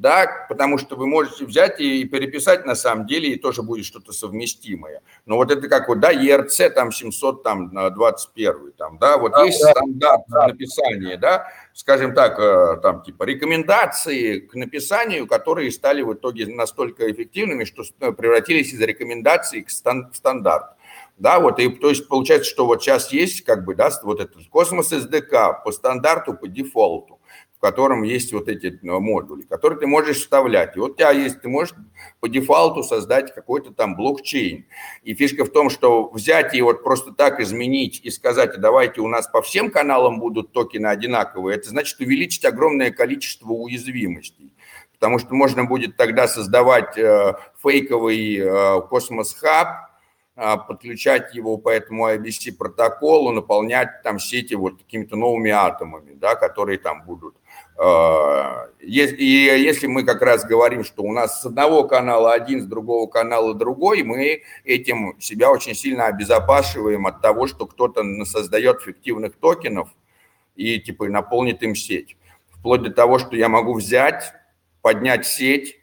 да, 0.00 0.46
потому 0.48 0.78
что 0.78 0.96
вы 0.96 1.06
можете 1.06 1.44
взять 1.44 1.78
и 1.78 2.04
переписать 2.04 2.64
на 2.64 2.74
самом 2.74 3.06
деле, 3.06 3.34
и 3.34 3.38
тоже 3.38 3.62
будет 3.62 3.84
что-то 3.84 4.12
совместимое. 4.12 5.02
Но 5.26 5.36
вот 5.36 5.50
это 5.50 5.68
как 5.68 5.88
вот, 5.88 6.00
да, 6.00 6.10
ERC 6.10 6.70
там 6.70 6.90
721, 6.90 8.72
там, 8.78 8.98
да, 8.98 9.18
вот 9.18 9.32
да, 9.32 9.44
есть 9.44 9.62
да, 9.62 9.72
стандарт 9.72 10.22
да. 10.28 10.46
написания, 10.48 11.18
да, 11.18 11.48
скажем 11.74 12.14
так, 12.14 12.38
э, 12.38 12.80
там 12.82 13.02
типа 13.02 13.24
рекомендации 13.24 14.38
к 14.38 14.54
написанию, 14.54 15.26
которые 15.26 15.70
стали 15.70 16.00
в 16.00 16.14
итоге 16.14 16.46
настолько 16.46 17.10
эффективными, 17.12 17.64
что 17.64 17.82
э, 18.00 18.12
превратились 18.12 18.72
из 18.72 18.80
рекомендаций 18.80 19.62
к 19.62 19.70
стандарт. 19.70 20.76
Да, 21.18 21.40
вот, 21.40 21.58
и 21.58 21.68
то 21.68 21.90
есть 21.90 22.08
получается, 22.08 22.50
что 22.50 22.64
вот 22.64 22.82
сейчас 22.82 23.12
есть 23.12 23.44
как 23.44 23.66
бы, 23.66 23.74
да, 23.74 23.90
вот 24.02 24.20
этот 24.20 24.48
космос 24.48 24.90
SDK 24.94 25.62
по 25.62 25.72
стандарту, 25.72 26.32
по 26.32 26.48
дефолту 26.48 27.19
в 27.60 27.62
котором 27.62 28.04
есть 28.04 28.32
вот 28.32 28.48
эти 28.48 28.68
э, 28.68 28.78
модули, 28.82 29.42
которые 29.42 29.78
ты 29.78 29.86
можешь 29.86 30.20
вставлять. 30.20 30.78
И 30.78 30.80
вот 30.80 30.92
у 30.92 30.94
тебя 30.94 31.10
есть, 31.10 31.42
ты 31.42 31.48
можешь 31.50 31.74
по 32.18 32.26
дефолту 32.26 32.82
создать 32.82 33.34
какой-то 33.34 33.70
там 33.74 33.96
блокчейн. 33.96 34.64
И 35.02 35.12
фишка 35.12 35.44
в 35.44 35.50
том, 35.50 35.68
что 35.68 36.08
взять 36.08 36.54
и 36.54 36.62
вот 36.62 36.82
просто 36.82 37.12
так 37.12 37.38
изменить 37.38 38.00
и 38.02 38.10
сказать, 38.10 38.58
давайте 38.58 39.02
у 39.02 39.08
нас 39.08 39.26
по 39.26 39.42
всем 39.42 39.70
каналам 39.70 40.20
будут 40.20 40.52
токены 40.52 40.86
одинаковые, 40.86 41.58
это 41.58 41.68
значит 41.68 42.00
увеличить 42.00 42.46
огромное 42.46 42.90
количество 42.92 43.52
уязвимостей. 43.52 44.54
Потому 44.94 45.18
что 45.18 45.34
можно 45.34 45.66
будет 45.66 45.98
тогда 45.98 46.28
создавать 46.28 46.96
э, 46.96 47.34
фейковый 47.62 48.38
э, 48.38 48.80
космос-хаб, 48.88 49.90
подключать 50.66 51.34
его 51.34 51.58
по 51.58 51.68
этому 51.68 52.08
IBC 52.08 52.56
протоколу, 52.56 53.30
наполнять 53.30 54.02
там 54.02 54.18
сети 54.18 54.54
вот 54.54 54.78
какими-то 54.78 55.14
новыми 55.14 55.50
атомами, 55.50 56.14
да, 56.14 56.34
которые 56.34 56.78
там 56.78 57.02
будут 57.04 57.36
и 57.82 58.92
если 58.92 59.86
мы 59.86 60.04
как 60.04 60.20
раз 60.20 60.44
говорим, 60.44 60.84
что 60.84 61.02
у 61.02 61.12
нас 61.12 61.40
с 61.40 61.46
одного 61.46 61.84
канала 61.84 62.32
один, 62.32 62.60
с 62.62 62.66
другого 62.66 63.08
канала 63.08 63.54
другой, 63.54 64.02
мы 64.02 64.42
этим 64.64 65.18
себя 65.18 65.50
очень 65.50 65.74
сильно 65.74 66.06
обезопасиваем 66.06 67.06
от 67.06 67.22
того, 67.22 67.46
что 67.46 67.66
кто-то 67.66 68.04
создает 68.24 68.82
фиктивных 68.82 69.36
токенов 69.36 69.88
и 70.56 70.78
типа 70.78 71.08
наполнит 71.08 71.62
им 71.62 71.74
сеть. 71.74 72.16
Вплоть 72.50 72.82
до 72.82 72.90
того, 72.90 73.18
что 73.18 73.34
я 73.36 73.48
могу 73.48 73.72
взять, 73.74 74.34
поднять 74.82 75.26
сеть, 75.26 75.78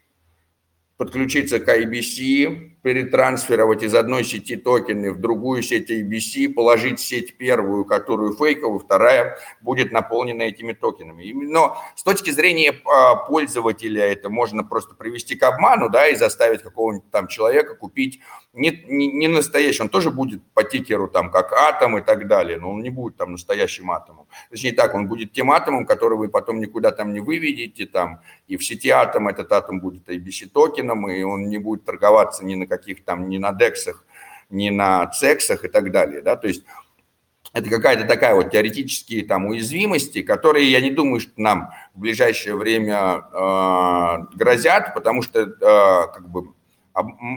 подключиться 0.96 1.58
к 1.58 1.68
IBC, 1.68 2.77
перетрансферировать 2.82 3.82
из 3.82 3.94
одной 3.94 4.24
сети 4.24 4.56
токены 4.56 5.12
в 5.12 5.18
другую 5.18 5.62
сеть 5.62 5.90
ABC, 5.90 6.52
положить 6.52 7.00
сеть 7.00 7.36
первую, 7.36 7.84
которую 7.84 8.34
фейковую, 8.34 8.78
вторая 8.78 9.38
будет 9.60 9.92
наполнена 9.92 10.42
этими 10.42 10.72
токенами. 10.72 11.32
Но 11.32 11.76
с 11.96 12.02
точки 12.02 12.30
зрения 12.30 12.74
а, 12.84 13.16
пользователя 13.16 14.04
это 14.04 14.30
можно 14.30 14.64
просто 14.64 14.94
привести 14.94 15.36
к 15.36 15.42
обману, 15.42 15.88
да, 15.88 16.08
и 16.08 16.16
заставить 16.16 16.62
какого-нибудь 16.62 17.10
там 17.10 17.28
человека 17.28 17.74
купить 17.74 18.20
не, 18.58 18.82
не, 18.88 19.12
не 19.12 19.28
настоящий, 19.28 19.82
он 19.82 19.88
тоже 19.88 20.10
будет 20.10 20.42
по 20.52 20.64
тикеру 20.64 21.08
там 21.08 21.30
как 21.30 21.52
атом 21.52 21.98
и 21.98 22.00
так 22.00 22.26
далее, 22.26 22.58
но 22.58 22.70
он 22.70 22.82
не 22.82 22.90
будет 22.90 23.16
там 23.16 23.32
настоящим 23.32 23.90
атомом. 23.90 24.26
Точнее 24.50 24.72
так, 24.72 24.94
он 24.94 25.06
будет 25.06 25.32
тем 25.32 25.50
атомом, 25.50 25.86
который 25.86 26.18
вы 26.18 26.28
потом 26.28 26.60
никуда 26.60 26.90
там 26.90 27.12
не 27.12 27.20
выведете, 27.20 27.86
там, 27.86 28.20
и 28.46 28.56
в 28.56 28.64
сети 28.64 28.90
атом 28.90 29.28
этот 29.28 29.52
атом 29.52 29.80
будет 29.80 30.08
ABC 30.08 30.48
токеном, 30.48 31.08
и 31.08 31.22
он 31.22 31.48
не 31.48 31.58
будет 31.58 31.84
торговаться 31.84 32.44
ни 32.44 32.54
на 32.54 32.66
каких 32.78 33.04
там, 33.04 33.28
ни 33.28 33.38
на 33.38 33.52
дексах, 33.52 34.04
ни 34.50 34.70
на 34.70 35.06
цексах 35.08 35.64
и 35.64 35.68
так 35.68 35.90
далее, 35.90 36.22
да, 36.22 36.36
то 36.36 36.48
есть 36.48 36.64
это 37.52 37.70
какая-то 37.70 38.04
такая 38.04 38.34
вот 38.34 38.50
теоретические 38.50 39.24
там 39.24 39.46
уязвимости, 39.46 40.22
которые, 40.22 40.70
я 40.70 40.80
не 40.80 40.90
думаю, 40.90 41.20
что 41.20 41.32
нам 41.36 41.70
в 41.94 42.00
ближайшее 42.00 42.56
время 42.56 43.24
э, 43.32 44.36
грозят, 44.36 44.94
потому 44.94 45.22
что 45.22 45.40
э, 45.40 45.48
как 46.12 46.28
бы 46.28 46.48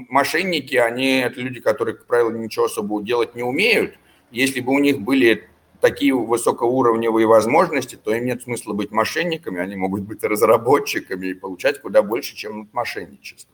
мошенники, 0.09 0.75
они 0.75 1.19
это 1.19 1.39
люди, 1.39 1.59
которые, 1.59 1.95
как 1.95 2.07
правило, 2.07 2.31
ничего 2.31 2.65
особого 2.65 3.03
делать 3.03 3.35
не 3.35 3.43
умеют. 3.43 3.95
Если 4.31 4.59
бы 4.59 4.73
у 4.73 4.79
них 4.79 4.99
были 4.99 5.47
такие 5.79 6.13
высокоуровневые 6.13 7.27
возможности, 7.27 7.95
то 7.95 8.13
им 8.13 8.25
нет 8.25 8.43
смысла 8.43 8.73
быть 8.73 8.91
мошенниками, 8.91 9.59
они 9.59 9.75
могут 9.75 10.01
быть 10.01 10.23
разработчиками 10.23 11.27
и 11.27 11.33
получать 11.33 11.81
куда 11.81 12.01
больше, 12.01 12.35
чем 12.35 12.69
мошенничество. 12.71 13.53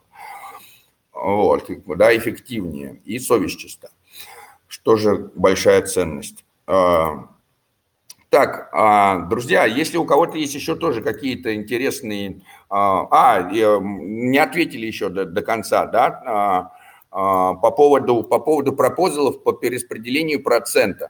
Вот, 1.24 1.70
куда 1.86 2.16
эффективнее 2.16 3.02
и 3.04 3.18
совесть 3.18 3.60
чиста, 3.60 3.90
что 4.68 4.98
же 4.98 5.32
большая 5.34 5.82
ценность. 5.82 6.46
А, 6.68 7.30
так, 8.30 8.70
а, 8.72 9.20
друзья, 9.22 9.66
если 9.66 9.98
у 9.98 10.06
кого-то 10.06 10.38
есть 10.38 10.54
еще 10.54 10.76
тоже 10.76 11.02
какие-то 11.02 11.56
интересные... 11.56 12.42
А, 12.70 13.08
а 13.10 13.50
не 13.52 14.38
ответили 14.38 14.86
еще 14.86 15.10
до, 15.10 15.26
до 15.26 15.42
конца, 15.42 15.86
да, 15.86 16.72
по 17.10 17.72
поводу, 17.72 18.22
по 18.24 18.38
поводу 18.40 18.74
пропозалов 18.74 19.42
по 19.42 19.54
перераспределению 19.54 20.44
процента. 20.44 21.10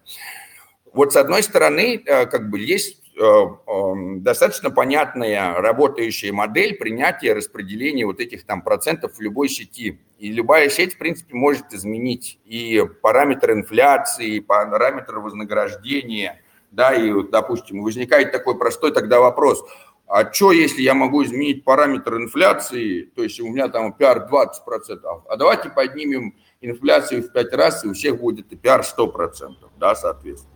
Вот 0.93 1.11
с 1.11 1.17
одной 1.17 1.43
стороны, 1.43 2.01
э, 2.05 2.27
как 2.27 2.49
бы 2.49 2.59
есть 2.59 3.06
достаточно 3.17 4.69
понятная 4.69 5.55
работающая 5.55 6.31
модель 6.31 6.75
принятия 6.75 7.33
распределения 7.33 8.05
вот 8.05 8.19
этих 8.19 8.45
там 8.45 8.61
процентов 8.61 9.15
в 9.15 9.21
любой 9.21 9.49
сети. 9.49 9.99
И 10.19 10.31
любая 10.31 10.69
сеть, 10.69 10.95
в 10.95 10.97
принципе, 10.97 11.35
может 11.35 11.73
изменить 11.73 12.39
и 12.45 12.83
параметр 13.01 13.51
инфляции, 13.51 14.35
и 14.35 14.39
параметр 14.39 15.19
вознаграждения– 15.19 16.41
да, 16.71 16.93
и, 16.93 17.11
допустим, 17.29 17.81
возникает 17.81 18.31
такой 18.31 18.57
простой 18.57 18.91
тогда 18.91 19.19
вопрос, 19.19 19.63
а 20.07 20.31
что, 20.31 20.51
если 20.51 20.81
я 20.81 20.93
могу 20.93 21.23
изменить 21.23 21.65
параметр 21.65 22.15
инфляции, 22.15 23.01
то 23.15 23.23
есть 23.23 23.39
у 23.39 23.47
меня 23.47 23.67
там 23.67 23.93
PR 23.97 24.29
20%, 24.29 25.23
а 25.27 25.35
давайте 25.35 25.69
поднимем 25.69 26.35
инфляцию 26.61 27.23
в 27.23 27.31
5 27.31 27.53
раз, 27.53 27.83
и 27.83 27.89
у 27.89 27.93
всех 27.93 28.19
будет 28.19 28.51
PR 28.53 28.83
100%, 28.83 29.55
да, 29.77 29.95
соответственно, 29.95 30.55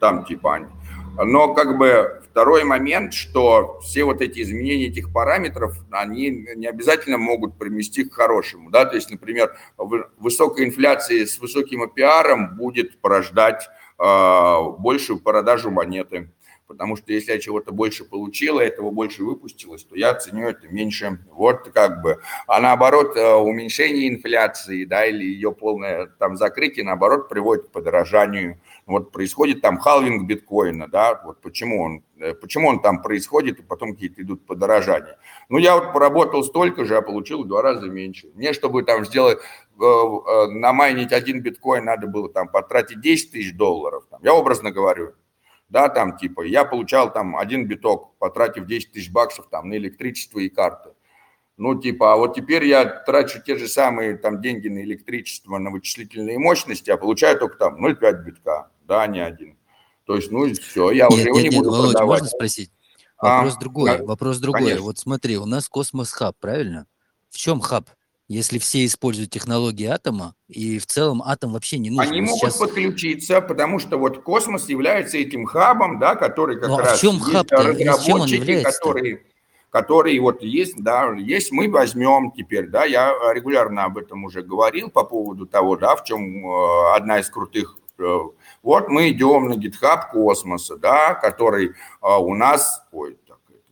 там 0.00 0.24
типа 0.24 0.54
они. 0.54 0.66
Но 1.24 1.54
как 1.54 1.76
бы 1.76 2.22
второй 2.30 2.64
момент, 2.64 3.12
что 3.12 3.80
все 3.80 4.04
вот 4.04 4.20
эти 4.20 4.40
изменения 4.42 4.86
этих 4.86 5.12
параметров, 5.12 5.76
они 5.90 6.30
не 6.30 6.66
обязательно 6.66 7.18
могут 7.18 7.58
привести 7.58 8.04
к 8.04 8.14
хорошему, 8.14 8.70
да, 8.70 8.84
то 8.84 8.94
есть, 8.94 9.10
например, 9.10 9.56
высокая 10.18 10.66
инфляция 10.66 11.26
с 11.26 11.38
высоким 11.38 11.82
APR 11.82 12.54
будет 12.54 13.00
порождать 13.00 13.68
а, 13.98 14.62
большую 14.62 15.18
продажу 15.20 15.70
монеты. 15.70 16.30
Потому 16.68 16.96
что 16.96 17.14
если 17.14 17.32
я 17.32 17.38
чего-то 17.38 17.72
больше 17.72 18.04
получила, 18.04 18.60
этого 18.60 18.90
больше 18.90 19.24
выпустилось, 19.24 19.84
то 19.84 19.96
я 19.96 20.12
ценю 20.14 20.48
это 20.48 20.68
меньше. 20.68 21.18
Вот 21.32 21.70
как 21.70 22.02
бы. 22.02 22.20
А 22.46 22.60
наоборот, 22.60 23.16
э, 23.16 23.34
уменьшение 23.36 24.06
инфляции, 24.06 24.84
да, 24.84 25.06
или 25.06 25.24
ее 25.24 25.52
полное 25.52 26.06
там 26.18 26.36
закрытие, 26.36 26.84
наоборот, 26.84 27.30
приводит 27.30 27.68
к 27.68 27.70
подорожанию. 27.70 28.60
Вот 28.88 29.12
происходит 29.12 29.60
там 29.60 29.76
халвинг 29.78 30.26
биткоина, 30.26 30.88
да, 30.88 31.20
вот 31.22 31.42
почему 31.42 31.82
он, 31.82 32.02
э, 32.18 32.32
почему 32.32 32.68
он 32.68 32.80
там 32.80 33.02
происходит, 33.02 33.58
и 33.58 33.62
потом 33.62 33.92
какие-то 33.92 34.22
идут 34.22 34.46
подорожания. 34.46 35.18
Ну, 35.50 35.58
я 35.58 35.74
вот 35.74 35.92
поработал 35.92 36.42
столько 36.42 36.86
же, 36.86 36.96
а 36.96 37.02
получил 37.02 37.44
в 37.44 37.46
два 37.46 37.60
раза 37.60 37.86
меньше. 37.86 38.30
Мне, 38.34 38.54
чтобы 38.54 38.82
там 38.84 39.04
сделать, 39.04 39.40
э, 39.78 40.46
намайнить 40.48 41.12
один 41.12 41.42
биткоин, 41.42 41.84
надо 41.84 42.06
было 42.06 42.30
там 42.30 42.48
потратить 42.48 43.02
10 43.02 43.32
тысяч 43.32 43.54
долларов. 43.54 44.06
Там, 44.10 44.20
я 44.24 44.32
образно 44.32 44.70
говорю, 44.70 45.12
да, 45.68 45.90
там 45.90 46.16
типа 46.16 46.40
я 46.40 46.64
получал 46.64 47.12
там 47.12 47.36
один 47.36 47.66
биток, 47.66 48.16
потратив 48.18 48.64
10 48.64 48.92
тысяч 48.92 49.12
баксов 49.12 49.48
там 49.50 49.68
на 49.68 49.76
электричество 49.76 50.38
и 50.38 50.48
карты. 50.48 50.92
Ну, 51.58 51.74
типа, 51.78 52.14
а 52.14 52.16
вот 52.16 52.34
теперь 52.34 52.64
я 52.64 52.84
трачу 52.84 53.42
те 53.44 53.58
же 53.58 53.66
самые 53.66 54.16
там 54.16 54.40
деньги 54.40 54.68
на 54.68 54.78
электричество, 54.82 55.58
на 55.58 55.70
вычислительные 55.70 56.38
мощности, 56.38 56.90
а 56.90 56.96
получаю 56.96 57.38
только 57.38 57.58
там 57.58 57.84
0,5 57.84 58.24
битка, 58.24 58.70
да, 58.86 59.06
не 59.08 59.20
один. 59.20 59.58
То 60.06 60.14
есть, 60.14 60.30
ну, 60.30 60.50
все, 60.54 60.92
я 60.92 61.08
нет, 61.08 61.12
уже 61.12 61.28
его 61.28 61.40
нет, 61.40 61.50
не 61.50 61.56
нет, 61.56 61.58
буду 61.58 61.70
Володь, 61.70 61.92
продавать. 61.92 62.20
можно 62.20 62.28
спросить? 62.28 62.70
Вопрос 63.20 63.56
а, 63.56 63.60
другой, 63.60 63.98
да, 63.98 64.04
вопрос 64.04 64.38
другой. 64.38 64.60
Конечно. 64.60 64.82
Вот 64.82 64.98
смотри, 64.98 65.36
у 65.36 65.46
нас 65.46 65.68
космос 65.68 66.12
хаб, 66.12 66.36
правильно? 66.38 66.86
В 67.28 67.36
чем 67.36 67.60
хаб? 67.60 67.90
если 68.28 68.58
все 68.58 68.84
используют 68.84 69.30
технологии 69.30 69.86
атома, 69.86 70.34
и 70.48 70.78
в 70.78 70.86
целом 70.86 71.22
атом 71.22 71.54
вообще 71.54 71.78
не 71.78 71.88
нужен. 71.88 72.12
Они 72.12 72.20
могут 72.20 72.40
сейчас... 72.40 72.58
подключиться, 72.58 73.40
потому 73.40 73.78
что 73.78 73.96
вот 73.96 74.22
космос 74.22 74.68
является 74.68 75.16
этим 75.16 75.46
хабом, 75.46 75.98
да, 75.98 76.14
который 76.14 76.60
как 76.60 76.68
ну, 76.68 76.78
раз 76.78 76.92
а 76.92 76.96
в 76.96 77.00
чем 77.00 77.18
хаб 77.18 77.50
разработчики, 77.50 78.62
которые, 78.62 79.26
которые 79.70 80.20
вот 80.20 80.42
есть, 80.42 80.82
да, 80.82 81.12
есть, 81.14 81.52
мы 81.52 81.70
возьмем 81.70 82.32
теперь, 82.32 82.68
да, 82.68 82.84
я 82.84 83.14
регулярно 83.32 83.84
об 83.84 83.98
этом 83.98 84.24
уже 84.24 84.42
говорил 84.42 84.90
по 84.90 85.04
поводу 85.04 85.46
того, 85.46 85.76
да, 85.76 85.96
в 85.96 86.04
чем 86.04 86.46
э, 86.46 86.94
одна 86.94 87.20
из 87.20 87.28
крутых 87.28 87.76
э, 87.98 88.18
вот 88.62 88.88
мы 88.88 89.10
идем 89.10 89.48
на 89.48 89.54
GitHub 89.54 90.10
космоса, 90.10 90.76
да, 90.76 91.14
который 91.14 91.68
э, 91.68 91.72
у 92.02 92.34
нас, 92.34 92.86
ой, 92.92 93.18
так, 93.26 93.38
это 93.48 93.62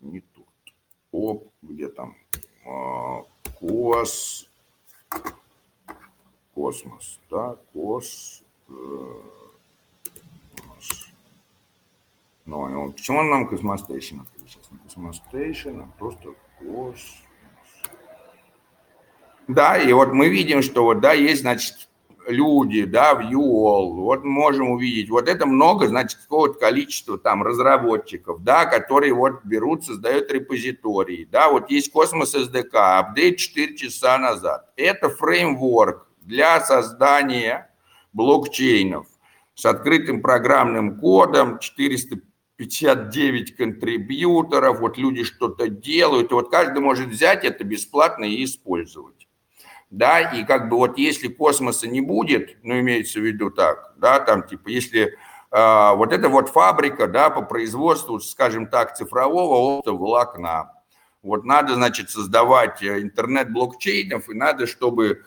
не 0.00 0.20
тут, 0.20 0.46
оп, 1.12 1.48
где 1.60 1.88
там, 1.88 2.16
кос, 3.58 4.48
космос, 6.54 7.20
да, 7.30 7.56
кос, 7.72 8.42
э, 8.68 8.72
ну, 12.44 12.92
почему 12.92 13.18
он 13.18 13.30
нам 13.30 13.44
открыл 13.44 14.00
сейчас? 14.00 14.62
Не 14.70 14.81
Космостейшн, 14.92 15.80
а 15.80 15.88
просто 15.98 16.34
Да, 19.48 19.78
и 19.78 19.90
вот 19.92 20.12
мы 20.12 20.28
видим, 20.28 20.60
что 20.60 20.84
вот, 20.84 21.00
да, 21.00 21.14
есть, 21.14 21.40
значит, 21.40 21.88
люди, 22.26 22.84
да, 22.84 23.14
в 23.14 23.20
UOL, 23.20 23.94
вот 23.94 24.24
можем 24.24 24.70
увидеть, 24.70 25.08
вот 25.08 25.28
это 25.28 25.46
много, 25.46 25.88
значит, 25.88 26.18
какого-то 26.20 26.58
количества 26.58 27.18
там 27.18 27.42
разработчиков, 27.42 28.44
да, 28.44 28.66
которые 28.66 29.14
вот 29.14 29.42
берут, 29.44 29.84
создают 29.84 30.30
репозитории, 30.30 31.26
да, 31.30 31.50
вот 31.50 31.70
есть 31.70 31.90
Космос 31.90 32.34
SDK, 32.34 32.74
апдейт 32.74 33.38
4 33.38 33.76
часа 33.76 34.18
назад. 34.18 34.70
Это 34.76 35.08
фреймворк 35.08 36.06
для 36.20 36.60
создания 36.60 37.70
блокчейнов 38.12 39.06
с 39.54 39.64
открытым 39.64 40.20
программным 40.20 41.00
кодом, 41.00 41.58
459 42.66 43.56
контрибьюторов, 43.56 44.80
вот 44.80 44.98
люди 44.98 45.24
что-то 45.24 45.68
делают, 45.68 46.30
и 46.30 46.34
вот 46.34 46.50
каждый 46.50 46.80
может 46.80 47.08
взять 47.08 47.44
это 47.44 47.64
бесплатно 47.64 48.24
и 48.24 48.44
использовать. 48.44 49.28
Да, 49.90 50.20
и 50.20 50.44
как 50.44 50.70
бы 50.70 50.78
вот 50.78 50.96
если 50.96 51.28
космоса 51.28 51.86
не 51.86 52.00
будет, 52.00 52.56
ну, 52.62 52.80
имеется 52.80 53.20
в 53.20 53.24
виду 53.24 53.50
так, 53.50 53.92
да, 53.98 54.20
там 54.20 54.42
типа 54.46 54.68
если 54.68 55.18
э, 55.50 55.94
вот 55.94 56.12
эта 56.12 56.30
вот 56.30 56.48
фабрика, 56.48 57.06
да, 57.06 57.28
по 57.28 57.42
производству, 57.42 58.18
скажем 58.18 58.68
так, 58.68 58.96
цифрового 58.96 59.54
опыта 59.54 59.92
волокна, 59.92 60.72
вот 61.22 61.44
надо, 61.44 61.74
значит, 61.74 62.10
создавать 62.10 62.82
э, 62.82 63.02
интернет 63.02 63.52
блокчейнов, 63.52 64.30
и 64.30 64.34
надо, 64.34 64.66
чтобы 64.66 65.24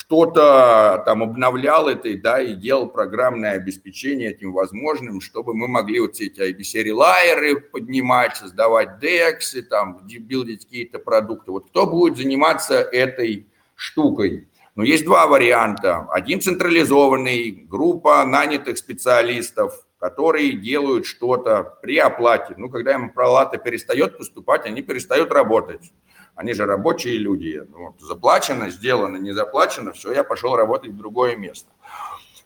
кто-то 0.00 1.02
там 1.04 1.22
обновлял 1.22 1.86
это, 1.86 2.16
да, 2.16 2.40
и 2.40 2.54
делал 2.54 2.88
программное 2.88 3.52
обеспечение 3.52 4.30
этим 4.30 4.52
возможным, 4.52 5.20
чтобы 5.20 5.54
мы 5.54 5.68
могли 5.68 6.00
вот 6.00 6.18
эти 6.20 6.40
IBC-релайеры 6.40 7.60
поднимать, 7.60 8.36
создавать 8.36 9.02
DEX, 9.02 9.60
там, 9.68 10.00
билдить 10.06 10.64
какие-то 10.64 11.00
продукты. 11.00 11.52
Вот 11.52 11.68
кто 11.68 11.86
будет 11.86 12.16
заниматься 12.16 12.76
этой 12.80 13.46
штукой. 13.76 14.48
Но 14.74 14.84
есть 14.84 15.04
два 15.04 15.26
варианта. 15.26 16.06
Один 16.10 16.40
централизованный, 16.40 17.50
группа 17.68 18.24
нанятых 18.24 18.78
специалистов, 18.78 19.86
которые 19.98 20.52
делают 20.52 21.04
что-то 21.04 21.76
при 21.82 21.98
оплате. 21.98 22.54
Ну, 22.56 22.70
когда 22.70 22.94
им 22.94 23.10
проплата 23.10 23.58
перестает 23.58 24.16
поступать, 24.16 24.64
они 24.64 24.80
перестают 24.80 25.30
работать. 25.30 25.92
Они 26.40 26.54
же 26.54 26.64
рабочие 26.64 27.18
люди. 27.18 27.62
Вот, 27.70 28.00
заплачено, 28.00 28.70
сделано, 28.70 29.18
не 29.18 29.32
заплачено, 29.32 29.92
все, 29.92 30.14
я 30.14 30.24
пошел 30.24 30.56
работать 30.56 30.92
в 30.92 30.96
другое 30.96 31.36
место. 31.36 31.68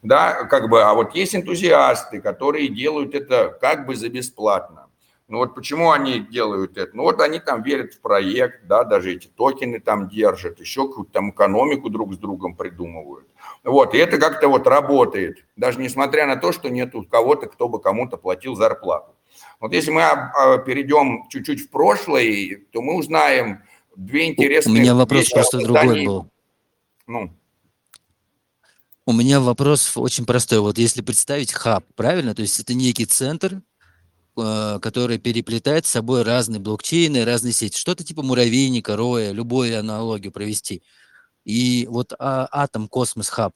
Да, 0.03 0.47
как 0.47 0.69
бы, 0.69 0.83
а 0.83 0.95
вот 0.95 1.15
есть 1.15 1.37
энтузиасты, 1.37 2.21
которые 2.21 2.67
делают 2.67 3.15
это 3.15 3.57
как 3.61 3.87
бы 3.87 3.95
за 3.95 4.09
бесплатно. 4.09 4.89
Ну 5.29 5.39
вот 5.39 5.55
почему 5.55 5.93
они 5.93 6.19
делают 6.19 6.77
это? 6.77 6.91
Ну 6.97 7.05
вот 7.05 7.21
они 7.21 7.39
там 7.39 7.63
верят 7.63 7.95
в 7.95 8.01
проект, 8.01 8.67
да, 8.67 8.83
даже 8.83 9.13
эти 9.13 9.29
токены 9.29 9.79
там 9.79 10.09
держат, 10.09 10.59
еще 10.59 10.89
какую-то 10.89 11.13
там 11.13 11.31
экономику 11.31 11.89
друг 11.89 12.15
с 12.15 12.19
другом 12.19 12.57
придумывают. 12.57 13.29
Вот, 13.63 13.95
и 13.95 13.99
это 13.99 14.19
как-то 14.19 14.49
вот 14.49 14.67
работает, 14.67 15.47
даже 15.55 15.79
несмотря 15.79 16.27
на 16.27 16.35
то, 16.35 16.51
что 16.51 16.69
нет 16.69 16.93
кого-то, 17.09 17.47
кто 17.47 17.69
бы 17.69 17.81
кому-то 17.81 18.17
платил 18.17 18.57
зарплату. 18.57 19.15
Вот 19.61 19.73
если 19.73 19.91
мы 19.91 20.03
а, 20.03 20.59
перейдем 20.59 21.29
чуть-чуть 21.29 21.61
в 21.61 21.71
прошлое, 21.71 22.61
то 22.73 22.83
мы 22.83 22.97
узнаем 22.97 23.63
две 23.97 24.29
интересные... 24.29 24.73
У 24.73 24.77
меня 24.77 24.95
вопрос 24.95 25.29
просто 25.31 25.59
другой 25.59 26.05
был. 26.05 26.31
Ну, 27.07 27.31
у 29.07 29.13
меня 29.13 29.41
вопрос 29.41 29.97
очень 29.97 30.25
простой. 30.25 30.61
Вот 30.61 30.79
если 30.79 31.03
представить 31.03 31.53
хаб, 31.53 31.85
правильно? 31.95 32.35
То 32.35 32.43
есть 32.43 32.59
это 32.59 32.73
некий 32.73 33.05
центр, 33.05 33.61
Э, 34.37 34.81
которая 34.83 35.19
переплетает 35.19 35.87
с 35.87 35.91
собой 35.91 36.23
разные 36.23 36.59
блокчейны, 36.59 37.25
разные 37.25 37.53
сети. 37.53 37.79
Что-то 37.79 38.03
типа 38.03 38.23
муравейника, 38.23 38.97
роя, 38.97 39.31
любую 39.31 39.79
аналогию 39.79 40.33
провести. 40.33 40.83
И 41.45 41.87
вот 41.89 42.15
а, 42.19 42.49
атом 42.51 42.89
Космос 42.89 43.29
Хаб, 43.29 43.55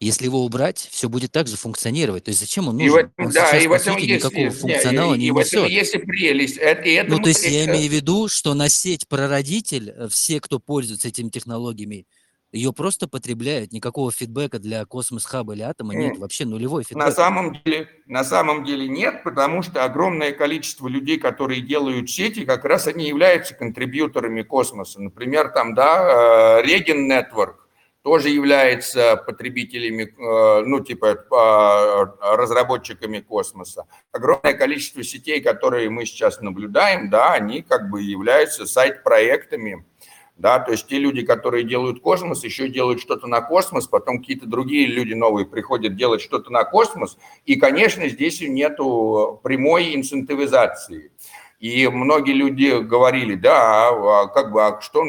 если 0.00 0.24
его 0.24 0.44
убрать, 0.44 0.88
все 0.90 1.10
будет 1.10 1.30
так 1.30 1.46
же 1.46 1.56
функционировать. 1.56 2.24
То 2.24 2.30
есть 2.30 2.40
зачем 2.40 2.68
он 2.68 2.78
нужен? 2.78 2.98
И 3.00 3.02
в, 3.02 3.10
он 3.18 3.30
да, 3.30 3.46
сейчас, 3.50 3.62
и 3.62 3.68
в 3.68 3.72
этом 3.72 3.94
сути, 3.94 4.06
никакого 4.06 4.44
есть, 4.44 4.60
функционала 4.60 5.14
и, 5.14 5.18
не 5.18 5.26
и 5.26 5.30
несет. 5.30 5.52
в 5.52 5.56
этом 5.56 5.66
есть 5.66 5.92
прелесть. 5.92 6.56
Это, 6.56 6.88
это 6.88 7.10
ну, 7.10 7.18
то 7.18 7.28
есть 7.28 7.44
я 7.46 7.66
имею 7.66 7.90
в 7.90 7.92
виду, 7.92 8.28
что 8.28 8.54
на 8.54 8.70
сеть 8.70 9.06
прародитель, 9.08 9.92
э, 9.94 10.08
все, 10.08 10.40
кто 10.40 10.58
пользуется 10.58 11.08
этими 11.08 11.28
технологиями, 11.28 12.06
ее 12.50 12.72
просто 12.72 13.08
потребляют, 13.08 13.72
никакого 13.72 14.10
фидбэка 14.10 14.58
для 14.58 14.84
космос 14.84 15.24
хаба 15.24 15.54
или 15.54 15.62
атома 15.62 15.94
нет, 15.94 16.18
вообще 16.18 16.46
нулевой 16.46 16.82
фидбэк. 16.82 17.04
На 17.04 17.12
самом 17.12 17.60
деле, 17.62 17.88
на 18.06 18.24
самом 18.24 18.64
деле 18.64 18.88
нет, 18.88 19.22
потому 19.22 19.62
что 19.62 19.84
огромное 19.84 20.32
количество 20.32 20.88
людей, 20.88 21.18
которые 21.18 21.60
делают 21.60 22.10
сети, 22.10 22.44
как 22.46 22.64
раз 22.64 22.86
они 22.86 23.06
являются 23.06 23.54
контрибьюторами 23.54 24.42
космоса. 24.42 25.00
Например, 25.00 25.50
там, 25.50 25.74
да, 25.74 26.60
Regen 26.64 27.08
э, 27.08 27.20
Network 27.20 27.54
тоже 28.02 28.30
является 28.30 29.16
потребителями, 29.16 30.04
э, 30.04 30.64
ну, 30.64 30.80
типа, 30.80 31.06
э, 31.06 32.34
разработчиками 32.36 33.20
космоса. 33.20 33.84
Огромное 34.12 34.54
количество 34.54 35.02
сетей, 35.02 35.40
которые 35.40 35.90
мы 35.90 36.06
сейчас 36.06 36.40
наблюдаем, 36.40 37.10
да, 37.10 37.32
они 37.32 37.62
как 37.62 37.90
бы 37.90 38.00
являются 38.00 38.66
сайт-проектами, 38.66 39.84
да, 40.36 40.58
то 40.58 40.72
есть 40.72 40.86
те 40.86 40.98
люди, 40.98 41.22
которые 41.22 41.64
делают 41.64 42.00
космос, 42.00 42.42
еще 42.44 42.68
делают 42.68 43.00
что-то 43.00 43.26
на 43.26 43.42
космос, 43.42 43.86
потом 43.86 44.20
какие-то 44.20 44.46
другие 44.46 44.86
люди 44.86 45.12
новые 45.12 45.44
приходят 45.44 45.96
делать 45.96 46.22
что-то 46.22 46.50
на 46.50 46.64
космос, 46.64 47.18
и, 47.44 47.56
конечно, 47.56 48.08
здесь 48.08 48.40
нету 48.40 49.38
прямой 49.44 49.94
инцентивизации. 49.94 51.12
И 51.58 51.86
многие 51.88 52.32
люди 52.32 52.80
говорили, 52.80 53.34
да, 53.34 53.90
а 53.90 54.28
как 54.28 54.50
бы, 54.50 54.64
а 54.64 54.80
что, 54.80 55.04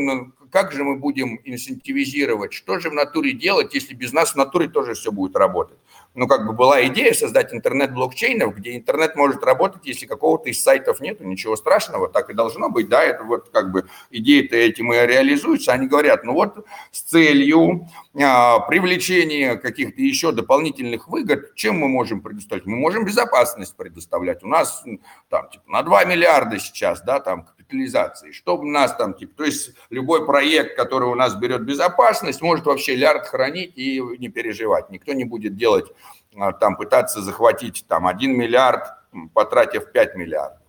как 0.52 0.74
же 0.74 0.84
мы 0.84 0.98
будем 0.98 1.40
инцентивизировать, 1.46 2.54
что 2.54 2.80
же 2.80 2.90
в 2.90 2.94
натуре 2.94 3.32
делать, 3.32 3.74
если 3.74 3.94
без 3.94 4.12
нас 4.12 4.34
в 4.34 4.36
натуре 4.36 4.68
тоже 4.68 4.94
все 4.94 5.12
будет 5.12 5.36
работать? 5.36 5.78
Ну, 6.14 6.28
как 6.28 6.46
бы 6.46 6.52
была 6.52 6.86
идея 6.88 7.14
создать 7.14 7.54
интернет 7.54 7.94
блокчейнов, 7.94 8.56
где 8.56 8.76
интернет 8.76 9.16
может 9.16 9.44
работать, 9.46 9.86
если 9.86 10.06
какого-то 10.06 10.50
из 10.50 10.62
сайтов 10.62 11.00
нет, 11.00 11.22
ничего 11.22 11.56
страшного, 11.56 12.10
так 12.10 12.30
и 12.30 12.34
должно 12.34 12.70
быть, 12.70 12.90
да, 12.90 13.02
это 13.02 13.24
вот 13.24 13.50
как 13.50 13.72
бы 13.72 13.88
идеи-то 14.10 14.58
этим 14.58 14.92
и 14.92 14.98
реализуются, 14.98 15.72
они 15.72 15.88
говорят, 15.88 16.26
ну 16.26 16.34
вот 16.34 16.66
с 16.92 17.02
целью 17.02 17.88
а, 18.22 18.60
привлечения 18.60 19.56
каких-то 19.56 20.02
еще 20.02 20.34
дополнительных 20.34 21.08
выгод, 21.08 21.56
чем 21.56 21.78
мы 21.78 21.88
можем 21.88 22.20
предоставить? 22.20 22.66
Мы 22.66 22.76
можем 22.76 23.06
безопасность 23.06 23.78
предоставлять, 23.78 24.44
у 24.44 24.48
нас 24.48 24.84
там 25.30 25.50
типа 25.50 25.64
на 25.68 25.82
2 25.82 26.04
миллиарда 26.06 26.60
сейчас, 26.60 27.02
да, 27.04 27.22
там 27.22 27.48
капитализации, 27.72 28.32
чтобы 28.32 28.66
нас 28.66 28.96
там, 28.96 29.14
типа, 29.14 29.34
то 29.38 29.44
есть 29.46 29.72
любой 29.90 30.26
проект, 30.26 30.76
который 30.76 31.08
у 31.08 31.16
нас 31.16 31.36
берет 31.36 31.64
безопасность, 31.64 32.42
может 32.42 32.66
вообще 32.66 32.96
лярд 32.96 33.28
хранить 33.28 33.74
и 33.76 34.02
не 34.20 34.30
переживать. 34.30 34.90
Никто 34.90 35.14
не 35.14 35.24
будет 35.24 35.56
делать, 35.56 35.86
а, 36.36 36.52
там, 36.52 36.76
пытаться 36.76 37.22
захватить 37.22 37.86
там 37.88 38.08
1 38.08 38.38
миллиард, 38.38 38.84
потратив 39.34 39.92
5 39.92 40.16
миллиардов. 40.16 40.60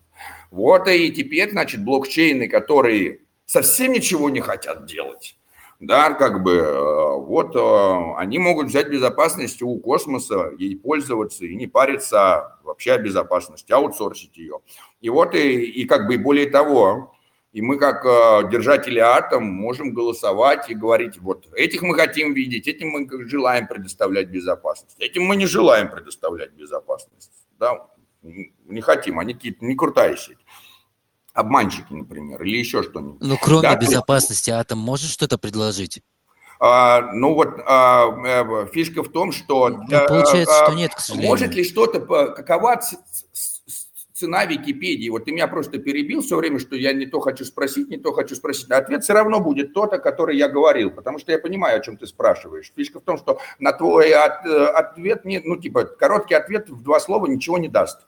Вот 0.51 0.87
и 0.87 1.11
теперь, 1.11 1.51
значит, 1.51 1.83
блокчейны, 1.83 2.47
которые 2.47 3.21
совсем 3.45 3.91
ничего 3.91 4.29
не 4.29 4.39
хотят 4.39 4.85
делать, 4.85 5.37
да, 5.79 6.13
как 6.13 6.43
бы, 6.43 6.51
э, 6.53 7.17
вот 7.17 7.55
э, 7.55 8.13
они 8.17 8.39
могут 8.39 8.67
взять 8.67 8.87
безопасность 8.87 9.61
у 9.61 9.77
космоса, 9.79 10.51
ей 10.57 10.77
пользоваться 10.77 11.45
и 11.45 11.55
не 11.55 11.67
париться 11.67 12.57
вообще 12.63 12.93
о 12.93 12.99
безопасности, 12.99 13.71
аутсорсить 13.73 14.37
ее. 14.37 14.59
И 15.03 15.09
вот 15.09 15.35
и, 15.35 15.65
и 15.65 15.85
как 15.85 16.07
бы 16.07 16.17
более 16.17 16.49
того, 16.49 17.13
и 17.51 17.61
мы 17.61 17.77
как 17.77 18.05
э, 18.05 18.49
держатели 18.49 18.99
атом 18.99 19.43
можем 19.43 19.93
голосовать 19.93 20.69
и 20.69 20.75
говорить, 20.75 21.17
вот 21.17 21.45
этих 21.53 21.81
мы 21.81 21.93
хотим 21.93 22.33
видеть, 22.33 22.69
этим 22.69 22.87
мы 22.87 23.27
желаем 23.27 23.67
предоставлять 23.67 24.29
безопасность, 24.29 24.95
этим 24.99 25.23
мы 25.23 25.35
не 25.35 25.45
желаем 25.45 25.91
предоставлять 25.91 26.53
безопасность, 26.53 27.33
да, 27.59 27.85
не 28.21 28.79
хотим, 28.79 29.19
они 29.19 29.33
какие-то 29.33 29.65
не 29.65 29.75
крутая 29.75 30.15
сеть 30.15 30.37
обманщики, 31.33 31.91
например, 31.91 32.41
или 32.41 32.57
еще 32.57 32.81
что-нибудь. 32.81 33.19
Ну, 33.19 33.37
кроме 33.41 33.63
да, 33.63 33.75
безопасности, 33.75 34.51
Атом 34.51 34.79
может 34.79 35.09
что-то 35.09 35.37
предложить? 35.37 36.01
А, 36.59 37.11
ну 37.11 37.33
вот 37.33 37.55
а, 37.65 38.05
э, 38.25 38.67
фишка 38.71 39.03
в 39.03 39.09
том, 39.09 39.33
что... 39.33 39.67
Ну, 39.67 40.07
получается, 40.07 40.63
а, 40.63 40.67
что 40.67 40.75
нет, 40.75 40.95
к 40.95 40.99
сожалению. 40.99 41.29
Может 41.31 41.53
ли 41.55 41.63
что-то... 41.65 41.99
Какова 41.99 42.79
цена 44.23 44.45
Википедии? 44.45 45.09
Вот 45.09 45.25
ты 45.25 45.33
меня 45.33 45.47
просто 45.47 45.79
перебил 45.79 46.21
все 46.21 46.37
время, 46.37 46.57
что 46.57 46.77
я 46.77 46.93
не 46.93 47.05
то 47.05 47.19
хочу 47.19 47.43
спросить, 47.43 47.89
не 47.89 47.97
то 47.97 48.13
хочу 48.13 48.35
спросить. 48.35 48.71
А 48.71 48.77
ответ 48.77 49.03
все 49.03 49.13
равно 49.13 49.41
будет 49.41 49.73
тот, 49.73 49.91
о 49.91 49.99
который 49.99 50.37
я 50.37 50.47
говорил, 50.47 50.91
потому 50.91 51.19
что 51.19 51.33
я 51.33 51.39
понимаю, 51.39 51.79
о 51.79 51.83
чем 51.83 51.97
ты 51.97 52.07
спрашиваешь. 52.07 52.71
Фишка 52.73 53.01
в 53.01 53.03
том, 53.03 53.17
что 53.17 53.39
на 53.59 53.73
твой 53.73 54.13
от, 54.13 54.45
э, 54.45 54.65
ответ, 54.67 55.25
не, 55.25 55.39
ну 55.39 55.57
типа 55.57 55.83
короткий 55.83 56.35
ответ 56.35 56.69
в 56.69 56.81
два 56.83 57.01
слова 57.01 57.27
ничего 57.27 57.57
не 57.57 57.67
даст. 57.67 58.07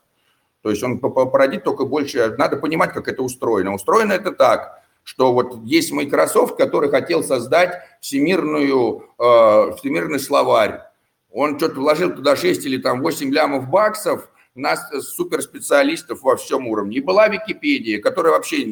То 0.62 0.70
есть 0.70 0.82
он 0.82 0.98
породит 0.98 1.64
только 1.64 1.84
больше. 1.84 2.34
Надо 2.38 2.56
понимать, 2.56 2.92
как 2.92 3.08
это 3.08 3.22
устроено. 3.22 3.74
Устроено 3.74 4.14
это 4.14 4.32
так, 4.32 4.82
что 5.04 5.34
вот 5.34 5.62
есть 5.64 5.92
Microsoft, 5.92 6.56
который 6.56 6.88
хотел 6.88 7.22
создать 7.22 7.74
всемирную, 8.00 9.04
э, 9.18 9.72
всемирный 9.76 10.18
словарь. 10.18 10.80
Он 11.30 11.58
что-то 11.58 11.78
вложил 11.80 12.14
туда 12.14 12.36
6 12.36 12.64
или 12.64 12.78
там 12.78 13.02
8 13.02 13.30
лямов 13.30 13.68
баксов, 13.68 14.30
нас 14.56 14.88
суперспециалистов 15.08 16.22
во 16.22 16.36
всем 16.36 16.66
уровне. 16.66 16.98
И 16.98 17.00
была 17.00 17.28
Википедия, 17.28 18.00
которая 18.00 18.32
вообще 18.32 18.66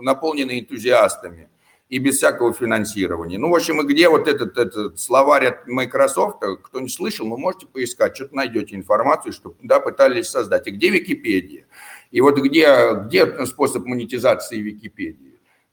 наполнена 0.00 0.58
энтузиастами 0.58 1.48
и 1.88 1.98
без 1.98 2.18
всякого 2.18 2.52
финансирования. 2.52 3.36
Ну, 3.38 3.50
в 3.50 3.54
общем, 3.54 3.80
и 3.80 3.92
где 3.92 4.08
вот 4.08 4.28
этот, 4.28 4.56
этот 4.56 5.00
словарь 5.00 5.46
от 5.46 5.66
Microsoft, 5.66 6.38
кто 6.62 6.80
не 6.80 6.88
слышал, 6.88 7.28
вы 7.28 7.36
можете 7.36 7.66
поискать, 7.66 8.14
что-то 8.14 8.36
найдете 8.36 8.76
информацию, 8.76 9.32
что 9.32 9.56
да, 9.60 9.80
пытались 9.80 10.28
создать. 10.28 10.68
И 10.68 10.70
где 10.70 10.90
Википедия? 10.90 11.66
И 12.12 12.20
вот 12.20 12.38
где, 12.38 12.94
где 13.06 13.44
способ 13.46 13.86
монетизации 13.86 14.58
Википедии? 14.58 15.29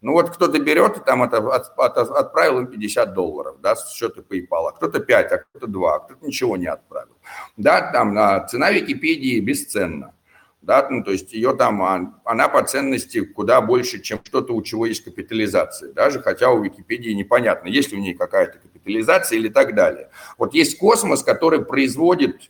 Ну 0.07 0.13
вот 0.13 0.29
кто-то 0.29 0.57
берет 0.57 0.95
и 0.95 1.01
там 1.01 1.21
это, 1.21 1.39
от, 1.39 1.77
от, 1.77 1.97
отправил 1.97 2.59
им 2.59 2.67
50 2.67 3.13
долларов, 3.13 3.57
да, 3.61 3.75
с 3.75 3.91
счета 3.93 4.21
PayPal, 4.21 4.69
а 4.69 4.71
кто-то 4.71 5.01
5, 5.01 5.31
а 5.33 5.37
кто-то 5.39 5.67
2, 5.67 5.95
а 5.95 5.99
кто-то 5.99 6.25
ничего 6.25 6.55
не 6.55 6.67
отправил. 6.67 7.17
Да, 7.57 7.91
там 7.91 8.17
а, 8.17 8.47
цена 8.47 8.71
Википедии 8.71 9.37
бесценна. 9.41 10.13
Да, 10.61 10.87
ну, 10.89 11.03
то 11.03 11.11
есть 11.11 11.33
ее 11.33 11.53
там, 11.57 11.81
а, 11.81 12.21
она 12.23 12.47
по 12.47 12.63
ценности 12.63 13.19
куда 13.19 13.59
больше, 13.59 13.99
чем 13.99 14.21
что-то, 14.23 14.53
у 14.53 14.61
чего 14.61 14.85
есть 14.85 15.03
капитализация. 15.03 15.91
Даже 15.91 16.21
хотя 16.21 16.51
у 16.51 16.63
Википедии 16.63 17.11
непонятно, 17.11 17.67
есть 17.67 17.91
ли 17.91 17.97
у 17.97 18.01
нее 18.01 18.15
какая-то 18.15 18.59
капитализация 18.59 19.37
или 19.37 19.49
так 19.49 19.75
далее. 19.75 20.09
Вот 20.37 20.53
есть 20.53 20.77
космос, 20.77 21.21
который 21.21 21.65
производит 21.65 22.49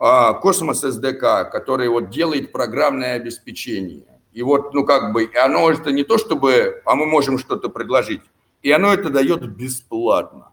а, 0.00 0.32
космос 0.32 0.82
SDK, 0.82 1.48
который 1.48 1.88
вот 1.88 2.10
делает 2.10 2.50
программное 2.50 3.14
обеспечение. 3.14 4.11
И 4.32 4.42
вот, 4.42 4.72
ну, 4.74 4.84
как 4.84 5.12
бы, 5.12 5.30
оно 5.34 5.70
это 5.70 5.92
не 5.92 6.04
то, 6.04 6.18
чтобы, 6.18 6.82
а 6.84 6.94
мы 6.94 7.06
можем 7.06 7.38
что-то 7.38 7.68
предложить, 7.68 8.22
и 8.62 8.70
оно 8.70 8.92
это 8.92 9.10
дает 9.10 9.46
бесплатно. 9.46 10.52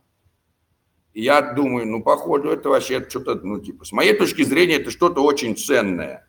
И 1.14 1.22
я 1.22 1.42
думаю, 1.42 1.88
ну, 1.88 2.04
походу, 2.04 2.50
это 2.50 2.70
вообще 2.70 3.06
что-то, 3.08 3.36
ну, 3.36 3.60
типа, 3.60 3.86
с 3.86 3.92
моей 3.92 4.14
точки 4.14 4.44
зрения, 4.44 4.76
это 4.76 4.92
что-то 4.92 5.24
очень 5.24 5.56
ценное. 5.58 6.26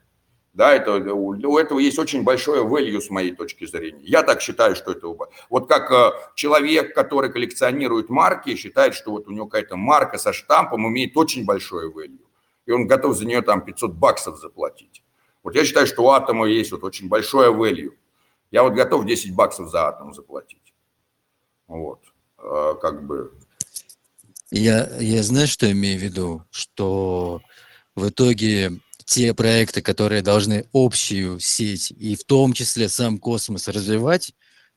Да, 0.53 0.75
это, 0.75 0.95
у 1.15 1.59
этого 1.59 1.79
есть 1.79 1.99
очень 1.99 2.25
большое 2.25 2.65
value 2.65 3.01
с 3.01 3.09
моей 3.09 3.33
точки 3.33 3.67
зрения. 3.67 4.03
Я 4.03 4.23
так 4.23 4.41
считаю, 4.41 4.75
что 4.75 4.93
это... 4.93 5.07
Вот 5.49 5.69
как 5.69 5.93
э, 5.93 6.11
человек, 6.35 6.93
который 6.93 7.33
коллекционирует 7.33 8.09
марки, 8.09 8.57
считает, 8.57 8.95
что 8.95 9.13
вот 9.13 9.29
у 9.29 9.31
него 9.31 9.47
какая-то 9.47 9.77
марка 9.77 10.19
со 10.19 10.33
штампом 10.33 10.89
имеет 10.89 11.17
очень 11.17 11.45
большое 11.45 11.89
value 11.89 12.27
и 12.71 12.73
он 12.73 12.87
готов 12.87 13.17
за 13.17 13.27
нее 13.27 13.43
там 13.43 13.65
500 13.65 13.93
баксов 13.95 14.39
заплатить. 14.39 15.03
Вот 15.43 15.55
я 15.55 15.65
считаю, 15.65 15.87
что 15.87 16.03
у 16.03 16.11
атома 16.11 16.47
есть 16.47 16.73
вот 16.73 16.85
очень 16.85 17.09
большое 17.09 17.53
value. 17.53 17.93
Я 18.51 18.63
вот 18.63 18.75
готов 18.75 19.07
10 19.07 19.35
баксов 19.35 19.71
за 19.71 19.89
атом 19.89 20.13
заплатить. 20.13 20.75
Вот, 21.67 22.01
а, 22.39 22.75
как 22.75 23.07
бы. 23.07 23.33
Я, 24.51 24.91
я 24.99 25.23
знаю, 25.23 25.47
что 25.47 25.71
имею 25.71 25.99
в 25.99 26.03
виду, 26.03 26.45
что 26.51 27.41
в 27.95 28.09
итоге 28.09 28.81
те 29.05 29.35
проекты, 29.35 29.83
которые 29.83 30.23
должны 30.23 30.67
общую 30.73 31.41
сеть 31.41 31.93
и 31.93 32.17
в 32.17 32.25
том 32.25 32.53
числе 32.53 32.89
сам 32.89 33.19
космос 33.19 33.69
развивать, 33.69 34.35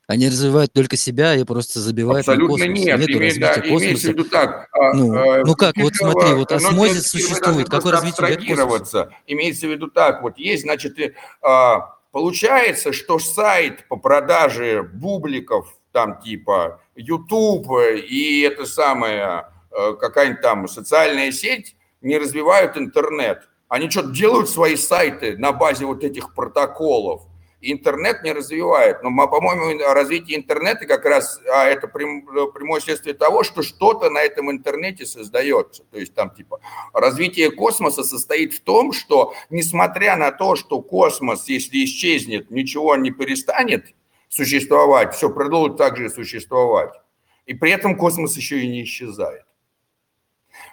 они 0.08 0.28
развивают 0.28 0.74
только 0.74 0.98
себя 0.98 1.36
и 1.36 1.44
просто 1.44 1.80
забивают 1.80 2.28
Абсолютно 2.28 2.58
на 2.58 2.66
космос. 2.66 2.86
нет. 2.86 3.00
Нету 3.00 3.12
име, 3.14 3.34
да, 3.40 3.54
имеется 3.64 4.08
в 4.08 4.12
виду 4.12 4.26
так. 4.26 4.68
А, 4.74 4.94
ну, 4.94 5.14
э, 5.14 5.44
ну 5.46 5.56
как, 5.56 5.78
вот 5.78 5.96
смотри, 5.96 6.34
вот 6.34 6.52
осмозис 6.52 7.08
существует, 7.08 7.70
какое 7.70 7.94
развитие 7.94 8.56
космоса? 8.56 9.12
Имеется 9.28 9.68
в 9.68 9.72
виду 9.72 9.88
так, 9.88 10.22
вот 10.22 10.38
есть, 10.38 10.64
значит, 10.64 10.98
а, 11.42 11.96
получается, 12.12 12.92
что 12.92 13.18
сайт 13.18 13.88
по 13.88 13.96
продаже 13.96 14.84
бубликов, 14.84 15.74
там 15.94 16.20
типа 16.22 16.82
YouTube 16.96 17.72
и 17.96 18.42
это 18.42 18.66
самое, 18.66 19.46
э, 19.72 19.94
какая-нибудь 20.00 20.42
там 20.42 20.68
социальная 20.68 21.32
сеть 21.32 21.78
не 22.02 22.18
развивают 22.18 22.78
интернет. 22.78 23.48
Они 23.70 23.90
что-то 23.90 24.12
делают 24.12 24.50
свои 24.50 24.76
сайты 24.76 25.38
на 25.38 25.54
базе 25.54 25.86
вот 25.86 26.04
этих 26.04 26.34
протоколов– 26.34 27.24
интернет 27.72 28.24
не 28.24 28.34
развивает. 28.34 29.04
Но, 29.04 29.10
по-моему, 29.28 29.80
развитие 29.94 30.38
интернета 30.38 30.86
как 30.86 31.06
раз 31.06 31.40
а 31.52 31.66
это 31.66 31.88
прям, 31.88 32.26
прямое 32.54 32.82
следствие 32.82 33.14
того, 33.14 33.44
что 33.44 33.62
что-то 33.62 34.10
на 34.10 34.22
этом 34.22 34.52
интернете 34.52 35.06
создается. 35.06 35.84
То 35.92 36.00
есть 36.00 36.14
там 36.14 36.30
типа 36.32 36.60
развитие 36.94 37.52
космоса 37.52 38.04
состоит 38.04 38.54
в 38.54 38.62
том, 38.62 38.92
что 38.92 39.34
несмотря 39.50 40.16
на 40.18 40.32
то, 40.32 40.56
что 40.56 40.82
космос, 40.82 41.48
если 41.48 41.84
исчезнет, 41.86 42.52
ничего 42.52 42.96
не 42.96 43.12
перестанет 43.12 43.94
существовать, 44.30 45.16
все 45.16 45.30
продолжит 45.30 45.78
также 45.78 46.10
существовать. 46.10 46.94
И 47.46 47.54
при 47.54 47.72
этом 47.72 47.96
космос 47.96 48.36
еще 48.36 48.62
и 48.62 48.68
не 48.68 48.84
исчезает. 48.84 49.44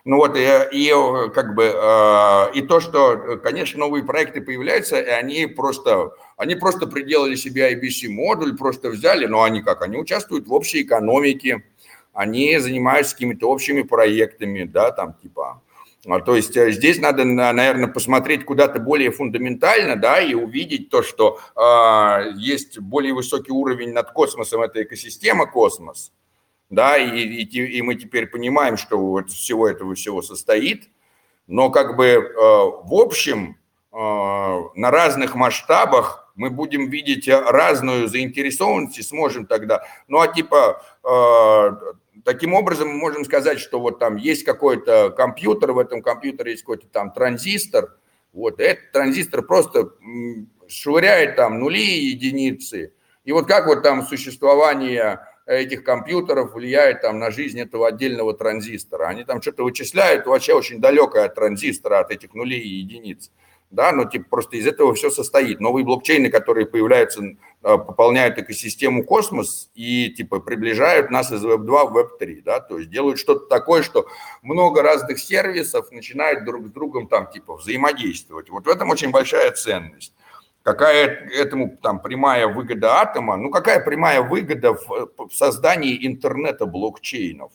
Ну 0.04 0.16
вот, 0.16 0.36
и, 0.36 0.46
и 0.72 0.90
как 1.34 1.54
бы, 1.54 1.64
э, 1.64 2.52
и 2.54 2.62
то, 2.62 2.80
что, 2.80 3.38
конечно, 3.42 3.78
новые 3.80 4.04
проекты 4.04 4.40
появляются, 4.40 4.98
и 4.98 5.08
они 5.08 5.46
просто, 5.46 6.12
они 6.36 6.54
просто 6.54 6.86
приделали 6.86 7.34
себе 7.34 7.72
IBC-модуль, 7.74 8.56
просто 8.56 8.88
взяли, 8.88 9.26
но 9.26 9.42
они 9.42 9.60
как, 9.62 9.82
они 9.82 9.98
участвуют 9.98 10.46
в 10.46 10.52
общей 10.54 10.82
экономике, 10.82 11.64
они 12.14 12.58
занимаются 12.58 13.14
какими-то 13.14 13.48
общими 13.50 13.82
проектами, 13.82 14.64
да, 14.64 14.90
там 14.90 15.14
типа, 15.14 15.62
а, 16.06 16.20
то 16.20 16.34
есть 16.34 16.56
э, 16.56 16.72
здесь 16.72 16.98
надо, 16.98 17.24
наверное, 17.24 17.88
посмотреть 17.88 18.46
куда-то 18.46 18.80
более 18.80 19.10
фундаментально, 19.10 19.96
да, 19.96 20.20
и 20.20 20.32
увидеть 20.32 20.88
то, 20.88 21.02
что 21.02 21.38
э, 21.54 22.32
есть 22.36 22.78
более 22.78 23.12
высокий 23.12 23.52
уровень 23.52 23.92
над 23.92 24.10
космосом, 24.12 24.62
это 24.62 24.82
экосистема 24.82 25.46
космос, 25.46 26.12
да, 26.70 26.96
и, 26.96 27.20
и, 27.20 27.78
и 27.78 27.82
мы 27.82 27.96
теперь 27.96 28.26
понимаем, 28.26 28.76
что 28.76 28.96
вот 28.96 29.30
всего 29.30 29.68
этого 29.68 29.94
всего 29.94 30.22
состоит, 30.22 30.88
но 31.48 31.70
как 31.70 31.96
бы 31.96 32.06
э, 32.06 32.32
в 32.32 32.94
общем 32.94 33.58
э, 33.92 33.96
на 33.96 34.90
разных 34.90 35.34
масштабах 35.34 36.32
мы 36.36 36.48
будем 36.48 36.88
видеть 36.88 37.28
разную 37.28 38.08
заинтересованность 38.08 38.98
и 38.98 39.02
сможем 39.02 39.46
тогда, 39.46 39.84
ну 40.06 40.20
а 40.20 40.28
типа 40.28 40.80
э, 41.02 42.20
таким 42.24 42.54
образом 42.54 42.88
мы 42.88 42.94
можем 42.94 43.24
сказать, 43.24 43.58
что 43.58 43.80
вот 43.80 43.98
там 43.98 44.14
есть 44.14 44.44
какой-то 44.44 45.10
компьютер, 45.10 45.72
в 45.72 45.78
этом 45.78 46.02
компьютере 46.02 46.52
есть 46.52 46.62
какой-то 46.62 46.86
там 46.86 47.10
транзистор, 47.10 47.96
вот 48.32 48.60
этот 48.60 48.92
транзистор 48.92 49.42
просто 49.42 49.90
швыряет 50.68 51.34
там 51.34 51.58
нули 51.58 51.82
и 51.82 52.06
единицы, 52.10 52.92
и 53.24 53.32
вот 53.32 53.48
как 53.48 53.66
вот 53.66 53.82
там 53.82 54.06
существование 54.06 55.26
этих 55.46 55.84
компьютеров 55.84 56.54
влияет 56.54 57.02
там 57.02 57.18
на 57.18 57.30
жизнь 57.30 57.60
этого 57.60 57.88
отдельного 57.88 58.34
транзистора. 58.34 59.06
Они 59.06 59.24
там 59.24 59.42
что-то 59.42 59.64
вычисляют 59.64 60.26
вообще 60.26 60.54
очень 60.54 60.80
далекое 60.80 61.24
от 61.24 61.34
транзистора, 61.34 62.00
от 62.00 62.10
этих 62.10 62.34
нулей 62.34 62.60
и 62.60 62.68
единиц. 62.68 63.30
Да, 63.70 63.92
но 63.92 64.04
типа 64.04 64.26
просто 64.28 64.56
из 64.56 64.66
этого 64.66 64.94
все 64.94 65.10
состоит. 65.10 65.60
Новые 65.60 65.84
блокчейны, 65.84 66.28
которые 66.28 66.66
появляются, 66.66 67.22
э, 67.22 67.34
пополняют 67.62 68.36
экосистему 68.36 69.04
космос 69.04 69.70
и 69.76 70.10
типа 70.10 70.40
приближают 70.40 71.10
нас 71.10 71.30
из 71.30 71.44
Web2 71.44 71.90
в 71.90 71.96
Web3, 71.96 72.42
да, 72.42 72.58
то 72.58 72.78
есть 72.78 72.90
делают 72.90 73.20
что-то 73.20 73.46
такое, 73.46 73.84
что 73.84 74.08
много 74.42 74.82
разных 74.82 75.20
сервисов 75.20 75.92
начинают 75.92 76.44
друг 76.44 76.66
с 76.66 76.70
другом 76.70 77.06
там 77.06 77.30
типа 77.30 77.56
взаимодействовать. 77.56 78.50
Вот 78.50 78.66
в 78.66 78.68
этом 78.68 78.90
очень 78.90 79.12
большая 79.12 79.52
ценность. 79.52 80.12
Какая 80.62 81.06
этому 81.06 81.78
там 81.82 82.00
прямая 82.02 82.46
выгода 82.46 83.00
атома? 83.00 83.36
Ну, 83.36 83.50
какая 83.50 83.80
прямая 83.80 84.20
выгода 84.22 84.74
в, 84.74 85.10
в 85.16 85.30
создании 85.32 86.06
интернета 86.06 86.66
блокчейнов? 86.66 87.52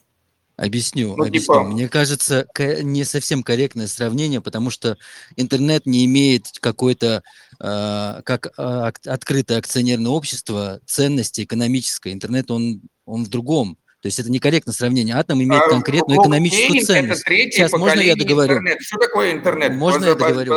Объясню, 0.58 1.16
ну, 1.18 1.26
объясню. 1.26 1.54
Типа... 1.54 1.64
Мне 1.64 1.90
кажется, 1.90 2.48
не 2.58 3.04
совсем 3.04 3.44
корректное 3.44 3.88
сравнение, 3.88 4.42
потому 4.42 4.70
что 4.70 4.98
интернет 5.36 5.86
не 5.86 6.06
имеет 6.06 6.48
какой-то, 6.62 7.24
э, 7.60 8.22
как 8.24 8.48
э, 8.58 8.92
открытое 9.06 9.58
акционерное 9.58 10.12
общество, 10.12 10.80
ценности 10.86 11.44
экономической. 11.44 12.14
Интернет, 12.14 12.50
он, 12.52 12.82
он 13.06 13.26
в 13.26 13.30
другом. 13.30 13.78
То 14.06 14.08
есть 14.08 14.20
это 14.20 14.30
некорректное 14.30 14.72
сравнение. 14.72 15.16
Атом 15.16 15.42
имеет 15.42 15.64
а, 15.64 15.68
конкретную 15.68 16.22
экономическую 16.22 16.86
ценность. 16.86 17.24
Это 17.26 17.52
Сейчас 17.52 17.72
можно 17.72 18.00
я 18.00 18.16
договорю? 18.16 18.54
Интернет. 18.54 18.82
Что 18.84 19.00
такое 19.00 19.32
интернет? 19.32 19.74
Можно 19.74 20.06
я 20.06 20.14
договорю? 20.14 20.54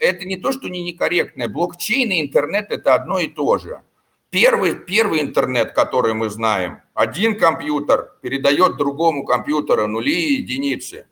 Это 0.00 0.24
не 0.24 0.36
то, 0.36 0.50
что 0.50 0.68
не 0.68 0.82
некорректное. 0.82 1.46
Блокчейн 1.46 2.10
и 2.10 2.20
интернет– 2.20 2.66
это 2.70 2.96
одно 2.96 3.20
и 3.20 3.28
то 3.28 3.58
же. 3.58 3.80
Первый, 4.30 4.74
первый 4.74 5.20
интернет, 5.20 5.72
который 5.72 6.14
мы 6.14 6.30
знаем, 6.30 6.80
один 6.94 7.38
компьютер 7.38 8.10
передает 8.22 8.76
другому 8.76 9.24
компьютеру 9.24 9.86
нули 9.86 10.12
и 10.12 10.32
единицы. 10.42 11.06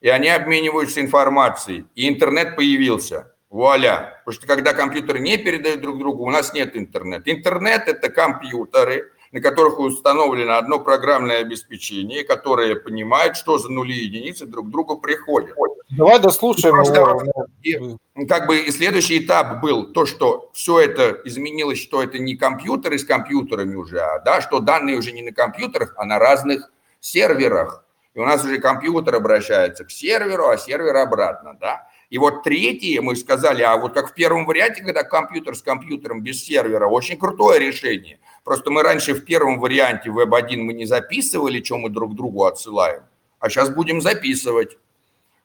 И 0.00 0.08
они 0.08 0.30
обмениваются 0.30 1.02
информацией. 1.02 1.84
И 1.94 2.08
интернет 2.08 2.56
появился. 2.56 3.34
Вуаля. 3.50 4.22
Потому 4.24 4.32
что 4.32 4.46
когда 4.46 4.72
компьютеры 4.72 5.18
не 5.18 5.36
передают 5.36 5.82
друг 5.82 5.98
другу, 5.98 6.24
у 6.24 6.30
нас 6.30 6.54
нет 6.54 6.74
интернета. 6.74 7.30
Интернет– 7.30 7.82
это 7.86 8.08
компьютеры– 8.08 9.12
на 9.32 9.40
которых 9.40 9.78
установлено 9.78 10.56
одно 10.56 10.80
программное 10.80 11.38
обеспечение, 11.38 12.24
которое 12.24 12.74
понимает, 12.74 13.36
что 13.36 13.58
за 13.58 13.70
нули 13.70 13.94
и 13.94 14.04
единицы 14.04 14.46
друг 14.46 14.66
к 14.68 14.70
другу 14.70 14.98
приходят. 14.98 15.56
Давай 15.90 16.18
дослушаем 16.18 16.74
его. 16.76 17.22
И, 17.62 18.26
как 18.26 18.48
бы 18.48 18.58
и 18.58 18.70
следующий 18.72 19.24
этап 19.24 19.60
был 19.60 19.92
то, 19.92 20.04
что 20.04 20.50
все 20.52 20.80
это 20.80 21.20
изменилось, 21.24 21.80
что 21.80 22.02
это 22.02 22.18
не 22.18 22.36
компьютеры 22.36 22.98
с 22.98 23.04
компьютерами 23.04 23.76
уже, 23.76 24.00
а 24.00 24.18
да, 24.20 24.40
что 24.40 24.58
данные 24.60 24.98
уже 24.98 25.12
не 25.12 25.22
на 25.22 25.32
компьютерах, 25.32 25.94
а 25.96 26.04
на 26.04 26.18
разных 26.18 26.70
серверах. 27.00 27.84
И 28.14 28.18
у 28.18 28.24
нас 28.24 28.44
уже 28.44 28.58
компьютер 28.58 29.14
обращается 29.14 29.84
к 29.84 29.90
серверу, 29.90 30.48
а 30.48 30.58
сервер 30.58 30.96
обратно, 30.96 31.56
да. 31.60 31.86
И 32.10 32.18
вот 32.18 32.42
третье, 32.42 33.00
мы 33.02 33.14
сказали, 33.14 33.62
а 33.62 33.76
вот 33.76 33.94
как 33.94 34.10
в 34.10 34.14
первом 34.14 34.44
варианте, 34.44 34.82
когда 34.82 35.04
компьютер 35.04 35.54
с 35.54 35.62
компьютером 35.62 36.22
без 36.22 36.44
сервера, 36.44 36.88
очень 36.88 37.16
крутое 37.16 37.60
решение. 37.60 38.18
Просто 38.50 38.72
мы 38.72 38.82
раньше 38.82 39.14
в 39.14 39.24
первом 39.24 39.60
варианте 39.60 40.10
Web1 40.10 40.56
мы 40.56 40.72
не 40.72 40.84
записывали, 40.84 41.62
что 41.62 41.78
мы 41.78 41.88
друг 41.88 42.16
другу 42.16 42.46
отсылаем, 42.46 43.04
а 43.38 43.48
сейчас 43.48 43.70
будем 43.70 44.00
записывать. 44.00 44.76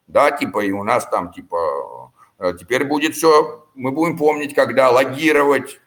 Да, 0.08 0.32
типа, 0.32 0.64
и 0.64 0.72
у 0.72 0.82
нас 0.82 1.08
там, 1.08 1.32
типа, 1.32 2.10
э, 2.40 2.54
теперь 2.58 2.82
будет 2.84 3.14
все, 3.14 3.64
мы 3.76 3.92
будем 3.92 4.18
помнить, 4.18 4.56
когда 4.56 4.90
логировать, 4.90 5.80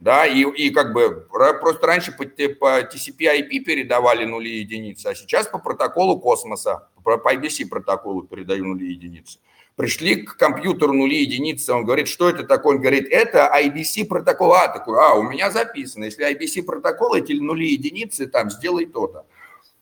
да, 0.00 0.26
и, 0.26 0.40
и 0.40 0.70
как 0.70 0.92
бы 0.92 1.28
просто 1.30 1.86
раньше 1.86 2.10
по, 2.10 2.24
по 2.24 2.80
TCP-IP 2.80 3.60
передавали 3.60 4.24
нули 4.24 4.48
и 4.48 4.58
единицы, 4.58 5.06
а 5.06 5.14
сейчас 5.14 5.46
по 5.46 5.60
протоколу 5.60 6.18
космоса, 6.18 6.88
по 7.04 7.10
IBC 7.34 7.68
протоколу 7.68 8.24
передаю 8.24 8.64
нули 8.64 8.86
и 8.86 8.94
единицы. 8.94 9.38
Пришли 9.76 10.22
к 10.22 10.36
компьютеру 10.36 10.92
нули 10.92 11.16
единицы, 11.16 11.72
он 11.72 11.84
говорит, 11.84 12.06
что 12.06 12.28
это 12.28 12.44
такое? 12.44 12.76
Он 12.76 12.80
говорит, 12.80 13.08
это 13.10 13.50
IBC 13.60 14.06
протокол. 14.06 14.54
А, 14.54 14.68
такой, 14.68 14.98
а, 15.00 15.14
у 15.14 15.22
меня 15.24 15.50
записано, 15.50 16.04
если 16.04 16.30
IBC 16.30 16.62
протокол, 16.62 17.14
эти 17.14 17.32
нули 17.32 17.66
единицы, 17.66 18.28
там, 18.28 18.50
сделай 18.50 18.86
то-то. 18.86 19.26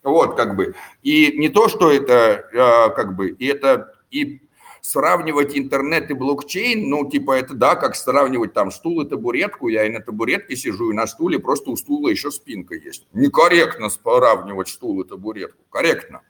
Вот, 0.02 0.34
как 0.34 0.56
бы. 0.56 0.74
И 1.02 1.36
не 1.36 1.50
то, 1.50 1.68
что 1.68 1.92
это, 1.92 2.48
а, 2.54 2.88
как 2.88 3.14
бы, 3.16 3.30
и 3.30 3.46
это, 3.46 3.94
и 4.10 4.40
сравнивать 4.80 5.56
интернет 5.56 6.10
и 6.10 6.14
блокчейн, 6.14 6.88
ну, 6.88 7.08
типа, 7.08 7.32
это, 7.32 7.52
да, 7.52 7.76
как 7.76 7.94
сравнивать 7.94 8.54
там 8.54 8.70
стул 8.70 9.02
и 9.02 9.08
табуретку, 9.08 9.68
я 9.68 9.84
и 9.84 9.90
на 9.90 10.00
табуретке 10.00 10.56
сижу, 10.56 10.90
и 10.90 10.94
на 10.94 11.06
стуле, 11.06 11.38
просто 11.38 11.70
у 11.70 11.76
стула 11.76 12.08
еще 12.08 12.30
спинка 12.30 12.74
есть. 12.74 13.06
Некорректно 13.12 13.90
сравнивать 13.90 14.68
стул 14.68 15.02
и 15.02 15.08
табуретку, 15.08 15.62
корректно. 15.70 16.22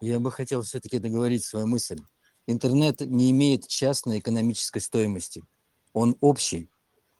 Я 0.00 0.20
бы 0.20 0.30
хотел 0.30 0.62
все-таки 0.62 0.98
договорить 0.98 1.44
свою 1.44 1.66
мысль. 1.66 1.98
Интернет 2.46 3.00
не 3.00 3.30
имеет 3.30 3.66
частной 3.66 4.18
экономической 4.18 4.80
стоимости. 4.80 5.42
Он 5.94 6.16
общий. 6.20 6.70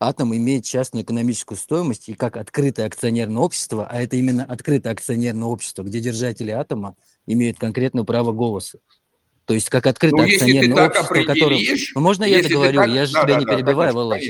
Атом 0.01 0.35
имеет 0.37 0.65
частную 0.65 1.05
экономическую 1.05 1.57
стоимость, 1.57 2.09
и 2.09 2.15
как 2.15 2.37
открытое 2.37 2.87
акционерное 2.87 3.41
общество, 3.41 3.87
а 3.89 4.03
это 4.03 4.17
именно 4.17 4.45
открытое 4.45 4.93
акционерное 4.93 5.47
общество, 5.47 5.85
где 5.85 6.01
держатели 6.01 6.51
атома 6.51 6.97
имеют 7.27 7.59
конкретное 7.59 8.05
право 8.05 8.33
голоса. 8.33 8.81
То 9.45 9.55
есть 9.55 9.69
как 9.71 9.87
открытое 9.87 10.17
ну, 10.17 10.23
акционерное 10.25 10.89
общество, 10.89 11.15
которое... 11.25 11.77
Ну, 11.95 12.01
можно 12.01 12.25
я 12.25 12.43
договорю? 12.43 12.81
Так... 12.81 12.91
Я 12.91 13.07
же 13.07 13.13
да, 13.13 13.23
тебя 13.23 13.35
да, 13.35 13.41
не 13.41 13.47
да, 13.47 13.57
перебиваю, 13.57 13.95
Володь. 13.95 14.23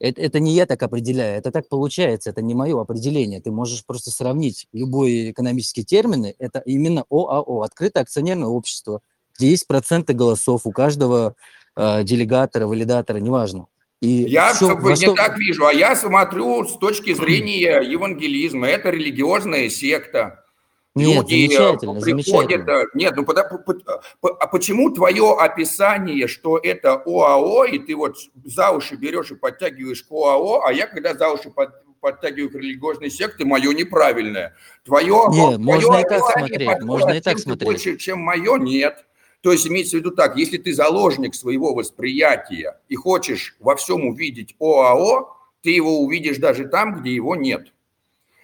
Это, 0.00 0.20
это 0.20 0.40
не 0.40 0.52
я 0.52 0.66
так 0.66 0.82
определяю, 0.82 1.38
это 1.38 1.50
так 1.50 1.68
получается, 1.68 2.30
это 2.30 2.40
не 2.40 2.54
мое 2.54 2.80
определение. 2.80 3.40
Ты 3.40 3.50
можешь 3.50 3.84
просто 3.84 4.10
сравнить 4.10 4.66
любые 4.72 5.32
экономические 5.32 5.84
термины. 5.84 6.34
Это 6.38 6.60
именно 6.60 7.04
ОАО, 7.10 7.62
открытое 7.62 8.00
акционерное 8.04 8.48
общество, 8.48 9.00
где 9.36 9.50
есть 9.50 9.66
проценты 9.66 10.14
голосов 10.14 10.62
у 10.64 10.72
каждого 10.72 11.34
э, 11.76 12.04
делегатора, 12.04 12.66
валидатора, 12.66 13.18
неважно. 13.18 13.66
И 14.00 14.08
я 14.08 14.54
все, 14.54 14.78
не 14.78 15.14
так 15.14 15.38
вижу, 15.38 15.66
а 15.66 15.72
я 15.72 15.96
смотрю 15.96 16.64
с 16.64 16.78
точки 16.78 17.12
зрения 17.14 17.80
евангелизма. 17.80 18.68
Это 18.68 18.90
религиозная 18.90 19.68
секта 19.68 20.44
нет, 20.94 21.30
люди 21.30 21.54
э, 21.54 21.56
замечательно, 21.56 22.00
приходят. 22.00 22.50
Замечательно. 22.50 22.84
Нет, 22.94 23.14
ну 23.16 24.32
а 24.40 24.46
почему 24.46 24.90
твое 24.90 25.36
описание, 25.38 26.26
что 26.26 26.58
это 26.58 26.94
ОАО, 26.94 27.64
и 27.64 27.78
ты 27.78 27.94
вот 27.94 28.16
за 28.44 28.70
уши 28.70 28.96
берешь 28.96 29.30
и 29.30 29.36
подтягиваешь 29.36 30.02
к 30.02 30.10
ОАО, 30.10 30.64
а 30.64 30.72
я 30.72 30.86
когда 30.86 31.14
за 31.14 31.30
уши 31.30 31.50
под, 31.50 31.70
подтягиваю 32.00 32.50
к 32.50 32.54
религиозной 32.54 33.10
секте, 33.10 33.44
мое 33.44 33.72
неправильное. 33.72 34.56
Твое, 34.84 35.24
нет, 35.28 35.54
твое 35.54 35.58
можно 35.58 35.96
и 35.96 36.02
так 36.04 36.22
смотреть, 36.24 36.80
можно 36.82 37.10
и 37.10 37.20
так 37.20 37.38
смотреть. 37.38 37.68
Больше, 37.68 37.96
чем 37.96 38.20
мое, 38.20 38.56
нет. 38.56 39.04
То 39.40 39.52
есть 39.52 39.66
имеется 39.68 39.96
в 39.96 40.00
виду 40.00 40.10
так, 40.10 40.36
если 40.36 40.58
ты 40.58 40.74
заложник 40.74 41.34
своего 41.34 41.74
восприятия 41.74 42.80
и 42.88 42.96
хочешь 42.96 43.56
во 43.60 43.76
всем 43.76 44.04
увидеть 44.06 44.56
ОАО, 44.58 45.36
ты 45.62 45.70
его 45.70 46.00
увидишь 46.00 46.38
даже 46.38 46.66
там, 46.66 47.00
где 47.00 47.14
его 47.14 47.36
нет. 47.36 47.72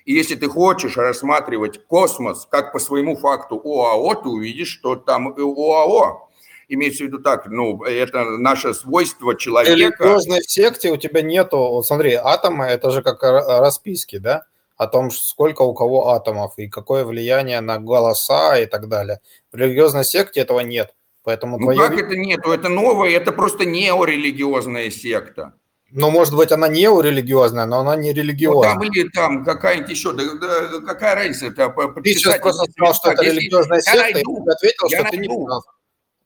И 0.05 0.13
если 0.13 0.35
ты 0.35 0.49
хочешь 0.49 0.97
рассматривать 0.97 1.87
космос 1.87 2.47
как 2.51 2.73
по 2.73 2.79
своему 2.79 3.17
факту 3.17 3.61
ОАО, 3.65 4.15
ты 4.15 4.29
увидишь, 4.29 4.69
что 4.69 4.97
там 4.97 5.29
ОАО. 5.29 6.29
Имеется 6.69 7.05
в 7.05 7.07
виду 7.09 7.19
так, 7.19 7.47
ну, 7.47 7.83
это 7.85 8.25
наше 8.25 8.75
свойство 8.75 9.35
человека. 9.37 9.75
В 9.75 9.79
религиозной 9.79 10.43
секте 10.43 10.91
у 10.91 10.97
тебя 10.97 11.23
нету, 11.23 11.59
вот 11.59 11.87
смотри, 11.87 12.15
атомы, 12.15 12.65
это 12.65 12.91
же 12.91 13.03
как 13.03 13.23
расписки, 13.23 14.19
да? 14.19 14.45
О 14.77 14.87
том, 14.87 15.11
сколько 15.11 15.63
у 15.63 15.75
кого 15.75 16.09
атомов 16.09 16.55
и 16.57 16.69
какое 16.69 17.05
влияние 17.05 17.61
на 17.61 17.79
голоса 17.79 18.59
и 18.59 18.67
так 18.67 18.89
далее. 18.89 19.21
В 19.53 19.57
религиозной 19.57 20.05
секте 20.05 20.41
этого 20.41 20.61
нет. 20.61 20.95
Поэтому 21.23 21.59
ну 21.59 21.67
твое... 21.67 21.79
как 21.79 21.99
это 21.99 22.17
нету? 22.17 22.51
Это 22.51 22.69
новое, 22.69 23.11
это 23.11 23.33
просто 23.33 23.65
неорелигиозная 23.65 24.91
секта. 24.91 25.55
Ну, 25.97 26.11
может 26.11 26.35
быть, 26.35 26.51
она 26.51 26.67
не 26.67 26.87
религиозная, 26.87 27.67
но 27.67 27.79
она 27.79 27.95
не 27.95 28.13
религиозная. 28.13 28.75
Ну, 28.75 28.81
там 28.81 28.91
или 28.91 29.09
там 29.11 29.45
какая-нибудь 29.45 29.91
еще, 29.91 30.13
да, 30.13 30.25
да, 30.41 30.81
какая 30.81 31.15
разница? 31.15 31.47
Это, 31.47 31.69
ты 32.03 32.15
сейчас 32.15 32.41
просто 32.41 32.65
сказал, 32.73 32.95
что 32.95 33.13
это 33.13 33.23
религиозная 33.23 33.81
секта, 33.81 34.13
найду, 34.13 34.45
и 34.45 34.51
ответил, 34.51 34.89
что 34.89 35.03
найду. 35.05 35.11
ты 35.11 35.17
не 35.19 35.45
прав. 35.47 35.63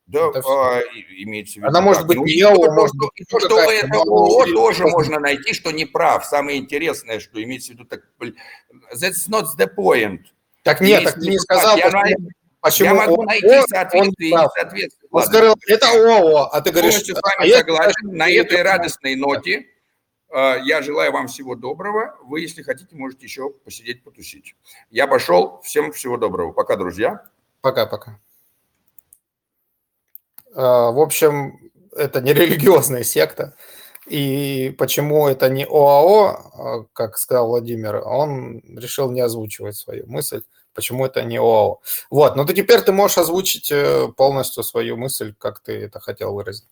Да, 0.06 0.20
а, 0.20 0.80
имеется 1.18 1.52
в 1.52 1.56
виду. 1.58 1.66
Она 1.68 1.82
может 1.82 2.06
быть 2.06 2.16
ну, 2.16 2.24
не 2.24 2.40
ООО, 2.40 2.72
может 2.72 2.96
быть 2.96 3.10
то, 3.28 3.40
что 3.40 3.58
это 3.70 3.98
ООО 3.98 4.46
тоже 4.46 4.86
можно 4.86 5.20
найти, 5.20 5.52
что 5.52 5.70
не 5.70 5.84
прав. 5.84 6.24
Самое 6.24 6.56
интересное, 6.56 7.20
что 7.20 7.42
имеется 7.42 7.72
в 7.72 7.74
виду, 7.74 7.84
так, 7.84 8.00
that's 8.94 9.28
not 9.28 9.48
the 9.58 9.68
point. 9.76 10.20
Так 10.62 10.80
нет, 10.80 11.04
так 11.04 11.16
ты 11.16 11.28
не 11.28 11.38
сказал, 11.38 11.76
я, 11.76 11.90
Почему 12.60 12.88
я 12.88 12.94
могу 12.94 13.22
найти 13.22 13.48
соответствие 13.68 14.34
он, 14.34 14.44
несоответствие. 14.44 15.08
Он 15.10 15.22
сказал, 15.22 15.56
это 15.66 15.86
ООО, 15.90 16.48
а 16.52 16.60
ты 16.60 16.70
говоришь... 16.72 16.94
Полностью 16.94 17.16
с 17.16 17.22
вами 17.22 17.50
а 17.50 17.58
согласен. 17.58 18.16
На 18.16 18.30
этой 18.30 18.62
радостной 18.62 19.14
ноте 19.14 19.66
э, 20.30 20.56
я 20.64 20.82
желаю 20.82 21.12
вам 21.12 21.28
всего 21.28 21.54
доброго. 21.54 22.16
Вы, 22.24 22.40
если 22.40 22.62
хотите, 22.62 22.96
можете 22.96 23.26
еще 23.26 23.50
посидеть, 23.50 24.02
потусить. 24.02 24.56
Я 24.90 25.06
пошел. 25.06 25.60
Всем 25.62 25.92
всего 25.92 26.16
доброго. 26.16 26.52
Пока, 26.52 26.76
друзья. 26.76 27.22
Пока-пока. 27.60 28.18
Э, 30.52 30.90
в 30.90 31.00
общем, 31.00 31.70
это 31.92 32.20
не 32.20 32.32
религиозная 32.32 33.04
секта. 33.04 33.54
И 34.06 34.74
почему 34.78 35.28
это 35.28 35.48
не 35.48 35.64
ОАО, 35.64 36.82
э, 36.82 36.86
как 36.92 37.18
сказал 37.18 37.48
Владимир, 37.48 38.02
он 38.04 38.60
решил 38.76 39.12
не 39.12 39.20
озвучивать 39.20 39.76
свою 39.76 40.06
мысль 40.08 40.42
почему 40.78 41.06
это 41.06 41.24
не 41.24 41.38
ОАО. 41.38 41.80
Вот, 42.08 42.36
ну 42.36 42.46
ты 42.46 42.54
теперь 42.54 42.82
ты 42.82 42.92
можешь 42.92 43.18
озвучить 43.18 43.72
э, 43.72 44.06
полностью 44.16 44.62
свою 44.62 44.96
мысль, 44.96 45.34
как 45.36 45.58
ты 45.58 45.72
это 45.72 45.98
хотел 45.98 46.34
выразить. 46.34 46.68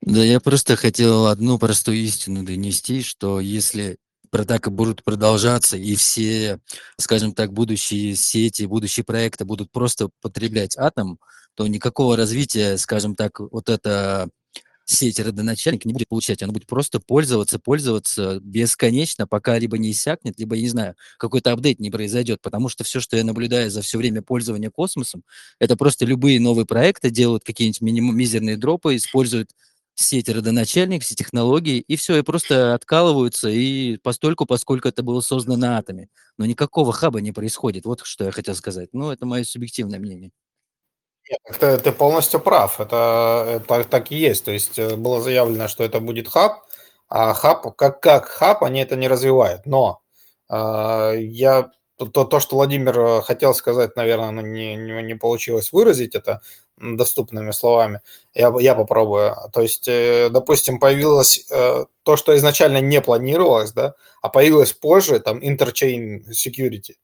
Да, 0.00 0.24
я 0.24 0.40
просто 0.40 0.76
хотел 0.76 1.26
одну 1.26 1.58
простую 1.58 1.98
истину 1.98 2.42
донести, 2.42 3.02
что 3.02 3.38
если 3.38 3.98
так 4.30 4.72
будут 4.72 5.04
продолжаться, 5.04 5.76
и 5.76 5.94
все, 5.94 6.58
скажем 6.98 7.34
так, 7.34 7.52
будущие 7.52 8.16
сети, 8.16 8.64
будущие 8.64 9.04
проекты 9.04 9.44
будут 9.44 9.70
просто 9.70 10.08
потреблять 10.22 10.78
атом, 10.78 11.18
то 11.54 11.66
никакого 11.66 12.16
развития, 12.16 12.78
скажем 12.78 13.14
так, 13.14 13.40
вот 13.40 13.68
это 13.68 14.30
сеть 14.86 15.18
родоначальник 15.20 15.84
не 15.84 15.92
будет 15.92 16.08
получать, 16.08 16.42
она 16.42 16.52
будет 16.52 16.66
просто 16.66 17.00
пользоваться, 17.00 17.58
пользоваться 17.58 18.40
бесконечно, 18.40 19.26
пока 19.26 19.58
либо 19.58 19.78
не 19.78 19.90
иссякнет, 19.90 20.38
либо, 20.38 20.54
я 20.56 20.62
не 20.62 20.68
знаю, 20.68 20.94
какой-то 21.18 21.52
апдейт 21.52 21.80
не 21.80 21.90
произойдет, 21.90 22.40
потому 22.40 22.68
что 22.68 22.84
все, 22.84 23.00
что 23.00 23.16
я 23.16 23.24
наблюдаю 23.24 23.70
за 23.70 23.82
все 23.82 23.98
время 23.98 24.22
пользования 24.22 24.70
космосом, 24.70 25.24
это 25.58 25.76
просто 25.76 26.06
любые 26.06 26.40
новые 26.40 26.66
проекты 26.66 27.10
делают 27.10 27.44
какие-нибудь 27.44 27.80
миним- 27.82 28.14
мизерные 28.14 28.56
дропы, 28.56 28.96
используют 28.96 29.50
сеть 29.94 30.28
родоначальник, 30.28 31.02
все 31.02 31.14
технологии, 31.14 31.78
и 31.80 31.96
все, 31.96 32.18
и 32.18 32.22
просто 32.22 32.74
откалываются, 32.74 33.48
и 33.48 33.96
постольку, 33.98 34.46
поскольку 34.46 34.88
это 34.88 35.02
было 35.02 35.20
создано 35.20 35.56
на 35.56 35.78
атоме. 35.78 36.08
Но 36.38 36.44
никакого 36.46 36.92
хаба 36.92 37.20
не 37.20 37.32
происходит. 37.32 37.86
Вот 37.86 38.02
что 38.04 38.24
я 38.24 38.30
хотел 38.30 38.54
сказать. 38.54 38.90
Ну, 38.92 39.10
это 39.10 39.24
мое 39.26 39.44
субъективное 39.44 39.98
мнение. 39.98 40.32
Нет, 41.30 41.40
ты, 41.58 41.78
ты 41.78 41.92
полностью 41.92 42.40
прав, 42.40 42.80
это, 42.80 43.44
это 43.66 43.84
так 43.84 44.12
и 44.12 44.16
есть. 44.16 44.44
То 44.44 44.52
есть 44.52 44.78
э, 44.78 44.96
было 44.96 45.20
заявлено, 45.20 45.68
что 45.68 45.82
это 45.84 46.00
будет 46.00 46.28
хаб, 46.28 46.62
а 47.08 47.34
хаб, 47.34 47.74
как, 47.76 48.00
как 48.00 48.26
хаб, 48.26 48.62
они 48.62 48.80
это 48.80 48.96
не 48.96 49.08
развивают. 49.08 49.66
Но 49.66 50.00
э, 50.48 51.14
я 51.20 51.70
то, 51.96 52.24
то, 52.24 52.40
что 52.40 52.56
Владимир 52.56 52.98
э, 52.98 53.22
хотел 53.22 53.54
сказать, 53.54 53.96
наверное, 53.96 54.30
ну, 54.30 54.42
не, 54.42 54.76
не, 54.76 55.02
не 55.02 55.14
получилось 55.14 55.72
выразить 55.72 56.14
это 56.14 56.42
доступными 56.76 57.50
словами. 57.52 58.02
Я, 58.34 58.52
я 58.60 58.74
попробую. 58.74 59.34
То 59.52 59.62
есть, 59.62 59.88
э, 59.88 60.28
допустим, 60.30 60.78
появилось 60.78 61.46
э, 61.50 61.86
то, 62.02 62.16
что 62.16 62.36
изначально 62.36 62.80
не 62.80 63.00
планировалось, 63.00 63.72
да, 63.72 63.94
а 64.22 64.28
появилось 64.28 64.72
позже, 64.74 65.18
там, 65.20 65.38
interchain 65.38 66.24
security. 66.30 66.94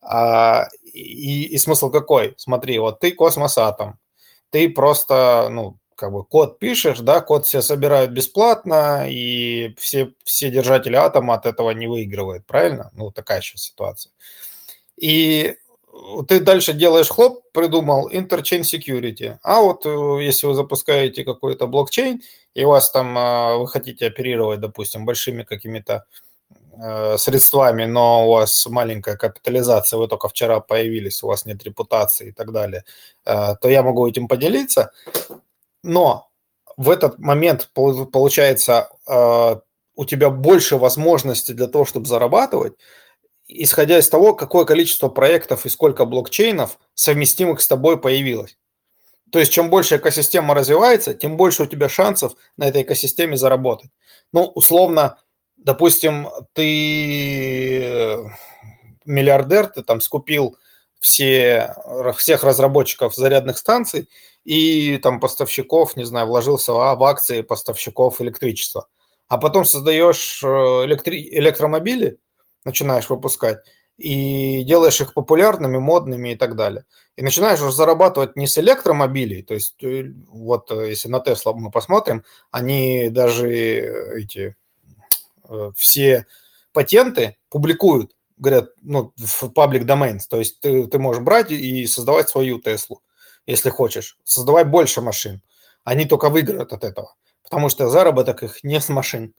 А, 0.00 0.68
и, 0.82 1.44
и 1.44 1.58
смысл 1.58 1.90
какой? 1.90 2.34
Смотри, 2.36 2.78
вот 2.78 3.00
ты 3.00 3.12
космосатом, 3.12 3.98
ты 4.50 4.70
просто, 4.70 5.48
ну, 5.50 5.78
как 5.94 6.12
бы 6.12 6.24
код 6.24 6.58
пишешь, 6.58 7.00
да, 7.00 7.20
код 7.20 7.46
все 7.46 7.60
собирают 7.60 8.12
бесплатно, 8.12 9.06
и 9.10 9.74
все, 9.76 10.12
все 10.24 10.50
держатели 10.50 10.94
атома 10.94 11.34
от 11.34 11.46
этого 11.46 11.70
не 11.70 11.88
выигрывают, 11.88 12.46
правильно? 12.46 12.90
Ну, 12.94 13.10
такая 13.10 13.40
сейчас 13.40 13.62
ситуация. 13.62 14.12
И 14.96 15.56
ты 16.28 16.40
дальше 16.40 16.72
делаешь 16.72 17.08
хлоп, 17.08 17.42
придумал 17.52 18.08
interchain 18.10 18.60
security. 18.60 19.38
А 19.42 19.60
вот 19.60 19.84
э, 19.86 20.22
если 20.22 20.46
вы 20.46 20.54
запускаете 20.54 21.24
какой-то 21.24 21.66
блокчейн, 21.66 22.22
и 22.54 22.64
у 22.64 22.68
вас 22.68 22.90
там, 22.90 23.16
а, 23.18 23.56
вы 23.56 23.66
хотите 23.68 24.06
оперировать, 24.06 24.60
допустим, 24.60 25.04
большими 25.04 25.42
какими-то 25.42 26.06
средствами, 27.18 27.84
но 27.84 28.26
у 28.26 28.32
вас 28.32 28.66
маленькая 28.66 29.16
капитализация, 29.16 29.98
вы 29.98 30.08
только 30.08 30.28
вчера 30.28 30.60
появились, 30.60 31.22
у 31.22 31.26
вас 31.26 31.46
нет 31.46 31.64
репутации 31.64 32.28
и 32.28 32.32
так 32.32 32.52
далее, 32.52 32.84
э, 33.24 33.54
то 33.60 33.68
я 33.68 33.82
могу 33.82 34.06
этим 34.08 34.28
поделиться. 34.28 34.92
Но 35.82 36.28
в 36.76 36.90
этот 36.90 37.18
момент, 37.18 37.70
получается, 37.74 38.88
у 39.06 40.04
тебя 40.04 40.30
больше 40.30 40.76
возможностей 40.76 41.54
для 41.54 41.66
того, 41.66 41.84
чтобы 41.84 42.06
зарабатывать, 42.06 42.74
исходя 43.48 43.98
из 43.98 44.08
того, 44.08 44.34
какое 44.34 44.64
количество 44.64 45.08
проектов 45.08 45.66
и 45.66 45.70
сколько 45.70 46.04
блокчейнов 46.04 46.78
совместимых 46.94 47.60
с 47.60 47.66
тобой 47.66 47.98
появилось. 48.00 48.56
То 49.32 49.40
есть, 49.40 49.52
чем 49.52 49.70
больше 49.70 49.96
экосистема 49.96 50.54
развивается, 50.54 51.14
тем 51.14 51.36
больше 51.36 51.64
у 51.64 51.66
тебя 51.66 51.88
шансов 51.88 52.34
на 52.56 52.68
этой 52.68 52.82
экосистеме 52.82 53.36
заработать. 53.36 53.90
Ну, 54.32 54.44
условно, 54.44 55.18
допустим, 55.58 56.28
ты 56.52 57.82
э, 57.82 58.24
миллиардер, 59.04 59.66
ты 59.66 59.82
там 59.82 60.00
скупил 60.00 60.56
все, 61.00 61.74
всех 62.16 62.42
разработчиков 62.44 63.14
зарядных 63.14 63.58
станций 63.58 64.08
и 64.44 64.98
там 64.98 65.20
поставщиков, 65.20 65.96
не 65.96 66.04
знаю, 66.04 66.26
вложился 66.26 66.72
в 66.72 67.04
акции 67.04 67.42
поставщиков 67.42 68.20
электричества. 68.20 68.88
А 69.28 69.36
потом 69.38 69.64
создаешь 69.64 70.42
э, 70.42 70.46
электри- 70.46 71.28
электромобили, 71.30 72.18
начинаешь 72.64 73.10
выпускать, 73.10 73.58
и 73.98 74.62
делаешь 74.62 75.00
их 75.00 75.12
популярными, 75.12 75.76
модными 75.76 76.30
и 76.30 76.36
так 76.36 76.54
далее. 76.54 76.84
И 77.16 77.22
начинаешь 77.22 77.60
уже 77.60 77.72
зарабатывать 77.72 78.36
не 78.36 78.46
с 78.46 78.56
электромобилей, 78.56 79.42
то 79.42 79.54
есть 79.54 79.82
э, 79.82 80.12
вот 80.28 80.70
э, 80.70 80.90
если 80.90 81.08
на 81.08 81.16
Tesla 81.16 81.52
мы 81.52 81.70
посмотрим, 81.70 82.24
они 82.52 83.10
даже 83.10 83.50
э, 83.50 84.20
эти 84.20 84.56
все 85.76 86.26
патенты 86.72 87.36
публикуют, 87.48 88.14
говорят, 88.36 88.70
ну, 88.82 89.12
в 89.16 89.44
public 89.44 89.84
domains, 89.84 90.22
то 90.28 90.38
есть 90.38 90.60
ты, 90.60 90.86
ты 90.86 90.98
можешь 90.98 91.22
брать 91.22 91.50
и 91.50 91.86
создавать 91.86 92.28
свою 92.28 92.60
Теслу, 92.60 93.02
если 93.46 93.70
хочешь, 93.70 94.18
создавать 94.24 94.68
больше 94.68 95.00
машин. 95.00 95.42
Они 95.84 96.04
только 96.04 96.28
выиграют 96.28 96.72
от 96.72 96.84
этого, 96.84 97.14
потому 97.42 97.68
что 97.68 97.88
заработок 97.88 98.42
их 98.42 98.62
не 98.62 98.80
с 98.80 98.88
машин. 98.88 99.34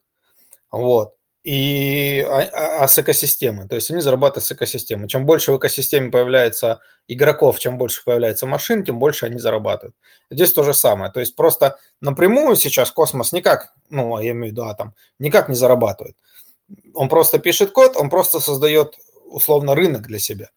Вот 0.70 1.14
и 1.42 2.20
а, 2.20 2.42
а, 2.52 2.84
а 2.84 2.88
с 2.88 2.98
экосистемы. 2.98 3.66
То 3.66 3.74
есть 3.74 3.90
они 3.90 4.00
зарабатывают 4.00 4.44
с 4.44 4.52
экосистемы. 4.52 5.08
Чем 5.08 5.24
больше 5.24 5.52
в 5.52 5.58
экосистеме 5.58 6.10
появляется 6.10 6.80
игроков, 7.08 7.58
чем 7.58 7.78
больше 7.78 8.02
появляется 8.04 8.46
машин, 8.46 8.84
тем 8.84 8.98
больше 8.98 9.26
они 9.26 9.38
зарабатывают. 9.38 9.96
Здесь 10.30 10.52
то 10.52 10.62
же 10.62 10.74
самое. 10.74 11.10
То 11.10 11.20
есть 11.20 11.36
просто 11.36 11.78
напрямую 12.00 12.56
сейчас 12.56 12.90
космос 12.90 13.32
никак, 13.32 13.72
ну, 13.88 14.18
я 14.18 14.32
имею 14.32 14.48
в 14.48 14.52
виду 14.52 14.64
атом, 14.64 14.94
никак 15.18 15.48
не 15.48 15.54
зарабатывает. 15.54 16.16
Он 16.94 17.08
просто 17.08 17.38
пишет 17.38 17.72
код, 17.72 17.96
он 17.96 18.10
просто 18.10 18.38
создает 18.38 18.96
условно 19.24 19.74
рынок 19.74 20.02
для 20.02 20.18
себя. 20.18 20.50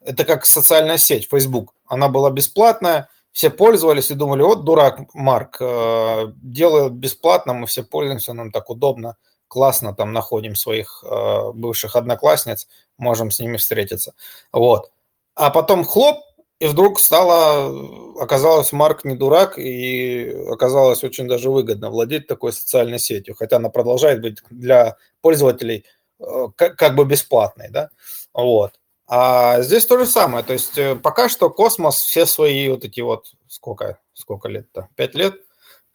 Это 0.00 0.24
как 0.24 0.44
социальная 0.46 0.98
сеть, 0.98 1.28
Facebook. 1.30 1.74
Она 1.86 2.08
была 2.08 2.30
бесплатная, 2.30 3.08
все 3.32 3.50
пользовались 3.50 4.10
и 4.10 4.14
думали, 4.14 4.42
вот 4.42 4.64
дурак 4.64 5.14
Марк, 5.14 5.58
э, 5.60 6.26
делает 6.42 6.92
бесплатно, 6.92 7.54
мы 7.54 7.66
все 7.66 7.82
пользуемся, 7.82 8.32
нам 8.32 8.50
так 8.50 8.68
удобно 8.70 9.16
классно 9.48 9.94
там 9.94 10.12
находим 10.12 10.54
своих 10.54 11.04
э, 11.06 11.52
бывших 11.52 11.96
одноклассниц, 11.96 12.68
можем 12.98 13.30
с 13.30 13.40
ними 13.40 13.56
встретиться. 13.56 14.14
Вот. 14.52 14.90
А 15.34 15.50
потом 15.50 15.84
хлоп, 15.84 16.18
и 16.58 16.66
вдруг 16.66 16.98
стало, 16.98 18.22
оказалось, 18.22 18.72
Марк 18.72 19.04
не 19.04 19.14
дурак, 19.14 19.58
и 19.58 20.30
оказалось 20.50 21.04
очень 21.04 21.28
даже 21.28 21.50
выгодно 21.50 21.90
владеть 21.90 22.26
такой 22.26 22.52
социальной 22.52 22.98
сетью, 22.98 23.34
хотя 23.34 23.56
она 23.56 23.68
продолжает 23.68 24.22
быть 24.22 24.38
для 24.50 24.96
пользователей 25.20 25.84
э, 26.18 26.46
как, 26.56 26.76
как 26.76 26.94
бы 26.94 27.04
бесплатной, 27.04 27.68
да, 27.70 27.90
вот. 28.32 28.72
А 29.08 29.60
здесь 29.62 29.86
то 29.86 29.98
же 29.98 30.06
самое, 30.06 30.44
то 30.44 30.54
есть 30.54 30.76
э, 30.78 30.96
пока 30.96 31.28
что 31.28 31.50
космос 31.50 31.96
все 31.96 32.26
свои 32.26 32.68
вот 32.68 32.84
эти 32.84 33.00
вот, 33.00 33.32
сколько, 33.46 33.98
сколько 34.14 34.48
лет-то, 34.48 34.88
пять 34.96 35.14
лет, 35.14 35.34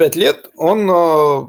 пять 0.02 0.16
лет 0.16 0.50
он 0.56 0.90
э, 0.90 1.46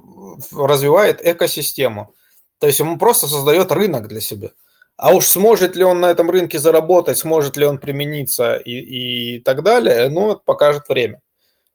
развивает 0.52 1.26
экосистему. 1.26 2.14
То 2.58 2.66
есть 2.66 2.82
он 2.82 2.98
просто 2.98 3.26
создает 3.26 3.72
рынок 3.72 4.08
для 4.08 4.20
себя. 4.20 4.50
А 4.98 5.14
уж 5.14 5.24
сможет 5.24 5.74
ли 5.74 5.84
он 5.84 6.00
на 6.00 6.10
этом 6.10 6.28
рынке 6.28 6.58
заработать, 6.58 7.16
сможет 7.16 7.56
ли 7.56 7.64
он 7.64 7.78
примениться 7.78 8.56
и, 8.56 9.36
и 9.36 9.40
так 9.40 9.62
далее, 9.62 10.10
ну, 10.10 10.32
это 10.32 10.42
покажет 10.44 10.86
время. 10.90 11.22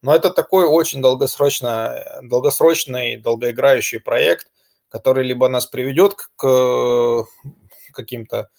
Но 0.04 0.16
это 0.16 0.30
такой 0.30 0.66
очень 0.66 1.02
долгосрочно, 1.02 2.20
долгосрочный, 2.22 3.18
долгоиграющий 3.18 4.00
проект, 4.00 4.52
который 4.90 5.26
либо 5.26 5.50
нас 5.50 5.66
приведет 5.66 6.14
к 6.36 7.26
каким-то 7.92 8.50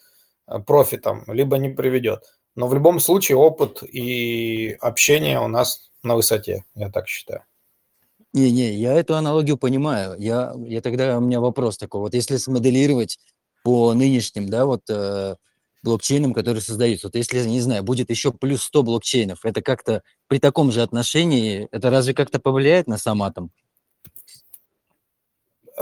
профитам, 0.66 1.22
либо 1.28 1.56
не 1.56 1.68
приведет. 1.68 2.24
Но 2.56 2.66
в 2.66 2.74
любом 2.74 2.98
случае 2.98 3.38
опыт 3.38 3.84
и 3.84 4.76
общение 4.80 5.38
у 5.38 5.46
нас 5.46 5.92
на 6.02 6.16
высоте, 6.16 6.64
я 6.74 6.90
так 6.90 7.06
считаю. 7.06 7.44
Не-не, 8.38 8.72
я 8.74 8.94
эту 8.94 9.16
аналогию 9.16 9.56
понимаю. 9.56 10.14
Я, 10.18 10.54
я 10.66 10.80
тогда 10.80 11.18
у 11.18 11.20
меня 11.20 11.40
вопрос 11.40 11.76
такой. 11.76 12.00
Вот 12.00 12.14
если 12.14 12.36
смоделировать 12.36 13.18
по 13.64 13.92
нынешним, 13.94 14.48
да, 14.48 14.64
вот 14.64 14.82
э, 14.88 15.34
блокчейнам, 15.82 16.32
которые 16.32 16.62
создаются, 16.62 17.08
вот 17.08 17.16
если, 17.16 17.40
не 17.40 17.60
знаю, 17.60 17.82
будет 17.82 18.10
еще 18.10 18.32
плюс 18.32 18.62
100 18.62 18.82
блокчейнов, 18.84 19.44
это 19.44 19.60
как-то 19.60 20.02
при 20.28 20.38
таком 20.38 20.70
же 20.70 20.82
отношении, 20.82 21.68
это 21.72 21.90
разве 21.90 22.14
как-то 22.14 22.38
повлияет 22.38 22.86
на 22.86 22.96
сам 22.96 23.22
атом? 23.22 23.50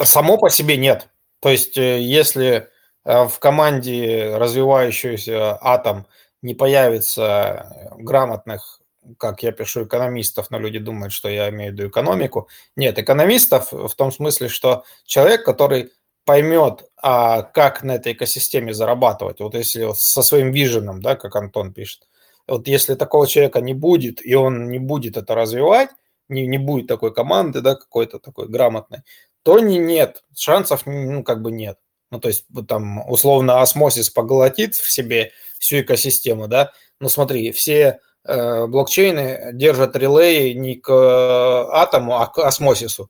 Само 0.03 0.39
по 0.39 0.49
себе 0.49 0.79
нет. 0.79 1.09
То 1.41 1.51
есть 1.51 1.77
э, 1.77 2.01
если 2.01 2.69
э, 3.05 3.25
в 3.27 3.39
команде 3.39 4.35
развивающийся 4.37 5.59
атом 5.61 6.07
не 6.41 6.55
появится 6.55 7.93
грамотных 7.99 8.81
как 9.19 9.43
я 9.43 9.53
пишу 9.53 9.85
экономистов, 9.85 10.51
но 10.51 10.59
люди 10.59 10.79
думают, 10.79 11.13
что 11.13 11.29
я 11.29 11.49
имею 11.51 11.73
в 11.73 11.75
виду 11.75 11.89
экономику. 11.89 12.49
Нет, 12.77 12.99
экономистов 12.99 13.73
в 13.73 13.95
том 13.95 14.13
смысле, 14.13 14.49
что 14.49 14.85
человек, 15.05 15.45
который 15.45 15.93
поймет, 16.25 16.85
а 17.01 17.43
как 17.43 17.83
на 17.83 17.93
этой 17.93 18.13
экосистеме 18.13 18.75
зарабатывать, 18.75 19.41
вот 19.41 19.55
если 19.55 19.93
со 19.95 20.23
своим 20.23 20.51
виженом, 20.51 21.01
да, 21.01 21.15
как 21.15 21.37
Антон 21.37 21.73
пишет, 21.73 22.09
вот 22.49 22.69
если 22.69 22.95
такого 22.95 23.27
человека 23.27 23.61
не 23.61 23.75
будет, 23.75 24.25
и 24.25 24.35
он 24.35 24.69
не 24.69 24.79
будет 24.79 25.17
это 25.17 25.35
развивать, 25.35 25.91
не, 26.29 26.47
не 26.47 26.59
будет 26.59 26.89
такой 26.89 27.15
команды, 27.15 27.61
да, 27.61 27.77
какой-то 27.77 28.19
такой 28.19 28.49
грамотной, 28.49 29.01
то 29.43 29.61
не, 29.61 29.79
нет, 29.79 30.25
шансов, 30.37 30.83
ну, 30.87 31.23
как 31.23 31.43
бы 31.43 31.53
нет. 31.53 31.79
Ну, 32.11 32.21
то 32.21 32.29
есть, 32.29 32.47
там, 32.69 33.09
условно, 33.09 33.61
осмосис 33.61 34.11
поглотит 34.11 34.75
в 34.75 34.91
себе 34.91 35.33
всю 35.59 35.81
экосистему, 35.81 36.49
да, 36.49 36.73
но 37.01 37.09
смотри, 37.09 37.53
все 37.53 38.01
блокчейны 38.27 39.51
держат 39.53 39.97
релей 39.97 40.55
не 40.55 40.77
к 40.77 40.91
э, 40.91 41.69
атому, 41.73 42.17
а 42.17 42.27
к 42.27 42.39
осмосису. 42.39 43.09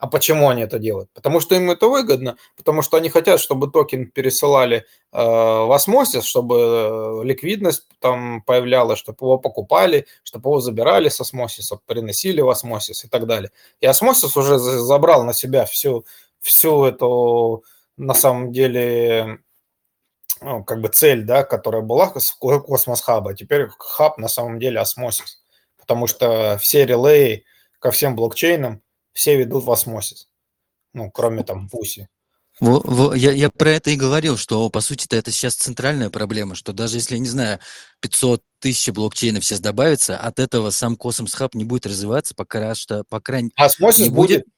А 0.00 0.06
почему 0.06 0.48
они 0.48 0.62
это 0.62 0.78
делают? 0.78 1.10
Потому 1.12 1.40
что 1.40 1.54
им 1.54 1.70
это 1.70 1.86
выгодно, 1.86 2.38
потому 2.56 2.80
что 2.80 2.96
они 2.96 3.10
хотят, 3.10 3.38
чтобы 3.38 3.70
токен 3.70 4.10
пересылали 4.10 4.78
э, 4.78 5.18
в 5.22 5.70
осмосис, 5.74 6.24
чтобы 6.24 7.20
ликвидность 7.22 7.86
там 7.98 8.42
появлялась, 8.42 8.98
чтобы 8.98 9.18
его 9.20 9.36
покупали, 9.38 10.06
чтобы 10.22 10.48
его 10.48 10.60
забирали 10.60 11.10
с 11.10 11.20
осмосиса, 11.20 11.78
приносили 11.84 12.40
в 12.40 12.48
осмосис 12.48 13.04
и 13.04 13.08
так 13.08 13.26
далее. 13.26 13.50
И 13.80 13.86
осмосис 13.86 14.34
уже 14.38 14.58
забрал 14.58 15.22
на 15.24 15.34
себя 15.34 15.66
всю, 15.66 16.06
всю 16.40 16.86
эту, 16.86 17.62
на 17.98 18.14
самом 18.14 18.52
деле, 18.52 19.40
ну, 20.40 20.64
как 20.64 20.80
бы 20.80 20.88
цель, 20.88 21.24
да, 21.24 21.44
которая 21.44 21.82
была 21.82 22.12
с 22.18 22.32
космос 22.32 23.00
хаба, 23.00 23.34
теперь 23.34 23.68
хаб 23.78 24.18
на 24.18 24.28
самом 24.28 24.58
деле 24.58 24.80
Osmosis, 24.80 25.42
потому 25.78 26.06
что 26.06 26.58
все 26.58 26.86
релеи 26.86 27.44
ко 27.78 27.90
всем 27.90 28.16
блокчейнам 28.16 28.82
все 29.12 29.36
ведут 29.36 29.64
в 29.64 29.70
Osmosis, 29.70 30.28
ну, 30.92 31.10
кроме 31.10 31.42
там 31.42 31.68
пуси. 31.68 32.08
Я, 32.60 33.32
я 33.32 33.48
про 33.48 33.70
это 33.70 33.90
и 33.90 33.96
говорил, 33.96 34.36
что, 34.36 34.68
по 34.68 34.82
сути 34.82 35.06
то 35.06 35.16
это 35.16 35.30
сейчас 35.30 35.54
центральная 35.54 36.10
проблема, 36.10 36.54
что 36.54 36.74
даже 36.74 36.98
если, 36.98 37.16
не 37.16 37.28
знаю, 37.28 37.58
500 38.00 38.42
тысяч 38.58 38.92
блокчейнов 38.92 39.44
сейчас 39.44 39.60
добавится, 39.60 40.18
от 40.18 40.38
этого 40.38 40.68
сам 40.70 40.96
Cosmos 40.96 41.32
Hub 41.32 41.54
не 41.54 41.64
будет 41.64 41.86
развиваться, 41.86 42.34
пока 42.34 42.74
что, 42.74 43.04
по 43.08 43.20
крайней 43.20 43.52
Osmosis 43.56 44.00
не 44.00 44.10
будет. 44.10 44.40
будет. 44.42 44.54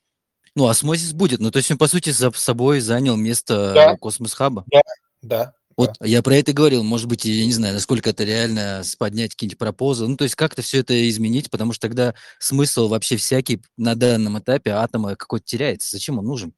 Ну, 0.55 0.67
осмосис 0.67 1.13
будет. 1.13 1.41
Ну, 1.41 1.51
то 1.51 1.59
есть 1.59 1.71
он, 1.71 1.79
по 1.79 1.89
сути, 1.89 2.11
за 2.11 2.31
собой 2.33 2.81
занял 2.81 3.17
место 3.17 3.73
да. 3.73 3.97
Космос 3.97 4.35
Хаба. 4.35 4.65
Да, 4.71 4.83
да. 5.23 5.55
Вот 5.77 5.95
да. 5.99 6.07
я 6.07 6.23
про 6.23 6.37
это 6.37 6.53
говорил. 6.53 6.83
Может 6.83 7.09
быть, 7.09 7.25
я 7.25 7.45
не 7.45 7.53
знаю, 7.53 7.75
насколько 7.75 8.11
это 8.11 8.25
реально 8.25 8.83
поднять 8.99 9.33
какие-нибудь 9.33 9.59
пропозы. 9.59 10.07
Ну, 10.07 10.17
то 10.17 10.25
есть 10.25 10.35
как-то 10.35 10.63
все 10.63 10.81
это 10.81 11.09
изменить, 11.09 11.51
потому 11.51 11.73
что 11.73 11.89
тогда 11.89 12.15
смысл 12.39 12.89
вообще 12.89 13.17
всякий 13.17 13.63
на 13.77 13.95
данном 13.95 14.39
этапе 14.39 14.71
атома 14.71 15.17
какой-то 15.17 15.45
теряется. 15.45 15.97
Зачем 15.97 16.19
он 16.19 16.27
нужен? 16.27 16.55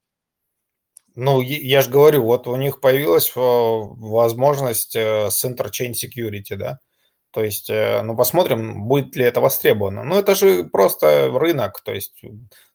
Ну, 1.17 1.41
я 1.41 1.83
же 1.83 1.91
говорю, 1.91 2.25
вот 2.25 2.49
у 2.49 2.57
них 2.57 2.81
появилась 2.81 3.29
э, 3.29 3.33
возможность 3.37 4.97
э, 4.97 5.31
с 5.31 5.45
Interchain 5.45 5.93
Security, 5.93 6.57
да? 6.57 6.81
То 7.31 7.45
есть, 7.45 7.71
э, 7.71 8.03
ну, 8.03 8.17
посмотрим, 8.17 8.89
будет 8.89 9.15
ли 9.15 9.25
это 9.25 9.41
востребовано. 9.41 10.03
Ну, 10.03 10.19
это 10.19 10.35
же 10.35 10.65
просто 10.65 11.31
рынок, 11.33 11.83
то 11.85 11.93
есть 11.95 12.21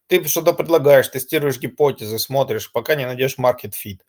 ты 0.07 0.25
что-то 0.27 0.53
предлагаешь, 0.53 1.07
тестируешь 1.09 1.59
гипотезы, 1.59 2.17
смотришь, 2.17 2.71
пока 2.71 2.95
не 2.95 3.05
найдешь 3.05 3.37
market 3.37 3.73
fit. 3.73 3.99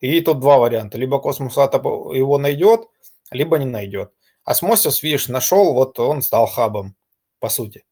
И 0.00 0.20
тут 0.20 0.40
два 0.40 0.58
варианта. 0.58 0.98
Либо 0.98 1.18
Cosmos 1.18 1.56
Atom 1.58 2.12
его 2.12 2.38
найдет, 2.38 2.88
либо 3.30 3.58
не 3.58 3.64
найдет. 3.64 4.12
Osmosis, 4.44 5.02
видишь, 5.02 5.28
нашел, 5.28 5.72
вот 5.74 5.98
он 5.98 6.22
стал 6.22 6.46
хабом, 6.46 6.94
по 7.40 7.48
сути. 7.48 7.84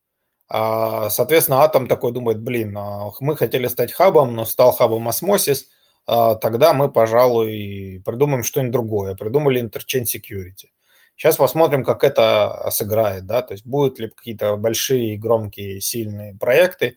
А, 0.49 1.11
соответственно, 1.11 1.63
Атом 1.63 1.89
такой 1.89 2.13
думает, 2.13 2.41
блин, 2.41 2.77
а 2.77 3.11
мы 3.21 3.37
хотели 3.37 3.67
стать 3.67 3.93
хабом, 3.93 4.35
но 4.35 4.45
стал 4.45 4.73
хабом 4.73 5.09
Osmosis, 5.09 5.69
а, 6.07 6.35
тогда 6.35 6.75
мы, 6.75 6.93
пожалуй, 6.93 8.03
придумаем 8.05 8.45
что-нибудь 8.45 8.73
другое. 8.73 9.15
Придумали 9.17 9.63
Interchain 9.63 10.05
Security. 10.05 10.69
Сейчас 11.17 11.37
посмотрим, 11.37 11.85
как 11.85 12.05
это 12.05 12.69
сыграет, 12.71 13.27
да, 13.27 13.43
то 13.43 13.55
есть 13.55 13.65
будут 13.65 13.99
ли 14.01 14.09
какие-то 14.09 14.57
большие, 14.57 15.17
громкие, 15.17 15.81
сильные 15.81 16.35
проекты, 16.35 16.97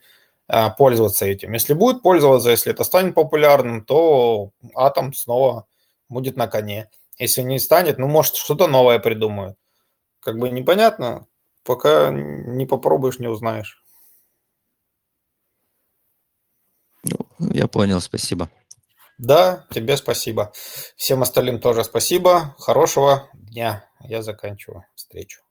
пользоваться 0.78 1.26
этим. 1.26 1.54
Если 1.54 1.74
будет 1.74 2.02
пользоваться, 2.02 2.50
если 2.50 2.72
это 2.72 2.84
станет 2.84 3.16
популярным, 3.16 3.84
то 3.84 4.52
атом 4.76 5.14
снова 5.14 5.68
будет 6.10 6.38
на 6.38 6.48
коне. 6.48 6.90
Если 7.18 7.42
не 7.42 7.60
станет, 7.60 7.98
ну, 7.98 8.08
может, 8.08 8.36
что-то 8.36 8.68
новое 8.68 9.00
придумают. 9.00 9.58
Как 10.20 10.38
бы 10.38 10.50
непонятно, 10.50 11.28
пока 11.64 12.12
не 12.12 12.66
попробуешь, 12.66 13.20
не 13.20 13.28
узнаешь. 13.28 13.84
Ну, 17.04 17.18
я 17.40 17.68
понял, 17.68 18.02
спасибо. 18.02 18.50
Да, 19.18 19.66
тебе 19.72 19.98
спасибо. 19.98 20.52
Всем 20.96 21.24
остальным 21.24 21.60
тоже 21.60 21.84
спасибо. 21.84 22.56
Хорошего 22.60 23.30
дня. 23.34 23.90
Я 24.02 24.22
заканчиваю 24.22 24.86
встречу. 24.96 25.47